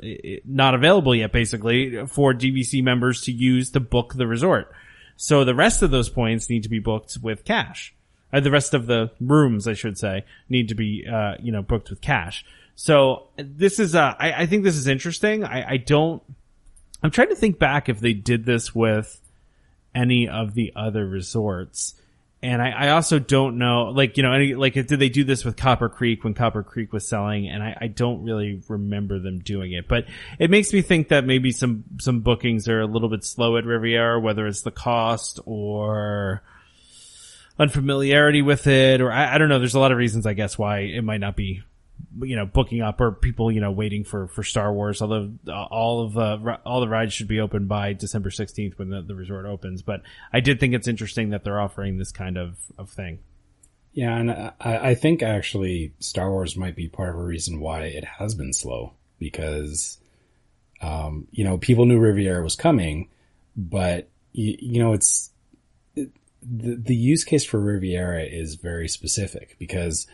not 0.45 0.75
available 0.75 1.15
yet 1.15 1.31
basically 1.31 2.05
for 2.07 2.35
DVC 2.35 2.83
members 2.83 3.23
to 3.23 3.33
use 3.33 3.71
to 3.71 3.81
book 3.81 4.15
the 4.15 4.27
resort. 4.27 4.73
So 5.17 5.45
the 5.45 5.55
rest 5.55 5.83
of 5.83 5.93
those 5.93 6.09
points 6.09 6.51
need 6.51 6.65
to 6.65 6.69
be 6.69 6.81
booked 6.81 7.17
with 7.23 7.45
cash 7.45 7.95
uh, 8.33 8.41
the 8.41 8.51
rest 8.51 8.75
of 8.75 8.87
the 8.87 9.11
rooms, 9.21 9.69
I 9.69 9.75
should 9.75 9.99
say, 9.99 10.25
need 10.49 10.69
to 10.69 10.75
be, 10.75 11.07
uh, 11.07 11.35
you 11.41 11.53
know, 11.53 11.63
booked 11.63 11.91
with 11.91 12.01
cash. 12.01 12.45
So 12.83 13.29
this 13.37 13.79
is, 13.79 13.95
uh, 13.95 14.13
I, 14.19 14.33
I 14.33 14.47
think 14.47 14.65
this 14.65 14.75
is 14.75 14.89
interesting. 14.89 15.45
I, 15.45 15.75
I 15.75 15.77
don't, 15.77 16.21
I'm 17.01 17.13
trying 17.13 17.29
to 17.29 17.37
think 17.37 17.61
back 17.61 17.89
if 17.89 18.01
they 18.01 18.13
did 18.13 18.45
this 18.45 18.75
with 18.75 19.21
any 19.95 20.29
of 20.29 20.55
the 20.55 20.73
other 20.75 21.07
resorts. 21.07 21.95
And 22.43 22.61
I, 22.61 22.71
I 22.71 22.89
also 22.89 23.21
don't 23.21 23.57
know, 23.57 23.93
like, 23.95 24.17
you 24.17 24.25
know, 24.25 24.33
any, 24.33 24.57
like, 24.57 24.75
did 24.75 24.89
they 24.89 25.11
do 25.11 25.23
this 25.23 25.45
with 25.45 25.57
Copper 25.57 25.89
Creek 25.89 26.25
when 26.25 26.35
Copper 26.35 26.65
Creek 26.65 26.93
was 26.93 27.07
selling? 27.07 27.49
And 27.49 27.63
I, 27.63 27.79
I 27.83 27.87
don't 27.87 28.25
really 28.25 28.61
remember 28.67 29.21
them 29.21 29.39
doing 29.39 29.71
it, 29.71 29.87
but 29.87 30.07
it 30.41 30.51
makes 30.51 30.73
me 30.73 30.83
think 30.83 31.11
that 31.11 31.25
maybe 31.25 31.53
some, 31.53 31.85
some 32.01 32.19
bookings 32.19 32.67
are 32.67 32.81
a 32.81 32.87
little 32.89 33.09
bit 33.09 33.23
slow 33.23 33.59
at 33.59 33.65
Riviera, 33.65 34.19
whether 34.19 34.45
it's 34.49 34.63
the 34.63 34.73
cost 34.73 35.39
or 35.47 36.43
unfamiliarity 37.61 38.43
with 38.43 38.67
it, 38.67 39.01
or 39.01 39.13
I, 39.13 39.37
I 39.37 39.39
don't 39.39 39.49
know. 39.49 39.61
There's 39.61 39.77
a 39.77 39.79
lot 39.79 39.93
of 39.93 39.99
reasons, 39.99 40.27
I 40.27 40.33
guess, 40.33 40.59
why 40.59 40.79
it 40.81 41.03
might 41.03 41.21
not 41.21 41.37
be 41.37 41.63
you 42.21 42.37
know 42.37 42.47
booking 42.47 42.83
up 42.83 43.01
or 43.01 43.13
people 43.13 43.51
you 43.51 43.61
know 43.61 43.71
waiting 43.71 44.05
for 44.05 44.29
for 44.29 44.43
Star 44.43 44.73
Wars. 44.73 45.03
Although 45.03 45.33
uh, 45.49 45.65
all 45.65 46.05
of 46.05 46.15
the 46.15 46.61
all 46.65 46.81
the 46.81 46.89
rides 46.89 47.13
should 47.13 47.29
be 47.29 47.41
open 47.41 47.67
by 47.67 47.93
December 47.93 48.31
sixteenth 48.31 48.79
when 48.79 48.91
the, 48.91 49.03
the 49.03 49.15
resort 49.15 49.47
opens. 49.47 49.83
But 49.83 50.03
I 50.33 50.41
did 50.41 50.61
think 50.61 50.75
it's 50.75 50.89
interesting 50.89 51.31
that 51.31 51.45
they're 51.45 51.61
offering 51.61 51.99
this 51.99 52.13
kind 52.13 52.37
of 52.37 52.59
of 52.79 52.91
thing. 52.91 53.21
Yeah, 53.93 54.17
and 54.17 54.31
I, 54.31 54.53
I 54.61 54.95
think 54.95 55.23
actually 55.23 55.93
Star 55.99 56.31
Wars 56.31 56.57
might 56.57 56.75
be 56.75 56.89
part 56.89 57.11
of 57.11 57.17
a 57.17 57.23
reason 57.23 57.61
why 57.61 57.83
it 57.85 58.05
has 58.05 58.35
been 58.35 58.55
slow 58.55 58.95
because, 59.19 59.99
um, 60.81 61.29
you 61.31 61.45
know, 61.45 61.59
people 61.59 61.85
knew 61.85 61.99
Riviera 61.99 62.43
was 62.43 62.57
coming, 62.57 63.11
but 63.55 64.09
you, 64.33 64.57
you 64.59 64.83
know, 64.83 64.95
it's 64.95 65.31
it, 65.95 66.11
the 66.41 66.77
the 66.77 66.97
use 66.97 67.23
case 67.23 67.45
for 67.45 67.61
Riviera 67.61 68.23
is 68.23 68.55
very 68.55 68.89
specific 68.89 69.57
because 69.59 70.07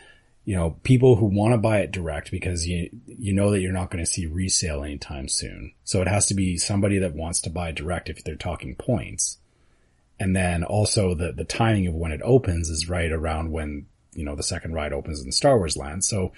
you 0.45 0.55
know, 0.55 0.77
people 0.83 1.15
who 1.15 1.25
want 1.25 1.53
to 1.53 1.57
buy 1.57 1.79
it 1.79 1.91
direct 1.91 2.31
because 2.31 2.67
you, 2.67 2.89
you 3.05 3.33
know 3.33 3.51
that 3.51 3.61
you're 3.61 3.71
not 3.71 3.91
going 3.91 4.03
to 4.03 4.09
see 4.09 4.25
resale 4.25 4.83
anytime 4.83 5.27
soon. 5.27 5.73
So 5.83 6.01
it 6.01 6.07
has 6.07 6.25
to 6.27 6.33
be 6.33 6.57
somebody 6.57 6.97
that 6.99 7.13
wants 7.13 7.41
to 7.41 7.49
buy 7.49 7.71
direct 7.71 8.09
if 8.09 8.23
they're 8.23 8.35
talking 8.35 8.75
points. 8.75 9.37
And 10.19 10.35
then 10.35 10.63
also 10.63 11.13
the, 11.13 11.31
the 11.31 11.45
timing 11.45 11.87
of 11.87 11.93
when 11.93 12.11
it 12.11 12.21
opens 12.23 12.69
is 12.69 12.89
right 12.89 13.11
around 13.11 13.51
when, 13.51 13.85
you 14.13 14.25
know, 14.25 14.35
the 14.35 14.43
second 14.43 14.73
ride 14.73 14.91
opens 14.91 15.23
in 15.23 15.31
Star 15.31 15.57
Wars 15.57 15.77
land. 15.77 16.03
So, 16.03 16.33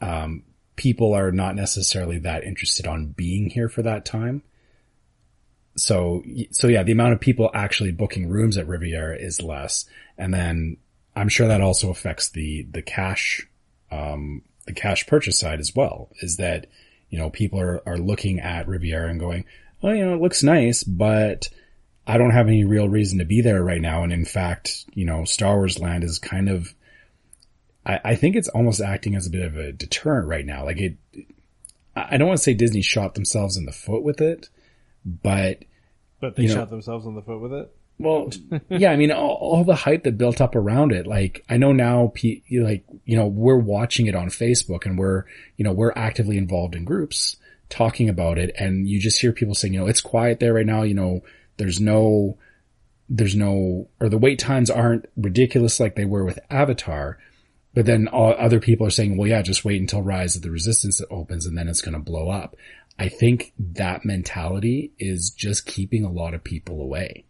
um, 0.00 0.44
people 0.76 1.14
are 1.14 1.30
not 1.30 1.54
necessarily 1.54 2.18
that 2.18 2.44
interested 2.44 2.86
on 2.86 3.06
being 3.06 3.50
here 3.50 3.68
for 3.68 3.82
that 3.82 4.04
time. 4.04 4.42
So, 5.76 6.22
so 6.50 6.68
yeah, 6.68 6.82
the 6.82 6.92
amount 6.92 7.14
of 7.14 7.20
people 7.20 7.50
actually 7.52 7.92
booking 7.92 8.28
rooms 8.28 8.56
at 8.58 8.68
Riviera 8.68 9.16
is 9.16 9.42
less. 9.42 9.86
And 10.16 10.32
then 10.32 10.76
I'm 11.16 11.28
sure 11.28 11.48
that 11.48 11.60
also 11.60 11.90
affects 11.90 12.28
the, 12.30 12.66
the 12.70 12.82
cash, 12.82 13.46
um, 13.90 14.42
the 14.66 14.72
cash 14.72 15.06
purchase 15.06 15.38
side 15.38 15.60
as 15.60 15.74
well, 15.74 16.10
is 16.20 16.38
that, 16.38 16.66
you 17.08 17.18
know, 17.18 17.30
people 17.30 17.60
are, 17.60 17.82
are 17.86 17.98
looking 17.98 18.40
at 18.40 18.66
Riviera 18.66 19.08
and 19.08 19.20
going, 19.20 19.44
oh, 19.82 19.92
you 19.92 20.04
know, 20.04 20.14
it 20.14 20.20
looks 20.20 20.42
nice, 20.42 20.82
but 20.82 21.48
I 22.06 22.18
don't 22.18 22.32
have 22.32 22.48
any 22.48 22.64
real 22.64 22.88
reason 22.88 23.18
to 23.18 23.24
be 23.24 23.40
there 23.42 23.62
right 23.62 23.80
now. 23.80 24.02
And 24.02 24.12
in 24.12 24.24
fact, 24.24 24.86
you 24.94 25.04
know, 25.04 25.24
Star 25.24 25.56
Wars 25.56 25.78
land 25.78 26.02
is 26.04 26.18
kind 26.18 26.48
of, 26.48 26.74
I, 27.86 28.00
I 28.04 28.14
think 28.16 28.34
it's 28.34 28.48
almost 28.48 28.80
acting 28.80 29.14
as 29.14 29.26
a 29.26 29.30
bit 29.30 29.44
of 29.46 29.56
a 29.56 29.72
deterrent 29.72 30.26
right 30.26 30.44
now. 30.44 30.64
Like 30.64 30.78
it, 30.78 30.96
I 31.94 32.16
don't 32.16 32.28
want 32.28 32.38
to 32.38 32.44
say 32.44 32.54
Disney 32.54 32.82
shot 32.82 33.14
themselves 33.14 33.56
in 33.56 33.66
the 33.66 33.72
foot 33.72 34.02
with 34.02 34.20
it, 34.20 34.48
but, 35.04 35.64
but 36.20 36.34
they 36.34 36.44
you 36.44 36.48
know, 36.48 36.54
shot 36.56 36.70
themselves 36.70 37.06
in 37.06 37.14
the 37.14 37.22
foot 37.22 37.40
with 37.40 37.52
it. 37.52 37.72
Well, 37.98 38.30
yeah, 38.68 38.90
I 38.90 38.96
mean, 38.96 39.12
all, 39.12 39.38
all, 39.40 39.64
the 39.64 39.74
hype 39.74 40.02
that 40.02 40.18
built 40.18 40.40
up 40.40 40.56
around 40.56 40.92
it. 40.92 41.06
Like, 41.06 41.44
I 41.48 41.56
know 41.56 41.72
now, 41.72 42.12
like, 42.50 42.84
you 43.04 43.16
know, 43.16 43.26
we're 43.26 43.56
watching 43.56 44.06
it 44.06 44.16
on 44.16 44.28
Facebook 44.28 44.84
and 44.84 44.98
we're, 44.98 45.24
you 45.56 45.64
know, 45.64 45.72
we're 45.72 45.92
actively 45.94 46.36
involved 46.36 46.74
in 46.74 46.84
groups 46.84 47.36
talking 47.68 48.08
about 48.08 48.38
it. 48.38 48.54
And 48.58 48.88
you 48.88 49.00
just 49.00 49.20
hear 49.20 49.32
people 49.32 49.54
saying, 49.54 49.74
you 49.74 49.80
know, 49.80 49.86
it's 49.86 50.00
quiet 50.00 50.40
there 50.40 50.54
right 50.54 50.66
now. 50.66 50.82
You 50.82 50.94
know, 50.94 51.20
there's 51.56 51.80
no, 51.80 52.36
there's 53.08 53.36
no, 53.36 53.88
or 54.00 54.08
the 54.08 54.18
wait 54.18 54.40
times 54.40 54.70
aren't 54.70 55.06
ridiculous 55.16 55.78
like 55.78 55.94
they 55.94 56.04
were 56.04 56.24
with 56.24 56.40
Avatar. 56.50 57.18
But 57.74 57.86
then 57.86 58.08
all, 58.08 58.34
other 58.36 58.60
people 58.60 58.86
are 58.88 58.90
saying, 58.90 59.16
well, 59.16 59.28
yeah, 59.28 59.42
just 59.42 59.64
wait 59.64 59.80
until 59.80 60.02
Rise 60.02 60.34
of 60.34 60.42
the 60.42 60.50
Resistance 60.50 61.00
opens 61.10 61.46
and 61.46 61.56
then 61.56 61.68
it's 61.68 61.80
going 61.80 61.94
to 61.94 62.00
blow 62.00 62.28
up. 62.28 62.56
I 62.98 63.08
think 63.08 63.52
that 63.58 64.04
mentality 64.04 64.92
is 64.98 65.30
just 65.30 65.66
keeping 65.66 66.04
a 66.04 66.12
lot 66.12 66.34
of 66.34 66.42
people 66.42 66.80
away 66.80 67.24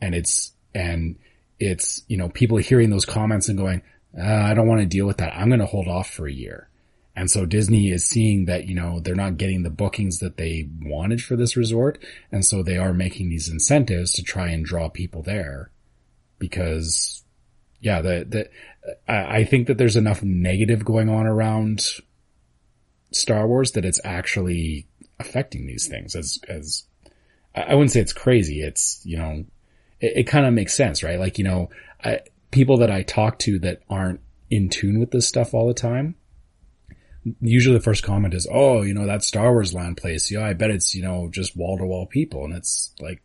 and 0.00 0.14
it's, 0.14 0.52
and 0.74 1.16
it's, 1.58 2.02
you 2.08 2.16
know, 2.16 2.28
people 2.28 2.58
hearing 2.58 2.90
those 2.90 3.04
comments 3.04 3.48
and 3.48 3.58
going, 3.58 3.82
uh, 4.18 4.22
I 4.22 4.54
don't 4.54 4.68
want 4.68 4.80
to 4.80 4.86
deal 4.86 5.06
with 5.06 5.18
that. 5.18 5.34
I'm 5.36 5.48
going 5.48 5.60
to 5.60 5.66
hold 5.66 5.88
off 5.88 6.10
for 6.10 6.26
a 6.26 6.32
year. 6.32 6.68
And 7.14 7.30
so 7.30 7.46
Disney 7.46 7.90
is 7.90 8.04
seeing 8.04 8.44
that, 8.44 8.66
you 8.66 8.74
know, 8.74 9.00
they're 9.00 9.14
not 9.14 9.38
getting 9.38 9.62
the 9.62 9.70
bookings 9.70 10.18
that 10.18 10.36
they 10.36 10.68
wanted 10.82 11.22
for 11.22 11.34
this 11.34 11.56
resort. 11.56 11.98
And 12.30 12.44
so 12.44 12.62
they 12.62 12.76
are 12.76 12.92
making 12.92 13.30
these 13.30 13.48
incentives 13.48 14.12
to 14.14 14.22
try 14.22 14.48
and 14.48 14.64
draw 14.64 14.90
people 14.90 15.22
there 15.22 15.70
because 16.38 17.24
yeah, 17.80 18.02
the, 18.02 18.26
the, 18.28 19.10
I 19.10 19.44
think 19.44 19.66
that 19.66 19.78
there's 19.78 19.96
enough 19.96 20.22
negative 20.22 20.84
going 20.84 21.08
on 21.08 21.26
around 21.26 21.86
Star 23.12 23.46
Wars 23.46 23.72
that 23.72 23.84
it's 23.84 24.00
actually 24.04 24.86
affecting 25.18 25.66
these 25.66 25.86
things 25.86 26.14
as, 26.14 26.38
as 26.48 26.84
I 27.54 27.74
wouldn't 27.74 27.92
say 27.92 28.00
it's 28.00 28.12
crazy. 28.12 28.60
It's, 28.60 29.00
you 29.04 29.18
know, 29.18 29.44
it, 30.00 30.18
it 30.18 30.24
kind 30.24 30.46
of 30.46 30.52
makes 30.52 30.74
sense, 30.74 31.02
right? 31.02 31.18
Like, 31.18 31.38
you 31.38 31.44
know, 31.44 31.70
I, 32.02 32.20
people 32.50 32.78
that 32.78 32.90
I 32.90 33.02
talk 33.02 33.38
to 33.40 33.58
that 33.60 33.82
aren't 33.88 34.20
in 34.50 34.68
tune 34.68 35.00
with 35.00 35.10
this 35.10 35.26
stuff 35.26 35.54
all 35.54 35.66
the 35.66 35.74
time, 35.74 36.16
usually 37.40 37.76
the 37.76 37.82
first 37.82 38.02
comment 38.02 38.34
is, 38.34 38.46
"Oh, 38.50 38.82
you 38.82 38.94
know 38.94 39.06
that 39.06 39.24
Star 39.24 39.52
Wars 39.52 39.74
land 39.74 39.96
place. 39.96 40.30
Yeah, 40.30 40.44
I 40.44 40.52
bet 40.52 40.70
it's 40.70 40.94
you 40.94 41.02
know 41.02 41.28
just 41.30 41.56
wall 41.56 41.78
to 41.78 41.84
wall 41.84 42.06
people." 42.06 42.44
And 42.44 42.54
it's 42.54 42.94
like, 43.00 43.22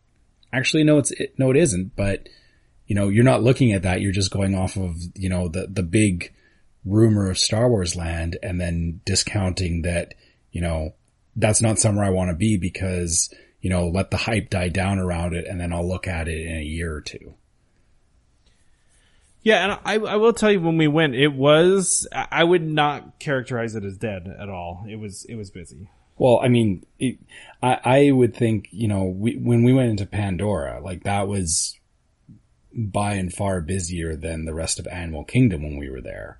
actually, 0.52 0.84
no, 0.84 0.98
it's 0.98 1.11
it, 1.11 1.35
no, 1.38 1.52
it 1.52 1.57
isn't. 1.57 1.95
But 1.95 2.27
you 2.88 2.95
know, 2.95 3.10
you're 3.10 3.23
not 3.23 3.43
looking 3.43 3.73
at 3.73 3.84
that. 3.84 4.02
You're 4.02 4.11
just 4.11 4.31
going 4.31 4.56
off 4.56 4.77
of 4.77 4.95
you 5.15 5.30
know 5.30 5.48
the 5.48 5.68
the 5.68 5.84
big 5.84 6.34
rumor 6.85 7.30
of 7.30 7.38
Star 7.38 7.69
Wars 7.69 7.95
land, 7.95 8.38
and 8.41 8.60
then 8.60 9.02
discounting 9.06 9.84
that 9.84 10.14
you 10.52 10.61
know 10.61 10.93
that's 11.35 11.61
not 11.61 11.80
somewhere 11.80 12.06
I 12.06 12.10
want 12.10 12.30
to 12.30 12.35
be 12.35 12.57
because 12.57 13.34
you 13.62 13.70
know, 13.70 13.88
let 13.88 14.12
the 14.12 14.18
hype 14.18 14.50
die 14.50 14.70
down 14.70 15.00
around 15.00 15.34
it 15.34 15.46
and 15.48 15.60
then 15.60 15.72
I'll 15.72 15.88
look 15.88 16.08
at 16.08 16.28
it 16.28 16.46
in 16.46 16.58
a 16.58 16.64
year 16.64 16.94
or 16.94 17.02
two. 17.02 17.36
Yeah, 19.44 19.64
and 19.64 19.80
I, 19.86 20.14
I 20.14 20.16
will 20.18 20.34
tell 20.34 20.52
you 20.52 20.62
when 20.62 20.78
we 20.78 20.88
went, 20.88 21.16
it 21.16 21.34
was, 21.34 22.08
I 22.12 22.44
would 22.44 22.62
not 22.62 23.20
characterize 23.20 23.76
it 23.76 23.84
as 23.84 23.98
dead 23.98 24.28
at 24.40 24.50
all. 24.50 24.86
It 24.88 24.98
was, 24.98 25.26
it 25.26 25.36
was 25.36 25.50
busy. 25.50 25.90
Well, 26.18 26.40
I 26.44 26.50
mean, 26.50 26.86
it, 27.00 27.18
I, 27.64 27.80
I 27.84 28.12
would 28.12 28.36
think, 28.36 28.68
you 28.72 28.88
know, 28.88 29.06
we, 29.06 29.38
when 29.38 29.64
we 29.64 29.74
went 29.74 29.90
into 29.90 30.06
Pandora, 30.06 30.80
like 30.80 31.04
that 31.04 31.28
was 31.28 31.80
by 32.74 33.14
and 33.14 33.34
far 33.34 33.62
busier 33.62 34.16
than 34.16 34.46
the 34.46 34.54
rest 34.54 34.80
of 34.80 34.88
Animal 34.88 35.24
Kingdom 35.24 35.64
when 35.64 35.78
we 35.78 35.90
were 35.90 36.02
there. 36.02 36.40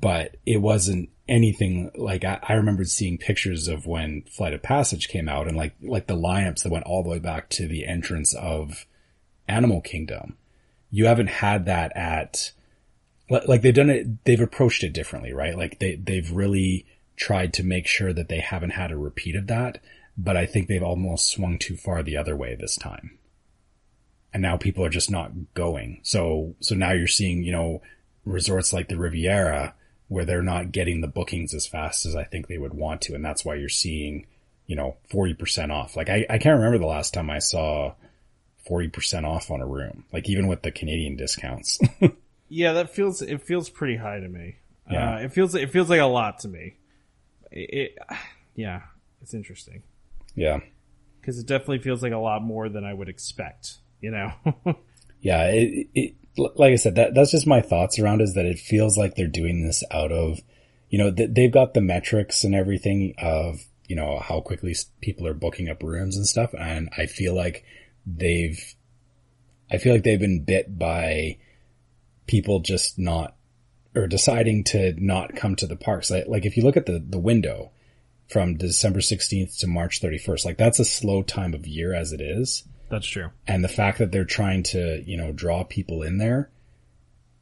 But 0.00 0.36
it 0.46 0.58
wasn't 0.58 1.10
anything 1.28 1.90
like 1.94 2.24
I, 2.24 2.38
I 2.42 2.54
remember 2.54 2.84
seeing 2.84 3.18
pictures 3.18 3.68
of 3.68 3.86
when 3.86 4.22
Flight 4.22 4.54
of 4.54 4.62
Passage 4.62 5.08
came 5.08 5.28
out 5.28 5.46
and 5.46 5.56
like 5.56 5.74
like 5.82 6.06
the 6.06 6.16
lineups 6.16 6.62
that 6.62 6.72
went 6.72 6.84
all 6.86 7.02
the 7.02 7.10
way 7.10 7.18
back 7.18 7.50
to 7.50 7.68
the 7.68 7.86
entrance 7.86 8.34
of 8.34 8.86
Animal 9.46 9.80
Kingdom. 9.80 10.36
You 10.90 11.06
haven't 11.06 11.28
had 11.28 11.66
that 11.66 11.94
at 11.96 12.52
like 13.28 13.60
they've 13.60 13.74
done 13.74 13.90
it 13.90 14.24
they've 14.24 14.40
approached 14.40 14.82
it 14.82 14.92
differently, 14.92 15.32
right? 15.32 15.56
Like 15.56 15.78
they 15.78 15.96
they've 15.96 16.30
really 16.30 16.86
tried 17.16 17.52
to 17.54 17.64
make 17.64 17.86
sure 17.86 18.12
that 18.12 18.28
they 18.28 18.40
haven't 18.40 18.70
had 18.70 18.90
a 18.90 18.96
repeat 18.96 19.36
of 19.36 19.48
that, 19.48 19.80
but 20.16 20.36
I 20.36 20.46
think 20.46 20.68
they've 20.68 20.82
almost 20.82 21.28
swung 21.30 21.58
too 21.58 21.76
far 21.76 22.02
the 22.02 22.16
other 22.16 22.36
way 22.36 22.54
this 22.54 22.76
time. 22.76 23.18
And 24.32 24.42
now 24.42 24.56
people 24.56 24.84
are 24.84 24.90
just 24.90 25.10
not 25.10 25.32
going. 25.54 26.00
So 26.02 26.54
so 26.60 26.74
now 26.74 26.92
you're 26.92 27.06
seeing, 27.06 27.42
you 27.42 27.52
know, 27.52 27.82
resorts 28.24 28.72
like 28.72 28.88
the 28.88 28.96
Riviera 28.96 29.74
where 30.08 30.24
they're 30.24 30.42
not 30.42 30.72
getting 30.72 31.00
the 31.00 31.06
bookings 31.06 31.54
as 31.54 31.66
fast 31.66 32.06
as 32.06 32.16
I 32.16 32.24
think 32.24 32.48
they 32.48 32.58
would 32.58 32.74
want 32.74 33.02
to. 33.02 33.14
And 33.14 33.24
that's 33.24 33.44
why 33.44 33.54
you're 33.54 33.68
seeing, 33.68 34.26
you 34.66 34.74
know, 34.74 34.96
40% 35.12 35.70
off. 35.70 35.96
Like 35.96 36.08
I, 36.08 36.26
I 36.28 36.38
can't 36.38 36.56
remember 36.56 36.78
the 36.78 36.86
last 36.86 37.12
time 37.14 37.30
I 37.30 37.38
saw 37.38 37.94
40% 38.68 39.24
off 39.24 39.50
on 39.50 39.60
a 39.60 39.66
room, 39.66 40.04
like 40.12 40.28
even 40.28 40.46
with 40.46 40.62
the 40.62 40.70
Canadian 40.70 41.16
discounts. 41.16 41.78
yeah, 42.48 42.72
that 42.72 42.90
feels, 42.90 43.20
it 43.20 43.42
feels 43.42 43.68
pretty 43.68 43.96
high 43.96 44.18
to 44.18 44.28
me. 44.28 44.56
Yeah. 44.90 45.16
Uh, 45.16 45.18
it 45.18 45.32
feels, 45.32 45.54
it 45.54 45.70
feels 45.70 45.90
like 45.90 46.00
a 46.00 46.06
lot 46.06 46.40
to 46.40 46.48
me. 46.48 46.76
It, 47.50 47.98
it 47.98 47.98
yeah, 48.54 48.82
it's 49.20 49.34
interesting. 49.34 49.82
Yeah. 50.34 50.60
Cause 51.22 51.38
it 51.38 51.46
definitely 51.46 51.80
feels 51.80 52.02
like 52.02 52.12
a 52.12 52.18
lot 52.18 52.42
more 52.42 52.70
than 52.70 52.84
I 52.84 52.94
would 52.94 53.10
expect, 53.10 53.76
you 54.00 54.10
know? 54.10 54.32
yeah, 55.20 55.44
it, 55.48 55.88
it, 55.94 56.14
like 56.38 56.72
I 56.72 56.76
said, 56.76 56.94
that 56.94 57.14
that's 57.14 57.32
just 57.32 57.46
my 57.46 57.60
thoughts 57.60 57.98
around 57.98 58.20
is 58.20 58.34
that 58.34 58.46
it 58.46 58.58
feels 58.58 58.96
like 58.96 59.14
they're 59.14 59.26
doing 59.26 59.64
this 59.64 59.82
out 59.90 60.12
of, 60.12 60.40
you 60.88 60.98
know, 60.98 61.10
th- 61.10 61.30
they've 61.32 61.52
got 61.52 61.74
the 61.74 61.80
metrics 61.80 62.44
and 62.44 62.54
everything 62.54 63.14
of, 63.18 63.60
you 63.88 63.96
know, 63.96 64.18
how 64.18 64.40
quickly 64.40 64.74
people 65.00 65.26
are 65.26 65.34
booking 65.34 65.68
up 65.68 65.82
rooms 65.82 66.16
and 66.16 66.26
stuff. 66.26 66.54
And 66.58 66.90
I 66.96 67.06
feel 67.06 67.34
like 67.34 67.64
they've, 68.06 68.74
I 69.70 69.78
feel 69.78 69.92
like 69.92 70.04
they've 70.04 70.20
been 70.20 70.44
bit 70.44 70.78
by 70.78 71.38
people 72.26 72.60
just 72.60 72.98
not 72.98 73.34
or 73.94 74.06
deciding 74.06 74.62
to 74.62 74.94
not 74.96 75.34
come 75.34 75.56
to 75.56 75.66
the 75.66 75.76
parks. 75.76 76.10
Like, 76.10 76.28
like 76.28 76.46
if 76.46 76.56
you 76.56 76.62
look 76.62 76.76
at 76.76 76.86
the 76.86 77.04
the 77.04 77.18
window 77.18 77.72
from 78.28 78.56
December 78.56 79.00
16th 79.00 79.58
to 79.58 79.66
March 79.66 80.00
31st, 80.00 80.44
like 80.44 80.58
that's 80.58 80.78
a 80.78 80.84
slow 80.84 81.22
time 81.22 81.54
of 81.54 81.66
year 81.66 81.94
as 81.94 82.12
it 82.12 82.20
is. 82.20 82.64
That's 82.90 83.06
true. 83.06 83.30
And 83.46 83.62
the 83.62 83.68
fact 83.68 83.98
that 83.98 84.12
they're 84.12 84.24
trying 84.24 84.62
to, 84.64 85.02
you 85.04 85.16
know, 85.16 85.32
draw 85.32 85.64
people 85.64 86.02
in 86.02 86.18
there, 86.18 86.50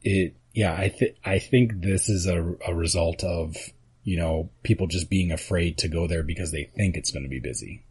it, 0.02 0.34
yeah, 0.52 0.72
I 0.72 0.88
think, 0.88 1.16
I 1.24 1.38
think 1.38 1.82
this 1.82 2.08
is 2.08 2.26
a, 2.26 2.54
a 2.66 2.74
result 2.74 3.22
of, 3.22 3.56
you 4.02 4.16
know, 4.16 4.50
people 4.62 4.86
just 4.86 5.10
being 5.10 5.32
afraid 5.32 5.78
to 5.78 5.88
go 5.88 6.06
there 6.06 6.22
because 6.22 6.52
they 6.52 6.64
think 6.64 6.96
it's 6.96 7.10
going 7.10 7.24
to 7.24 7.28
be 7.28 7.40
busy. 7.40 7.82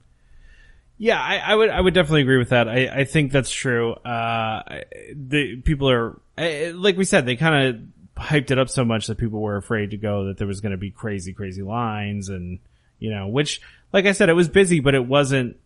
Yeah, 0.97 1.21
I, 1.21 1.37
I, 1.37 1.55
would 1.55 1.69
I 1.69 1.81
would 1.81 1.93
definitely 1.93 2.21
agree 2.21 2.37
with 2.37 2.49
that. 2.49 2.69
I, 2.69 2.87
I 2.87 3.03
think 3.03 3.31
that's 3.31 3.51
true. 3.51 3.93
Uh, 3.93 4.81
the 5.13 5.61
people 5.61 5.89
are 5.89 6.19
like 6.37 6.97
we 6.97 7.05
said, 7.05 7.25
they 7.25 7.35
kind 7.35 7.67
of 7.67 8.23
hyped 8.23 8.51
it 8.51 8.59
up 8.59 8.69
so 8.69 8.85
much 8.85 9.07
that 9.07 9.17
people 9.17 9.41
were 9.41 9.57
afraid 9.57 9.91
to 9.91 9.97
go 9.97 10.25
that 10.25 10.37
there 10.37 10.47
was 10.47 10.61
going 10.61 10.71
to 10.71 10.77
be 10.77 10.91
crazy, 10.91 11.33
crazy 11.33 11.61
lines, 11.61 12.29
and 12.29 12.59
you 12.99 13.09
know, 13.09 13.27
which, 13.27 13.61
like 13.91 14.05
I 14.05 14.13
said, 14.13 14.29
it 14.29 14.33
was 14.33 14.47
busy, 14.47 14.79
but 14.79 14.95
it 14.95 15.05
wasn't 15.05 15.57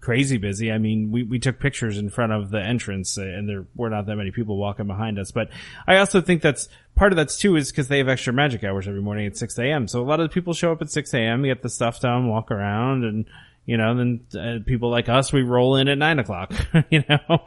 crazy 0.00 0.36
busy. 0.36 0.70
I 0.70 0.78
mean, 0.78 1.10
we, 1.10 1.22
we 1.22 1.38
took 1.38 1.58
pictures 1.58 1.98
in 1.98 2.10
front 2.10 2.32
of 2.32 2.50
the 2.50 2.60
entrance 2.60 3.16
and 3.16 3.48
there 3.48 3.66
were 3.74 3.90
not 3.90 4.06
that 4.06 4.16
many 4.16 4.30
people 4.30 4.56
walking 4.56 4.86
behind 4.86 5.18
us. 5.18 5.30
But 5.30 5.50
I 5.86 5.96
also 5.96 6.20
think 6.20 6.42
that's 6.42 6.68
part 6.94 7.12
of 7.12 7.16
that's 7.16 7.38
too 7.38 7.56
is 7.56 7.70
because 7.70 7.88
they 7.88 7.98
have 7.98 8.08
extra 8.08 8.32
magic 8.32 8.64
hours 8.64 8.86
every 8.86 9.00
morning 9.00 9.26
at 9.26 9.36
6 9.36 9.58
a.m. 9.58 9.88
So 9.88 10.02
a 10.02 10.04
lot 10.04 10.20
of 10.20 10.28
the 10.28 10.34
people 10.34 10.52
show 10.52 10.72
up 10.72 10.82
at 10.82 10.90
6 10.90 11.14
a.m., 11.14 11.42
get 11.44 11.62
the 11.62 11.70
stuff 11.70 12.00
done, 12.00 12.28
walk 12.28 12.50
around 12.50 13.04
and, 13.04 13.26
you 13.66 13.76
know, 13.76 13.94
then 13.96 14.20
uh, 14.38 14.64
people 14.64 14.90
like 14.90 15.08
us, 15.08 15.32
we 15.32 15.42
roll 15.42 15.76
in 15.76 15.88
at 15.88 15.98
nine 15.98 16.18
o'clock, 16.18 16.52
you 16.90 17.04
know? 17.08 17.44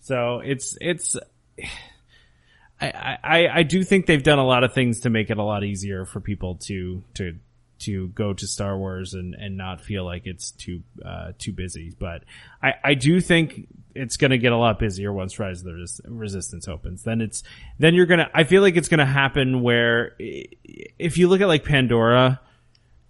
So 0.00 0.40
it's, 0.40 0.76
it's, 0.80 1.16
I, 2.80 3.18
I, 3.22 3.48
I 3.48 3.62
do 3.62 3.82
think 3.84 4.06
they've 4.06 4.22
done 4.22 4.38
a 4.38 4.46
lot 4.46 4.64
of 4.64 4.74
things 4.74 5.00
to 5.00 5.10
make 5.10 5.30
it 5.30 5.38
a 5.38 5.42
lot 5.42 5.64
easier 5.64 6.04
for 6.04 6.20
people 6.20 6.56
to, 6.66 7.02
to 7.14 7.36
to 7.84 8.08
go 8.08 8.32
to 8.32 8.46
Star 8.46 8.76
Wars 8.76 9.14
and, 9.14 9.34
and 9.34 9.56
not 9.56 9.80
feel 9.80 10.04
like 10.04 10.26
it's 10.26 10.50
too 10.50 10.82
uh, 11.04 11.32
too 11.38 11.52
busy. 11.52 11.94
But 11.98 12.24
I, 12.62 12.74
I 12.82 12.94
do 12.94 13.20
think 13.20 13.68
it's 13.94 14.16
going 14.16 14.30
to 14.30 14.38
get 14.38 14.52
a 14.52 14.56
lot 14.56 14.78
busier 14.78 15.12
once 15.12 15.38
Rise 15.38 15.60
of 15.60 15.66
the 15.66 15.74
Res- 15.74 16.00
Resistance 16.06 16.68
opens. 16.68 17.02
Then 17.02 17.20
it's 17.20 17.42
then 17.78 17.94
you're 17.94 18.06
gonna. 18.06 18.30
I 18.34 18.44
feel 18.44 18.62
like 18.62 18.76
it's 18.76 18.88
going 18.88 18.98
to 18.98 19.06
happen 19.06 19.62
where 19.62 20.16
if 20.18 21.18
you 21.18 21.28
look 21.28 21.40
at 21.40 21.48
like 21.48 21.64
Pandora. 21.64 22.40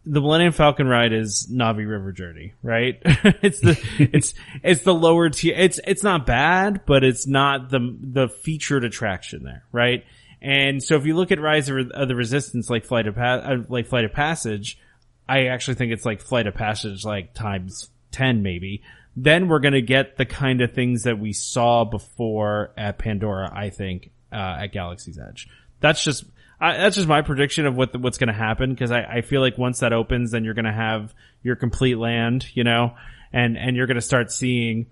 The 0.07 0.21
Millennium 0.21 0.53
Falcon 0.53 0.87
ride 0.87 1.15
is 1.15 1.49
Na'vi 1.51 1.89
River 1.89 2.13
Journey, 2.13 2.53
right? 2.63 3.01
it's 3.07 3.59
the, 3.61 3.83
it's, 4.13 4.35
it's 4.63 4.83
the 4.83 4.93
lower 4.93 5.31
tier. 5.31 5.55
It's, 5.57 5.81
it's 5.87 6.03
not 6.03 6.27
bad, 6.27 6.83
but 6.85 7.03
it's 7.03 7.27
not 7.27 7.71
the, 7.71 7.97
the 8.03 8.29
featured 8.29 8.85
attraction 8.85 9.45
there, 9.45 9.65
right? 9.73 10.05
And 10.45 10.83
so 10.83 10.97
if 10.97 11.07
you 11.07 11.17
look 11.17 11.33
at 11.33 11.41
Rise 11.41 11.71
of 11.71 12.07
the 12.07 12.15
Resistance, 12.15 12.69
like 12.69 12.85
Flight 12.85 13.07
of 13.07 13.15
pa- 13.15 13.43
uh, 13.43 13.63
like 13.71 13.87
Flight 13.87 14.05
of 14.05 14.13
Passage, 14.13 14.79
I 15.27 15.47
actually 15.47 15.77
think 15.77 15.91
it's 15.91 16.05
like 16.05 16.21
Flight 16.21 16.47
of 16.47 16.55
Passage 16.55 17.03
like 17.03 17.33
times 17.33 17.89
10 18.13 18.43
maybe. 18.43 18.83
Then 19.17 19.49
we're 19.49 19.61
gonna 19.61 19.81
get 19.81 20.19
the 20.19 20.27
kind 20.27 20.61
of 20.61 20.75
things 20.75 21.05
that 21.05 21.19
we 21.19 21.33
saw 21.33 21.85
before 21.85 22.73
at 22.77 22.99
Pandora, 22.99 23.51
I 23.55 23.71
think, 23.71 24.11
uh, 24.31 24.59
at 24.61 24.67
Galaxy's 24.73 25.19
Edge. 25.19 25.49
That's 25.81 26.05
just, 26.05 26.25
I, 26.61 26.77
that's 26.77 26.97
just 26.97 27.09
my 27.09 27.23
prediction 27.23 27.65
of 27.65 27.75
what 27.75 27.93
the, 27.93 27.99
what's 27.99 28.19
gonna 28.19 28.35
happen 28.35 28.75
because 28.75 28.93
I, 28.93 29.01
I 29.01 29.21
feel 29.23 29.41
like 29.41 29.57
once 29.57 29.81
that 29.81 29.95
opens, 29.95 30.33
then 30.33 30.45
you're 30.45 30.53
gonna 30.53 30.75
have 30.75 31.15
your 31.43 31.57
complete 31.57 31.97
land, 31.97 32.55
you 32.55 32.65
know, 32.65 32.95
and, 33.33 33.57
and 33.57 33.77
you're 33.77 33.87
gonna 33.87 34.03
start 34.03 34.31
seeing 34.31 34.89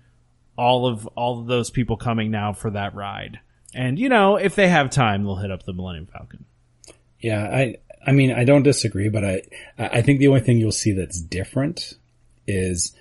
all 0.57 0.87
of, 0.87 1.05
all 1.09 1.41
of 1.41 1.45
those 1.45 1.69
people 1.69 1.95
coming 1.95 2.31
now 2.31 2.53
for 2.53 2.71
that 2.71 2.95
ride. 2.95 3.39
And 3.75 3.97
you 3.97 4.09
know, 4.09 4.35
if 4.35 4.55
they 4.55 4.67
have 4.67 4.89
time, 4.89 5.23
they'll 5.23 5.35
hit 5.35 5.51
up 5.51 5.63
the 5.63 5.73
Millennium 5.73 6.07
Falcon. 6.07 6.45
Yeah, 7.19 7.43
I 7.43 7.77
I 8.05 8.11
mean 8.11 8.31
I 8.31 8.43
don't 8.43 8.63
disagree, 8.63 9.09
but 9.09 9.23
I 9.23 9.41
I 9.77 10.01
think 10.01 10.19
the 10.19 10.27
only 10.27 10.41
thing 10.41 10.57
you'll 10.57 10.71
see 10.71 10.91
that's 10.91 11.21
different 11.21 11.93
is 12.47 12.95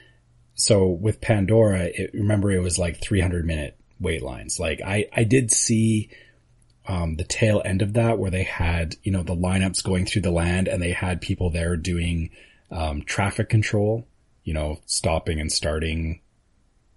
so 0.55 0.87
with 0.87 1.21
Pandora, 1.21 1.85
it, 1.85 2.11
remember 2.15 2.51
it 2.53 2.61
was 2.61 2.79
like 2.79 3.01
300 3.01 3.45
minute 3.45 3.77
wait 4.01 4.23
lines. 4.23 4.61
Like 4.61 4.81
I 4.85 5.07
I 5.15 5.25
did 5.25 5.51
see 5.51 6.11
um, 6.87 7.17
the 7.17 7.25
tail 7.25 7.63
end 7.65 7.83
of 7.83 7.95
that 7.95 8.19
where 8.19 8.31
they 8.31 8.43
had 8.43 8.97
you 9.03 9.13
know 9.13 9.23
the 9.23 9.37
lineups 9.37 9.85
going 9.85 10.07
through 10.07 10.23
the 10.23 10.31
land 10.31 10.69
and 10.69 10.83
they 10.83 10.93
had 10.93 11.21
people 11.21 11.51
there 11.51 11.77
doing 11.77 12.31
um, 12.71 13.03
traffic 13.03 13.49
control, 13.49 14.07
you 14.45 14.55
know, 14.55 14.81
stopping 14.87 15.41
and 15.41 15.53
starting 15.53 16.21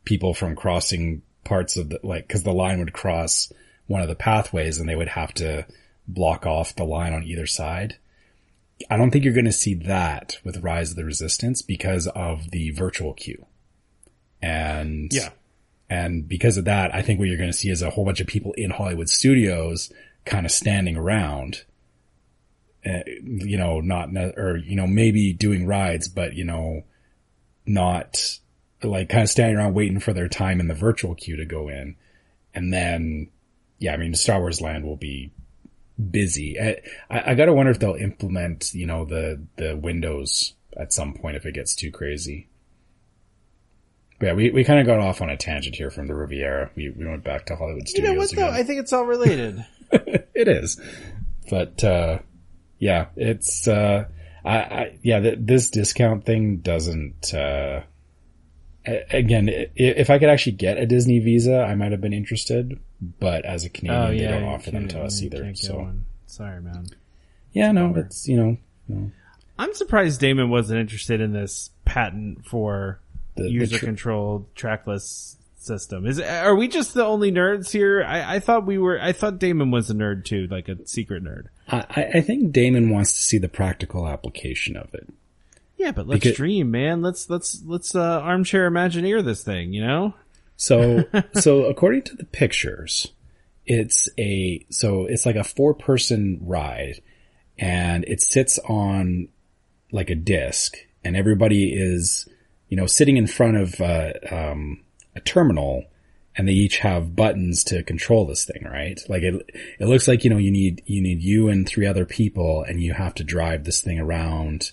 people 0.05 0.33
from 0.33 0.55
crossing 0.55 1.21
parts 1.43 1.77
of 1.77 1.89
the 1.89 1.99
like 2.03 2.27
because 2.27 2.43
the 2.43 2.53
line 2.53 2.79
would 2.79 2.93
cross 2.93 3.51
one 3.87 4.01
of 4.01 4.07
the 4.07 4.15
pathways 4.15 4.77
and 4.77 4.87
they 4.89 4.95
would 4.95 5.09
have 5.09 5.33
to 5.35 5.65
block 6.07 6.45
off 6.45 6.75
the 6.75 6.83
line 6.83 7.13
on 7.13 7.23
either 7.23 7.45
side. 7.45 7.97
I 8.89 8.97
don't 8.97 9.11
think 9.11 9.23
you're 9.23 9.33
going 9.33 9.45
to 9.45 9.51
see 9.51 9.73
that 9.73 10.37
with 10.43 10.63
Rise 10.63 10.91
of 10.91 10.97
the 10.97 11.05
Resistance 11.05 11.61
because 11.61 12.07
of 12.07 12.51
the 12.51 12.71
virtual 12.71 13.13
queue. 13.13 13.45
And 14.41 15.11
yeah. 15.13 15.29
And 15.89 16.27
because 16.27 16.57
of 16.57 16.65
that, 16.65 16.93
I 16.95 17.01
think 17.01 17.19
what 17.19 17.27
you're 17.27 17.37
going 17.37 17.51
to 17.51 17.57
see 17.57 17.69
is 17.69 17.81
a 17.81 17.91
whole 17.91 18.05
bunch 18.05 18.19
of 18.19 18.27
people 18.27 18.53
in 18.53 18.71
Hollywood 18.71 19.07
studios 19.07 19.93
kind 20.25 20.45
of 20.45 20.51
standing 20.51 20.97
around, 20.97 21.63
uh, 22.85 23.01
you 23.05 23.57
know, 23.57 23.81
not, 23.81 24.09
or, 24.15 24.57
you 24.57 24.75
know, 24.75 24.87
maybe 24.87 25.31
doing 25.31 25.67
rides, 25.67 26.07
but, 26.07 26.33
you 26.33 26.43
know, 26.43 26.83
not 27.67 28.39
like 28.81 29.09
kind 29.09 29.23
of 29.23 29.29
standing 29.29 29.57
around 29.57 29.75
waiting 29.75 29.99
for 29.99 30.11
their 30.11 30.27
time 30.27 30.59
in 30.59 30.67
the 30.67 30.73
virtual 30.73 31.13
queue 31.13 31.35
to 31.35 31.45
go 31.45 31.69
in. 31.69 31.95
And 32.53 32.73
then 32.73 33.29
yeah, 33.79 33.93
I 33.93 33.97
mean, 33.97 34.13
Star 34.13 34.39
Wars 34.39 34.61
Land 34.61 34.85
will 34.85 34.95
be 34.95 35.31
busy. 36.11 36.59
I, 36.59 36.77
I, 37.09 37.31
I 37.31 37.33
gotta 37.35 37.53
wonder 37.53 37.71
if 37.71 37.79
they'll 37.79 37.95
implement, 37.95 38.73
you 38.73 38.85
know, 38.85 39.05
the, 39.05 39.41
the 39.57 39.75
windows 39.75 40.53
at 40.77 40.93
some 40.93 41.13
point 41.13 41.37
if 41.37 41.45
it 41.45 41.53
gets 41.53 41.75
too 41.75 41.91
crazy. 41.91 42.49
But 44.19 44.27
yeah, 44.27 44.33
we, 44.33 44.49
we 44.51 44.63
kind 44.63 44.79
of 44.79 44.85
got 44.85 44.99
off 44.99 45.21
on 45.21 45.29
a 45.29 45.37
tangent 45.37 45.75
here 45.75 45.89
from 45.89 46.07
the 46.07 46.15
Riviera. 46.15 46.71
We, 46.75 46.89
we 46.89 47.05
went 47.05 47.23
back 47.23 47.45
to 47.47 47.55
Hollywood 47.55 47.87
Studios. 47.87 48.07
You 48.07 48.13
know 48.13 48.19
what 48.19 48.31
again. 48.31 48.45
though? 48.45 48.51
I 48.51 48.63
think 48.63 48.79
it's 48.79 48.93
all 48.93 49.05
related. 49.05 49.65
it 49.91 50.47
is. 50.47 50.79
But, 51.49 51.83
uh, 51.83 52.19
yeah, 52.79 53.07
it's, 53.15 53.67
uh, 53.67 54.05
I, 54.43 54.57
I 54.57 54.99
yeah, 55.01 55.19
th- 55.19 55.39
this 55.41 55.69
discount 55.69 56.25
thing 56.25 56.57
doesn't, 56.57 57.33
uh, 57.33 57.81
again, 58.85 59.49
if 59.75 60.09
I 60.09 60.19
could 60.19 60.29
actually 60.29 60.53
get 60.53 60.77
a 60.77 60.85
Disney 60.85 61.19
Visa, 61.19 61.61
I 61.61 61.75
might 61.75 61.91
have 61.91 62.01
been 62.01 62.13
interested. 62.13 62.79
But 63.19 63.45
as 63.45 63.65
a 63.65 63.69
Canadian, 63.69 64.01
oh, 64.01 64.09
yeah, 64.09 64.31
they 64.31 64.39
don't 64.39 64.49
offer 64.49 64.71
them 64.71 64.87
to 64.89 65.01
us 65.03 65.21
either. 65.21 65.53
So 65.55 65.93
sorry, 66.27 66.61
man. 66.61 66.87
Yeah, 67.51 67.71
no, 67.71 67.93
it's 67.95 68.27
you 68.27 68.37
know, 68.37 68.57
you 68.87 68.95
know. 68.95 69.11
I'm 69.57 69.73
surprised 69.73 70.19
Damon 70.19 70.49
wasn't 70.49 70.79
interested 70.79 71.21
in 71.21 71.33
this 71.33 71.69
patent 71.85 72.45
for 72.45 72.99
the, 73.35 73.49
user 73.49 73.77
tr- 73.77 73.85
controlled 73.85 74.53
trackless 74.55 75.37
system. 75.57 76.05
Is 76.05 76.19
are 76.19 76.55
we 76.55 76.67
just 76.67 76.93
the 76.93 77.05
only 77.05 77.31
nerds 77.31 77.71
here? 77.71 78.03
I, 78.03 78.35
I 78.35 78.39
thought 78.39 78.65
we 78.65 78.77
were. 78.77 78.99
I 79.01 79.11
thought 79.11 79.39
Damon 79.39 79.71
was 79.71 79.89
a 79.89 79.93
nerd 79.93 80.25
too, 80.25 80.47
like 80.47 80.69
a 80.69 80.85
secret 80.87 81.23
nerd. 81.23 81.47
I, 81.69 82.11
I 82.15 82.21
think 82.21 82.51
Damon 82.51 82.89
wants 82.89 83.13
to 83.13 83.23
see 83.23 83.37
the 83.37 83.49
practical 83.49 84.07
application 84.07 84.77
of 84.77 84.93
it. 84.93 85.07
Yeah, 85.77 85.91
but 85.91 86.07
let's 86.07 86.23
because, 86.23 86.37
dream, 86.37 86.71
man. 86.71 87.01
Let's 87.01 87.29
let's 87.29 87.61
let's 87.65 87.95
uh, 87.95 88.19
armchair 88.21 88.69
Imagineer 88.69 89.23
this 89.23 89.43
thing, 89.43 89.73
you 89.73 89.85
know. 89.85 90.13
So 90.55 91.03
so 91.33 91.65
according 91.65 92.03
to 92.03 92.15
the 92.15 92.25
pictures, 92.25 93.07
it's 93.65 94.09
a 94.17 94.65
so 94.69 95.05
it's 95.05 95.25
like 95.25 95.35
a 95.35 95.43
four 95.43 95.73
person 95.73 96.39
ride, 96.41 97.01
and 97.57 98.05
it 98.05 98.21
sits 98.21 98.57
on 98.59 99.27
like 99.91 100.09
a 100.09 100.15
disc, 100.15 100.77
and 101.03 101.17
everybody 101.17 101.73
is 101.73 102.27
you 102.69 102.77
know 102.77 102.87
sitting 102.87 103.17
in 103.17 103.27
front 103.27 103.57
of 103.57 103.81
uh, 103.81 104.13
um, 104.31 104.81
a 105.15 105.19
terminal, 105.19 105.83
and 106.37 106.47
they 106.47 106.53
each 106.53 106.79
have 106.79 107.17
buttons 107.17 107.65
to 107.65 107.83
control 107.83 108.25
this 108.25 108.45
thing, 108.45 108.63
right? 108.63 108.99
Like 109.09 109.23
it 109.23 109.35
it 109.79 109.87
looks 109.87 110.07
like 110.07 110.23
you 110.23 110.29
know 110.29 110.37
you 110.37 110.51
need 110.51 110.83
you 110.85 111.01
need 111.01 111.21
you 111.21 111.49
and 111.49 111.67
three 111.67 111.85
other 111.85 112.05
people, 112.05 112.63
and 112.63 112.81
you 112.81 112.93
have 112.93 113.13
to 113.15 113.25
drive 113.25 113.65
this 113.65 113.81
thing 113.81 113.99
around 113.99 114.71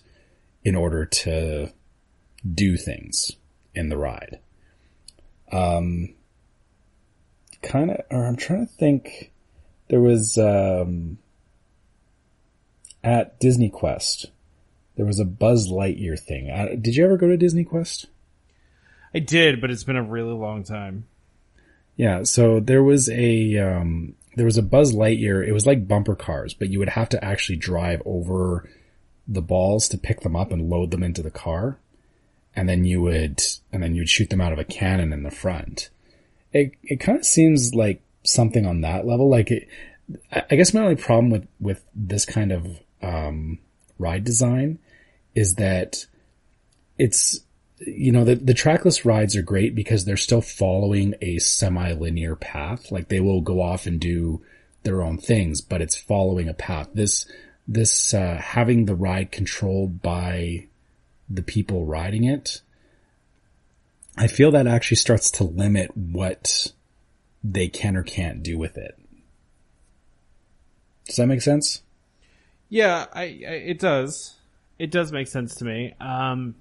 in 0.65 0.75
order 0.75 1.05
to 1.05 1.73
do 2.55 2.77
things 2.77 3.33
in 3.75 3.89
the 3.89 3.97
ride. 3.97 4.39
Um, 5.51 6.15
kind 7.63 7.91
of, 7.91 8.01
or 8.11 8.27
I'm 8.27 8.37
trying 8.37 8.67
to 8.67 8.73
think. 8.73 9.31
There 9.89 10.01
was 10.01 10.39
um, 10.39 11.19
at 13.05 13.39
Disney 13.41 13.69
Quest. 13.69 14.27
There 14.97 15.07
was 15.07 15.21
a 15.21 15.25
Buzz 15.25 15.71
Lightyear 15.71 16.19
thing. 16.19 16.51
Uh, 16.51 16.77
did 16.81 16.97
you 16.97 17.05
ever 17.05 17.17
go 17.17 17.29
to 17.29 17.37
Disney 17.37 17.65
Quest? 17.65 18.07
I 19.15 19.19
did, 19.19 19.61
but 19.61 19.71
it's 19.71 19.85
been 19.85 19.97
a 19.97 20.03
really 20.03 20.33
long 20.33 20.65
time. 20.65 21.07
Yeah, 21.97 22.23
so 22.23 22.61
there 22.61 22.83
was 22.83 23.11
a 23.11 23.59
um, 23.59 24.15
there 24.37 24.47
was 24.47 24.57
a 24.57 24.63
Buzz 24.63 24.95
Lightyear. 24.95 25.47
It 25.47 25.53
was 25.53 25.67
like 25.67 25.87
bumper 25.87 26.15
cars, 26.15 26.55
but 26.55 26.71
you 26.71 26.79
would 26.79 26.89
have 26.91 27.11
to 27.11 27.23
actually 27.23 27.57
drive 27.57 28.01
over 28.07 28.69
the 29.27 29.43
balls 29.43 29.89
to 29.89 29.99
pick 29.99 30.21
them 30.21 30.37
up 30.37 30.53
and 30.53 30.71
load 30.71 30.91
them 30.91 31.03
into 31.03 31.23
the 31.23 31.31
car. 31.31 31.79
And 32.55 32.69
then 32.69 32.85
you 32.85 33.01
would, 33.03 33.41
and 33.73 33.83
then 33.83 33.95
you'd 33.95 34.09
shoot 34.09 34.29
them 34.29 34.41
out 34.41 34.53
of 34.53 34.59
a 34.59 34.65
cannon 34.65 35.13
in 35.13 35.23
the 35.23 35.31
front. 35.31 35.89
It, 36.53 36.73
it 36.83 37.01
kind 37.01 37.19
of 37.19 37.25
seems 37.25 37.75
like 37.75 38.03
something 38.25 38.67
on 38.67 38.83
that 38.83 39.07
level. 39.07 39.31
Like, 39.31 39.51
it, 39.51 39.69
I 40.31 40.43
I 40.51 40.57
guess 40.57 40.75
my 40.75 40.83
only 40.83 40.97
problem 40.97 41.31
with 41.31 41.47
with 41.61 41.83
this 41.95 42.25
kind 42.25 42.53
of 42.53 42.67
um, 43.03 43.59
ride 43.99 44.25
design 44.25 44.79
is 45.35 45.55
that 45.55 46.07
it's 46.99 47.41
you 47.79 48.13
know 48.13 48.25
the 48.25 48.35
the 48.35 48.55
trackless 48.55 49.05
rides 49.05 49.35
are 49.35 49.43
great 49.43 49.75
because 49.75 50.05
they're 50.05 50.17
still 50.17 50.41
following 50.41 51.15
a 51.21 51.39
semi-linear 51.39 52.37
path. 52.37 52.93
Like 52.93 53.09
they 53.09 53.21
will 53.21 53.41
go 53.41 53.61
off 53.61 53.87
and 53.87 53.99
do 54.01 54.43
their 54.83 55.03
own 55.03 55.19
things, 55.19 55.61
but 55.61 55.81
it's 55.81 55.97
following 55.97 56.49
a 56.49 56.55
path. 56.55 56.89
This 56.95 57.27
this 57.67 58.13
uh, 58.13 58.39
having 58.43 58.87
the 58.87 58.95
ride 58.95 59.33
controlled 59.33 60.03
by 60.03 60.67
the 61.29 61.43
people 61.43 61.87
riding 61.87 62.25
it, 62.25 62.61
I 64.17 64.27
feel 64.27 64.51
that 64.51 64.67
actually 64.67 64.99
starts 64.99 65.31
to 65.33 65.45
limit 65.45 65.97
what 65.97 66.73
they 67.43 67.69
can 67.69 67.97
or 67.97 68.03
can't 68.03 68.43
do 68.43 68.59
with 68.59 68.77
it. 68.77 68.99
Does 71.07 71.17
that 71.17 71.27
make 71.27 71.43
sense? 71.43 71.83
Yeah, 72.69 73.07
I, 73.13 73.23
I 73.23 73.25
it 73.25 73.79
does. 73.79 74.37
It 74.79 74.91
does 74.91 75.13
make 75.13 75.29
sense 75.29 75.57
to 75.57 75.65
me. 75.65 75.95
Um, 76.01 76.55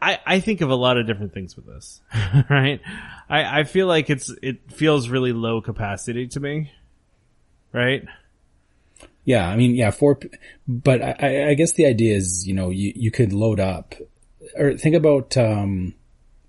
I 0.00 0.18
I 0.26 0.40
think 0.40 0.60
of 0.60 0.70
a 0.70 0.74
lot 0.74 0.96
of 0.96 1.06
different 1.06 1.32
things 1.32 1.56
with 1.56 1.66
this, 1.66 2.00
right? 2.50 2.80
I 3.28 3.60
I 3.60 3.64
feel 3.64 3.86
like 3.86 4.10
it's 4.10 4.32
it 4.42 4.70
feels 4.70 5.08
really 5.08 5.32
low 5.32 5.60
capacity 5.60 6.26
to 6.28 6.40
me, 6.40 6.72
right? 7.72 8.04
Yeah, 9.24 9.48
I 9.48 9.56
mean, 9.56 9.74
yeah, 9.74 9.90
four, 9.90 10.18
but 10.66 11.00
I, 11.00 11.50
I 11.50 11.54
guess 11.54 11.72
the 11.72 11.86
idea 11.86 12.16
is, 12.16 12.46
you 12.46 12.54
know, 12.54 12.70
you, 12.70 12.92
you 12.96 13.10
could 13.10 13.32
load 13.32 13.60
up, 13.60 13.94
or 14.56 14.76
think 14.76 14.96
about, 14.96 15.36
um, 15.36 15.94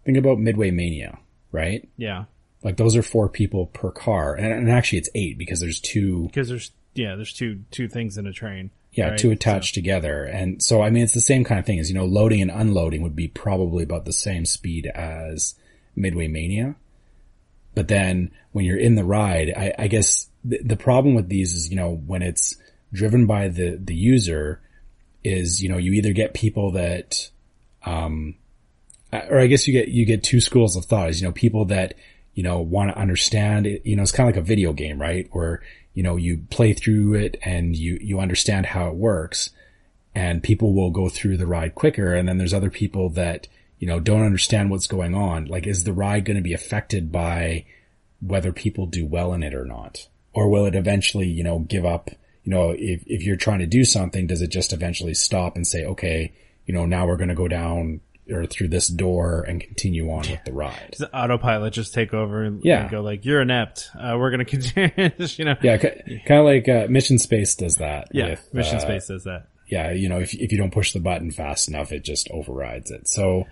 think 0.05 0.17
about 0.17 0.39
Midway 0.39 0.71
Mania, 0.71 1.19
right? 1.51 1.87
Yeah, 1.97 2.25
Like 2.63 2.77
those 2.77 2.95
are 2.95 3.03
four 3.03 3.29
people 3.29 3.67
per 3.67 3.91
car, 3.91 4.33
and, 4.33 4.51
and 4.51 4.71
actually 4.71 4.99
it's 4.99 5.09
eight 5.13 5.37
because 5.37 5.59
there's 5.59 5.79
two, 5.79 6.23
because 6.27 6.49
there's 6.49 6.71
yeah 6.95 7.15
there's 7.15 7.33
two 7.33 7.61
two 7.71 7.87
things 7.87 8.17
in 8.17 8.25
a 8.25 8.33
train. 8.33 8.71
yeah, 8.93 9.09
right? 9.09 9.17
two 9.19 9.31
attached 9.31 9.75
together, 9.75 10.23
and 10.23 10.61
so 10.63 10.81
I 10.81 10.89
mean 10.89 11.03
it's 11.03 11.13
the 11.13 11.21
same 11.21 11.43
kind 11.43 11.59
of 11.59 11.65
thing 11.65 11.79
as 11.79 11.89
you 11.89 11.95
know, 11.95 12.05
loading 12.05 12.41
and 12.41 12.49
unloading 12.51 13.01
would 13.03 13.15
be 13.15 13.27
probably 13.27 13.83
about 13.83 14.05
the 14.05 14.13
same 14.13 14.45
speed 14.45 14.87
as 14.87 15.55
Midway 15.95 16.27
Mania, 16.27 16.75
but 17.75 17.87
then 17.87 18.31
when 18.51 18.65
you're 18.65 18.77
in 18.77 18.95
the 18.95 19.03
ride, 19.03 19.53
I, 19.55 19.73
I 19.77 19.87
guess 19.87 20.27
the, 20.44 20.60
the 20.64 20.76
problem 20.78 21.15
with 21.15 21.30
these 21.30 21.53
is 21.53 21.70
you 21.70 21.76
know 21.76 21.95
when 22.06 22.22
it's 22.22 22.56
driven 22.91 23.26
by 23.26 23.49
the 23.49 23.80
the 23.82 23.95
user 23.95 24.61
is 25.24 25.61
you 25.61 25.70
know 25.70 25.78
you 25.78 25.94
either 25.94 26.14
get 26.14 26.34
people 26.34 26.72
that 26.72 27.30
um 27.86 28.36
or 29.11 29.40
I 29.40 29.48
guess 29.48 29.68
you 29.68 29.74
get 29.74 29.90
you 29.90 30.06
get 30.06 30.24
two 30.24 30.41
schools 30.41 30.76
of 30.76 30.86
thought 30.86 31.10
is 31.10 31.22
you 31.22 31.28
know 31.28 31.34
people 31.34 31.65
that 31.65 31.94
you 32.34 32.44
know 32.44 32.60
want 32.60 32.91
to 32.91 32.98
understand 32.98 33.68
it 33.68 33.86
you 33.86 33.95
know 33.95 34.03
it's 34.03 34.11
kind 34.11 34.30
of 34.30 34.36
like 34.36 34.44
a 34.44 34.45
video 34.45 34.74
game 34.74 34.99
right? 34.99 35.28
Where 35.32 35.61
you 35.94 36.03
know 36.03 36.15
you 36.15 36.45
play 36.49 36.74
through 36.74 37.15
it 37.15 37.38
and 37.44 37.76
you 37.76 37.98
you 38.02 38.20
understand 38.20 38.65
how 38.68 38.88
it 38.88 38.95
works 38.95 39.52
and 40.15 40.44
people 40.44 40.74
will 40.74 40.91
go 40.91 41.10
through 41.10 41.38
the 41.38 41.48
ride 41.48 41.76
quicker 41.76 42.14
and 42.14 42.28
then 42.28 42.38
there's 42.38 42.53
other 42.53 42.70
people 42.70 43.10
that 43.10 43.48
you 43.80 43.88
know 43.88 43.99
don't 43.99 44.24
understand 44.24 44.70
what's 44.70 44.88
going 44.88 45.15
on. 45.15 45.45
Like 45.45 45.68
is 45.68 45.84
the 45.84 45.94
ride 45.94 46.26
going 46.26 46.38
to 46.38 46.44
be 46.44 46.53
affected 46.53 47.11
by 47.11 47.65
whether 48.20 48.52
people 48.52 48.86
do 48.86 49.06
well 49.06 49.34
in 49.34 49.44
it 49.44 49.53
or 49.53 49.65
not 49.65 50.07
or 50.34 50.49
will 50.49 50.65
it 50.65 50.76
eventually 50.76 51.27
you 51.27 51.43
know 51.43 51.60
give 51.60 51.85
up 51.85 52.10
you 52.43 52.51
know 52.51 52.72
if 52.77 53.03
if 53.07 53.23
you're 53.23 53.35
trying 53.35 53.60
to 53.60 53.65
do 53.68 53.84
something 53.85 54.27
does 54.27 54.41
it 54.41 54.49
just 54.51 54.73
eventually 54.73 55.14
stop 55.14 55.55
and 55.55 55.65
say 55.65 55.85
okay 55.85 56.31
you 56.65 56.73
know 56.73 56.85
now 56.85 57.05
we're 57.07 57.18
going 57.18 57.30
to 57.30 57.35
go 57.35 57.47
down 57.47 58.01
or 58.31 58.45
through 58.45 58.69
this 58.69 58.88
door 58.88 59.41
and 59.43 59.60
continue 59.61 60.10
on 60.10 60.19
with 60.30 60.39
the 60.45 60.53
ride 60.53 60.88
Does 60.91 60.99
the 60.99 61.14
autopilot 61.14 61.73
just 61.73 61.93
take 61.93 62.14
over 62.14 62.43
and, 62.43 62.61
Yeah. 62.64 62.84
and 62.84 62.89
go 62.89 63.01
like 63.01 63.26
you're 63.26 63.41
inept. 63.41 63.89
Uh, 63.93 64.15
we're 64.18 64.31
gonna 64.31 64.45
continue. 64.45 64.89
you 65.18 65.43
know. 65.45 65.55
yeah 65.61 65.76
kind 65.77 66.39
of 66.39 66.45
like 66.45 66.69
uh, 66.69 66.88
mission 66.89 67.19
space 67.19 67.53
does 67.55 67.77
that 67.77 68.07
Yeah, 68.14 68.30
with, 68.31 68.53
Mission 68.53 68.77
uh, 68.77 68.80
Space 68.80 69.07
does 69.07 69.26
that. 69.26 69.47
yeah 69.68 69.91
you 69.91 70.07
know 70.07 70.19
if, 70.19 70.34
if 70.35 70.53
you 70.53 70.57
don't 70.57 70.72
push 70.72 70.93
the 70.93 71.01
button 71.01 71.31
fast 71.31 71.68
enough 71.68 71.91
it 71.91 72.05
just 72.05 72.30
overrides 72.31 72.91
it 72.91 73.10
so 73.10 73.43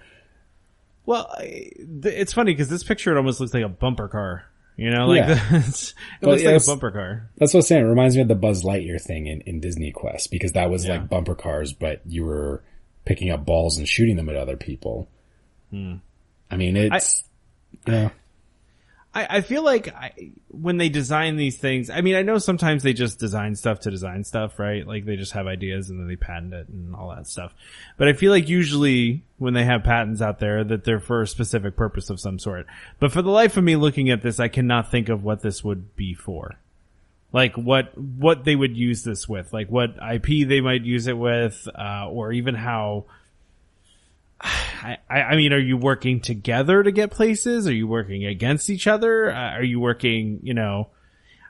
Well, 1.05 1.33
it's 1.39 2.31
funny 2.31 2.53
because 2.53 2.69
this 2.69 2.83
picture 2.83 3.11
it 3.11 3.17
almost 3.17 3.39
looks 3.41 3.53
like 3.53 3.63
a 3.63 3.69
bumper 3.69 4.07
car. 4.07 4.45
You 4.77 4.89
know, 4.89 5.07
like 5.07 5.17
Yeah. 5.27 5.39
it's, 5.67 5.89
it 5.91 5.95
Well, 6.25 6.31
looks 6.31 6.43
like 6.43 6.61
a 6.61 6.65
bumper 6.65 6.91
car. 6.91 7.29
That's 7.37 7.53
what 7.53 7.59
I'm 7.59 7.65
saying. 7.65 7.85
It 7.85 7.89
reminds 7.89 8.15
me 8.15 8.21
of 8.23 8.27
the 8.27 8.35
Buzz 8.35 8.63
Lightyear 8.63 9.01
thing 9.01 9.27
in, 9.27 9.41
in 9.41 9.59
Disney 9.59 9.91
Quest 9.91 10.31
because 10.31 10.53
that 10.53 10.69
was 10.69 10.85
Yeah. 10.85 10.93
like 10.97 11.09
bumper 11.09 11.35
cars, 11.35 11.73
but 11.73 12.01
you 12.05 12.25
were 12.25 12.63
picking 13.05 13.29
up 13.31 13.45
balls 13.45 13.77
and 13.77 13.87
shooting 13.87 14.15
them 14.15 14.29
at 14.29 14.35
other 14.35 14.57
people. 14.57 15.07
Hmm. 15.69 15.95
I 16.49 16.57
mean, 16.57 16.75
it's, 16.77 17.23
yeah, 17.87 18.09
I, 19.13 19.37
I 19.37 19.41
feel 19.41 19.63
like 19.63 19.93
I, 19.93 20.31
when 20.47 20.77
they 20.77 20.87
design 20.87 21.35
these 21.35 21.57
things, 21.57 21.89
I 21.89 22.01
mean, 22.01 22.15
I 22.15 22.21
know 22.21 22.37
sometimes 22.37 22.81
they 22.81 22.93
just 22.93 23.19
design 23.19 23.55
stuff 23.55 23.81
to 23.81 23.91
design 23.91 24.23
stuff, 24.23 24.57
right? 24.57 24.87
Like 24.87 25.05
they 25.05 25.17
just 25.17 25.33
have 25.33 25.47
ideas 25.47 25.89
and 25.89 25.99
then 25.99 26.07
they 26.07 26.15
patent 26.15 26.53
it 26.53 26.69
and 26.69 26.95
all 26.95 27.09
that 27.09 27.27
stuff. 27.27 27.53
But 27.97 28.07
I 28.07 28.13
feel 28.13 28.31
like 28.31 28.47
usually 28.47 29.23
when 29.37 29.53
they 29.53 29.65
have 29.65 29.83
patents 29.83 30.21
out 30.21 30.39
there 30.39 30.63
that 30.63 30.85
they're 30.85 31.01
for 31.01 31.21
a 31.21 31.27
specific 31.27 31.75
purpose 31.75 32.09
of 32.09 32.21
some 32.21 32.39
sort. 32.39 32.67
But 32.99 33.11
for 33.11 33.21
the 33.21 33.29
life 33.29 33.57
of 33.57 33.65
me 33.65 33.75
looking 33.75 34.09
at 34.09 34.21
this, 34.21 34.39
I 34.39 34.47
cannot 34.47 34.91
think 34.91 35.09
of 35.09 35.23
what 35.23 35.41
this 35.41 35.61
would 35.61 35.95
be 35.97 36.13
for. 36.13 36.55
Like 37.33 37.55
what, 37.55 37.97
what 37.97 38.45
they 38.45 38.55
would 38.55 38.77
use 38.77 39.03
this 39.03 39.27
with, 39.27 39.51
like 39.51 39.69
what 39.69 39.95
IP 39.97 40.47
they 40.47 40.61
might 40.61 40.83
use 40.83 41.07
it 41.07 41.17
with, 41.17 41.67
uh, 41.77 42.07
or 42.09 42.31
even 42.31 42.55
how, 42.55 43.05
I, 44.43 44.97
I 45.09 45.35
mean, 45.35 45.53
are 45.53 45.59
you 45.59 45.77
working 45.77 46.19
together 46.21 46.81
to 46.81 46.91
get 46.91 47.11
places? 47.11 47.67
Are 47.67 47.73
you 47.73 47.87
working 47.87 48.25
against 48.25 48.69
each 48.69 48.87
other? 48.87 49.31
Uh, 49.31 49.51
are 49.51 49.63
you 49.63 49.79
working, 49.79 50.39
you 50.43 50.53
know, 50.53 50.89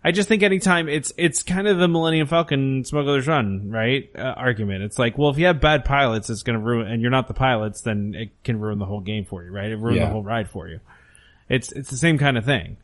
I 0.04 0.12
just 0.12 0.28
think 0.28 0.42
anytime 0.44 0.90
it's, 0.90 1.14
it's 1.16 1.44
kind 1.44 1.68
of 1.68 1.78
the 1.78 1.88
Millennium 1.88 2.28
Falcon 2.28 2.84
Smuggler's 2.84 3.28
Run, 3.28 3.70
right? 3.70 4.10
Uh, 4.18 4.22
argument. 4.22 4.84
It's 4.84 4.98
like, 5.00 5.18
well, 5.18 5.30
if 5.30 5.38
you 5.38 5.46
have 5.46 5.62
bad 5.62 5.86
pilots, 5.86 6.30
it's 6.30 6.44
going 6.44 6.58
to 6.60 6.66
ruin, 6.66 6.88
and 6.88 7.02
you're 7.02 7.12
not 7.12 7.28
the 7.28 7.34
pilots, 7.36 7.82
then 7.82 8.16
it 8.16 8.32
can 8.44 8.60
ruin 8.60 8.80
the 8.80 8.86
whole 8.86 9.00
game 9.02 9.26
for 9.26 9.44
you, 9.44 9.52
right? 9.52 9.70
It 9.72 9.78
ruined 9.78 9.98
Yeah. 9.98 10.06
the 10.08 10.12
whole 10.12 10.24
ride 10.24 10.50
for 10.50 10.68
you. 10.68 10.80
It's, 11.50 11.72
it's 11.72 11.90
the 11.92 11.98
same 11.98 12.18
kind 12.18 12.38
of 12.38 12.46
thing. 12.46 12.78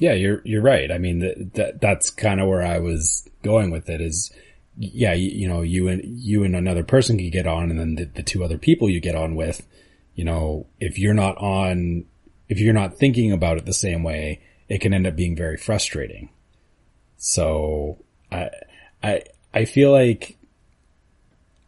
yeah, 0.00 0.14
you're, 0.14 0.40
you're 0.44 0.62
right. 0.62 0.90
I 0.90 0.98
mean, 0.98 1.18
that, 1.20 1.54
that, 1.54 1.80
that's 1.80 2.10
kind 2.10 2.40
of 2.40 2.48
where 2.48 2.62
I 2.62 2.78
was 2.78 3.28
going 3.42 3.70
with 3.70 3.88
it 3.90 4.00
is, 4.00 4.32
yeah, 4.78 5.12
you, 5.12 5.30
you 5.30 5.48
know, 5.48 5.62
you 5.62 5.88
and, 5.88 6.02
you 6.04 6.44
and 6.44 6.54
another 6.54 6.84
person 6.84 7.18
can 7.18 7.30
get 7.30 7.46
on 7.46 7.70
and 7.70 7.80
then 7.80 7.94
the, 7.96 8.04
the 8.04 8.22
two 8.22 8.44
other 8.44 8.58
people 8.58 8.88
you 8.88 9.00
get 9.00 9.16
on 9.16 9.34
with, 9.34 9.66
you 10.14 10.24
know, 10.24 10.66
if 10.78 10.98
you're 10.98 11.14
not 11.14 11.36
on, 11.38 12.04
if 12.48 12.60
you're 12.60 12.74
not 12.74 12.96
thinking 12.96 13.32
about 13.32 13.58
it 13.58 13.66
the 13.66 13.72
same 13.72 14.02
way, 14.02 14.40
it 14.68 14.80
can 14.80 14.94
end 14.94 15.06
up 15.06 15.16
being 15.16 15.34
very 15.34 15.56
frustrating. 15.56 16.30
So 17.16 17.98
I, 18.30 18.50
I, 19.02 19.22
I 19.52 19.64
feel 19.64 19.90
like, 19.90 20.36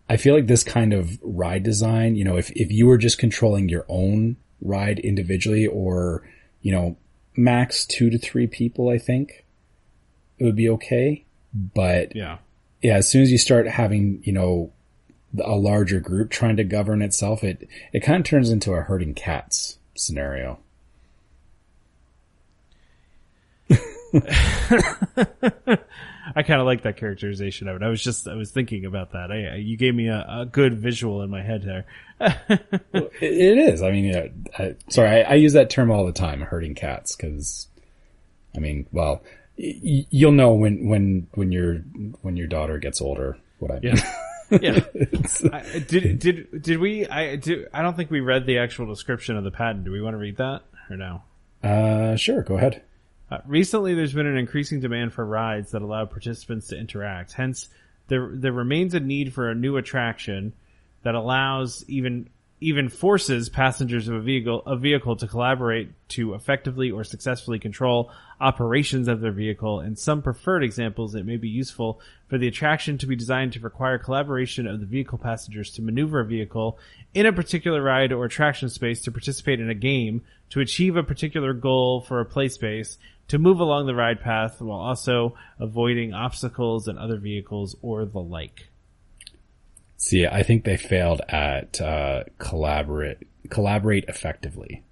I 0.08 0.16
feel 0.16 0.34
like 0.34 0.46
this 0.46 0.64
kind 0.64 0.92
of 0.92 1.18
ride 1.22 1.62
design, 1.62 2.14
you 2.14 2.24
know, 2.24 2.36
if, 2.36 2.50
if 2.52 2.70
you 2.70 2.86
were 2.86 2.98
just 2.98 3.18
controlling 3.18 3.68
your 3.68 3.86
own 3.88 4.36
ride 4.60 4.98
individually 5.00 5.66
or, 5.66 6.22
you 6.62 6.72
know, 6.72 6.96
max 7.36 7.86
two 7.86 8.10
to 8.10 8.18
three 8.18 8.46
people, 8.46 8.88
I 8.88 8.98
think 8.98 9.44
it 10.38 10.44
would 10.44 10.56
be 10.56 10.68
okay. 10.68 11.24
But 11.52 12.14
Yeah. 12.14 12.38
Yeah, 12.82 12.96
as 12.96 13.08
soon 13.08 13.22
as 13.22 13.30
you 13.30 13.38
start 13.38 13.66
having, 13.68 14.22
you 14.24 14.32
know, 14.32 14.72
a 15.38 15.54
larger 15.54 16.00
group 16.00 16.30
trying 16.30 16.56
to 16.56 16.64
govern 16.64 17.02
itself, 17.02 17.44
it, 17.44 17.68
it 17.92 18.00
kind 18.00 18.18
of 18.18 18.24
turns 18.24 18.50
into 18.50 18.72
a 18.72 18.80
herding 18.80 19.14
cats 19.14 19.78
scenario. 19.94 20.58
I 26.32 26.42
kind 26.42 26.60
of 26.60 26.66
like 26.66 26.82
that 26.82 26.96
characterization 26.96 27.68
of 27.68 27.76
it. 27.76 27.82
I 27.82 27.88
was 27.88 28.02
just, 28.02 28.26
I 28.26 28.34
was 28.34 28.50
thinking 28.50 28.84
about 28.84 29.12
that. 29.12 29.30
I, 29.30 29.56
you 29.56 29.76
gave 29.76 29.94
me 29.94 30.08
a, 30.08 30.24
a 30.28 30.46
good 30.46 30.78
visual 30.78 31.22
in 31.22 31.30
my 31.30 31.42
head 31.42 31.62
there. 31.62 31.86
It, 32.92 33.12
it 33.22 33.58
is. 33.58 33.82
I 33.82 33.90
mean, 33.90 34.04
yeah, 34.04 34.26
I, 34.58 34.74
sorry, 34.88 35.22
I, 35.24 35.32
I 35.32 35.34
use 35.34 35.52
that 35.52 35.70
term 35.70 35.90
all 35.90 36.06
the 36.06 36.12
time, 36.12 36.40
herding 36.40 36.74
cats, 36.74 37.14
because, 37.14 37.68
I 38.54 38.58
mean, 38.58 38.86
well, 38.92 39.22
you'll 39.62 40.32
know 40.32 40.52
when, 40.52 40.88
when, 40.88 41.26
when 41.34 41.52
your, 41.52 41.76
when 42.22 42.36
your 42.36 42.46
daughter 42.46 42.78
gets 42.78 43.00
older 43.00 43.38
what 43.60 43.70
I 43.70 43.80
mean. 43.80 43.96
Yeah. 44.50 44.80
I, 45.52 45.78
did 45.78 46.18
did 46.18 46.62
did 46.62 46.78
we? 46.78 47.06
I 47.06 47.36
do. 47.36 47.66
I 47.72 47.82
don't 47.82 47.96
think 47.96 48.10
we 48.10 48.18
read 48.18 48.46
the 48.46 48.58
actual 48.58 48.86
description 48.86 49.36
of 49.36 49.44
the 49.44 49.52
patent. 49.52 49.84
Do 49.84 49.92
we 49.92 50.02
want 50.02 50.14
to 50.14 50.18
read 50.18 50.38
that 50.38 50.62
or 50.90 50.96
no? 50.96 51.22
uh, 51.62 52.16
sure, 52.16 52.42
go 52.42 52.56
ahead. 52.56 52.82
Uh, 53.30 53.38
recently, 53.46 53.94
there's 53.94 54.12
been 54.12 54.26
an 54.26 54.36
increasing 54.36 54.80
demand 54.80 55.12
for 55.12 55.24
rides 55.24 55.70
that 55.70 55.82
allow 55.82 56.04
participants 56.04 56.68
to 56.68 56.76
interact. 56.76 57.32
Hence, 57.32 57.68
there 58.08 58.28
there 58.32 58.52
remains 58.52 58.94
a 58.94 59.00
need 59.00 59.32
for 59.32 59.50
a 59.50 59.54
new 59.54 59.76
attraction 59.76 60.52
that 61.02 61.14
allows 61.14 61.84
even 61.86 62.28
even 62.60 62.90
forces 62.90 63.48
passengers 63.48 64.06
of 64.06 64.14
a 64.14 64.20
vehicle 64.20 64.62
a 64.66 64.76
vehicle 64.76 65.16
to 65.16 65.26
collaborate 65.26 65.90
to 66.08 66.34
effectively 66.34 66.90
or 66.90 67.02
successfully 67.04 67.58
control 67.58 68.10
operations 68.38 69.08
of 69.08 69.20
their 69.20 69.32
vehicle. 69.32 69.80
In 69.80 69.96
some 69.96 70.20
preferred 70.20 70.62
examples, 70.62 71.14
it 71.14 71.24
may 71.24 71.36
be 71.36 71.48
useful 71.48 72.00
for 72.28 72.36
the 72.36 72.48
attraction 72.48 72.98
to 72.98 73.06
be 73.06 73.16
designed 73.16 73.54
to 73.54 73.60
require 73.60 73.98
collaboration 73.98 74.66
of 74.66 74.80
the 74.80 74.86
vehicle 74.86 75.18
passengers 75.18 75.70
to 75.72 75.82
maneuver 75.82 76.20
a 76.20 76.26
vehicle 76.26 76.78
in 77.14 77.26
a 77.26 77.32
particular 77.32 77.82
ride 77.82 78.12
or 78.12 78.24
attraction 78.24 78.68
space 78.68 79.00
to 79.02 79.10
participate 79.10 79.60
in 79.60 79.70
a 79.70 79.74
game, 79.74 80.22
to 80.50 80.60
achieve 80.60 80.96
a 80.96 81.02
particular 81.02 81.54
goal 81.54 82.00
for 82.00 82.20
a 82.20 82.26
play 82.26 82.48
space, 82.48 82.98
to 83.28 83.38
move 83.38 83.60
along 83.60 83.86
the 83.86 83.94
ride 83.94 84.20
path 84.20 84.60
while 84.60 84.80
also 84.80 85.34
avoiding 85.58 86.12
obstacles 86.12 86.88
and 86.88 86.98
other 86.98 87.18
vehicles 87.18 87.76
or 87.80 88.04
the 88.04 88.20
like. 88.20 88.69
See, 90.00 90.26
I 90.26 90.42
think 90.42 90.64
they 90.64 90.78
failed 90.78 91.20
at 91.28 91.78
uh, 91.78 92.24
collaborate 92.38 93.18
collaborate 93.50 94.06
effectively. 94.08 94.82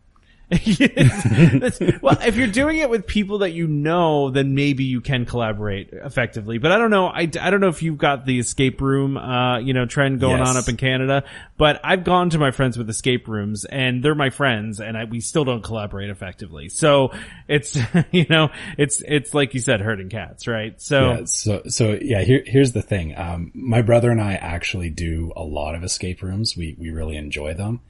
Well, 2.01 2.17
if 2.23 2.37
you're 2.37 2.47
doing 2.47 2.79
it 2.79 2.89
with 2.89 3.07
people 3.07 3.39
that 3.39 3.51
you 3.51 3.67
know, 3.67 4.31
then 4.31 4.55
maybe 4.55 4.85
you 4.85 5.01
can 5.01 5.27
collaborate 5.27 5.91
effectively. 5.93 6.59
But 6.59 6.73
I 6.73 6.79
don't 6.79 6.91
know. 6.91 7.07
I, 7.09 7.23
I 7.41 7.51
don't 7.51 7.61
know 7.61 7.69
if 7.69 7.83
you've 7.83 7.99
got 7.99 8.25
the 8.25 8.39
escape 8.39 8.81
room, 8.81 9.17
uh, 9.17 9.59
you 9.59 9.75
know, 9.75 9.85
trend 9.87 10.21
going 10.21 10.39
Yes. 10.39 10.49
on 10.49 10.57
up 10.57 10.69
in 10.69 10.77
Canada. 10.77 11.25
But 11.57 11.81
I've 11.85 12.05
gone 12.05 12.31
to 12.31 12.39
my 12.39 12.51
friends 12.51 12.79
with 12.79 12.89
escape 12.89 13.29
rooms, 13.29 13.65
and 13.65 14.03
they're 14.03 14.15
my 14.15 14.31
friends, 14.31 14.81
and 14.81 14.97
I, 14.97 15.05
we 15.05 15.21
still 15.21 15.45
don't 15.45 15.63
collaborate 15.63 16.09
effectively. 16.11 16.69
So 16.69 17.13
it's 17.47 17.77
you 18.11 18.27
know, 18.31 18.51
it's 18.79 19.03
it's 19.07 19.35
like 19.35 19.55
you 19.55 19.61
said, 19.61 19.81
herding 19.81 20.09
cats, 20.09 20.47
right? 20.47 20.81
So 20.81 21.01
Yeah, 21.11 21.25
so 21.25 21.63
so 21.69 21.99
yeah, 22.01 22.23
here 22.23 22.43
here's 22.47 22.73
the 22.73 22.83
thing. 22.83 23.17
Um, 23.17 23.51
my 23.55 23.83
brother 23.83 24.11
and 24.11 24.21
I 24.21 24.35
actually 24.35 24.91
do 24.91 25.33
a 25.37 25.43
lot 25.43 25.75
of 25.75 25.83
escape 25.85 26.23
rooms. 26.23 26.57
We 26.57 26.75
we 26.79 26.91
really 26.91 27.17
enjoy 27.17 27.55
them. 27.55 27.81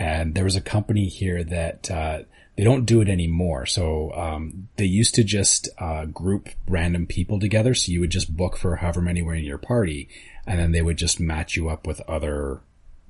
And 0.00 0.34
there 0.34 0.44
was 0.44 0.56
a 0.56 0.62
company 0.62 1.08
here 1.08 1.44
that 1.44 1.90
uh, 1.90 2.20
they 2.56 2.64
don't 2.64 2.86
do 2.86 3.02
it 3.02 3.08
anymore. 3.08 3.66
So 3.66 4.12
um, 4.14 4.68
they 4.76 4.86
used 4.86 5.14
to 5.16 5.22
just 5.22 5.68
uh, 5.78 6.06
group 6.06 6.48
random 6.66 7.06
people 7.06 7.38
together. 7.38 7.74
So 7.74 7.92
you 7.92 8.00
would 8.00 8.10
just 8.10 8.34
book 8.34 8.56
for 8.56 8.76
however 8.76 9.02
many 9.02 9.20
were 9.20 9.34
in 9.34 9.44
your 9.44 9.58
party, 9.58 10.08
and 10.46 10.58
then 10.58 10.72
they 10.72 10.80
would 10.80 10.96
just 10.96 11.20
match 11.20 11.54
you 11.54 11.68
up 11.68 11.86
with 11.86 12.00
other 12.08 12.62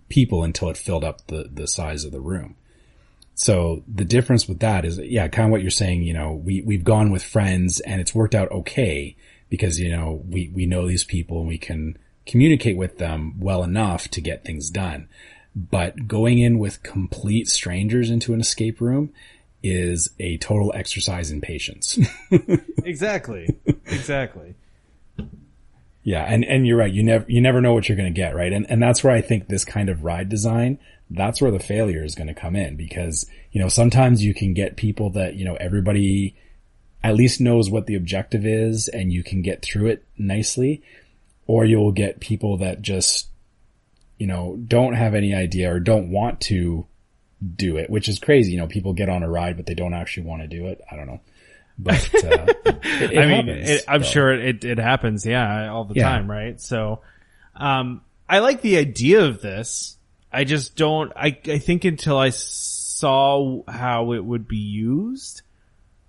people 0.08 0.42
until 0.42 0.68
it 0.68 0.76
filled 0.76 1.04
up 1.04 1.28
the 1.28 1.48
the 1.50 1.68
size 1.68 2.04
of 2.04 2.10
the 2.10 2.20
room. 2.20 2.56
So 3.36 3.84
the 3.88 4.04
difference 4.04 4.46
with 4.46 4.58
that 4.60 4.84
is, 4.84 4.98
yeah, 4.98 5.28
kind 5.28 5.46
of 5.46 5.52
what 5.52 5.62
you're 5.62 5.70
saying, 5.70 6.02
you 6.02 6.12
know, 6.12 6.32
we, 6.32 6.60
we've 6.60 6.84
gone 6.84 7.10
with 7.10 7.22
friends 7.22 7.80
and 7.80 7.98
it's 7.98 8.14
worked 8.14 8.34
out 8.34 8.50
okay 8.50 9.16
because, 9.48 9.78
you 9.78 9.90
know, 9.90 10.22
we, 10.28 10.50
we 10.54 10.66
know 10.66 10.86
these 10.86 11.04
people 11.04 11.38
and 11.38 11.48
we 11.48 11.56
can 11.56 11.96
communicate 12.26 12.76
with 12.76 12.98
them 12.98 13.40
well 13.40 13.62
enough 13.62 14.08
to 14.08 14.20
get 14.20 14.44
things 14.44 14.68
done. 14.68 15.08
But 15.54 16.06
going 16.06 16.38
in 16.38 16.58
with 16.58 16.82
complete 16.82 17.48
strangers 17.48 18.10
into 18.10 18.32
an 18.32 18.40
escape 18.40 18.80
room 18.80 19.12
is 19.62 20.10
a 20.18 20.38
total 20.38 20.72
exercise 20.74 21.30
in 21.30 21.40
patience. 21.40 21.98
exactly, 22.84 23.58
exactly. 23.86 24.54
Yeah, 26.02 26.24
and, 26.24 26.44
and 26.44 26.66
you're 26.66 26.78
right. 26.78 26.92
You 26.92 27.02
never 27.02 27.24
you 27.28 27.40
never 27.40 27.60
know 27.60 27.74
what 27.74 27.88
you're 27.88 27.96
going 27.96 28.12
to 28.12 28.20
get, 28.20 28.34
right? 28.34 28.52
And 28.52 28.70
and 28.70 28.82
that's 28.82 29.04
where 29.04 29.12
I 29.12 29.20
think 29.20 29.48
this 29.48 29.64
kind 29.64 29.88
of 29.88 30.04
ride 30.04 30.28
design, 30.28 30.78
that's 31.10 31.42
where 31.42 31.50
the 31.50 31.58
failure 31.58 32.04
is 32.04 32.14
going 32.14 32.28
to 32.28 32.34
come 32.34 32.56
in 32.56 32.76
because 32.76 33.26
you 33.52 33.60
know 33.60 33.68
sometimes 33.68 34.24
you 34.24 34.32
can 34.32 34.54
get 34.54 34.76
people 34.76 35.10
that 35.10 35.34
you 35.34 35.44
know 35.44 35.56
everybody 35.56 36.36
at 37.02 37.14
least 37.14 37.40
knows 37.40 37.70
what 37.70 37.86
the 37.86 37.94
objective 37.96 38.46
is, 38.46 38.88
and 38.88 39.12
you 39.12 39.22
can 39.22 39.42
get 39.42 39.62
through 39.62 39.88
it 39.88 40.04
nicely, 40.16 40.82
or 41.46 41.64
you'll 41.64 41.92
get 41.92 42.20
people 42.20 42.58
that 42.58 42.82
just 42.82 43.29
you 44.20 44.26
know 44.28 44.56
don't 44.56 44.92
have 44.92 45.14
any 45.14 45.34
idea 45.34 45.72
or 45.74 45.80
don't 45.80 46.10
want 46.10 46.40
to 46.42 46.86
do 47.56 47.78
it, 47.78 47.88
which 47.90 48.08
is 48.08 48.18
crazy. 48.18 48.52
You 48.52 48.58
know, 48.58 48.66
people 48.68 48.92
get 48.92 49.08
on 49.08 49.22
a 49.22 49.28
ride 49.28 49.56
but 49.56 49.64
they 49.66 49.74
don't 49.74 49.94
actually 49.94 50.26
want 50.26 50.42
to 50.42 50.48
do 50.48 50.66
it. 50.66 50.80
I 50.90 50.94
don't 50.96 51.06
know. 51.06 51.20
But 51.78 52.14
uh, 52.14 52.46
it, 52.66 53.12
it 53.12 53.18
I 53.18 53.26
mean, 53.26 53.46
happens, 53.46 53.70
it, 53.70 53.84
I'm 53.88 54.02
so. 54.04 54.10
sure 54.10 54.32
it, 54.34 54.64
it 54.64 54.76
happens, 54.78 55.24
yeah, 55.24 55.70
all 55.72 55.84
the 55.86 55.94
Yeah. 55.94 56.10
time, 56.10 56.30
right? 56.30 56.60
So, 56.60 57.00
um, 57.56 58.02
I 58.28 58.40
like 58.40 58.60
the 58.60 58.76
idea 58.76 59.24
of 59.24 59.40
this. 59.40 59.96
I 60.30 60.44
just 60.44 60.76
don't, 60.76 61.10
I, 61.16 61.38
I 61.46 61.58
think 61.58 61.86
until 61.86 62.18
I 62.18 62.28
saw 62.30 63.62
how 63.66 64.12
it 64.12 64.22
would 64.22 64.46
be 64.46 64.58
used, 64.58 65.40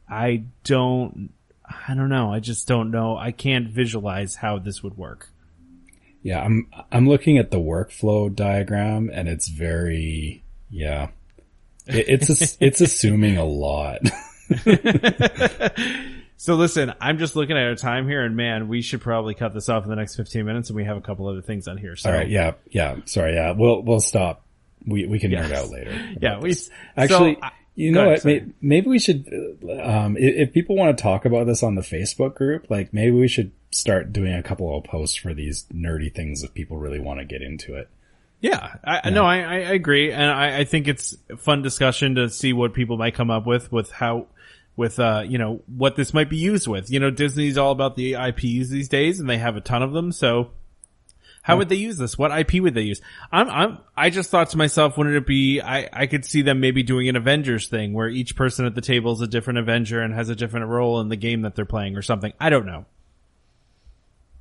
I 0.09 0.43
don't, 0.65 1.31
I 1.65 1.93
don't 1.95 2.09
know. 2.09 2.33
I 2.33 2.41
just 2.41 2.67
don't 2.67 2.91
know. 2.91 3.15
I 3.15 3.31
can't 3.31 3.69
visualize 3.69 4.35
how 4.35 4.59
this 4.59 4.83
would 4.83 4.97
work. 4.97 5.29
Yeah, 6.23 6.41
I'm 6.41 6.67
I'm 6.91 7.07
looking 7.07 7.37
at 7.37 7.51
the 7.51 7.59
workflow 7.59 8.33
diagram 8.33 9.09
and 9.11 9.27
it's 9.27 9.49
very 9.49 10.43
yeah. 10.69 11.09
It, 11.87 12.05
it's 12.07 12.57
it's 12.61 12.81
assuming 12.81 13.37
a 13.37 13.45
lot. 13.45 14.01
So 16.41 16.55
listen, 16.55 16.91
I'm 16.99 17.19
just 17.19 17.35
looking 17.35 17.55
at 17.55 17.67
our 17.67 17.75
time 17.75 18.07
here 18.07 18.25
and 18.25 18.35
man, 18.35 18.67
we 18.67 18.81
should 18.81 18.99
probably 18.99 19.35
cut 19.35 19.53
this 19.53 19.69
off 19.69 19.83
in 19.83 19.91
the 19.91 19.95
next 19.95 20.15
15 20.15 20.43
minutes 20.43 20.71
and 20.71 20.75
we 20.75 20.85
have 20.85 20.97
a 20.97 21.01
couple 21.01 21.27
other 21.27 21.43
things 21.43 21.67
on 21.67 21.77
here. 21.77 21.95
So 21.95 22.09
All 22.09 22.17
right, 22.17 22.27
yeah, 22.27 22.53
yeah. 22.71 22.95
Sorry, 23.05 23.35
yeah. 23.35 23.51
We'll 23.51 23.83
we'll 23.83 23.99
stop. 23.99 24.43
We 24.83 25.05
we 25.05 25.19
can 25.19 25.29
nerd 25.29 25.51
out 25.51 25.69
later. 25.69 25.91
yeah, 26.19 26.39
we, 26.39 26.49
this. 26.49 26.71
actually. 26.97 27.35
so, 27.35 27.41
I- 27.43 27.51
you 27.75 27.91
know 27.91 28.05
ahead, 28.05 28.17
what? 28.17 28.25
May, 28.25 28.45
maybe 28.61 28.87
we 28.87 28.99
should, 28.99 29.27
um, 29.81 30.17
if 30.17 30.53
people 30.53 30.75
want 30.75 30.97
to 30.97 31.01
talk 31.01 31.25
about 31.25 31.47
this 31.47 31.63
on 31.63 31.75
the 31.75 31.81
Facebook 31.81 32.35
group, 32.35 32.69
like 32.69 32.93
maybe 32.93 33.11
we 33.11 33.27
should 33.27 33.51
start 33.71 34.11
doing 34.11 34.33
a 34.33 34.43
couple 34.43 34.75
of 34.77 34.83
posts 34.83 35.15
for 35.15 35.33
these 35.33 35.65
nerdy 35.73 36.13
things 36.13 36.43
if 36.43 36.53
people 36.53 36.77
really 36.77 36.99
want 36.99 37.19
to 37.19 37.25
get 37.25 37.41
into 37.41 37.75
it. 37.75 37.89
Yeah, 38.41 38.75
I, 38.83 39.11
no, 39.11 39.23
I, 39.23 39.37
I 39.37 39.55
agree, 39.57 40.11
and 40.11 40.23
I, 40.23 40.59
I 40.59 40.63
think 40.63 40.87
it's 40.87 41.15
fun 41.37 41.61
discussion 41.61 42.15
to 42.15 42.27
see 42.27 42.53
what 42.53 42.73
people 42.73 42.97
might 42.97 43.13
come 43.13 43.29
up 43.29 43.45
with 43.45 43.71
with 43.71 43.91
how, 43.91 44.27
with 44.75 44.99
uh, 44.99 45.23
you 45.27 45.37
know, 45.37 45.61
what 45.67 45.95
this 45.95 46.11
might 46.11 46.27
be 46.27 46.37
used 46.37 46.67
with. 46.67 46.89
You 46.89 46.99
know, 46.99 47.11
Disney's 47.11 47.59
all 47.59 47.71
about 47.71 47.95
the 47.95 48.15
IPs 48.15 48.69
these 48.69 48.89
days, 48.89 49.19
and 49.19 49.29
they 49.29 49.37
have 49.37 49.57
a 49.57 49.61
ton 49.61 49.83
of 49.83 49.93
them. 49.93 50.11
So, 50.11 50.49
how 51.43 51.57
would 51.57 51.69
they 51.69 51.75
use 51.75 51.97
this? 51.97 52.17
What 52.17 52.37
IP 52.37 52.61
would 52.61 52.73
they 52.75 52.81
use? 52.83 53.01
I'm, 53.31 53.49
I'm, 53.49 53.77
I 53.97 54.09
just 54.11 54.29
thought 54.29 54.51
to 54.51 54.57
myself, 54.57 54.97
wouldn't 54.97 55.15
it 55.15 55.25
be? 55.25 55.59
I, 55.59 55.89
I 55.91 56.05
could 56.07 56.23
see 56.23 56.43
them 56.43 56.59
maybe 56.59 56.83
doing 56.83 57.09
an 57.09 57.15
Avengers 57.15 57.67
thing 57.67 57.93
where 57.93 58.07
each 58.07 58.35
person 58.35 58.65
at 58.65 58.75
the 58.75 58.81
table 58.81 59.11
is 59.13 59.21
a 59.21 59.27
different 59.27 59.57
Avenger 59.59 60.01
and 60.01 60.13
has 60.13 60.29
a 60.29 60.35
different 60.35 60.67
role 60.67 60.99
in 61.01 61.09
the 61.09 61.15
game 61.15 61.41
that 61.41 61.55
they're 61.55 61.65
playing 61.65 61.97
or 61.97 62.01
something. 62.03 62.31
I 62.39 62.49
don't 62.51 62.65
know. 62.67 62.85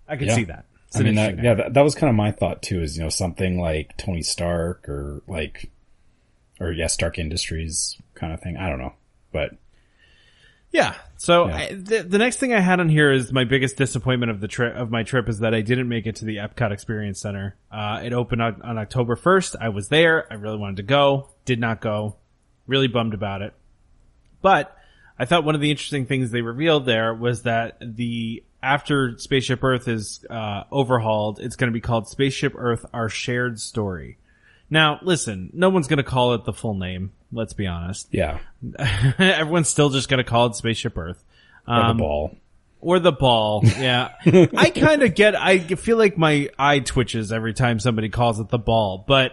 I 0.07 0.17
could 0.17 0.29
Yeah. 0.29 0.35
see 0.35 0.45
that. 0.45 0.67
It's 0.89 0.97
I 0.99 1.03
mean, 1.05 1.15
that, 1.15 1.43
yeah, 1.43 1.55
that, 1.55 1.75
that 1.75 1.83
was 1.85 1.95
kind 1.95 2.11
of 2.11 2.17
my 2.17 2.33
thought 2.33 2.63
too. 2.63 2.83
Is 2.83 2.97
you 2.97 3.05
know 3.05 3.11
something 3.11 3.61
like 3.61 3.97
Tony 3.97 4.23
Stark 4.23 4.89
or 4.89 5.23
like, 5.29 5.71
or 6.59 6.73
yeah, 6.73 6.89
Stark 6.89 7.19
Industries 7.19 7.97
kind 8.15 8.33
of 8.33 8.41
thing. 8.41 8.57
I 8.57 8.69
don't 8.69 8.81
know, 8.81 8.95
but 9.33 9.53
Yeah. 10.73 10.95
So 11.21 11.49
Yeah. 11.49 11.57
I, 11.57 11.75
the, 11.75 12.03
the 12.03 12.17
next 12.17 12.39
thing 12.39 12.55
I 12.55 12.61
had 12.61 12.81
on 12.81 12.89
here 12.89 13.13
is 13.13 13.31
my 13.31 13.45
biggest 13.45 13.77
disappointment 13.77 14.31
of 14.31 14.41
the 14.41 14.49
trip 14.49 14.75
of 14.75 14.91
my 14.91 15.03
trip 15.03 15.29
is 15.29 15.41
that 15.41 15.55
I 15.55 15.61
didn't 15.61 15.87
make 15.87 16.07
it 16.07 16.17
to 16.17 16.25
the 16.25 16.37
Epcot 16.37 16.73
Experience 16.73 17.21
Center. 17.21 17.57
Uh, 17.71 18.01
it 18.03 18.15
opened 18.15 18.41
on, 18.41 18.63
on 18.63 18.79
October 18.79 19.17
1st. 19.17 19.57
I 19.61 19.69
was 19.69 19.89
there. 19.89 20.27
I 20.33 20.37
really 20.37 20.57
wanted 20.57 20.79
to 20.79 20.83
go. 20.83 21.29
Did 21.45 21.61
not 21.61 21.83
go. 21.83 22.17
Really 22.67 22.89
bummed 22.89 23.13
about 23.13 23.43
it. 23.43 23.53
But 24.41 24.75
I 25.19 25.27
thought 25.27 25.45
one 25.45 25.55
of 25.55 25.61
the 25.61 25.71
interesting 25.71 26.07
things 26.07 26.31
they 26.31 26.41
revealed 26.41 26.87
there 26.87 27.13
was 27.13 27.43
that 27.43 27.77
the 27.83 28.43
after 28.63 29.19
Spaceship 29.19 29.63
Earth 29.63 29.89
is 29.89 30.25
uh, 30.31 30.65
overhauled, 30.73 31.39
it's 31.39 31.57
going 31.57 31.71
to 31.71 31.75
be 31.75 31.83
called 31.83 32.09
Spaceship 32.09 32.55
Earth: 32.57 32.87
Our 32.95 33.11
Shared 33.11 33.61
Story. 33.61 34.17
Now, 34.71 35.01
listen, 35.03 35.51
no 35.53 35.69
one's 35.69 35.87
going 35.87 35.99
to 35.99 36.03
call 36.03 36.33
it 36.33 36.47
the 36.47 36.55
full 36.55 36.75
name. 36.75 37.13
Let's 37.33 37.53
be 37.53 37.67
honest. 37.67 38.09
yeah, 38.13 38.39
Everyone's 39.19 39.69
still 39.69 39.91
just 39.91 40.09
going 40.09 40.19
to 40.19 40.29
call 40.29 40.47
it 40.47 40.57
Spaceship 40.57 40.97
Earth. 40.99 41.23
or 41.69 41.75
Um, 41.75 41.97
the 41.97 42.03
ball. 42.03 42.37
Or 42.81 42.99
the 42.99 43.13
ball. 43.13 43.63
Yeah. 43.65 44.11
I 44.57 44.71
kind 44.71 45.03
of 45.03 45.15
get, 45.15 45.35
I 45.37 45.59
feel 45.59 45.97
like 45.99 46.17
my 46.17 46.49
eye 46.59 46.79
twitches 46.81 47.31
every 47.31 47.53
time 47.55 47.79
somebody 47.79 48.09
calls 48.09 48.41
it 48.41 48.49
the 48.49 48.59
ball, 48.59 49.05
but 49.07 49.33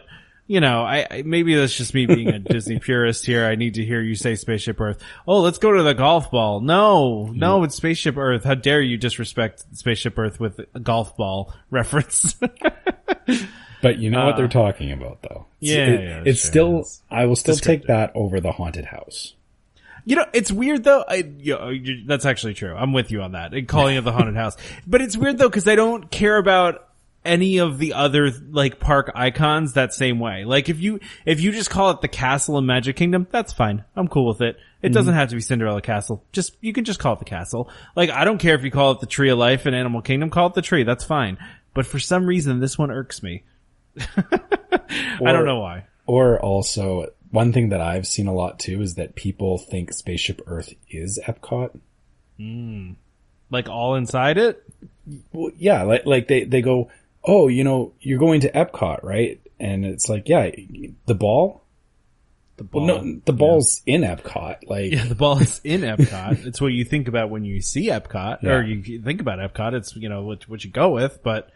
you 0.50 0.62
know, 0.62 0.82
I, 0.84 1.06
I 1.12 1.22
maybe 1.26 1.56
that's 1.56 1.76
just 1.76 1.94
me 1.94 2.06
being 2.06 2.30
a 2.30 2.40
Disney 2.40 2.80
purist 2.82 3.26
here. 3.26 3.46
I 3.46 3.56
need 3.56 3.74
to 3.74 3.84
hear 3.86 4.00
you 4.02 4.16
say 4.16 4.36
Spaceship 4.36 4.80
Earth. 4.80 4.98
Oh, 5.28 5.42
let's 5.42 5.58
go 5.58 5.74
to 5.74 5.84
the 5.84 5.94
golf 5.94 6.32
ball. 6.32 6.62
No, 6.62 7.26
no, 7.34 7.64
it's 7.64 7.76
Spaceship 7.76 8.16
Earth. 8.16 8.46
How 8.46 8.56
dare 8.56 8.82
you 8.82 8.98
disrespect 8.98 9.66
Spaceship 9.74 10.18
Earth 10.18 10.40
with 10.40 10.62
a 10.74 10.80
golf 10.80 11.18
ball 11.18 11.54
reference? 11.70 12.36
But 13.82 14.00
you 14.00 14.10
know 14.10 14.26
what 14.26 14.38
they're 14.38 14.48
talking 14.48 14.92
about, 14.92 15.22
though. 15.22 15.46
It's- 15.62 15.78
Uh, 15.78 15.82
Yeah, 15.82 15.86
it- 15.86 16.02
yeah, 16.04 16.22
it's 16.26 16.42
sure 16.42 16.50
still. 16.52 16.72
I 17.12 17.26
will 17.26 17.36
still 17.36 17.56
take 17.56 17.84
that 17.88 18.12
over 18.16 18.40
the 18.40 18.52
haunted 18.54 18.86
house. 18.86 19.34
You 20.06 20.16
know, 20.16 20.26
it's 20.34 20.52
weird 20.52 20.84
though. 20.86 21.04
I, 21.08 21.26
you 21.40 21.56
know, 21.56 21.70
you- 21.70 22.04
that's 22.06 22.26
actually 22.26 22.54
true. 22.54 22.74
I'm 22.74 22.94
with 22.94 23.12
you 23.12 23.22
on 23.22 23.34
that. 23.34 23.54
And 23.54 23.68
calling 23.68 23.98
it 23.98 24.04
the 24.06 24.12
haunted 24.14 24.36
house, 24.44 24.56
but 24.88 25.02
it's 25.02 25.18
weird 25.18 25.38
though 25.38 25.50
because 25.50 25.68
I 25.68 25.76
don't 25.76 26.10
care 26.10 26.38
about 26.38 26.86
any 27.26 27.58
of 27.58 27.78
the 27.78 27.92
other 27.94 28.32
like 28.52 28.80
park 28.80 29.12
icons 29.16 29.74
that 29.74 29.94
same 29.94 30.18
way. 30.20 30.46
Like 30.46 30.70
if 30.70 30.80
you 30.80 31.02
if 31.26 31.42
you 31.42 31.52
just 31.52 31.70
call 31.70 31.92
it 31.92 32.00
the 32.00 32.08
castle 32.08 32.58
in 32.58 32.66
Magic 32.66 32.96
Kingdom, 32.96 33.28
that's 33.32 33.52
fine. 33.52 33.84
I'm 33.98 34.08
cool 34.08 34.28
with 34.28 34.40
it. 34.42 34.58
It 34.82 34.94
doesn't 34.94 35.14
have 35.14 35.28
to 35.30 35.36
be 35.36 35.42
Cinderella 35.42 35.82
Castle. 35.82 36.24
Just 36.32 36.56
you 36.62 36.72
can 36.72 36.86
just 36.86 37.00
call 37.00 37.14
it 37.14 37.20
the 37.20 37.26
castle. 37.26 37.70
Like 37.96 38.10
I 38.10 38.24
don't 38.24 38.38
care 38.38 38.56
if 38.56 38.64
you 38.64 38.72
call 38.72 38.92
it 38.94 39.02
the 39.02 39.08
Tree 39.08 39.30
of 39.30 39.38
Life 39.38 39.68
in 39.68 39.74
Animal 39.74 40.02
Kingdom. 40.02 40.30
Call 40.30 40.48
it 40.48 40.54
the 40.54 40.62
tree. 40.62 40.84
That's 40.84 41.04
fine. 41.04 41.38
But 41.74 41.86
for 41.86 42.00
some 42.00 42.26
reason, 42.26 42.62
this 42.62 42.78
one 42.78 42.92
irks 42.92 43.22
me. 43.22 43.44
I 44.30 45.32
don't 45.32 45.46
know 45.46 45.60
why. 45.60 45.86
Or 46.06 46.40
also, 46.40 47.08
one 47.32 47.52
thing 47.54 47.70
that 47.70 47.82
I've 47.82 48.08
seen 48.08 48.28
a 48.28 48.34
lot 48.34 48.60
too 48.60 48.82
is 48.82 48.96
that 48.96 49.16
people 49.16 49.58
think 49.58 49.92
Spaceship 49.94 50.42
Earth 50.48 50.74
is 50.90 51.20
Epcot. 51.26 51.78
Hmm. 52.38 52.92
Like 53.50 53.70
all 53.70 53.96
inside 53.96 54.38
it? 54.38 54.64
Well, 55.32 55.52
yeah, 55.58 55.84
like 55.84 56.06
like 56.06 56.28
they 56.28 56.44
they 56.44 56.62
go, 56.62 56.90
oh, 57.24 57.48
you 57.48 57.64
know, 57.64 57.94
you're 58.00 58.20
going 58.20 58.42
to 58.42 58.52
Epcot, 58.52 59.04
right? 59.04 59.40
And 59.60 59.86
it's 59.86 60.08
like, 60.10 60.28
yeah, 60.30 60.50
the 61.06 61.16
ball. 61.16 61.64
The 62.58 62.64
ball. 62.64 62.86
Well, 62.88 63.04
no, 63.04 63.22
the 63.26 63.34
ball's 63.34 63.82
in 63.86 64.02
Epcot. 64.02 64.68
Like, 64.68 64.92
Yeah, 64.92 65.06
the 65.06 65.16
ball 65.16 65.40
is 65.40 65.62
in 65.64 65.82
Epcot. 65.82 66.46
it's 66.46 66.60
what 66.60 66.74
you 66.74 66.84
think 66.86 67.08
about 67.08 67.30
when 67.30 67.46
you 67.46 67.62
see 67.62 67.88
Epcot, 67.90 68.42
Yeah. 68.42 68.52
or 68.54 68.64
you 68.64 69.02
think 69.02 69.22
about 69.22 69.40
Epcot. 69.40 69.74
It's 69.74 69.96
you 69.96 70.10
know 70.10 70.24
what 70.24 70.48
what 70.50 70.64
you 70.64 70.72
go 70.72 70.90
with, 70.92 71.20
but 71.24 71.50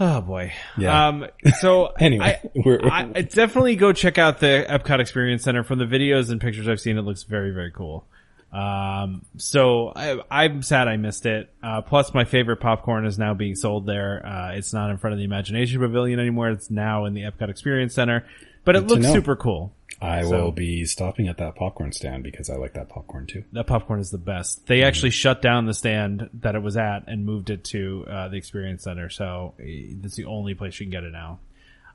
oh 0.00 0.20
boy. 0.22 0.52
Yeah. 0.76 1.08
Um. 1.08 1.26
So 1.60 1.92
Anyway, 2.00 2.24
I, 2.42 2.50
we're- 2.64 2.88
I, 2.90 3.02
I 3.14 3.22
definitely 3.22 3.76
go 3.76 3.92
check 3.92 4.18
out 4.18 4.40
the 4.40 4.66
Epcot 4.68 4.98
Experience 5.00 5.42
Center. 5.44 5.62
From 5.62 5.78
the 5.78 5.84
videos 5.84 6.30
and 6.30 6.40
pictures 6.40 6.68
I've 6.68 6.80
seen, 6.80 6.98
it 6.98 7.02
looks 7.02 7.22
very 7.22 7.50
very 7.52 7.70
cool. 7.70 8.06
Um. 8.52 9.24
So 9.36 9.92
I, 9.94 10.18
I'm 10.30 10.62
sad 10.62 10.88
I 10.88 10.96
missed 10.96 11.24
it. 11.26 11.48
Uh. 11.62 11.82
Plus, 11.82 12.12
my 12.12 12.24
favorite 12.24 12.56
popcorn 12.58 13.06
is 13.06 13.18
now 13.18 13.34
being 13.34 13.54
sold 13.54 13.86
there. 13.86 14.26
Uh. 14.26 14.52
It's 14.54 14.72
not 14.72 14.90
in 14.90 14.98
front 14.98 15.12
of 15.12 15.18
the 15.18 15.24
Imagination 15.24 15.78
Pavilion 15.80 16.18
anymore. 16.18 16.50
It's 16.50 16.70
now 16.70 17.04
in 17.04 17.14
the 17.14 17.22
Epcot 17.22 17.48
Experience 17.48 17.94
Center. 17.94 18.26
But 18.64 18.76
it 18.76 18.86
looks 18.86 19.06
super 19.12 19.36
cool. 19.36 19.72
I 20.02 20.22
So- 20.22 20.44
will 20.44 20.52
be 20.52 20.84
stopping 20.86 21.28
at 21.28 21.36
that 21.38 21.56
popcorn 21.56 21.92
stand 21.92 22.22
because 22.22 22.48
I 22.48 22.56
like 22.56 22.72
that 22.74 22.88
popcorn 22.88 23.26
too. 23.26 23.44
That 23.52 23.66
popcorn 23.66 24.00
is 24.00 24.10
the 24.10 24.18
best. 24.18 24.66
They 24.66 24.82
actually 24.82 25.10
shut 25.10 25.42
down 25.42 25.66
the 25.66 25.74
stand 25.74 26.30
that 26.40 26.54
it 26.54 26.62
was 26.62 26.76
at 26.76 27.04
and 27.06 27.24
moved 27.26 27.50
it 27.50 27.64
to 27.64 28.06
uh, 28.08 28.28
the 28.28 28.36
experience 28.36 28.84
center. 28.84 29.10
So 29.10 29.54
eh, 29.60 29.92
that's 30.00 30.16
the 30.16 30.24
only 30.24 30.54
place 30.54 30.78
you 30.80 30.86
can 30.86 30.90
get 30.90 31.04
it 31.04 31.12
now. 31.12 31.40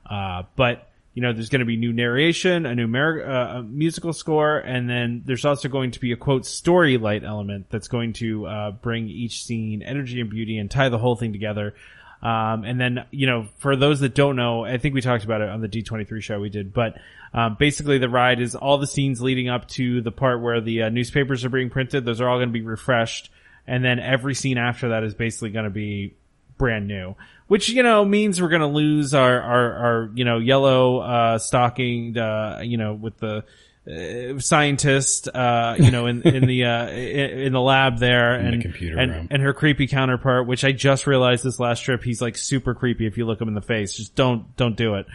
Uh, 0.08 0.44
but 0.54 0.88
you 1.14 1.22
know, 1.22 1.32
there's 1.32 1.48
going 1.48 1.60
to 1.60 1.64
be 1.66 1.78
new 1.78 1.94
narration, 1.94 2.66
a 2.66 2.74
new 2.74 2.86
mer- 2.86 3.24
uh, 3.26 3.58
a 3.60 3.62
musical 3.62 4.12
score, 4.12 4.58
and 4.58 4.88
then 4.88 5.22
there's 5.24 5.46
also 5.46 5.66
going 5.66 5.92
to 5.92 6.00
be 6.00 6.12
a 6.12 6.16
quote 6.16 6.44
story 6.44 6.98
light 6.98 7.24
element 7.24 7.70
that's 7.70 7.88
going 7.88 8.12
to 8.12 8.46
uh, 8.46 8.70
bring 8.72 9.08
each 9.08 9.42
scene 9.42 9.80
energy 9.80 10.20
and 10.20 10.28
beauty 10.28 10.58
and 10.58 10.70
tie 10.70 10.90
the 10.90 10.98
whole 10.98 11.16
thing 11.16 11.32
together. 11.32 11.74
Um, 12.22 12.64
and 12.64 12.78
then, 12.78 13.06
you 13.10 13.26
know, 13.26 13.46
for 13.58 13.76
those 13.76 14.00
that 14.00 14.14
don't 14.14 14.36
know, 14.36 14.64
I 14.64 14.76
think 14.76 14.94
we 14.94 15.00
talked 15.00 15.24
about 15.24 15.40
it 15.40 15.48
on 15.48 15.60
the 15.62 15.68
D23 15.68 16.22
show 16.22 16.38
we 16.38 16.50
did, 16.50 16.74
but, 16.74 16.98
um, 17.36 17.56
basically 17.58 17.98
the 17.98 18.08
ride 18.08 18.40
is 18.40 18.54
all 18.54 18.78
the 18.78 18.86
scenes 18.86 19.20
leading 19.20 19.50
up 19.50 19.68
to 19.68 20.00
the 20.00 20.10
part 20.10 20.40
where 20.40 20.62
the 20.62 20.84
uh, 20.84 20.88
newspapers 20.88 21.44
are 21.44 21.50
being 21.50 21.68
printed. 21.68 22.06
Those 22.06 22.22
are 22.22 22.28
all 22.28 22.38
going 22.38 22.48
to 22.48 22.52
be 22.52 22.62
refreshed. 22.62 23.30
And 23.66 23.84
then 23.84 23.98
every 23.98 24.34
scene 24.34 24.56
after 24.56 24.88
that 24.88 25.04
is 25.04 25.14
basically 25.14 25.50
going 25.50 25.64
to 25.64 25.70
be 25.70 26.14
brand 26.56 26.88
new, 26.88 27.14
which, 27.46 27.68
you 27.68 27.82
know, 27.82 28.04
means 28.06 28.40
we're 28.40 28.48
going 28.48 28.62
to 28.62 28.66
lose 28.68 29.12
our, 29.12 29.40
our, 29.40 29.72
our, 29.74 30.10
you 30.14 30.24
know, 30.24 30.38
yellow, 30.38 31.00
uh, 31.00 31.38
stocking, 31.38 32.16
uh, 32.16 32.60
you 32.64 32.78
know, 32.78 32.94
with 32.94 33.18
the, 33.18 33.44
uh, 33.86 34.38
scientist, 34.38 35.28
uh, 35.28 35.76
you 35.78 35.90
know, 35.90 36.06
in, 36.06 36.22
in 36.22 36.46
the, 36.46 36.64
uh, 36.64 36.88
in, 36.88 37.38
in 37.38 37.52
the 37.52 37.60
lab 37.60 37.98
there 37.98 38.40
the 38.40 38.48
and, 38.48 38.62
computer 38.62 38.98
and, 38.98 39.12
room. 39.12 39.28
and 39.30 39.42
her 39.42 39.52
creepy 39.52 39.86
counterpart, 39.86 40.46
which 40.46 40.64
I 40.64 40.72
just 40.72 41.06
realized 41.06 41.44
this 41.44 41.60
last 41.60 41.80
trip, 41.80 42.02
he's 42.02 42.22
like 42.22 42.38
super 42.38 42.74
creepy 42.74 43.06
if 43.06 43.18
you 43.18 43.26
look 43.26 43.40
him 43.40 43.48
in 43.48 43.54
the 43.54 43.60
face. 43.60 43.94
Just 43.94 44.14
don't, 44.14 44.56
don't 44.56 44.76
do 44.76 44.94
it. 44.94 45.06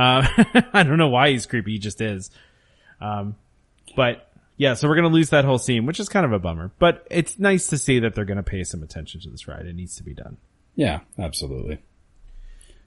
Uh, 0.00 0.26
I 0.72 0.82
don't 0.82 0.96
know 0.96 1.08
why 1.08 1.30
he's 1.30 1.44
creepy, 1.44 1.72
he 1.72 1.78
just 1.78 2.00
is. 2.00 2.30
Um, 3.02 3.36
but 3.96 4.30
yeah, 4.56 4.74
so 4.74 4.88
we're 4.88 4.96
gonna 4.96 5.08
lose 5.08 5.30
that 5.30 5.44
whole 5.44 5.58
scene, 5.58 5.84
which 5.84 6.00
is 6.00 6.08
kind 6.08 6.24
of 6.24 6.32
a 6.32 6.38
bummer, 6.38 6.70
but 6.78 7.06
it's 7.10 7.38
nice 7.38 7.66
to 7.68 7.78
see 7.78 7.98
that 8.00 8.14
they're 8.14 8.24
gonna 8.24 8.42
pay 8.42 8.64
some 8.64 8.82
attention 8.82 9.20
to 9.22 9.30
this 9.30 9.46
ride. 9.46 9.66
It 9.66 9.74
needs 9.74 9.96
to 9.96 10.02
be 10.02 10.14
done. 10.14 10.38
Yeah, 10.74 11.00
absolutely. 11.18 11.80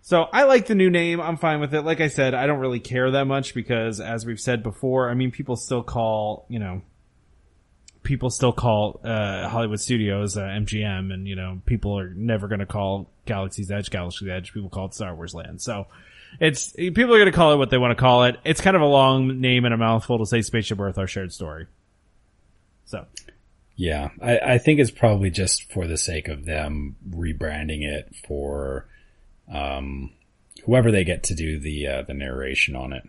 So 0.01 0.23
I 0.33 0.43
like 0.43 0.65
the 0.65 0.75
new 0.75 0.89
name. 0.89 1.21
I'm 1.21 1.37
fine 1.37 1.61
with 1.61 1.73
it. 1.73 1.83
Like 1.83 2.01
I 2.01 2.07
said, 2.07 2.33
I 2.33 2.45
don't 2.45 2.59
really 2.59 2.81
care 2.81 3.11
that 3.11 3.25
much 3.25 3.53
because 3.53 4.01
as 4.01 4.25
we've 4.25 4.39
said 4.39 4.61
before, 4.61 5.09
I 5.09 5.13
mean, 5.13 5.31
people 5.31 5.55
still 5.55 5.81
call, 5.81 6.45
you 6.49 6.59
know, 6.59 6.81
people 8.03 8.29
still 8.29 8.51
call, 8.51 8.99
uh, 9.05 9.47
Hollywood 9.47 9.79
Studios, 9.79 10.35
uh, 10.35 10.41
MGM 10.41 11.13
and, 11.13 11.25
you 11.25 11.37
know, 11.37 11.61
people 11.65 11.97
are 11.97 12.09
never 12.09 12.49
going 12.49 12.59
to 12.59 12.65
call 12.65 13.09
Galaxy's 13.25 13.71
Edge 13.71 13.91
Galaxy's 13.91 14.27
Edge. 14.27 14.53
People 14.53 14.69
call 14.69 14.87
it 14.87 14.93
Star 14.93 15.15
Wars 15.15 15.33
Land. 15.33 15.61
So 15.61 15.87
it's, 16.39 16.71
people 16.71 17.13
are 17.13 17.19
going 17.19 17.25
to 17.25 17.31
call 17.31 17.53
it 17.53 17.57
what 17.57 17.69
they 17.69 17.77
want 17.77 17.97
to 17.97 18.01
call 18.01 18.25
it. 18.25 18.37
It's 18.43 18.61
kind 18.61 18.75
of 18.75 18.81
a 18.81 18.87
long 18.87 19.39
name 19.41 19.65
and 19.65 19.73
a 19.73 19.77
mouthful 19.77 20.19
to 20.19 20.25
say 20.25 20.41
Spaceship 20.41 20.79
Earth, 20.79 20.97
our 20.97 21.07
shared 21.07 21.33
story. 21.33 21.67
So 22.85 23.05
Yeah, 23.75 24.09
I, 24.21 24.39
I 24.39 24.57
think 24.57 24.79
it's 24.79 24.91
probably 24.91 25.29
just 25.29 25.71
for 25.71 25.87
the 25.87 25.97
sake 25.97 26.27
of 26.27 26.45
them 26.45 26.95
rebranding 27.09 27.83
it 27.83 28.13
for 28.27 28.85
um, 29.51 30.11
whoever 30.65 30.91
they 30.91 31.03
get 31.03 31.23
to 31.23 31.35
do 31.35 31.59
the 31.59 31.87
uh, 31.87 32.01
the 32.03 32.13
narration 32.13 32.75
on 32.75 32.93
it. 32.93 33.03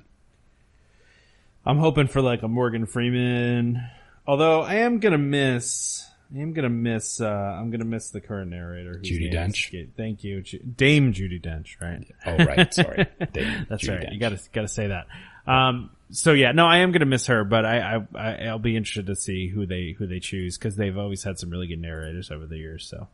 I'm 1.66 1.78
hoping 1.78 2.08
for 2.08 2.20
like 2.20 2.42
a 2.42 2.48
Morgan 2.48 2.86
Freeman. 2.86 3.82
Although 4.26 4.62
I 4.62 4.76
am 4.76 5.00
gonna 5.00 5.18
miss, 5.18 6.04
I 6.32 6.38
am 6.40 6.52
gonna 6.52 6.68
miss, 6.68 7.20
uh, 7.20 7.26
I'm 7.26 7.70
gonna 7.70 7.84
miss 7.84 8.10
the 8.10 8.20
current 8.20 8.50
narrator. 8.50 9.00
name 9.02 9.32
Dench? 9.32 9.50
escaped- 9.64 9.96
Thank 9.96 10.22
you, 10.24 10.42
Dame 10.76 11.12
Judi 11.12 11.40
Dench. 11.42 11.80
Right. 11.80 12.06
Oh 12.26 12.36
right, 12.44 12.72
sorry, 12.72 13.06
Dame 13.32 13.66
That's 13.68 13.84
Judi 13.84 13.98
right. 14.04 14.12
You 14.12 14.18
gotta 14.20 14.38
gotta 14.52 14.68
say 14.68 14.88
that. 14.88 15.06
Um. 15.50 15.90
So 16.10 16.32
yeah, 16.32 16.52
no, 16.52 16.66
I 16.66 16.78
am 16.78 16.92
gonna 16.92 17.06
miss 17.06 17.26
her, 17.26 17.44
but 17.44 17.64
I 17.64 17.96
I, 17.96 18.06
I 18.18 18.44
I'll 18.46 18.58
be 18.58 18.76
interested 18.76 19.06
to 19.06 19.16
see 19.16 19.48
who 19.48 19.66
they 19.66 19.94
who 19.98 20.06
they 20.06 20.20
choose 20.20 20.56
because 20.56 20.76
they've 20.76 20.96
always 20.96 21.22
had 21.24 21.38
some 21.38 21.50
really 21.50 21.66
good 21.66 21.80
narrators 21.80 22.30
over 22.30 22.46
the 22.46 22.56
years. 22.58 22.86
So, 22.86 23.08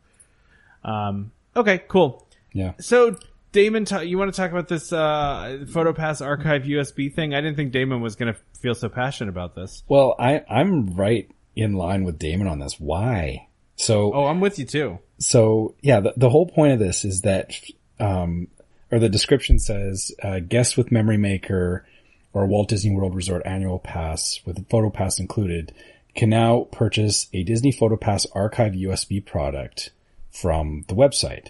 um. 0.83 1.31
Okay. 1.55 1.79
Cool. 1.87 2.25
Yeah, 2.53 2.73
So 2.79 3.15
Damon, 3.53 3.85
you 4.03 4.17
want 4.17 4.33
to 4.33 4.35
talk 4.37 4.51
about 4.51 4.67
this 4.69 4.91
uh, 4.93 5.59
PhotoPass 5.65 6.25
archive 6.25 6.63
USB 6.63 7.13
thing? 7.13 7.33
I 7.33 7.41
didn't 7.41 7.55
think 7.57 7.71
Damon 7.73 8.01
was 8.01 8.15
going 8.15 8.33
to 8.33 8.39
feel 8.61 8.73
so 8.75 8.87
passionate 8.89 9.29
about 9.29 9.55
this. 9.55 9.83
well, 9.89 10.15
I 10.19 10.43
I'm 10.49 10.93
right 10.95 11.29
in 11.55 11.73
line 11.73 12.03
with 12.03 12.19
Damon 12.19 12.47
on 12.47 12.59
this. 12.59 12.79
Why? 12.79 13.47
So 13.75 14.13
Oh, 14.13 14.25
I'm 14.25 14.39
with 14.39 14.59
you 14.59 14.65
too. 14.65 14.99
so 15.19 15.75
yeah, 15.81 15.99
the, 15.99 16.13
the 16.17 16.29
whole 16.29 16.45
point 16.47 16.73
of 16.73 16.79
this 16.79 17.03
is 17.03 17.21
that, 17.21 17.51
um, 17.99 18.47
or 18.91 18.99
the 18.99 19.09
description 19.09 19.59
says, 19.59 20.11
uh, 20.23 20.39
guests 20.39 20.75
with 20.77 20.91
Memory 20.91 21.17
Maker 21.17 21.85
or 22.33 22.45
Walt 22.45 22.69
Disney 22.69 22.95
World 22.95 23.15
Resort 23.15 23.41
annual 23.45 23.79
pass 23.79 24.39
with 24.45 24.67
photo 24.69 24.89
pass 24.89 25.19
included 25.19 25.73
can 26.13 26.29
now 26.29 26.67
purchase 26.71 27.27
a 27.33 27.43
Disney 27.43 27.71
Photo 27.71 27.95
Pass 27.95 28.25
archive 28.33 28.73
USB 28.73 29.25
product 29.25 29.91
from 30.29 30.83
the 30.89 30.93
website. 30.93 31.47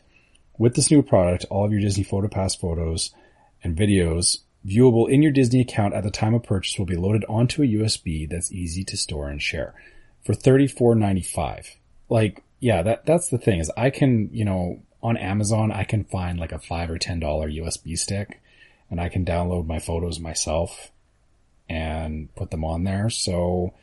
With 0.60 0.76
this 0.76 0.92
new 0.92 1.02
product, 1.02 1.46
all 1.50 1.66
of 1.66 1.72
your 1.72 1.82
Disney 1.82 2.04
Photo 2.04 2.28
Pass 2.28 2.54
photos 2.56 3.12
and 3.64 3.76
videos 3.76 4.40
viewable 4.66 5.10
in 5.10 5.22
your 5.22 5.32
Disney 5.32 5.62
account 5.62 5.94
at 5.94 6.04
the 6.04 6.12
time 6.12 6.34
of 6.34 6.44
purchase 6.44 6.78
will 6.78 6.86
be 6.86 6.96
loaded 6.96 7.26
onto 7.28 7.64
a 7.64 7.68
USB 7.68 8.30
that's 8.30 8.52
easy 8.52 8.84
to 8.86 8.98
store 8.98 9.30
and 9.30 9.42
share 9.42 9.74
for 10.24 10.34
$34.95. 10.34 11.78
Like, 12.10 12.44
yeah, 12.60 12.84
that, 12.84 13.06
that's 13.06 13.30
the 13.30 13.38
thing 13.38 13.60
is 13.60 13.72
I 13.76 13.90
can, 13.90 14.30
you 14.32 14.46
know, 14.46 14.82
on 15.02 15.18
Amazon, 15.18 15.72
I 15.72 15.84
can 15.84 16.04
find 16.04 16.40
like 16.40 16.52
a 16.52 16.60
five 16.60 16.92
or 16.92 17.00
$10 17.00 17.22
USB 17.22 17.98
stick 17.98 18.42
and 18.90 19.02
I 19.02 19.10
can 19.10 19.26
download 19.26 19.66
my 19.66 19.80
photos 19.80 20.20
myself 20.20 20.92
and 21.68 22.34
put 22.36 22.52
them 22.52 22.64
on 22.64 22.84
there. 22.84 23.10
So 23.10 23.74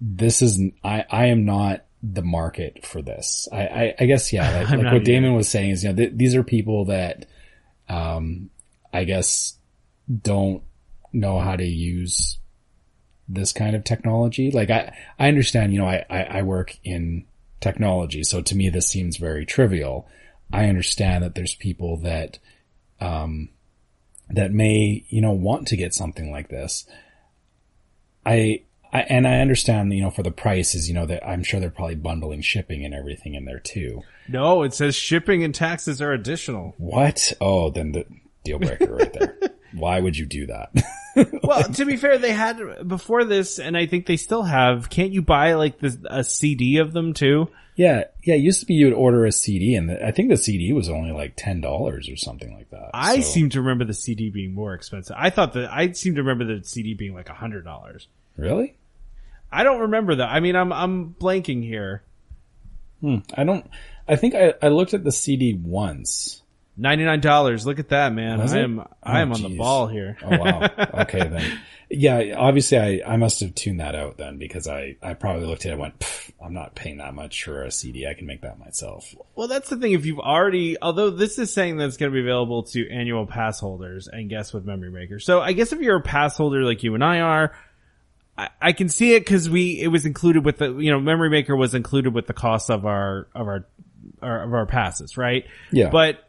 this 0.00 0.40
is, 0.40 0.62
I, 0.82 1.04
I 1.10 1.26
am 1.26 1.44
not 1.44 1.84
the 2.02 2.22
market 2.22 2.86
for 2.86 3.02
this. 3.02 3.48
I, 3.52 3.66
I, 3.66 3.94
I 4.00 4.06
guess, 4.06 4.32
yeah, 4.32 4.50
like, 4.60 4.70
like 4.70 4.78
what 4.78 4.86
either. 4.86 5.04
Damon 5.04 5.34
was 5.34 5.48
saying 5.48 5.70
is, 5.70 5.84
you 5.84 5.90
know, 5.90 5.96
th- 5.96 6.12
these 6.14 6.34
are 6.34 6.42
people 6.42 6.86
that, 6.86 7.26
um, 7.88 8.48
I 8.92 9.04
guess 9.04 9.58
don't 10.10 10.62
know 11.12 11.38
how 11.38 11.56
to 11.56 11.64
use 11.64 12.38
this 13.28 13.52
kind 13.52 13.76
of 13.76 13.84
technology. 13.84 14.50
Like 14.50 14.70
I, 14.70 14.96
I 15.18 15.28
understand, 15.28 15.72
you 15.72 15.78
know, 15.78 15.86
I, 15.86 16.04
I, 16.10 16.22
I 16.22 16.42
work 16.42 16.76
in 16.84 17.24
technology. 17.60 18.24
So 18.24 18.42
to 18.42 18.54
me, 18.54 18.68
this 18.68 18.88
seems 18.88 19.16
very 19.16 19.46
trivial. 19.46 20.08
I 20.52 20.66
understand 20.66 21.22
that 21.22 21.34
there's 21.34 21.54
people 21.54 21.98
that, 21.98 22.38
um, 23.00 23.50
that 24.28 24.52
may, 24.52 25.04
you 25.08 25.20
know, 25.20 25.32
want 25.32 25.68
to 25.68 25.76
get 25.76 25.94
something 25.94 26.30
like 26.30 26.48
this. 26.48 26.86
I, 28.26 28.62
I, 28.92 29.02
and 29.02 29.26
I 29.26 29.38
understand, 29.38 29.92
you 29.92 30.02
know, 30.02 30.10
for 30.10 30.24
the 30.24 30.32
prices, 30.32 30.88
you 30.88 30.94
know, 30.94 31.06
that 31.06 31.26
I'm 31.26 31.44
sure 31.44 31.60
they're 31.60 31.70
probably 31.70 31.94
bundling 31.94 32.42
shipping 32.42 32.84
and 32.84 32.94
everything 32.94 33.34
in 33.34 33.44
there 33.44 33.60
too. 33.60 34.02
No, 34.28 34.62
it 34.62 34.74
says 34.74 34.96
shipping 34.96 35.44
and 35.44 35.54
taxes 35.54 36.02
are 36.02 36.12
additional. 36.12 36.74
What? 36.78 37.32
Oh, 37.40 37.70
then 37.70 37.92
the 37.92 38.06
deal 38.44 38.58
breaker 38.58 38.96
right 38.96 39.12
there. 39.12 39.38
Why 39.72 40.00
would 40.00 40.16
you 40.16 40.26
do 40.26 40.46
that? 40.46 40.70
well, 41.42 41.62
to 41.64 41.84
be 41.84 41.96
fair, 41.96 42.18
they 42.18 42.32
had 42.32 42.86
before 42.86 43.24
this, 43.24 43.58
and 43.58 43.76
I 43.76 43.86
think 43.86 44.06
they 44.06 44.16
still 44.16 44.42
have. 44.42 44.90
Can't 44.90 45.12
you 45.12 45.22
buy 45.22 45.54
like 45.54 45.78
this, 45.78 45.96
a 46.08 46.24
CD 46.24 46.78
of 46.78 46.92
them 46.92 47.14
too? 47.14 47.48
Yeah, 47.76 48.04
yeah. 48.24 48.34
It 48.34 48.40
used 48.40 48.60
to 48.60 48.66
be 48.66 48.74
you 48.74 48.86
would 48.86 48.94
order 48.94 49.24
a 49.24 49.32
CD, 49.32 49.74
and 49.74 49.88
the, 49.88 50.04
I 50.06 50.10
think 50.12 50.28
the 50.28 50.36
CD 50.36 50.72
was 50.72 50.88
only 50.88 51.12
like 51.12 51.34
ten 51.36 51.60
dollars 51.60 52.08
or 52.08 52.16
something 52.16 52.54
like 52.54 52.70
that. 52.70 52.90
I 52.94 53.16
So- 53.20 53.22
seem 53.32 53.50
to 53.50 53.60
remember 53.60 53.84
the 53.84 53.94
CD 53.94 54.30
being 54.30 54.54
more 54.54 54.74
expensive. 54.74 55.16
I 55.18 55.30
thought 55.30 55.52
that 55.54 55.72
I 55.72 55.92
seem 55.92 56.14
to 56.16 56.22
remember 56.22 56.44
the 56.58 56.64
CD 56.64 56.94
being 56.94 57.14
like 57.14 57.28
a 57.30 57.34
hundred 57.34 57.64
dollars. 57.64 58.06
really. 58.36 58.76
I 59.52 59.64
don't 59.64 59.80
remember 59.80 60.14
that. 60.16 60.28
I 60.28 60.38
mean, 60.40 60.54
I'm 60.54 60.72
I'm 60.72 61.12
blanking 61.14 61.62
here. 61.64 62.02
Hmm, 63.00 63.16
I 63.34 63.42
don't. 63.44 63.68
I 64.06 64.14
think 64.16 64.34
I, 64.34 64.54
I 64.62 64.68
looked 64.68 64.94
at 64.94 65.02
the 65.04 65.10
CD 65.12 65.54
once, 65.54 66.42
Ninety 66.80 67.04
nine 67.04 67.20
dollars. 67.20 67.66
Look 67.66 67.78
at 67.78 67.90
that, 67.90 68.12
man. 68.14 68.38
Was 68.38 68.54
I 68.54 68.60
it? 68.60 68.64
am 68.64 68.80
I 68.80 68.84
oh, 69.18 69.22
am 69.22 69.32
Oh, 69.32 69.34
on 69.34 69.42
the 69.42 69.48
geez. 69.50 69.58
ball 69.58 69.86
here. 69.86 70.16
Oh 70.22 70.38
wow. 70.38 70.68
Okay 71.02 71.28
then. 71.28 71.58
Yeah, 71.92 72.36
obviously 72.38 72.78
I, 72.78 73.14
I 73.14 73.16
must 73.16 73.40
have 73.40 73.54
tuned 73.54 73.80
that 73.80 73.96
out 73.96 74.16
then 74.16 74.38
because 74.38 74.68
I, 74.68 74.96
I 75.02 75.14
probably 75.14 75.46
looked 75.46 75.66
at 75.66 75.70
it 75.70 75.72
and 75.72 75.80
went, 75.80 76.32
I'm 76.42 76.54
not 76.54 76.76
paying 76.76 76.98
that 76.98 77.14
much 77.14 77.42
for 77.42 77.64
a 77.64 77.70
CD. 77.72 78.06
I 78.06 78.14
can 78.14 78.26
make 78.26 78.42
that 78.42 78.60
myself. 78.60 79.12
Well, 79.34 79.48
that's 79.48 79.68
the 79.68 79.76
thing. 79.76 79.92
If 79.92 80.06
you've 80.06 80.20
already, 80.20 80.76
although 80.80 81.10
this 81.10 81.36
is 81.40 81.52
saying 81.52 81.78
that 81.78 81.86
it's 81.88 81.96
going 81.96 82.12
to 82.12 82.14
be 82.14 82.20
available 82.20 82.62
to 82.62 82.88
annual 82.90 83.26
pass 83.26 83.58
holders 83.58 84.06
and 84.06 84.30
guests 84.30 84.52
with 84.54 84.64
Memory 84.64 84.90
Maker. 84.92 85.18
So 85.18 85.40
I 85.40 85.52
guess 85.52 85.72
if 85.72 85.80
you're 85.80 85.96
a 85.96 86.02
pass 86.02 86.36
holder 86.36 86.62
like 86.62 86.84
you 86.84 86.94
and 86.94 87.02
I 87.02 87.20
are, 87.20 87.58
I, 88.38 88.48
I 88.62 88.72
can 88.72 88.88
see 88.88 89.14
it 89.16 89.20
because 89.20 89.50
we 89.50 89.80
it 89.80 89.88
was 89.88 90.06
included 90.06 90.44
with 90.44 90.58
the 90.58 90.72
you 90.78 90.92
know 90.92 91.00
Memory 91.00 91.28
Maker 91.30 91.56
was 91.56 91.74
included 91.74 92.14
with 92.14 92.26
the 92.28 92.34
cost 92.34 92.70
of 92.70 92.86
our 92.86 93.26
of 93.34 93.48
our, 93.48 93.66
our 94.22 94.44
of 94.44 94.54
our 94.54 94.66
passes, 94.66 95.16
right? 95.16 95.44
Yeah. 95.72 95.90
But 95.90 96.24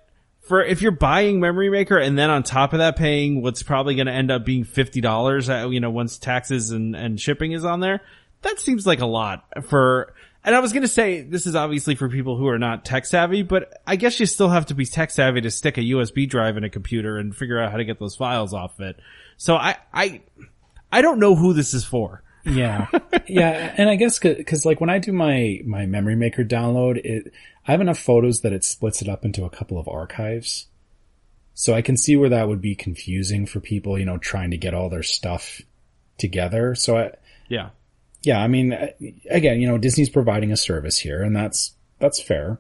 for 0.52 0.62
if 0.62 0.82
you're 0.82 0.92
buying 0.92 1.40
Memory 1.40 1.70
Maker 1.70 1.98
and 1.98 2.18
then 2.18 2.30
on 2.30 2.44
top 2.44 2.74
of 2.74 2.80
that 2.80 2.98
paying 2.98 3.42
what's 3.42 3.64
probably 3.64 3.96
going 3.96 4.08
to 4.08 4.12
end 4.12 4.32
up 4.32 4.44
being 4.44 4.66
fifty 4.66 5.00
dollars, 5.00 5.50
uh, 5.50 5.70
you 5.70 5.80
know, 5.80 5.90
once 5.90 6.18
taxes 6.18 6.72
and 6.72 6.94
and 6.94 7.18
shipping 7.18 7.54
is 7.54 7.64
on 7.64 7.80
there, 7.80 8.02
that 8.42 8.60
seems 8.60 8.86
like 8.86 9.00
a 9.00 9.06
lot 9.06 9.46
for. 9.64 10.14
And 10.44 10.54
I 10.54 10.60
was 10.60 10.74
going 10.74 10.82
to 10.82 10.90
say 10.90 11.22
this 11.22 11.48
is 11.48 11.56
obviously 11.56 11.96
for 11.96 12.10
people 12.10 12.36
who 12.36 12.50
are 12.50 12.60
not 12.60 12.84
tech 12.84 13.06
savvy, 13.06 13.44
but 13.44 13.82
I 13.88 13.96
guess 13.96 14.20
you 14.20 14.26
still 14.26 14.50
have 14.50 14.66
to 14.66 14.74
be 14.74 14.86
tech 14.86 15.12
savvy 15.12 15.40
to 15.40 15.52
stick 15.52 15.78
a 15.78 15.82
USB 15.82 16.28
drive 16.28 16.58
in 16.58 16.66
a 16.66 16.70
computer 16.70 17.18
and 17.18 17.34
figure 17.34 17.58
out 17.58 17.72
how 17.72 17.78
to 17.78 17.86
get 17.86 17.98
those 17.98 18.18
files 18.18 18.54
off 18.54 18.82
it. 18.82 19.00
So 19.38 19.56
I 19.56 19.78
I 19.94 20.22
I 20.92 21.02
don't 21.02 21.20
know 21.20 21.34
who 21.34 21.54
this 21.54 21.74
is 21.74 21.86
for. 21.86 22.24
Yeah. 22.44 22.88
yeah. 23.28 23.74
And 23.78 23.90
I 23.90 23.96
guess 23.96 24.20
cause 24.20 24.66
like 24.66 24.82
when 24.82 24.90
I 24.90 25.00
do 25.00 25.14
my, 25.14 25.62
my 25.66 25.86
memory 25.86 26.16
maker 26.16 26.44
download, 26.44 26.98
it, 26.98 27.32
I 27.68 27.72
have 27.72 27.82
enough 27.82 28.00
photos 28.00 28.42
that 28.42 28.54
it 28.54 28.64
splits 28.64 29.02
it 29.02 29.08
up 29.10 29.24
into 29.26 29.46
a 29.46 29.50
couple 29.50 29.78
of 29.80 29.88
archives. 29.88 30.68
So 31.54 31.74
I 31.74 31.82
can 31.82 31.98
see 31.98 32.16
where 32.16 32.30
that 32.30 32.48
would 32.48 32.62
be 32.62 32.76
confusing 32.76 33.46
for 33.46 33.60
people, 33.60 34.00
you 34.00 34.06
know, 34.06 34.18
trying 34.18 34.52
to 34.52 34.58
get 34.58 34.74
all 34.74 34.90
their 34.90 35.04
stuff 35.04 35.62
together. 36.18 36.76
So 36.76 36.98
I, 36.98 37.12
Yeah. 37.50 37.70
yeah, 38.24 38.40
I 38.42 38.48
mean, 38.48 38.76
again, 39.30 39.60
you 39.62 39.68
know, 39.68 39.78
Disney's 39.78 40.10
providing 40.10 40.52
a 40.52 40.58
service 40.58 40.98
here 40.98 41.22
and 41.22 41.36
that's, 41.36 41.74
that's 42.00 42.22
fair. 42.22 42.60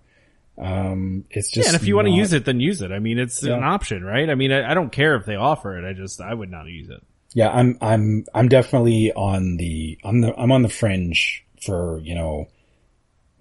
Um, 0.58 1.26
it's 1.32 1.50
just, 1.50 1.68
Yeah, 1.68 1.74
and 1.74 1.82
if 1.82 1.88
you 1.88 1.96
want 1.96 2.08
to 2.10 2.14
use 2.14 2.34
it, 2.34 2.46
then 2.46 2.60
use 2.60 2.82
it. 2.82 2.92
I 2.92 3.00
mean, 3.00 3.18
it's 3.18 3.42
Yeah. 3.42 3.56
an 3.58 3.64
option, 3.64 4.04
right? 4.04 4.30
I 4.30 4.36
mean, 4.36 4.52
I, 4.52 4.72
I 4.72 4.74
don't 4.76 4.92
care 4.92 5.16
if 5.16 5.26
they 5.26 5.36
offer 5.36 5.78
it. 5.78 5.90
I 5.90 5.94
just, 5.94 6.22
I 6.22 6.34
would 6.34 6.52
not 6.52 6.66
use 6.68 6.90
it. 6.90 7.02
Yeah, 7.34 7.50
I'm 7.50 7.78
I'm 7.80 8.26
I'm 8.36 8.50
definitely 8.50 9.14
on 9.14 9.56
the 9.56 9.98
I'm 10.04 10.20
the 10.20 10.36
I'm 10.38 10.52
on 10.52 10.64
the 10.64 10.70
fringe 10.70 11.46
for 11.64 12.02
you 12.04 12.14
know 12.14 12.50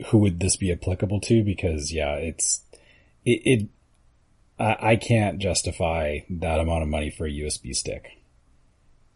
who 0.07 0.19
would 0.19 0.41
this 0.41 0.57
be 0.57 0.73
applicable 0.73 1.21
to 1.21 1.43
because 1.45 1.93
yeah 1.93 2.15
it's 2.15 2.63
it, 3.25 3.43
it 3.45 3.69
I, 4.59 4.93
I 4.93 4.97
can't 4.97 5.39
justify 5.39 6.19
that 6.29 6.61
amount 6.61 6.83
of 6.83 6.89
money 6.89 7.11
for 7.11 7.27
a 7.27 7.31
USB 7.31 7.75
stick. 7.75 8.19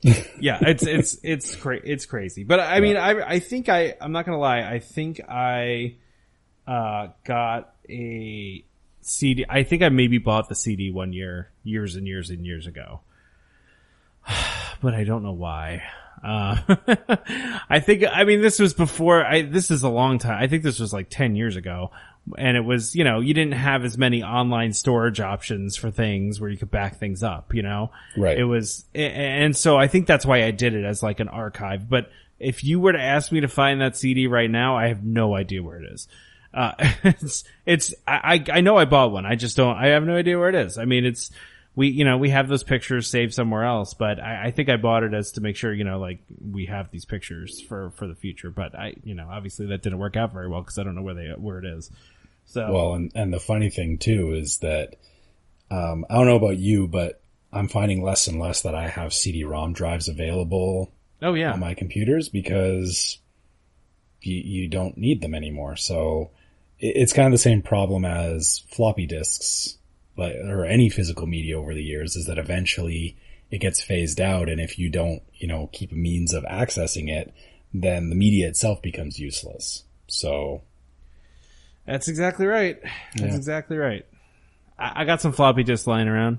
yeah, 0.41 0.59
it's 0.61 0.87
it's 0.87 1.17
it's 1.23 1.55
cra- 1.55 1.81
it's 1.83 2.05
crazy. 2.05 2.45
But 2.45 2.61
I 2.61 2.81
mean, 2.81 2.97
I 2.97 3.21
I 3.23 3.39
think 3.39 3.69
I 3.69 3.95
I'm 4.01 4.13
not 4.13 4.27
gonna 4.27 4.39
lie. 4.39 4.61
I 4.61 4.79
think 4.79 5.21
I 5.27 5.97
uh 6.67 7.09
got 7.25 7.75
a 7.89 8.65
CD. 9.01 9.47
I 9.49 9.63
think 9.63 9.83
I 9.83 9.89
maybe 9.89 10.19
bought 10.19 10.49
the 10.49 10.55
CD 10.55 10.91
one 10.91 11.13
year, 11.15 11.51
years 11.63 11.97
and 11.97 12.07
years 12.07 12.29
and 12.29 12.45
years 12.45 12.67
ago. 12.67 13.01
but 14.85 14.95
I 14.95 15.05
don't 15.05 15.23
know 15.23 15.33
why. 15.33 15.83
Uh, 16.23 16.57
I 17.69 17.81
think, 17.81 18.05
I 18.09 18.25
mean, 18.25 18.43
this 18.43 18.59
was 18.59 18.75
before, 18.75 19.25
I, 19.25 19.43
this 19.43 19.71
is 19.71 19.83
a 19.83 19.89
long 19.89 20.19
time. 20.19 20.41
I 20.41 20.47
think 20.47 20.63
this 20.63 20.79
was 20.79 20.93
like 20.93 21.09
10 21.09 21.35
years 21.35 21.57
ago. 21.57 21.91
And 22.39 22.57
it 22.57 22.65
was, 22.65 22.95
you 22.95 23.03
know, 23.03 23.21
you 23.21 23.35
didn't 23.35 23.55
have 23.55 23.85
as 23.85 23.99
many 23.99 24.23
online 24.23 24.73
storage 24.73 25.21
options 25.21 25.77
for 25.77 25.91
things 25.91 26.41
where 26.41 26.49
you 26.49 26.57
could 26.57 26.71
back 26.71 26.99
things 26.99 27.23
up, 27.23 27.55
you 27.55 27.63
know? 27.63 27.91
Right. 28.17 28.39
It 28.39 28.45
was, 28.45 28.85
and 28.95 29.57
so 29.57 29.77
I 29.77 29.89
think 29.89 30.07
that's 30.07 30.25
why 30.25 30.45
I 30.45 30.51
did 30.51 30.75
it 30.75 30.85
as 30.85 31.03
like 31.03 31.21
an 31.21 31.29
archive. 31.29 31.89
But 31.89 32.11
if 32.39 32.63
you 32.63 32.81
were 32.81 32.93
to 32.93 33.01
ask 33.01 33.33
me 33.33 33.41
to 33.41 33.49
find 33.49 33.81
that 33.81 33.97
CD 33.97 34.27
right 34.27 34.51
now, 34.51 34.77
I 34.77 34.89
have 34.89 35.03
no 35.03 35.35
idea 35.35 35.63
where 35.63 35.83
it 35.83 35.93
is. 35.93 36.09
Uh, 36.53 36.73
it's, 37.05 37.45
it's, 37.67 37.95
I, 38.07 38.45
I 38.49 38.59
I 38.59 38.61
know 38.61 38.77
I 38.77 38.85
bought 38.85 39.13
one. 39.13 39.27
I 39.27 39.35
just 39.35 39.57
don't, 39.57 39.77
I 39.77 39.89
have 39.89 40.05
no 40.05 40.17
idea 40.17 40.39
where 40.39 40.49
it 40.49 40.55
is. 40.55 40.79
I 40.79 40.85
mean, 40.85 41.05
it's, 41.05 41.31
we, 41.77 41.89
you 41.89 42.05
know, 42.05 42.19
we 42.19 42.31
have 42.31 42.49
those 42.49 42.63
pictures 42.63 43.09
saved 43.09 43.35
somewhere 43.35 43.65
else, 43.65 43.95
but 43.95 44.21
I, 44.21 44.47
I 44.47 44.51
think 44.53 44.69
I 44.69 44.77
bought 44.77 45.03
it 45.03 45.13
as 45.15 45.33
to 45.33 45.41
make 45.41 45.57
sure, 45.57 45.73
you 45.73 45.85
know, 45.85 45.99
like 45.99 46.21
we 46.41 46.67
have 46.67 46.91
these 46.91 47.05
pictures 47.05 47.61
for, 47.61 47.91
for 47.91 48.07
the 48.07 48.15
future. 48.15 48.51
But 48.51 48.75
I, 48.79 48.95
you 49.03 49.15
know, 49.15 49.29
obviously 49.31 49.67
that 49.67 49.83
didn't 49.83 49.99
work 49.99 50.17
out 50.17 50.33
very 50.33 50.49
well 50.49 50.61
because 50.61 50.79
I 50.79 50.85
don't 50.85 50.95
know 50.95 51.03
where 51.03 51.15
they, 51.15 51.29
where 51.37 51.59
it 51.59 51.65
is. 51.65 51.91
So, 52.47 52.71
Well, 52.73 52.95
and 52.95 53.11
and 53.15 53.33
the 53.33 53.41
funny 53.41 53.71
thing 53.71 53.99
too 53.99 54.35
is 54.35 54.59
that 54.59 54.97
um, 55.71 56.05
I 56.11 56.15
don't 56.15 56.27
know 56.27 56.37
about 56.37 56.59
you, 56.59 56.87
but 56.87 57.21
I'm 57.53 57.69
finding 57.69 58.03
less 58.03 58.27
and 58.27 58.39
less 58.39 58.63
that 58.63 58.75
I 58.75 58.89
have 58.89 59.15
CD-ROM 59.15 59.73
drives 59.73 60.09
available 60.09 60.93
oh 61.23 61.35
yeah. 61.35 61.53
on 61.53 61.61
my 61.61 61.75
computers 61.75 62.29
because 62.29 63.19
you, 64.21 64.37
you 64.37 64.69
don't 64.69 64.97
need 64.99 65.21
them 65.23 65.35
anymore. 65.35 65.77
So 65.77 66.31
it- 66.79 66.97
it's 66.97 67.13
kind 67.13 67.27
of 67.27 67.33
the 67.33 67.39
same 67.39 67.63
problem 67.63 68.05
as 68.05 68.63
floppy 68.69 69.07
disks, 69.07 69.79
like, 70.17 70.35
or 70.37 70.65
any 70.65 70.89
physical 70.89 71.27
media 71.27 71.59
over 71.59 71.75
the 71.75 71.83
years 71.83 72.17
is 72.17 72.27
that 72.27 72.39
eventually 72.39 73.17
it 73.51 73.59
gets 73.59 73.81
phased 73.83 74.21
out. 74.21 74.49
And 74.49 74.61
if 74.61 74.79
you 74.79 74.89
don't, 74.89 75.23
you 75.35 75.47
know, 75.49 75.69
keep 75.73 75.93
a 75.93 75.97
means 75.97 76.33
of 76.35 76.45
accessing 76.45 77.09
it, 77.11 77.33
then 77.73 78.09
the 78.11 78.15
media 78.17 78.49
itself 78.49 78.81
becomes 78.83 79.19
useless. 79.19 79.85
So 80.07 80.63
That's 81.87 82.09
exactly 82.09 82.47
right. 82.47 82.79
That's 83.17 83.33
Yeah. 83.33 83.37
exactly 83.37 83.77
right. 83.77 84.07
I, 84.79 85.03
I 85.03 85.05
got 85.05 85.21
some 85.21 85.33
floppy 85.33 85.63
disks 85.65 85.87
lying 85.87 86.09
around. 86.09 86.39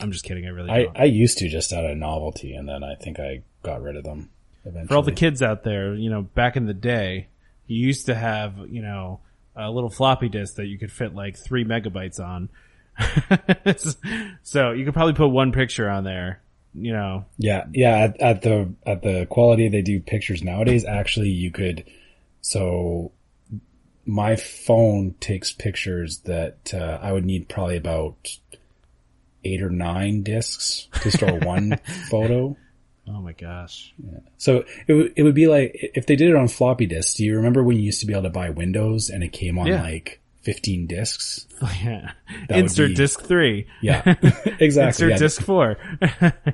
I'm 0.00 0.10
just 0.12 0.24
kidding. 0.24 0.44
I 0.44 0.48
really 0.50 0.70
I. 0.70 0.86
I 0.94 1.04
used 1.04 1.38
to 1.38 1.48
just 1.48 1.72
out 1.72 1.84
of 1.84 1.96
novelty 1.96 2.54
and 2.54 2.68
then 2.68 2.82
I 2.82 2.94
think 2.96 3.20
I 3.20 3.42
got 3.62 3.80
rid 3.80 3.96
of 3.96 4.04
them 4.04 4.30
eventually. 4.64 4.88
For 4.88 4.94
all 4.96 5.02
the 5.02 5.12
kids 5.12 5.40
out 5.40 5.62
there, 5.62 5.94
you 5.94 6.10
know, 6.10 6.22
back 6.22 6.56
in 6.56 6.66
the 6.66 6.74
day, 6.74 7.28
you 7.66 7.86
used 7.86 8.06
to 8.06 8.14
have, 8.14 8.56
you 8.68 8.82
know, 8.82 9.20
a 9.58 9.70
little 9.70 9.90
floppy 9.90 10.28
disk 10.28 10.54
that 10.54 10.66
you 10.66 10.78
could 10.78 10.92
fit 10.92 11.14
like 11.14 11.36
three 11.36 11.64
megabytes 11.64 12.20
on. 12.20 12.48
so 14.42 14.72
you 14.72 14.84
could 14.84 14.94
probably 14.94 15.14
put 15.14 15.28
one 15.28 15.52
picture 15.52 15.88
on 15.88 16.04
there, 16.04 16.40
you 16.74 16.92
know. 16.92 17.24
Yeah, 17.36 17.66
yeah. 17.72 17.96
At, 17.96 18.20
at 18.20 18.42
the 18.42 18.72
at 18.86 19.02
the 19.02 19.26
quality 19.26 19.68
they 19.68 19.82
do 19.82 20.00
pictures 20.00 20.42
nowadays, 20.42 20.84
actually, 20.84 21.30
you 21.30 21.50
could. 21.50 21.84
So, 22.40 23.12
my 24.06 24.36
phone 24.36 25.14
takes 25.20 25.52
pictures 25.52 26.18
that 26.20 26.72
uh, 26.72 26.98
I 27.02 27.12
would 27.12 27.24
need 27.24 27.48
probably 27.48 27.76
about 27.76 28.28
eight 29.44 29.62
or 29.62 29.70
nine 29.70 30.22
discs 30.22 30.88
to 31.02 31.10
store 31.10 31.38
one 31.40 31.78
photo. 32.10 32.56
Oh 33.08 33.20
my 33.20 33.32
gosh. 33.32 33.94
So 34.36 34.64
it 34.86 34.92
would 34.92 35.12
it 35.16 35.22
would 35.22 35.34
be 35.34 35.46
like 35.46 35.72
if 35.94 36.06
they 36.06 36.16
did 36.16 36.28
it 36.30 36.36
on 36.36 36.48
floppy 36.48 36.86
disks. 36.86 37.14
Do 37.14 37.24
you 37.24 37.36
remember 37.36 37.62
when 37.64 37.76
you 37.76 37.82
used 37.82 38.00
to 38.00 38.06
be 38.06 38.12
able 38.12 38.24
to 38.24 38.30
buy 38.30 38.50
Windows 38.50 39.08
and 39.10 39.22
it 39.22 39.32
came 39.32 39.58
on 39.58 39.66
Yeah. 39.66 39.82
like 39.82 40.20
fifteen 40.42 40.86
discs? 40.86 41.46
Oh, 41.60 41.76
yeah. 41.82 42.12
That 42.48 42.58
Insert 42.60 42.90
be- 42.90 42.94
disk 42.94 43.22
three. 43.22 43.66
Yeah, 43.82 44.02
exactly. 44.60 45.06
Insert 45.06 45.10
yeah. 45.10 45.16
disk 45.18 45.42
four. 45.42 45.76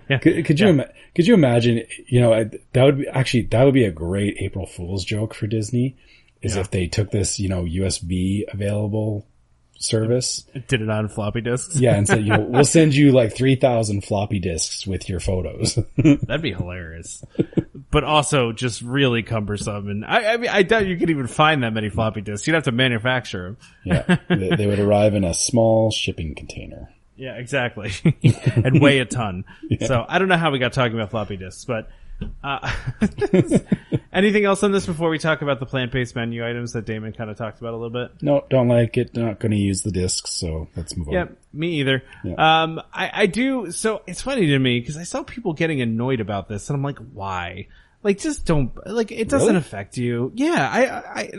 Yeah. 0.09 0.18
Could, 0.18 0.44
could 0.47 0.59
you 0.60 0.68
ima- 0.68 0.89
could 1.14 1.26
you 1.26 1.35
imagine? 1.35 1.82
You 2.06 2.20
know, 2.22 2.51
that 2.72 2.82
would 2.85 2.98
be 2.98 3.09
actually 3.09 3.43
that 3.47 3.64
would 3.64 3.74
be 3.74 3.85
a 3.85 3.90
great 3.90 4.36
April 4.40 4.64
Fool's 4.66 5.05
joke 5.05 5.35
for 5.35 5.47
Disney. 5.47 5.97
Is 6.40 6.55
Yeah. 6.55 6.60
if 6.62 6.70
they 6.70 6.86
took 6.86 7.10
this, 7.10 7.39
you 7.40 7.48
know, 7.48 7.64
USB 7.64 8.44
available 8.52 9.26
service, 9.79 10.45
Did 10.69 10.83
it 10.83 10.89
on 10.91 11.09
floppy 11.09 11.41
disks. 11.41 11.77
yeah, 11.79 11.95
and 11.95 12.07
said, 12.07 12.23
you 12.25 12.31
know, 12.33 12.41
we'll 12.49 12.65
send 12.65 12.95
you 12.95 13.13
like 13.13 13.35
three 13.37 13.57
thousand 13.57 14.05
floppy 14.05 14.39
disks 14.39 14.87
with 14.87 15.09
your 15.09 15.21
photos. 15.21 15.79
That'd 15.97 16.43
be 16.43 16.53
hilarious. 16.53 17.25
but 17.91 18.05
also 18.05 18.53
just 18.53 18.83
really 18.83 19.23
cumbersome. 19.23 19.89
And 19.89 20.05
I, 20.05 20.35
I 20.35 20.37
mean, 20.37 20.51
I 20.51 20.63
doubt 20.63 20.87
you 20.87 20.97
could 20.97 21.11
even 21.11 21.27
find 21.27 21.63
that 21.63 21.73
many 21.73 21.89
floppy 21.91 22.21
disks. 22.23 22.47
You'd 22.47 22.55
have 22.55 22.65
to 22.65 22.73
manufacture 22.73 23.43
them. 23.45 23.57
yeah, 23.85 24.17
they, 24.29 24.57
they 24.57 24.67
would 24.67 24.81
arrive 24.81 25.15
in 25.15 25.25
a 25.25 25.35
small 25.35 25.91
shipping 25.91 26.35
container. 26.35 26.91
Yeah, 27.17 27.35
exactly. 27.37 27.93
and 28.57 28.81
weigh 28.81 28.99
a 28.99 29.05
ton. 29.05 29.45
So 29.87 30.05
I 30.09 30.19
don't 30.19 30.27
know 30.29 30.37
how 30.37 30.51
we 30.51 30.59
got 30.59 30.73
talking 30.73 30.97
about 30.97 31.11
floppy 31.11 31.37
disks, 31.37 31.65
but 31.65 31.89
uh, 32.43 32.73
anything 34.13 34.45
else 34.45 34.63
on 34.63 34.73
this 34.73 34.87
before 34.87 35.11
we 35.11 35.19
talk 35.19 35.43
about 35.43 35.61
the 35.61 35.67
plant-based 35.67 36.15
menu 36.15 36.47
items 36.47 36.73
that 36.73 36.85
Damon 36.85 37.13
kind 37.13 37.31
of 37.31 37.37
talked 37.37 37.59
about 37.61 37.75
a 37.75 37.77
little 37.77 37.91
bit? 37.91 38.23
No, 38.23 38.45
don't 38.51 38.69
like 38.69 38.97
it. 38.97 39.15
Not 39.15 39.39
going 39.41 39.53
to 39.53 39.59
use 39.59 39.83
the 39.83 39.91
discs, 39.91 40.31
so 40.33 40.69
let's 40.77 40.97
move 40.97 41.09
Yeah, 41.11 41.23
on. 41.23 41.37
me 41.53 41.81
either. 41.81 42.03
Yeah. 42.23 42.63
Um, 42.63 42.81
I, 42.93 43.11
I 43.13 43.27
do. 43.27 43.71
So 43.71 44.03
it's 44.07 44.23
funny 44.23 44.47
to 44.47 44.59
me 44.59 44.81
because 44.81 44.97
I 44.97 45.05
saw 45.05 45.23
people 45.23 45.53
getting 45.53 45.81
annoyed 45.81 46.21
about 46.21 46.49
this, 46.49 46.69
and 46.71 46.77
I'm 46.77 46.83
like, 46.83 46.99
why? 47.13 47.69
Like, 48.03 48.19
just 48.19 48.45
don't. 48.45 48.71
Like, 48.87 49.11
it 49.13 49.29
doesn't 49.31 49.49
Really? 49.49 49.59
affect 49.59 49.97
you. 49.97 50.31
Yeah, 50.35 50.69
I, 50.71 50.87
I, 50.87 51.21
I. 51.21 51.31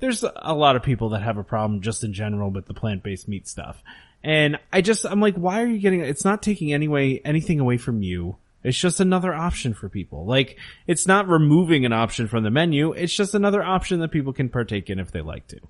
There's 0.00 0.24
a 0.24 0.54
lot 0.54 0.74
of 0.76 0.82
people 0.82 1.10
that 1.10 1.22
have 1.22 1.38
a 1.38 1.44
problem 1.44 1.82
just 1.82 2.02
in 2.02 2.12
general 2.12 2.50
with 2.50 2.66
the 2.66 2.74
plant-based 2.74 3.28
meat 3.28 3.46
stuff, 3.46 3.80
and 4.24 4.58
I 4.72 4.80
just, 4.80 5.06
I'm 5.06 5.20
like, 5.20 5.36
why 5.36 5.62
are 5.62 5.66
you 5.66 5.78
getting? 5.78 6.00
It's 6.00 6.24
not 6.24 6.42
taking 6.42 6.72
any 6.72 6.88
way 6.88 7.20
anything 7.24 7.60
away 7.60 7.76
from 7.76 8.02
you. 8.02 8.36
It's 8.62 8.78
just 8.78 9.00
another 9.00 9.32
option 9.32 9.72
for 9.72 9.88
people. 9.88 10.26
Like, 10.26 10.58
it's 10.86 11.06
not 11.06 11.28
removing 11.28 11.86
an 11.86 11.92
option 11.92 12.28
from 12.28 12.44
the 12.44 12.50
menu. 12.50 12.92
It's 12.92 13.14
just 13.14 13.34
another 13.34 13.62
option 13.62 14.00
that 14.00 14.10
people 14.10 14.32
can 14.32 14.48
partake 14.48 14.90
in 14.90 14.98
if 14.98 15.12
they 15.12 15.22
like 15.22 15.46
to. 15.48 15.60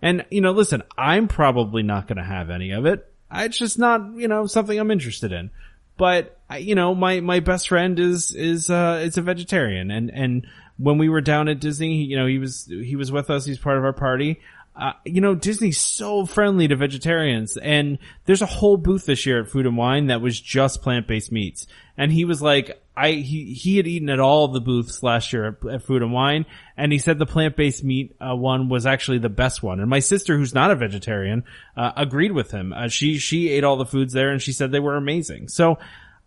And, 0.00 0.24
you 0.30 0.40
know, 0.40 0.52
listen, 0.52 0.82
I'm 0.96 1.26
probably 1.26 1.82
not 1.82 2.06
going 2.06 2.18
to 2.18 2.24
have 2.24 2.50
any 2.50 2.70
of 2.70 2.86
it. 2.86 3.10
It's 3.32 3.58
just 3.58 3.78
not, 3.78 4.14
you 4.14 4.28
know, 4.28 4.46
something 4.46 4.78
I'm 4.78 4.90
interested 4.90 5.32
in. 5.32 5.50
But, 5.96 6.38
you 6.58 6.74
know, 6.74 6.94
my, 6.94 7.20
my 7.20 7.40
best 7.40 7.68
friend 7.68 7.98
is, 7.98 8.34
is, 8.34 8.70
uh, 8.70 9.00
is 9.02 9.16
a 9.16 9.22
vegetarian 9.22 9.90
and, 9.90 10.10
and 10.10 10.46
when 10.76 10.98
we 10.98 11.08
were 11.08 11.22
down 11.22 11.48
at 11.48 11.58
Disney, 11.58 12.02
you 12.02 12.18
know, 12.18 12.26
he 12.26 12.38
was, 12.38 12.66
he 12.66 12.96
was 12.96 13.10
with 13.10 13.30
us. 13.30 13.46
He's 13.46 13.56
part 13.56 13.78
of 13.78 13.84
our 13.84 13.94
party. 13.94 14.40
Uh, 14.78 14.92
you 15.06 15.22
know, 15.22 15.34
Disney's 15.34 15.78
so 15.78 16.26
friendly 16.26 16.68
to 16.68 16.76
vegetarians 16.76 17.56
and 17.56 17.98
there's 18.26 18.42
a 18.42 18.46
whole 18.46 18.76
booth 18.76 19.06
this 19.06 19.24
year 19.24 19.40
at 19.40 19.48
Food 19.48 19.64
and 19.64 19.78
Wine 19.78 20.08
that 20.08 20.20
was 20.20 20.38
just 20.38 20.82
plant-based 20.82 21.32
meats. 21.32 21.66
And 21.98 22.12
he 22.12 22.24
was 22.24 22.42
like, 22.42 22.80
I, 22.96 23.12
he, 23.12 23.52
he 23.52 23.76
had 23.76 23.86
eaten 23.86 24.08
at 24.08 24.20
all 24.20 24.48
the 24.48 24.60
booths 24.60 25.02
last 25.02 25.32
year 25.32 25.46
at, 25.48 25.66
at 25.70 25.82
Food 25.82 26.02
and 26.02 26.12
Wine 26.12 26.46
and 26.76 26.92
he 26.92 26.98
said 26.98 27.18
the 27.18 27.26
plant-based 27.26 27.84
meat 27.84 28.16
uh, 28.20 28.34
one 28.34 28.68
was 28.68 28.86
actually 28.86 29.18
the 29.18 29.28
best 29.28 29.62
one. 29.62 29.80
And 29.80 29.88
my 29.88 29.98
sister, 30.00 30.36
who's 30.36 30.54
not 30.54 30.70
a 30.70 30.76
vegetarian, 30.76 31.44
uh, 31.76 31.92
agreed 31.96 32.32
with 32.32 32.50
him. 32.50 32.72
Uh, 32.72 32.88
she, 32.88 33.18
she 33.18 33.50
ate 33.50 33.64
all 33.64 33.76
the 33.76 33.86
foods 33.86 34.12
there 34.12 34.30
and 34.30 34.40
she 34.40 34.52
said 34.52 34.72
they 34.72 34.80
were 34.80 34.96
amazing. 34.96 35.48
So 35.48 35.78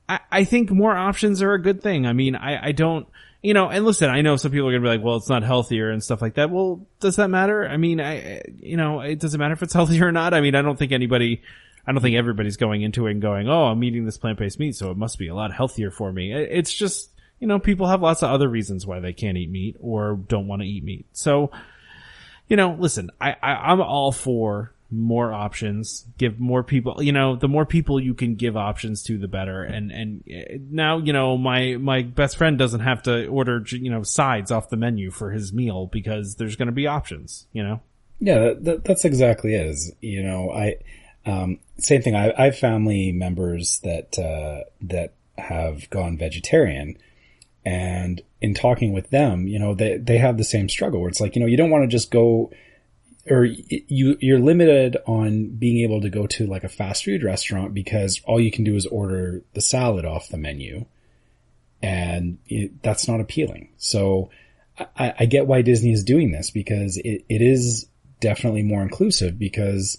I, 0.07 0.19
I 0.31 0.43
think 0.43 0.71
more 0.71 0.95
options 0.95 1.41
are 1.41 1.53
a 1.53 1.61
good 1.61 1.81
thing. 1.81 2.05
I 2.05 2.13
mean, 2.13 2.35
I, 2.35 2.67
I 2.67 2.71
don't, 2.71 3.07
you 3.41 3.53
know, 3.53 3.69
and 3.69 3.85
listen, 3.85 4.09
I 4.09 4.21
know 4.21 4.35
some 4.35 4.51
people 4.51 4.67
are 4.67 4.73
to 4.73 4.79
be 4.79 4.87
like, 4.87 5.03
well, 5.03 5.15
it's 5.15 5.29
not 5.29 5.43
healthier 5.43 5.91
and 5.91 6.03
stuff 6.03 6.21
like 6.21 6.33
that. 6.35 6.49
Well, 6.49 6.85
does 6.99 7.15
that 7.15 7.29
matter? 7.29 7.65
I 7.65 7.77
mean, 7.77 8.01
I, 8.01 8.41
you 8.59 8.75
know, 8.75 8.99
it 8.99 9.19
doesn't 9.19 9.39
matter 9.39 9.53
if 9.53 9.63
it's 9.63 9.73
healthier 9.79 10.07
or 10.07 10.11
not. 10.11 10.33
I 10.33 10.41
mean, 10.41 10.55
I 10.55 10.61
don't 10.61 10.77
think 10.77 10.91
anybody, 10.91 11.41
I 11.90 11.91
don't 11.91 12.03
think 12.03 12.18
everybody's 12.18 12.57
going 12.57 12.84
into 12.84 13.07
it 13.07 13.14
and 13.14 13.22
going, 13.22 13.49
oh, 13.49 13.66
I'm 13.66 13.84
eating 13.84 14.06
this 14.06 14.20
plant-based 14.20 14.60
meat, 14.60 14.76
so 14.76 14.91
it 14.91 14.98
must 14.98 15.18
be 15.18 15.28
a 15.28 15.34
lot 15.34 15.52
healthier 15.52 15.90
for 15.90 16.14
me. 16.14 16.32
It's 16.32 16.72
just, 16.72 17.10
you 17.40 17.48
know, 17.48 17.57
people 17.57 17.88
have 17.88 18.03
lots 18.03 18.22
of 18.22 18.30
other 18.30 18.48
reasons 18.48 18.86
why 18.86 18.99
they 18.99 19.11
can't 19.11 19.40
eat 19.40 19.49
meat 19.49 19.76
or 19.80 20.14
don't 20.28 20.45
want 20.45 20.61
to 20.61 20.68
eat 20.68 20.84
meat. 20.84 21.07
So, 21.14 21.49
you 22.48 22.57
know, 22.57 22.78
listen, 22.78 23.10
I, 23.20 23.36
I 23.41 23.72
I'm 23.72 23.82
all 23.82 24.11
for 24.11 24.72
more 24.91 25.34
options, 25.34 26.06
give 26.20 26.40
more 26.40 26.61
people, 26.61 27.02
you 27.02 27.11
know, 27.11 27.36
the 27.36 27.48
more 27.48 27.66
people 27.66 27.99
you 27.99 28.14
can 28.14 28.36
give 28.36 28.56
options 28.56 29.02
to, 29.06 29.18
the 29.18 29.28
better. 29.28 29.64
And, 29.64 29.91
and 29.91 30.24
eh, 30.30 30.60
now, 30.70 30.99
you 30.99 31.11
know, 31.11 31.40
my, 31.40 31.78
my 31.78 32.03
best 32.03 32.38
friend 32.38 32.56
doesn't 32.60 32.82
have 32.82 33.02
to 33.03 33.26
order, 33.26 33.64
you 33.68 33.90
know, 33.90 34.03
sides 34.03 34.52
off 34.52 34.70
the 34.70 34.78
menu 34.78 35.10
for 35.10 35.32
his 35.32 35.52
meal 35.52 35.88
because 35.88 36.36
there's 36.36 36.56
going 36.56 36.68
to 36.68 36.72
be 36.72 36.86
options, 36.86 37.48
you 37.52 37.64
know? 37.64 37.82
Yeah, 38.20 38.38
that, 38.38 38.64
that, 38.66 38.84
that's 38.84 39.06
exactly 39.06 39.56
it 39.56 39.66
is, 39.66 39.91
you 40.02 40.22
know, 40.22 40.52
I, 40.52 40.76
um, 41.30 41.60
same 41.77 42.01
thing. 42.01 42.15
I, 42.15 42.34
I 42.38 42.45
have 42.45 42.57
family 42.57 43.11
members 43.11 43.80
that, 43.84 44.18
uh, 44.18 44.69
that 44.81 45.14
have 45.38 45.89
gone 45.89 46.18
vegetarian 46.18 46.97
and 47.65 48.22
in 48.41 48.53
talking 48.53 48.93
with 48.93 49.10
them, 49.10 49.47
you 49.47 49.60
know, 49.60 49.76
they, 49.76 49.97
they 49.97 50.18
have 50.18 50.38
the 50.38 50.43
same 50.43 50.69
struggle 50.69 51.01
where 51.01 51.10
it's 51.10 51.19
like, 51.19 51.35
you 51.35 51.41
know, 51.41 51.47
you 51.47 51.57
don't 51.57 51.69
want 51.69 51.84
to 51.84 51.88
just 51.88 52.10
go, 52.10 52.51
or 53.30 53.45
you 53.45 54.18
you're 54.22 54.39
limited 54.39 54.97
on 55.06 55.49
being 55.49 55.84
able 55.84 56.01
to 56.01 56.10
go 56.10 56.26
to 56.26 56.47
like 56.47 56.64
a 56.64 56.69
fast 56.69 57.03
food 57.03 57.23
restaurant 57.23 57.73
because 57.73 58.22
all 58.26 58.39
you 58.39 58.49
can 58.49 58.64
do 58.64 58.76
is 58.76 58.85
order 58.85 59.43
the 59.53 59.61
salad 59.61 60.06
off 60.06 60.30
the 60.30 60.38
menu, 60.38 60.85
and 61.81 62.39
it, 62.47 62.81
that's 62.81 63.07
not 63.07 63.19
appealing. 63.19 63.69
So 63.77 64.31
I, 64.97 65.14
I, 65.19 65.26
get 65.26 65.45
why 65.45 65.61
Disney 65.61 65.91
is 65.91 66.03
doing 66.03 66.31
this 66.31 66.49
because 66.49 66.97
it, 66.97 67.26
it 67.30 67.41
is 67.41 67.88
definitely 68.22 68.64
more 68.64 68.81
inclusive 68.81 69.38
because 69.38 69.97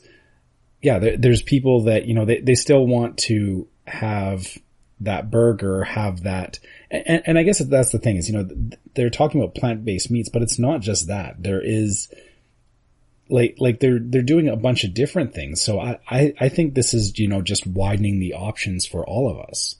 yeah, 0.82 0.98
there, 0.98 1.16
there's 1.16 1.42
people 1.42 1.84
that 1.84 2.06
you 2.06 2.14
know 2.14 2.24
they 2.24 2.40
they 2.40 2.54
still 2.54 2.86
want 2.86 3.18
to 3.18 3.68
have 3.86 4.46
that 5.00 5.30
burger, 5.30 5.84
have 5.84 6.24
that, 6.24 6.58
and, 6.90 7.22
and 7.26 7.38
I 7.38 7.42
guess 7.42 7.58
that's 7.58 7.92
the 7.92 7.98
thing 7.98 8.16
is 8.16 8.28
you 8.28 8.36
know 8.36 8.48
they're 8.94 9.10
talking 9.10 9.40
about 9.40 9.54
plant 9.54 9.84
based 9.84 10.10
meats, 10.10 10.28
but 10.28 10.42
it's 10.42 10.58
not 10.58 10.80
just 10.80 11.08
that. 11.08 11.42
There 11.42 11.60
is 11.60 12.12
like 13.30 13.56
like 13.58 13.80
they're 13.80 14.00
they're 14.00 14.22
doing 14.22 14.48
a 14.48 14.56
bunch 14.56 14.84
of 14.84 14.92
different 14.92 15.32
things. 15.32 15.62
So 15.62 15.80
I, 15.80 15.98
I, 16.08 16.34
I 16.40 16.48
think 16.48 16.74
this 16.74 16.92
is, 16.92 17.18
you 17.18 17.28
know, 17.28 17.40
just 17.40 17.66
widening 17.66 18.18
the 18.18 18.34
options 18.34 18.86
for 18.86 19.06
all 19.06 19.30
of 19.30 19.38
us. 19.38 19.76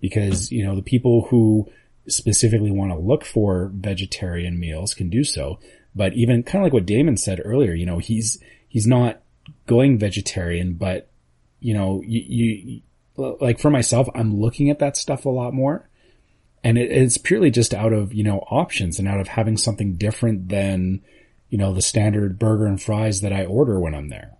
Because, 0.00 0.50
you 0.52 0.64
know, 0.64 0.74
the 0.74 0.82
people 0.82 1.26
who 1.30 1.70
specifically 2.08 2.70
want 2.70 2.92
to 2.92 2.98
look 2.98 3.24
for 3.24 3.70
vegetarian 3.74 4.58
meals 4.58 4.94
can 4.94 5.08
do 5.08 5.24
so. 5.24 5.58
But 5.94 6.12
even 6.14 6.42
kind 6.42 6.62
of 6.62 6.66
like 6.66 6.72
what 6.72 6.86
Damon 6.86 7.16
said 7.16 7.40
earlier, 7.44 7.74
you 7.74 7.86
know, 7.86 7.98
he's 7.98 8.42
he's 8.68 8.86
not 8.86 9.20
going 9.66 9.98
vegetarian, 9.98 10.74
but 10.74 11.08
you 11.60 11.74
know, 11.74 12.02
you, 12.06 12.22
you 12.26 12.82
like 13.16 13.58
for 13.58 13.70
myself, 13.70 14.08
I'm 14.14 14.40
looking 14.40 14.70
at 14.70 14.78
that 14.78 14.96
stuff 14.96 15.24
a 15.24 15.30
lot 15.30 15.54
more. 15.54 15.88
And 16.62 16.78
it, 16.78 16.90
it's 16.90 17.16
purely 17.16 17.50
just 17.50 17.74
out 17.74 17.92
of, 17.92 18.12
you 18.12 18.24
know, 18.24 18.38
options 18.50 18.98
and 18.98 19.06
out 19.06 19.20
of 19.20 19.28
having 19.28 19.56
something 19.56 19.94
different 19.96 20.48
than, 20.48 21.02
you 21.48 21.58
know, 21.58 21.72
the 21.72 21.82
standard 21.82 22.38
burger 22.38 22.66
and 22.66 22.80
fries 22.80 23.20
that 23.20 23.32
I 23.32 23.44
order 23.44 23.78
when 23.78 23.94
I'm 23.94 24.08
there. 24.08 24.36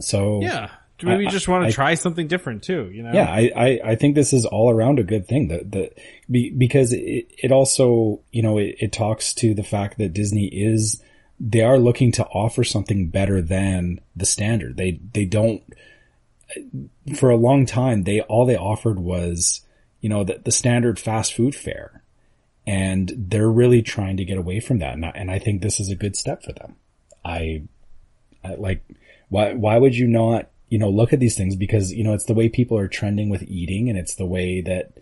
So 0.00 0.40
yeah, 0.42 0.70
maybe 1.02 1.24
you 1.24 1.30
just 1.30 1.46
want 1.46 1.64
to 1.64 1.68
I, 1.68 1.72
try 1.72 1.94
something 1.94 2.26
different 2.26 2.64
too. 2.64 2.90
You 2.92 3.04
know? 3.04 3.12
Yeah, 3.12 3.30
I, 3.30 3.50
I, 3.54 3.80
I 3.84 3.94
think 3.94 4.14
this 4.14 4.32
is 4.32 4.44
all 4.44 4.70
around 4.70 4.98
a 4.98 5.04
good 5.04 5.28
thing 5.28 5.48
that 5.48 5.70
that 5.72 5.98
be, 6.28 6.50
because 6.50 6.92
it, 6.92 7.26
it 7.38 7.52
also 7.52 8.20
you 8.32 8.42
know 8.42 8.58
it, 8.58 8.76
it 8.80 8.92
talks 8.92 9.34
to 9.34 9.54
the 9.54 9.62
fact 9.62 9.98
that 9.98 10.12
Disney 10.12 10.46
is 10.46 11.00
they 11.40 11.62
are 11.62 11.78
looking 11.78 12.12
to 12.12 12.24
offer 12.26 12.64
something 12.64 13.08
better 13.08 13.42
than 13.42 14.00
the 14.14 14.26
standard. 14.26 14.76
They 14.76 15.00
they 15.12 15.24
don't 15.24 15.62
for 17.16 17.30
a 17.30 17.36
long 17.36 17.66
time 17.66 18.04
they 18.04 18.20
all 18.20 18.46
they 18.46 18.56
offered 18.56 19.00
was 19.00 19.62
you 20.00 20.08
know 20.08 20.22
the, 20.22 20.40
the 20.44 20.52
standard 20.52 20.98
fast 20.98 21.32
food 21.32 21.54
fare 21.54 22.04
and 22.66 23.12
they're 23.16 23.50
really 23.50 23.82
trying 23.82 24.16
to 24.16 24.24
get 24.24 24.38
away 24.38 24.60
from 24.60 24.78
that. 24.78 24.94
And 24.94 25.04
I, 25.04 25.12
and 25.14 25.30
I 25.30 25.38
think 25.38 25.60
this 25.60 25.80
is 25.80 25.90
a 25.90 25.96
good 25.96 26.16
step 26.16 26.42
for 26.42 26.52
them. 26.52 26.76
I, 27.24 27.62
I, 28.42 28.54
like, 28.54 28.82
why, 29.28 29.52
why 29.54 29.78
would 29.78 29.94
you 29.94 30.06
not, 30.06 30.48
you 30.68 30.78
know, 30.78 30.88
look 30.88 31.12
at 31.12 31.20
these 31.20 31.36
things 31.36 31.56
because, 31.56 31.92
you 31.92 32.04
know, 32.04 32.14
it's 32.14 32.24
the 32.24 32.34
way 32.34 32.48
people 32.48 32.78
are 32.78 32.88
trending 32.88 33.28
with 33.28 33.42
eating 33.42 33.88
and 33.90 33.98
it's 33.98 34.14
the 34.14 34.26
way 34.26 34.60
that, 34.62 34.98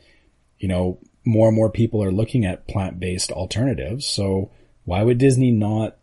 you 0.58 0.68
know, 0.68 0.98
more 1.24 1.48
and 1.48 1.56
more 1.56 1.70
people 1.70 2.02
are 2.02 2.10
looking 2.10 2.44
at 2.44 2.66
plant-based 2.66 3.30
alternatives. 3.30 4.06
So 4.06 4.50
why 4.84 5.02
would 5.02 5.18
Disney 5.18 5.52
not 5.52 5.96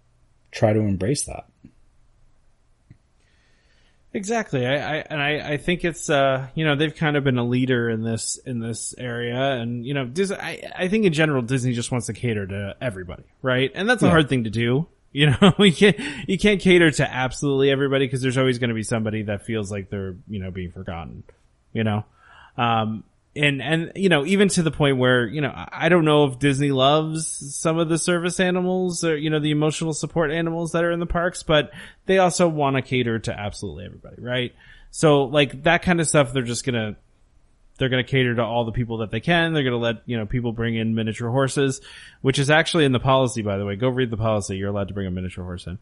try 0.52 0.74
to 0.74 0.80
embrace 0.80 1.24
that? 1.24 1.46
Exactly. 4.12 4.66
I, 4.66 4.74
I 4.74 4.96
and 5.08 5.22
I, 5.22 5.52
I 5.54 5.58
think 5.58 5.86
it's 5.86 6.10
uh 6.10 6.48
you 6.56 6.66
know 6.66 6.76
they've 6.76 6.96
kind 6.96 7.16
of 7.16 7.24
been 7.24 7.38
a 7.38 7.44
leader 7.44 7.90
in 7.90 8.04
this 8.04 8.40
in 8.44 8.60
this 8.60 8.96
area 8.98 9.40
and 9.40 9.86
you 9.86 9.94
know 9.94 10.06
Disney 10.06 10.38
I, 10.38 10.72
I 10.76 10.88
think 10.88 11.06
in 11.06 11.14
general 11.14 11.44
Disney 11.44 11.74
just 11.74 11.92
wants 11.92 12.08
to 12.08 12.14
cater 12.14 12.48
to 12.48 12.76
everybody, 12.82 13.24
right? 13.44 13.72
And 13.76 13.88
that's 13.88 14.02
a 14.02 14.10
hard 14.10 14.30
thing 14.30 14.46
to 14.46 14.50
do. 14.50 14.88
You 15.12 15.32
know, 15.32 15.54
you 15.58 15.74
can't 15.74 16.00
you 16.30 16.38
can't 16.38 16.62
cater 16.62 16.92
to 16.92 17.12
absolutely 17.12 17.72
everybody 17.72 18.06
because 18.06 18.22
there's 18.22 18.38
always 18.38 18.60
going 18.60 18.68
to 18.68 18.76
be 18.76 18.84
somebody 18.84 19.24
that 19.24 19.44
feels 19.44 19.72
like 19.72 19.90
they're, 19.90 20.16
you 20.28 20.40
know, 20.40 20.52
being 20.52 20.72
forgotten, 20.72 21.24
you 21.74 21.84
know. 21.84 22.06
Um 22.56 23.04
and 23.40 23.61
and 23.61 23.91
you 23.95 24.10
know 24.10 24.26
even 24.26 24.49
to 24.49 24.64
the 24.64 24.72
point 24.72 24.98
where 24.98 25.26
you 25.26 25.41
know 25.41 25.53
I 25.56 25.90
don't 25.90 26.06
know 26.06 26.26
if 26.26 26.40
Disney 26.40 26.72
loves 26.72 27.28
some 27.56 27.78
of 27.78 27.90
the 27.90 27.98
service 27.98 28.40
animals 28.40 29.03
or 29.03 29.18
you 29.18 29.30
know 29.30 29.40
the 29.40 29.52
emotional 29.52 29.94
support 29.94 30.32
animals 30.32 30.74
that 30.74 30.84
are 30.84 30.91
in 30.91 30.99
the 30.99 31.06
parks, 31.06 31.44
but 31.44 31.72
they 32.06 32.18
also 32.18 32.48
want 32.48 32.76
to 32.76 32.82
cater 32.82 33.20
to 33.20 33.34
absolutely 33.34 33.86
everybody, 33.86 34.22
right? 34.22 34.53
So 34.91 35.24
like 35.24 35.64
that 35.64 35.84
kind 35.84 35.99
of 35.99 36.07
stuff, 36.07 36.34
they're 36.34 36.44
just 36.44 36.66
gonna 36.66 36.98
they're 37.78 37.90
gonna 37.90 38.03
cater 38.03 38.36
to 38.36 38.44
all 38.44 38.66
the 38.66 38.72
people 38.72 38.98
that 38.98 39.11
they 39.11 39.22
can. 39.22 39.53
They're 39.53 39.64
gonna 39.64 39.78
let 39.78 40.03
you 40.06 40.18
know 40.18 40.26
people 40.26 40.52
bring 40.52 40.76
in 40.76 40.94
miniature 40.94 41.30
horses, 41.30 41.82
which 42.22 42.40
is 42.40 42.49
actually 42.49 42.86
in 42.86 42.91
the 42.91 42.99
policy, 42.99 43.41
by 43.41 43.57
the 43.57 43.66
way. 43.66 43.76
Go 43.76 43.90
read 43.90 44.11
the 44.11 44.18
policy. 44.18 44.57
You're 44.57 44.70
allowed 44.70 44.90
to 44.90 44.94
bring 44.94 45.07
a 45.07 45.11
miniature 45.11 45.44
horse 45.44 45.66
in. 45.66 45.80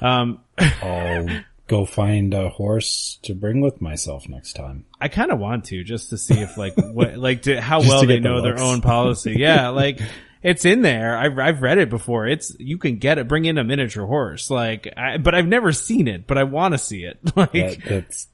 Um, 0.00 0.40
oh 0.82 1.40
go 1.70 1.84
find 1.84 2.34
a 2.34 2.48
horse 2.48 3.20
to 3.22 3.32
bring 3.32 3.60
with 3.60 3.80
myself 3.80 4.28
next 4.28 4.54
time. 4.54 4.84
I 5.00 5.06
kind 5.06 5.30
of 5.30 5.38
want 5.38 5.66
to 5.66 5.84
just 5.84 6.10
to 6.10 6.18
see 6.18 6.34
if 6.40 6.58
like 6.58 6.74
what 6.76 7.16
like 7.16 7.42
to, 7.42 7.60
how 7.60 7.80
well 7.80 8.04
they 8.04 8.18
know 8.18 8.42
the 8.42 8.54
their 8.54 8.60
own 8.60 8.80
policy. 8.80 9.36
Yeah, 9.38 9.68
like 9.68 10.00
it's 10.42 10.64
in 10.64 10.82
there. 10.82 11.16
I've 11.16 11.38
I've 11.38 11.62
read 11.62 11.78
it 11.78 11.88
before. 11.88 12.26
It's 12.26 12.58
you 12.58 12.76
can 12.76 12.96
get 12.96 13.18
it. 13.18 13.28
Bring 13.28 13.44
in 13.44 13.56
a 13.56 13.62
miniature 13.62 14.04
horse, 14.04 14.50
like, 14.50 14.92
I, 14.96 15.18
but 15.18 15.36
I've 15.36 15.46
never 15.46 15.72
seen 15.72 16.08
it. 16.08 16.26
But 16.26 16.38
I 16.38 16.42
want 16.42 16.74
to 16.74 16.78
see 16.78 17.04
it. 17.04 17.18
Like 17.36 17.52
that, 17.52 17.78
that's 17.88 18.26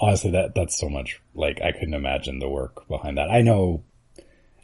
honestly 0.00 0.30
that 0.30 0.54
that's 0.54 0.78
so 0.78 0.88
much. 0.88 1.20
Like 1.34 1.60
I 1.60 1.72
couldn't 1.72 1.94
imagine 1.94 2.38
the 2.38 2.48
work 2.48 2.86
behind 2.86 3.18
that. 3.18 3.28
I 3.28 3.42
know 3.42 3.82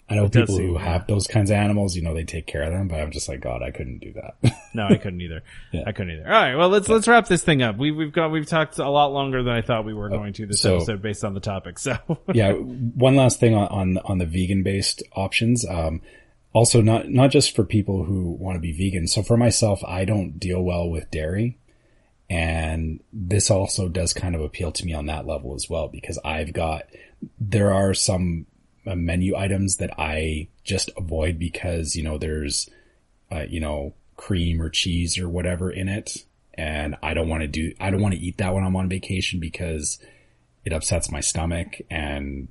I 0.09 0.17
know 0.17 0.29
people 0.29 0.59
who 0.59 0.77
have 0.77 1.07
those 1.07 1.27
kinds 1.27 1.51
of 1.51 1.57
animals, 1.57 1.97
you 1.97 2.03
know, 2.03 2.13
they 2.13 2.25
take 2.25 2.47
care 2.47 2.63
of 2.63 2.73
them, 2.73 2.89
but 2.89 3.01
I'm 3.01 3.13
just 3.13 3.29
like, 3.29 3.41
God, 3.41 3.63
I 3.63 3.71
couldn't 3.71 4.01
do 4.01 4.13
that. 4.13 4.55
no, 4.75 4.87
I 4.87 4.97
couldn't 4.97 5.21
either. 5.23 5.43
yeah. 5.73 5.85
I 5.87 5.93
couldn't 5.93 6.17
either. 6.17 6.27
All 6.27 6.33
right. 6.33 6.55
Well, 6.55 6.69
let's, 6.69 6.89
yeah. 6.89 6.95
let's 6.95 7.09
wrap 7.09 7.29
this 7.29 7.43
thing 7.43 7.63
up. 7.63 7.79
We, 7.79 7.93
we've 7.93 8.13
got, 8.13 8.31
we've 8.31 8.47
talked 8.47 8.79
a 8.79 8.91
lot 8.91 9.13
longer 9.13 9.43
than 9.43 9.55
I 9.55 9.63
thought 9.63 9.87
we 9.87 9.95
were 9.95 10.13
oh, 10.13 10.19
going 10.19 10.35
to 10.35 10.47
this 10.47 10.61
so, 10.61 10.77
episode 10.77 11.01
based 11.01 11.25
on 11.25 11.33
the 11.35 11.41
topic. 11.41 11.79
So 11.79 11.97
yeah. 12.35 12.53
One 12.53 13.17
last 13.17 13.41
thing 13.41 13.55
on, 13.55 13.69
on, 13.69 13.99
on 14.05 14.19
the 14.19 14.27
vegan 14.27 14.63
based 14.63 15.03
options. 15.13 15.67
Um, 15.67 16.03
also 16.53 16.83
not, 16.83 17.09
not 17.09 17.31
just 17.31 17.57
for 17.57 17.65
people 17.65 18.05
who 18.05 18.33
want 18.33 18.57
to 18.57 18.61
be 18.61 18.73
vegan. 18.73 19.07
So 19.07 19.23
for 19.23 19.39
myself, 19.39 19.83
I 19.85 20.05
don't 20.05 20.39
deal 20.39 20.61
well 20.63 20.91
with 20.91 21.11
dairy. 21.11 21.59
And 22.29 23.01
this 23.13 23.51
also 23.51 23.89
does 23.89 24.13
kind 24.13 24.35
of 24.35 24.43
appeal 24.43 24.73
to 24.73 24.85
me 24.85 24.93
on 24.95 25.07
that 25.07 25.27
level 25.27 25.55
as 25.55 25.71
well, 25.71 25.89
because 25.89 26.19
I've 26.25 26.53
got, 26.53 26.85
there 27.39 27.73
are 27.73 27.95
some 27.95 28.47
menu 28.85 29.37
items 29.37 29.77
that 29.77 29.99
I 29.99 30.49
just 30.65 30.91
avoid 30.97 31.39
because, 31.39 31.95
you 31.97 32.03
know, 32.03 32.19
there's, 32.19 32.69
uh, 33.31 33.45
you 33.49 33.61
know, 33.61 33.95
cream 34.17 34.61
or 34.61 34.69
cheese 34.69 35.19
or 35.19 35.29
whatever 35.29 35.71
in 35.71 35.89
it. 35.89 36.19
and 36.55 36.97
I 37.03 37.15
don't 37.15 37.29
want 37.29 37.43
to 37.43 37.49
do, 37.49 37.73
I 37.81 37.91
don't 37.91 38.03
want 38.03 38.15
to 38.15 38.21
eat 38.21 38.39
that 38.39 38.53
when 38.55 38.63
I'm 38.65 38.77
on 38.77 38.89
vacation 38.89 39.41
because 39.41 39.99
it 40.65 40.73
upsets 40.73 41.11
my 41.11 41.21
stomach 41.21 41.81
and 41.91 42.49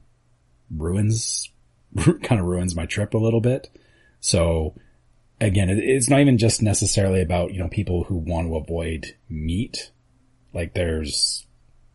ruins, 0.76 1.49
kind 1.98 2.41
of 2.41 2.48
ruins 2.48 2.76
my 2.76 2.86
trip 2.86 3.14
a 3.14 3.20
little 3.20 3.41
bit. 3.41 3.70
So 4.20 4.76
again, 5.40 5.70
it's 5.70 6.10
not 6.10 6.20
even 6.20 6.38
just 6.38 6.62
necessarily 6.62 7.22
about, 7.22 7.53
you 7.53 7.60
know, 7.60 7.68
people 7.68 8.06
who 8.06 8.16
want 8.16 8.48
to 8.48 8.56
avoid 8.56 9.16
meat. 9.30 9.91
Like 10.53 10.74
there's, 10.74 11.45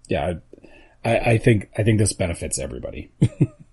yeah, 0.09 0.35
I, 1.05 1.19
I 1.19 1.39
think, 1.39 1.71
I 1.77 1.83
think 1.83 1.99
this 1.99 2.13
benefits 2.13 2.59
everybody. 2.59 3.11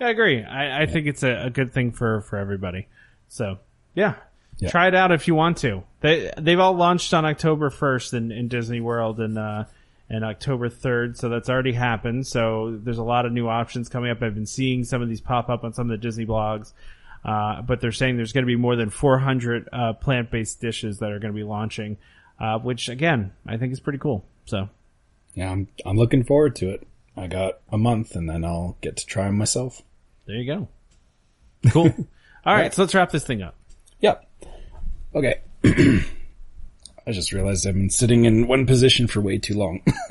I 0.00 0.10
agree. 0.10 0.42
I, 0.42 0.82
I 0.82 0.86
think 0.86 1.06
it's 1.06 1.22
a, 1.22 1.46
a 1.46 1.50
good 1.50 1.72
thing 1.72 1.92
for, 1.92 2.22
for 2.22 2.36
everybody. 2.38 2.88
So 3.28 3.58
yeah. 3.94 4.14
Yeah. 4.58 4.70
Try 4.70 4.88
it 4.88 4.94
out 4.94 5.12
if 5.12 5.26
you 5.26 5.34
want 5.34 5.58
to. 5.58 5.84
They 6.00 6.30
they've 6.36 6.60
all 6.60 6.74
launched 6.74 7.14
on 7.14 7.24
October 7.24 7.70
first 7.70 8.12
in, 8.12 8.30
in 8.30 8.48
Disney 8.48 8.80
World 8.80 9.18
and 9.18 9.38
uh 9.38 9.64
and 10.10 10.24
October 10.24 10.68
third, 10.68 11.16
so 11.16 11.28
that's 11.28 11.48
already 11.48 11.72
happened. 11.72 12.26
So 12.26 12.76
there's 12.82 12.98
a 12.98 13.04
lot 13.04 13.26
of 13.26 13.32
new 13.32 13.48
options 13.48 13.88
coming 13.88 14.10
up. 14.10 14.20
I've 14.22 14.34
been 14.34 14.44
seeing 14.44 14.82
some 14.82 15.00
of 15.02 15.08
these 15.08 15.20
pop 15.20 15.48
up 15.48 15.62
on 15.62 15.72
some 15.72 15.88
of 15.88 15.90
the 15.92 16.04
Disney 16.04 16.26
blogs. 16.26 16.72
Uh, 17.24 17.62
but 17.62 17.80
they're 17.80 17.92
saying 17.92 18.16
there's 18.16 18.32
going 18.32 18.44
to 18.44 18.46
be 18.46 18.56
more 18.56 18.76
than 18.76 18.90
400 18.90 19.68
uh, 19.72 19.92
plant-based 19.92 20.60
dishes 20.60 20.98
that 20.98 21.12
are 21.12 21.18
going 21.18 21.32
to 21.32 21.36
be 21.36 21.44
launching, 21.44 21.98
uh, 22.40 22.58
which 22.58 22.88
again 22.88 23.32
I 23.46 23.56
think 23.56 23.72
is 23.72 23.80
pretty 23.80 23.98
cool. 23.98 24.24
So 24.46 24.68
yeah, 25.34 25.50
I'm, 25.50 25.68
I'm 25.86 25.96
looking 25.96 26.24
forward 26.24 26.56
to 26.56 26.70
it. 26.70 26.86
I 27.16 27.26
got 27.26 27.58
a 27.70 27.78
month 27.78 28.16
and 28.16 28.28
then 28.28 28.44
I'll 28.44 28.76
get 28.80 28.96
to 28.96 29.06
try 29.06 29.26
them 29.26 29.36
myself. 29.36 29.82
There 30.30 30.38
you 30.38 30.46
go. 30.46 30.68
Cool. 31.72 31.92
All 32.46 32.54
right, 32.54 32.72
so 32.72 32.82
let's 32.82 32.94
wrap 32.94 33.10
this 33.10 33.24
thing 33.24 33.42
up. 33.42 33.56
Yep. 34.00 34.24
Okay. 35.14 35.40
I 37.06 37.12
just 37.12 37.32
realized 37.32 37.66
I've 37.66 37.74
been 37.74 37.90
sitting 37.90 38.24
in 38.26 38.46
one 38.46 38.66
position 38.66 39.08
for 39.08 39.20
way 39.20 39.38
too 39.38 39.54
long. 39.54 39.82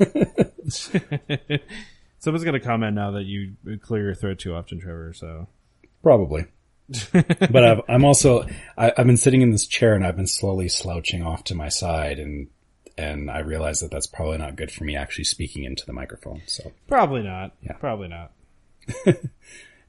Someone's 2.18 2.44
going 2.44 2.52
to 2.52 2.60
comment 2.60 2.94
now 2.94 3.12
that 3.12 3.24
you 3.24 3.54
clear 3.80 4.04
your 4.04 4.14
throat 4.14 4.38
too 4.38 4.54
often, 4.54 4.78
Trevor. 4.78 5.14
So 5.14 5.48
Probably. 6.02 6.44
but 7.50 7.64
I've, 7.64 7.80
I'm 7.88 8.04
also, 8.04 8.46
I, 8.76 8.92
I've 8.96 9.06
been 9.06 9.16
sitting 9.16 9.40
in 9.40 9.52
this 9.52 9.66
chair 9.66 9.94
and 9.94 10.04
I've 10.04 10.16
been 10.16 10.26
slowly 10.26 10.68
slouching 10.68 11.22
off 11.22 11.44
to 11.44 11.54
my 11.54 11.70
side 11.70 12.18
and, 12.18 12.48
and 12.98 13.30
I 13.30 13.38
realize 13.38 13.80
that 13.80 13.90
that's 13.90 14.06
probably 14.06 14.36
not 14.36 14.56
good 14.56 14.70
for 14.70 14.84
me 14.84 14.96
actually 14.96 15.24
speaking 15.24 15.64
into 15.64 15.86
the 15.86 15.94
microphone. 15.94 16.42
So 16.46 16.72
probably 16.88 17.22
not. 17.22 17.54
Yeah. 17.62 17.72
Probably 17.74 18.08
not. 18.08 18.32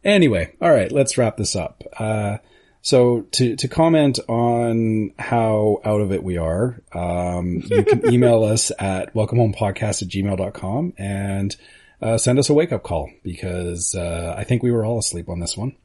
Anyway, 0.04 0.54
all 0.62 0.72
right, 0.72 0.92
let's 0.92 1.18
wrap 1.18 1.38
this 1.38 1.56
up. 1.56 1.84
Uh, 1.98 2.38
so 2.82 3.22
to, 3.34 3.56
to 3.56 3.68
comment 3.68 4.20
on 4.28 5.14
how 5.20 5.80
out 5.86 6.02
of 6.02 6.12
it 6.12 6.24
we 6.24 6.38
are, 6.38 6.82
um, 6.94 7.62
you 7.66 7.84
can 7.84 8.12
email 8.14 8.44
us 8.44 8.72
at 8.80 9.14
welcomehomepodcast 9.14 10.02
at 10.02 10.08
gmail.com 10.08 10.94
and, 10.98 11.56
uh, 12.02 12.18
send 12.18 12.40
us 12.40 12.50
a 12.50 12.54
wake 12.54 12.72
up 12.72 12.82
call 12.82 13.12
because, 13.22 13.94
uh, 13.94 14.34
I 14.36 14.44
think 14.44 14.64
we 14.64 14.72
were 14.72 14.84
all 14.84 14.98
asleep 14.98 15.30
on 15.30 15.40
this 15.40 15.56
one. 15.56 15.76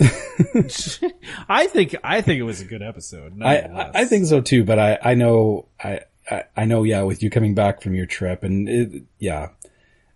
I 1.48 1.66
think 1.66 1.96
I 2.04 2.20
think 2.20 2.38
it 2.38 2.44
was 2.44 2.60
a 2.60 2.64
good 2.64 2.82
episode. 2.82 3.42
I. 3.42 3.90
I 3.94 4.04
think 4.04 4.26
so 4.26 4.40
too, 4.40 4.62
but 4.62 4.78
I, 4.78 4.98
I 5.02 5.14
know, 5.14 5.66
I, 5.82 6.02
I, 6.30 6.44
I 6.56 6.64
know, 6.66 6.84
yeah, 6.84 7.02
with 7.02 7.22
you 7.22 7.30
coming 7.30 7.54
back 7.54 7.82
from 7.82 7.94
your 7.94 8.06
trip 8.06 8.44
and 8.44 8.68
it, 8.68 9.02
yeah, 9.18 9.48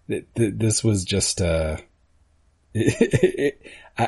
th- 0.08 0.26
th- 0.36 0.54
this 0.56 0.84
was 0.84 1.04
just, 1.04 1.40
uh, 1.40 1.78
I 2.76 3.52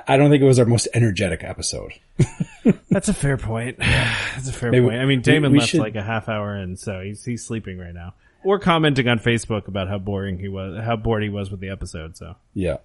I 0.09 0.17
don't 0.17 0.31
think 0.31 0.43
it 0.43 0.47
was 0.47 0.59
our 0.59 0.65
most 0.65 0.89
energetic 0.95 1.45
episode. 1.45 1.93
that's 2.91 3.09
a 3.09 3.15
fair 3.15 3.37
point. 3.37 3.79
That's 3.79 4.49
a 4.49 4.53
fair 4.53 4.71
Maybe 4.71 4.87
point. 4.87 4.97
I 4.99 5.05
mean, 5.05 5.19
we- 5.19 5.23
Damon 5.23 5.53
we 5.53 5.59
left 5.59 5.71
should- 5.71 5.81
like 5.81 5.97
a 5.97 6.03
half 6.03 6.29
hour 6.29 6.57
in, 6.57 6.77
so 6.77 7.01
he's 7.01 7.25
he's 7.25 7.45
sleeping 7.45 7.79
right 7.79 7.95
now, 7.95 8.15
or 8.43 8.59
commenting 8.59 9.09
on 9.09 9.19
Facebook 9.19 9.69
about 9.69 9.89
how 9.89 9.99
boring 9.99 10.39
he 10.39 10.49
was, 10.49 10.83
how 10.83 10.97
bored 10.97 11.23
he 11.23 11.29
was 11.29 11.51
with 11.51 11.61
the 11.61 11.69
episode. 11.71 12.17
So 12.17 12.37
Yeah. 12.55 12.79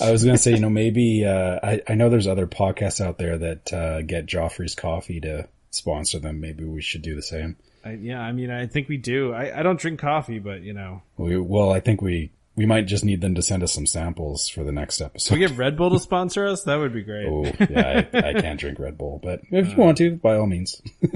I 0.00 0.10
was 0.12 0.22
going 0.24 0.36
to 0.36 0.42
say, 0.42 0.52
you 0.52 0.60
know, 0.60 0.70
maybe, 0.70 1.24
uh, 1.24 1.58
I, 1.62 1.80
I 1.88 1.94
know 1.94 2.10
there's 2.10 2.26
other 2.28 2.46
podcasts 2.46 3.00
out 3.04 3.18
there 3.18 3.38
that, 3.38 3.72
uh, 3.72 4.02
get 4.02 4.26
Joffrey's 4.26 4.74
coffee 4.76 5.20
to 5.20 5.48
sponsor 5.70 6.20
them. 6.20 6.40
Maybe 6.40 6.64
we 6.64 6.80
should 6.80 7.02
do 7.02 7.14
the 7.16 7.22
same. 7.22 7.56
I, 7.84 7.92
yeah, 7.92 8.20
I 8.20 8.30
mean, 8.32 8.50
I 8.50 8.66
think 8.66 8.88
we 8.88 8.98
do. 8.98 9.32
I, 9.32 9.58
I 9.60 9.62
don't 9.64 9.80
drink 9.80 9.98
coffee, 10.00 10.38
but 10.38 10.62
you 10.62 10.72
know, 10.74 11.02
We, 11.16 11.36
well, 11.38 11.70
I 11.72 11.80
think 11.80 12.02
we, 12.02 12.30
we 12.56 12.66
might 12.66 12.86
just 12.86 13.04
need 13.04 13.20
them 13.20 13.34
to 13.36 13.42
send 13.42 13.62
us 13.62 13.72
some 13.72 13.86
samples 13.86 14.48
for 14.48 14.64
the 14.64 14.72
next 14.72 15.00
episode. 15.00 15.34
we 15.34 15.40
get 15.40 15.56
Red 15.56 15.76
Bull 15.76 15.90
to 15.90 15.98
sponsor 15.98 16.46
us. 16.46 16.64
That 16.64 16.76
would 16.76 16.92
be 16.92 17.02
great. 17.02 17.26
oh, 17.26 17.44
yeah, 17.70 18.06
I, 18.12 18.18
I 18.18 18.40
can't 18.40 18.58
drink 18.58 18.78
Red 18.78 18.98
Bull, 18.98 19.20
but 19.22 19.40
if 19.50 19.70
you 19.70 19.76
want 19.76 19.98
to, 19.98 20.16
by 20.16 20.36
all 20.36 20.46
means. 20.46 20.80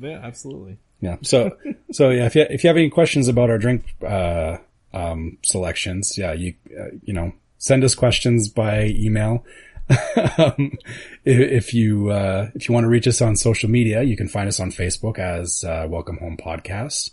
Yeah, 0.00 0.20
absolutely. 0.22 0.78
Yeah. 1.00 1.16
So, 1.22 1.56
so 1.90 2.10
yeah, 2.10 2.26
if 2.26 2.36
you, 2.36 2.46
if 2.48 2.62
you 2.62 2.68
have 2.68 2.76
any 2.76 2.88
questions 2.88 3.26
about 3.26 3.50
our 3.50 3.58
drink, 3.58 3.84
uh, 4.06 4.58
um, 4.92 5.38
selections, 5.44 6.16
yeah, 6.16 6.32
you, 6.32 6.54
uh, 6.78 6.90
you 7.02 7.12
know, 7.12 7.32
send 7.58 7.82
us 7.82 7.96
questions 7.96 8.48
by 8.48 8.86
email. 8.96 9.44
um, 10.38 10.78
if, 11.24 11.40
if 11.64 11.74
you, 11.74 12.10
uh, 12.10 12.50
if 12.54 12.68
you 12.68 12.74
want 12.74 12.84
to 12.84 12.88
reach 12.88 13.08
us 13.08 13.20
on 13.20 13.34
social 13.34 13.68
media, 13.68 14.02
you 14.02 14.16
can 14.16 14.28
find 14.28 14.48
us 14.48 14.60
on 14.60 14.70
Facebook 14.70 15.18
as, 15.18 15.64
uh, 15.64 15.86
Welcome 15.88 16.18
Home 16.18 16.36
Podcast. 16.36 17.10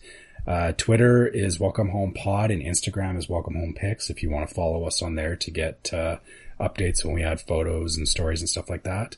Uh, 0.48 0.72
Twitter 0.74 1.26
is 1.26 1.60
Welcome 1.60 1.90
Home 1.90 2.14
Pod 2.14 2.52
and 2.52 2.62
Instagram 2.62 3.18
is 3.18 3.28
Welcome 3.28 3.56
Home 3.56 3.74
Pics. 3.76 4.10
If 4.10 4.22
you 4.22 4.30
want 4.30 4.48
to 4.48 4.54
follow 4.54 4.86
us 4.86 5.02
on 5.02 5.16
there 5.16 5.36
to 5.36 5.52
get, 5.52 5.92
uh, 5.94 6.18
updates 6.60 7.04
when 7.04 7.16
we 7.16 7.24
add 7.24 7.42
photos 7.42 7.98
and 7.98 8.08
stories 8.08 8.42
and 8.42 8.50
stuff 8.50 8.70
like 8.70 8.84
that. 8.84 9.18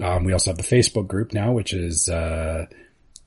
Um, 0.00 0.24
we 0.24 0.32
also 0.32 0.50
have 0.50 0.56
the 0.56 0.62
Facebook 0.62 1.06
group 1.06 1.32
now, 1.32 1.52
which 1.52 1.72
is, 1.72 2.08
uh, 2.08 2.66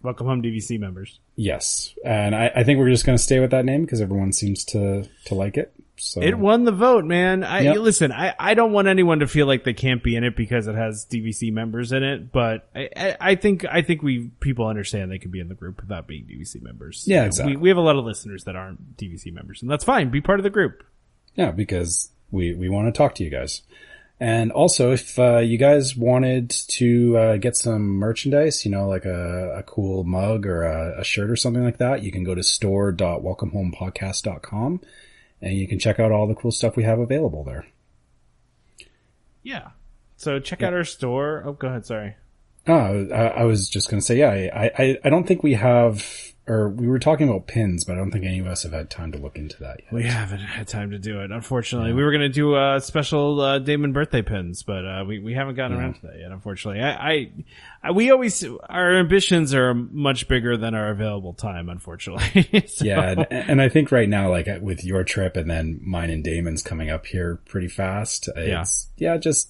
Welcome 0.01 0.27
home, 0.27 0.43
DVC 0.43 0.79
members. 0.79 1.19
Yes, 1.35 1.95
and 2.05 2.35
I, 2.35 2.51
I 2.55 2.63
think 2.63 2.77
we're 2.77 2.91
just 2.91 3.07
going 3.07 3.17
to 3.17 3.23
stay 3.23 3.39
with 3.39 3.49
that 3.51 3.65
name 3.65 3.81
because 3.81 4.01
everyone 4.01 4.33
seems 4.33 4.63
to 4.65 5.09
to 5.25 5.33
like 5.33 5.57
it. 5.57 5.73
So 5.97 6.21
It 6.21 6.37
won 6.37 6.65
the 6.65 6.71
vote, 6.71 7.05
man. 7.05 7.43
I 7.43 7.61
Yep. 7.61 7.77
listen. 7.77 8.11
I, 8.11 8.35
I 8.37 8.53
don't 8.53 8.73
want 8.73 8.87
anyone 8.87 9.19
to 9.19 9.27
feel 9.27 9.47
like 9.47 9.63
they 9.63 9.73
can't 9.73 10.03
be 10.03 10.15
in 10.15 10.23
it 10.23 10.35
because 10.35 10.67
it 10.67 10.75
has 10.75 11.05
DVC 11.09 11.51
members 11.53 11.91
in 11.93 12.03
it. 12.03 12.31
But 12.31 12.69
I, 12.75 12.89
I, 12.95 13.17
I 13.21 13.35
think 13.35 13.65
I 13.65 13.81
think 13.81 14.03
we 14.03 14.29
people 14.39 14.67
understand 14.67 15.09
they 15.09 15.17
can 15.19 15.31
be 15.31 15.39
in 15.39 15.47
the 15.47 15.55
group 15.55 15.81
without 15.81 16.05
being 16.07 16.25
DVC 16.25 16.61
members. 16.61 17.05
Yeah, 17.07 17.15
You 17.15 17.21
know, 17.21 17.27
exactly. 17.27 17.55
We, 17.55 17.61
we 17.63 17.69
have 17.69 17.77
a 17.77 17.81
lot 17.81 17.95
of 17.95 18.05
listeners 18.05 18.43
that 18.43 18.55
aren't 18.55 18.97
DVC 18.97 19.33
members, 19.33 19.61
and 19.61 19.71
that's 19.71 19.83
fine. 19.85 20.09
Be 20.09 20.21
part 20.21 20.39
of 20.39 20.43
the 20.43 20.49
group. 20.49 20.83
yeah, 21.35 21.51
because 21.51 22.09
we 22.31 22.53
we 22.53 22.69
want 22.69 22.93
to 22.93 22.97
talk 22.97 23.15
to 23.15 23.23
you 23.23 23.29
guys, 23.29 23.61
and 24.19 24.51
also 24.51 24.91
if 24.91 25.17
uh, 25.17 25.37
you 25.37 25.57
guys 25.57 25.95
wanted 25.95 26.49
to 26.49 27.17
uh, 27.17 27.37
get 27.37 27.55
some 27.55 27.97
merchandise, 27.99 28.65
you 28.65 28.71
know, 28.71 28.85
like 28.87 29.05
a, 29.05 29.59
a 29.59 29.63
cool 29.63 30.03
mug 30.03 30.45
or 30.45 30.63
a, 30.63 30.99
a 30.99 31.03
shirt 31.05 31.29
or 31.31 31.37
something 31.37 31.63
like 31.63 31.77
that, 31.77 32.03
you 32.03 32.11
can 32.11 32.25
go 32.25 32.35
to 32.35 32.43
store.welcomehomepodcast.com 32.43 34.81
and 35.41 35.53
you 35.53 35.67
can 35.67 35.79
check 35.79 35.99
out 35.99 36.11
all 36.11 36.27
the 36.27 36.35
cool 36.35 36.51
stuff 36.51 36.75
we 36.75 36.83
have 36.83 36.99
available 36.99 37.43
there. 37.43 37.65
Yeah. 39.43 39.69
So 40.17 40.39
check 40.39 40.63
out 40.63 40.73
our 40.73 40.83
store. 40.83 41.43
Oh, 41.45 41.53
go 41.53 41.67
ahead. 41.67 41.85
Sorry. 41.85 42.15
Oh, 42.67 43.07
I, 43.13 43.27
I 43.27 43.43
was 43.43 43.69
just 43.69 43.89
going 43.89 43.99
to 43.99 44.05
say, 44.05 44.17
yeah, 44.17 44.29
I, 44.53 44.71
I, 44.77 44.97
I 45.03 45.09
don't 45.09 45.27
think 45.27 45.43
we 45.43 45.53
have, 45.53 46.33
or 46.47 46.69
we 46.69 46.87
were 46.87 46.99
talking 46.99 47.27
about 47.27 47.47
pins, 47.47 47.83
but 47.85 47.93
I 47.93 47.95
don't 47.97 48.11
think 48.11 48.23
any 48.23 48.37
of 48.39 48.45
us 48.45 48.63
have 48.63 48.71
had 48.71 48.89
time 48.89 49.11
to 49.13 49.17
look 49.17 49.35
into 49.37 49.57
that 49.61 49.79
yet. 49.83 49.91
We 49.93 50.03
haven't 50.03 50.39
had 50.39 50.67
time 50.67 50.91
to 50.91 50.99
do 50.99 51.21
it, 51.21 51.31
unfortunately. 51.31 51.93
We 51.93 52.03
were 52.03 52.11
going 52.11 52.21
to 52.21 52.29
do 52.29 52.53
uh, 52.55 52.79
special 52.79 53.41
uh, 53.41 53.59
Damon 53.59 53.93
birthday 53.93 54.21
pins, 54.21 54.61
but 54.63 54.85
uh, 54.85 55.03
we 55.07 55.19
we 55.19 55.33
haven't 55.33 55.55
gotten 55.55 55.77
around 55.77 55.95
to 55.95 56.01
that 56.07 56.19
yet. 56.19 56.31
Unfortunately, 56.31 56.81
I, 56.83 56.91
I, 57.11 57.31
I 57.83 57.91
we 57.91 58.11
always 58.11 58.43
our 58.69 58.95
ambitions 58.99 59.53
are 59.55 59.73
much 59.73 60.27
bigger 60.27 60.55
than 60.55 60.75
our 60.75 60.89
available 60.89 61.33
time. 61.33 61.67
Unfortunately, 61.69 62.63
So- 62.67 62.85
Yeah, 62.85 63.01
and, 63.11 63.27
and 63.31 63.61
I 63.61 63.69
think 63.69 63.91
right 63.91 64.07
now, 64.07 64.29
like 64.29 64.47
with 64.61 64.83
your 64.85 65.03
trip 65.03 65.35
and 65.37 65.49
then 65.49 65.79
mine 65.83 66.09
and 66.11 66.23
Damon's 66.23 66.61
coming 66.61 66.89
up 66.91 67.05
here 67.07 67.39
pretty 67.45 67.67
fast. 67.69 68.29
It's, 68.35 68.87
yeah, 68.97 69.17
just, 69.17 69.49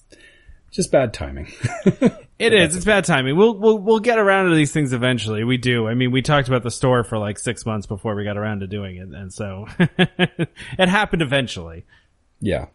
just 0.76 0.92
bad 0.92 1.12
timing. 1.12 1.50
It 2.38 2.52
is. 2.52 2.76
It's 2.76 2.84
bad 2.84 3.06
timing. 3.06 3.34
We'll 3.34 3.54
we'll 3.54 3.78
we'll 3.78 4.00
get 4.00 4.18
around 4.18 4.50
to 4.50 4.54
these 4.54 4.70
things 4.70 4.92
eventually. 4.92 5.42
We 5.42 5.56
do. 5.56 5.88
I 5.88 5.94
mean, 5.94 6.10
we 6.12 6.20
talked 6.20 6.48
about 6.48 6.62
the 6.62 6.70
store 6.70 7.02
for 7.02 7.16
like 7.16 7.38
six 7.38 7.64
months 7.64 7.86
before 7.86 8.14
we 8.14 8.24
got 8.24 8.36
around 8.36 8.60
to 8.60 8.66
doing 8.66 8.96
it, 8.96 9.08
and 9.08 9.32
so 9.32 9.66
it 9.78 10.88
happened 10.88 11.22
eventually. 11.22 11.86
yeah. 12.40 12.66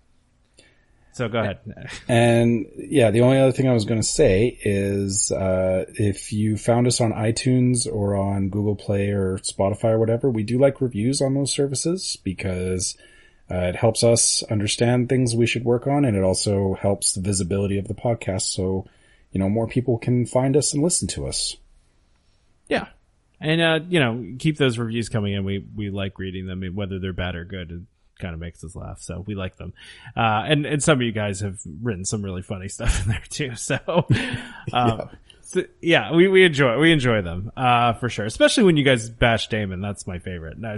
So 1.13 1.27
go 1.27 1.39
ahead. 1.39 1.59
And 2.07 2.65
yeah, 2.75 3.11
the 3.11 3.21
only 3.21 3.37
other 3.37 3.51
thing 3.51 3.67
I 3.67 3.73
was 3.73 3.85
going 3.85 3.99
to 3.99 4.07
say 4.07 4.57
is, 4.63 5.29
uh, 5.31 5.85
if 5.95 6.31
you 6.31 6.55
found 6.57 6.87
us 6.87 7.01
on 7.01 7.11
iTunes 7.11 7.85
or 7.85 8.15
on 8.15 8.49
Google 8.49 8.75
Play 8.75 9.09
or 9.09 9.37
Spotify 9.39 9.91
or 9.91 9.99
whatever, 9.99 10.29
we 10.29 10.43
do 10.43 10.57
like 10.57 10.79
reviews 10.81 11.21
on 11.21 11.33
those 11.33 11.51
services 11.51 12.17
because 12.23 12.97
uh, 13.51 13.67
it 13.67 13.75
helps 13.75 14.03
us 14.03 14.43
understand 14.43 15.09
things 15.09 15.35
we 15.35 15.45
should 15.45 15.65
work 15.65 15.85
on 15.85 16.05
and 16.05 16.15
it 16.15 16.23
also 16.23 16.73
helps 16.75 17.13
the 17.13 17.21
visibility 17.21 17.77
of 17.77 17.87
the 17.87 17.93
podcast. 17.93 18.43
So, 18.43 18.85
you 19.31 19.39
know, 19.39 19.49
more 19.49 19.67
people 19.67 19.97
can 19.97 20.25
find 20.25 20.55
us 20.55 20.73
and 20.73 20.81
listen 20.81 21.07
to 21.09 21.27
us. 21.27 21.57
Yeah. 22.69 22.87
And, 23.41 23.59
uh, 23.59 23.79
you 23.89 23.99
know, 23.99 24.35
keep 24.39 24.57
those 24.57 24.77
reviews 24.77 25.09
coming 25.09 25.33
in. 25.33 25.43
We, 25.43 25.65
we 25.75 25.89
like 25.89 26.17
reading 26.17 26.45
them, 26.45 26.63
whether 26.75 26.99
they're 26.99 27.11
bad 27.11 27.35
or 27.35 27.43
good. 27.43 27.71
It 27.71 27.81
kind 28.21 28.33
of 28.33 28.39
makes 28.39 28.63
us 28.63 28.75
laugh. 28.75 29.01
So 29.01 29.23
we 29.27 29.35
like 29.35 29.57
them. 29.57 29.73
Uh, 30.15 30.43
and, 30.45 30.65
and 30.65 30.81
some 30.81 30.99
of 30.99 31.01
you 31.01 31.11
guys 31.11 31.41
have 31.41 31.59
written 31.81 32.05
some 32.05 32.21
really 32.21 32.43
funny 32.43 32.69
stuff 32.69 33.03
in 33.03 33.09
there 33.09 33.23
too. 33.29 33.55
So, 33.55 34.07
um, 34.71 35.09
Yeah, 35.81 36.13
we, 36.13 36.27
we 36.27 36.43
enjoy 36.43 36.79
we 36.79 36.91
enjoy 36.91 37.21
them 37.21 37.51
uh, 37.55 37.93
for 37.93 38.09
sure, 38.09 38.25
especially 38.25 38.63
when 38.63 38.77
you 38.77 38.83
guys 38.83 39.09
bash 39.09 39.47
Damon. 39.47 39.81
That's 39.81 40.07
my 40.07 40.19
favorite. 40.19 40.57
No, 40.57 40.77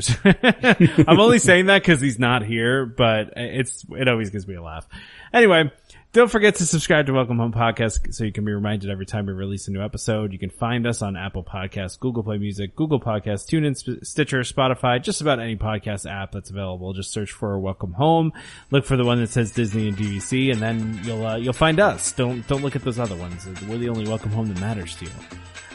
I'm 1.08 1.20
only 1.20 1.40
saying 1.40 1.68
that 1.68 1.82
because 1.82 2.02
he's 2.02 2.20
not 2.20 2.44
here, 2.46 2.86
but 2.86 3.34
it's 3.36 3.86
it 3.92 4.08
always 4.08 4.30
gives 4.30 4.48
me 4.48 4.56
a 4.56 4.62
laugh. 4.62 4.88
Anyway, 5.34 5.72
don't 6.14 6.30
forget 6.30 6.54
to 6.54 6.66
subscribe 6.68 7.08
to 7.08 7.14
Welcome 7.14 7.40
Home 7.40 7.52
Podcast 7.52 8.14
so 8.14 8.24
you 8.24 8.32
can 8.32 8.46
be 8.46 8.54
reminded 8.54 8.92
every 8.92 9.08
time 9.08 9.26
we 9.26 9.34
release 9.34 9.68
a 9.68 9.72
new 9.72 9.82
episode. 9.82 10.32
You 10.32 10.38
can 10.38 10.52
find 10.52 10.86
us 10.86 11.02
on 11.02 11.18
Apple 11.18 11.44
Podcasts, 11.44 12.00
Google 12.00 12.22
Play 12.22 12.38
Music, 12.38 12.76
Google 12.76 13.00
Podcasts, 13.00 13.50
TuneIn, 13.50 14.06
Stitcher, 14.06 14.42
Spotify, 14.42 15.02
just 15.02 15.22
about 15.22 15.40
any 15.40 15.56
podcast 15.56 16.08
app 16.08 16.32
that's 16.32 16.52
available. 16.52 16.94
Just 16.94 17.12
search 17.12 17.32
for 17.32 17.58
Welcome 17.58 17.94
Home. 17.94 18.32
Look 18.70 18.86
for 18.86 18.96
the 18.96 19.04
one 19.04 19.22
that 19.22 19.32
says 19.32 19.54
Disney 19.54 19.88
and 19.88 19.98
DVC, 19.98 20.52
and 20.52 20.62
then 20.62 21.02
you'll 21.04 21.26
uh, 21.26 21.36
you'll 21.38 21.52
find 21.52 21.80
us. 21.80 22.12
Don't 22.12 22.48
don't 22.48 22.62
look 22.62 22.76
at 22.76 22.84
those 22.84 23.00
other 23.00 23.16
ones. 23.16 23.48
We're 23.68 23.80
the 23.80 23.90
only 23.90 24.08
Welcome 24.08 24.32
Home 24.34 24.48
that 24.54 24.60
matters 24.60 24.96
to 24.98 25.06
you. 25.06 25.12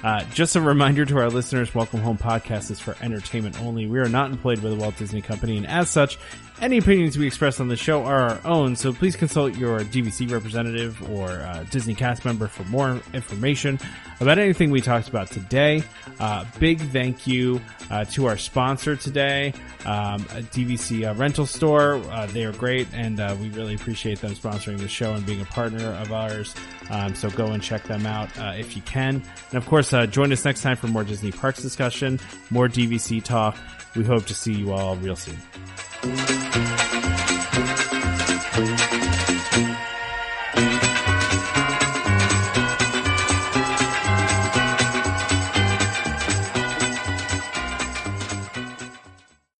Uh, 0.04 0.22
just 0.32 0.54
a 0.54 0.60
reminder 0.60 1.04
to 1.04 1.18
our 1.18 1.30
listeners, 1.30 1.74
Welcome 1.74 1.98
Home 1.98 2.16
Podcast 2.16 2.70
is 2.70 2.78
for 2.78 2.94
entertainment 3.02 3.60
only. 3.60 3.88
We 3.88 3.98
are 3.98 4.08
not 4.08 4.30
employed 4.30 4.62
by 4.62 4.68
the 4.68 4.76
Walt 4.76 4.96
Disney 4.96 5.20
Company, 5.20 5.56
and 5.56 5.66
as 5.66 5.90
such, 5.90 6.16
any 6.60 6.78
opinions 6.78 7.16
we 7.16 7.26
express 7.26 7.60
on 7.60 7.68
the 7.68 7.76
show 7.76 8.04
are 8.04 8.30
our 8.30 8.40
own, 8.44 8.74
so 8.76 8.92
please 8.92 9.16
consult 9.16 9.56
your 9.56 9.80
DVC 9.80 10.30
representative 10.30 11.00
or 11.10 11.28
uh, 11.28 11.64
Disney 11.70 11.94
cast 11.94 12.24
member 12.24 12.48
for 12.48 12.64
more 12.64 13.00
information 13.12 13.78
about 14.20 14.38
anything 14.38 14.70
we 14.70 14.80
talked 14.80 15.08
about 15.08 15.30
today. 15.30 15.82
Uh, 16.18 16.44
big 16.58 16.80
thank 16.80 17.26
you 17.26 17.60
uh, 17.90 18.04
to 18.06 18.26
our 18.26 18.36
sponsor 18.36 18.96
today, 18.96 19.52
um, 19.84 20.20
DVC 20.52 21.08
uh, 21.08 21.14
Rental 21.14 21.46
Store. 21.46 21.94
Uh, 22.10 22.26
they 22.26 22.44
are 22.44 22.52
great, 22.52 22.88
and 22.92 23.20
uh, 23.20 23.36
we 23.40 23.50
really 23.50 23.74
appreciate 23.74 24.20
them 24.20 24.32
sponsoring 24.32 24.78
the 24.78 24.88
show 24.88 25.14
and 25.14 25.24
being 25.24 25.40
a 25.40 25.46
partner 25.46 25.92
of 25.94 26.12
ours. 26.12 26.54
Um, 26.90 27.14
so 27.14 27.30
go 27.30 27.46
and 27.48 27.62
check 27.62 27.84
them 27.84 28.06
out 28.06 28.30
if 28.58 28.74
you 28.74 28.82
can. 28.82 29.22
And 29.50 29.54
of 29.54 29.66
course, 29.66 29.94
join 30.10 30.32
us 30.32 30.44
next 30.44 30.62
time 30.62 30.76
for 30.76 30.88
more 30.88 31.04
Disney 31.04 31.30
parks 31.30 31.62
discussion, 31.62 32.18
more 32.50 32.68
DVC 32.68 33.22
talk. 33.22 33.56
We 33.94 34.04
hope 34.04 34.26
to 34.26 34.34
see 34.34 34.52
you 34.52 34.72
all 34.72 34.96
real 34.96 35.16
soon. 35.16 35.36
Thank 36.00 36.30
you. 38.80 38.87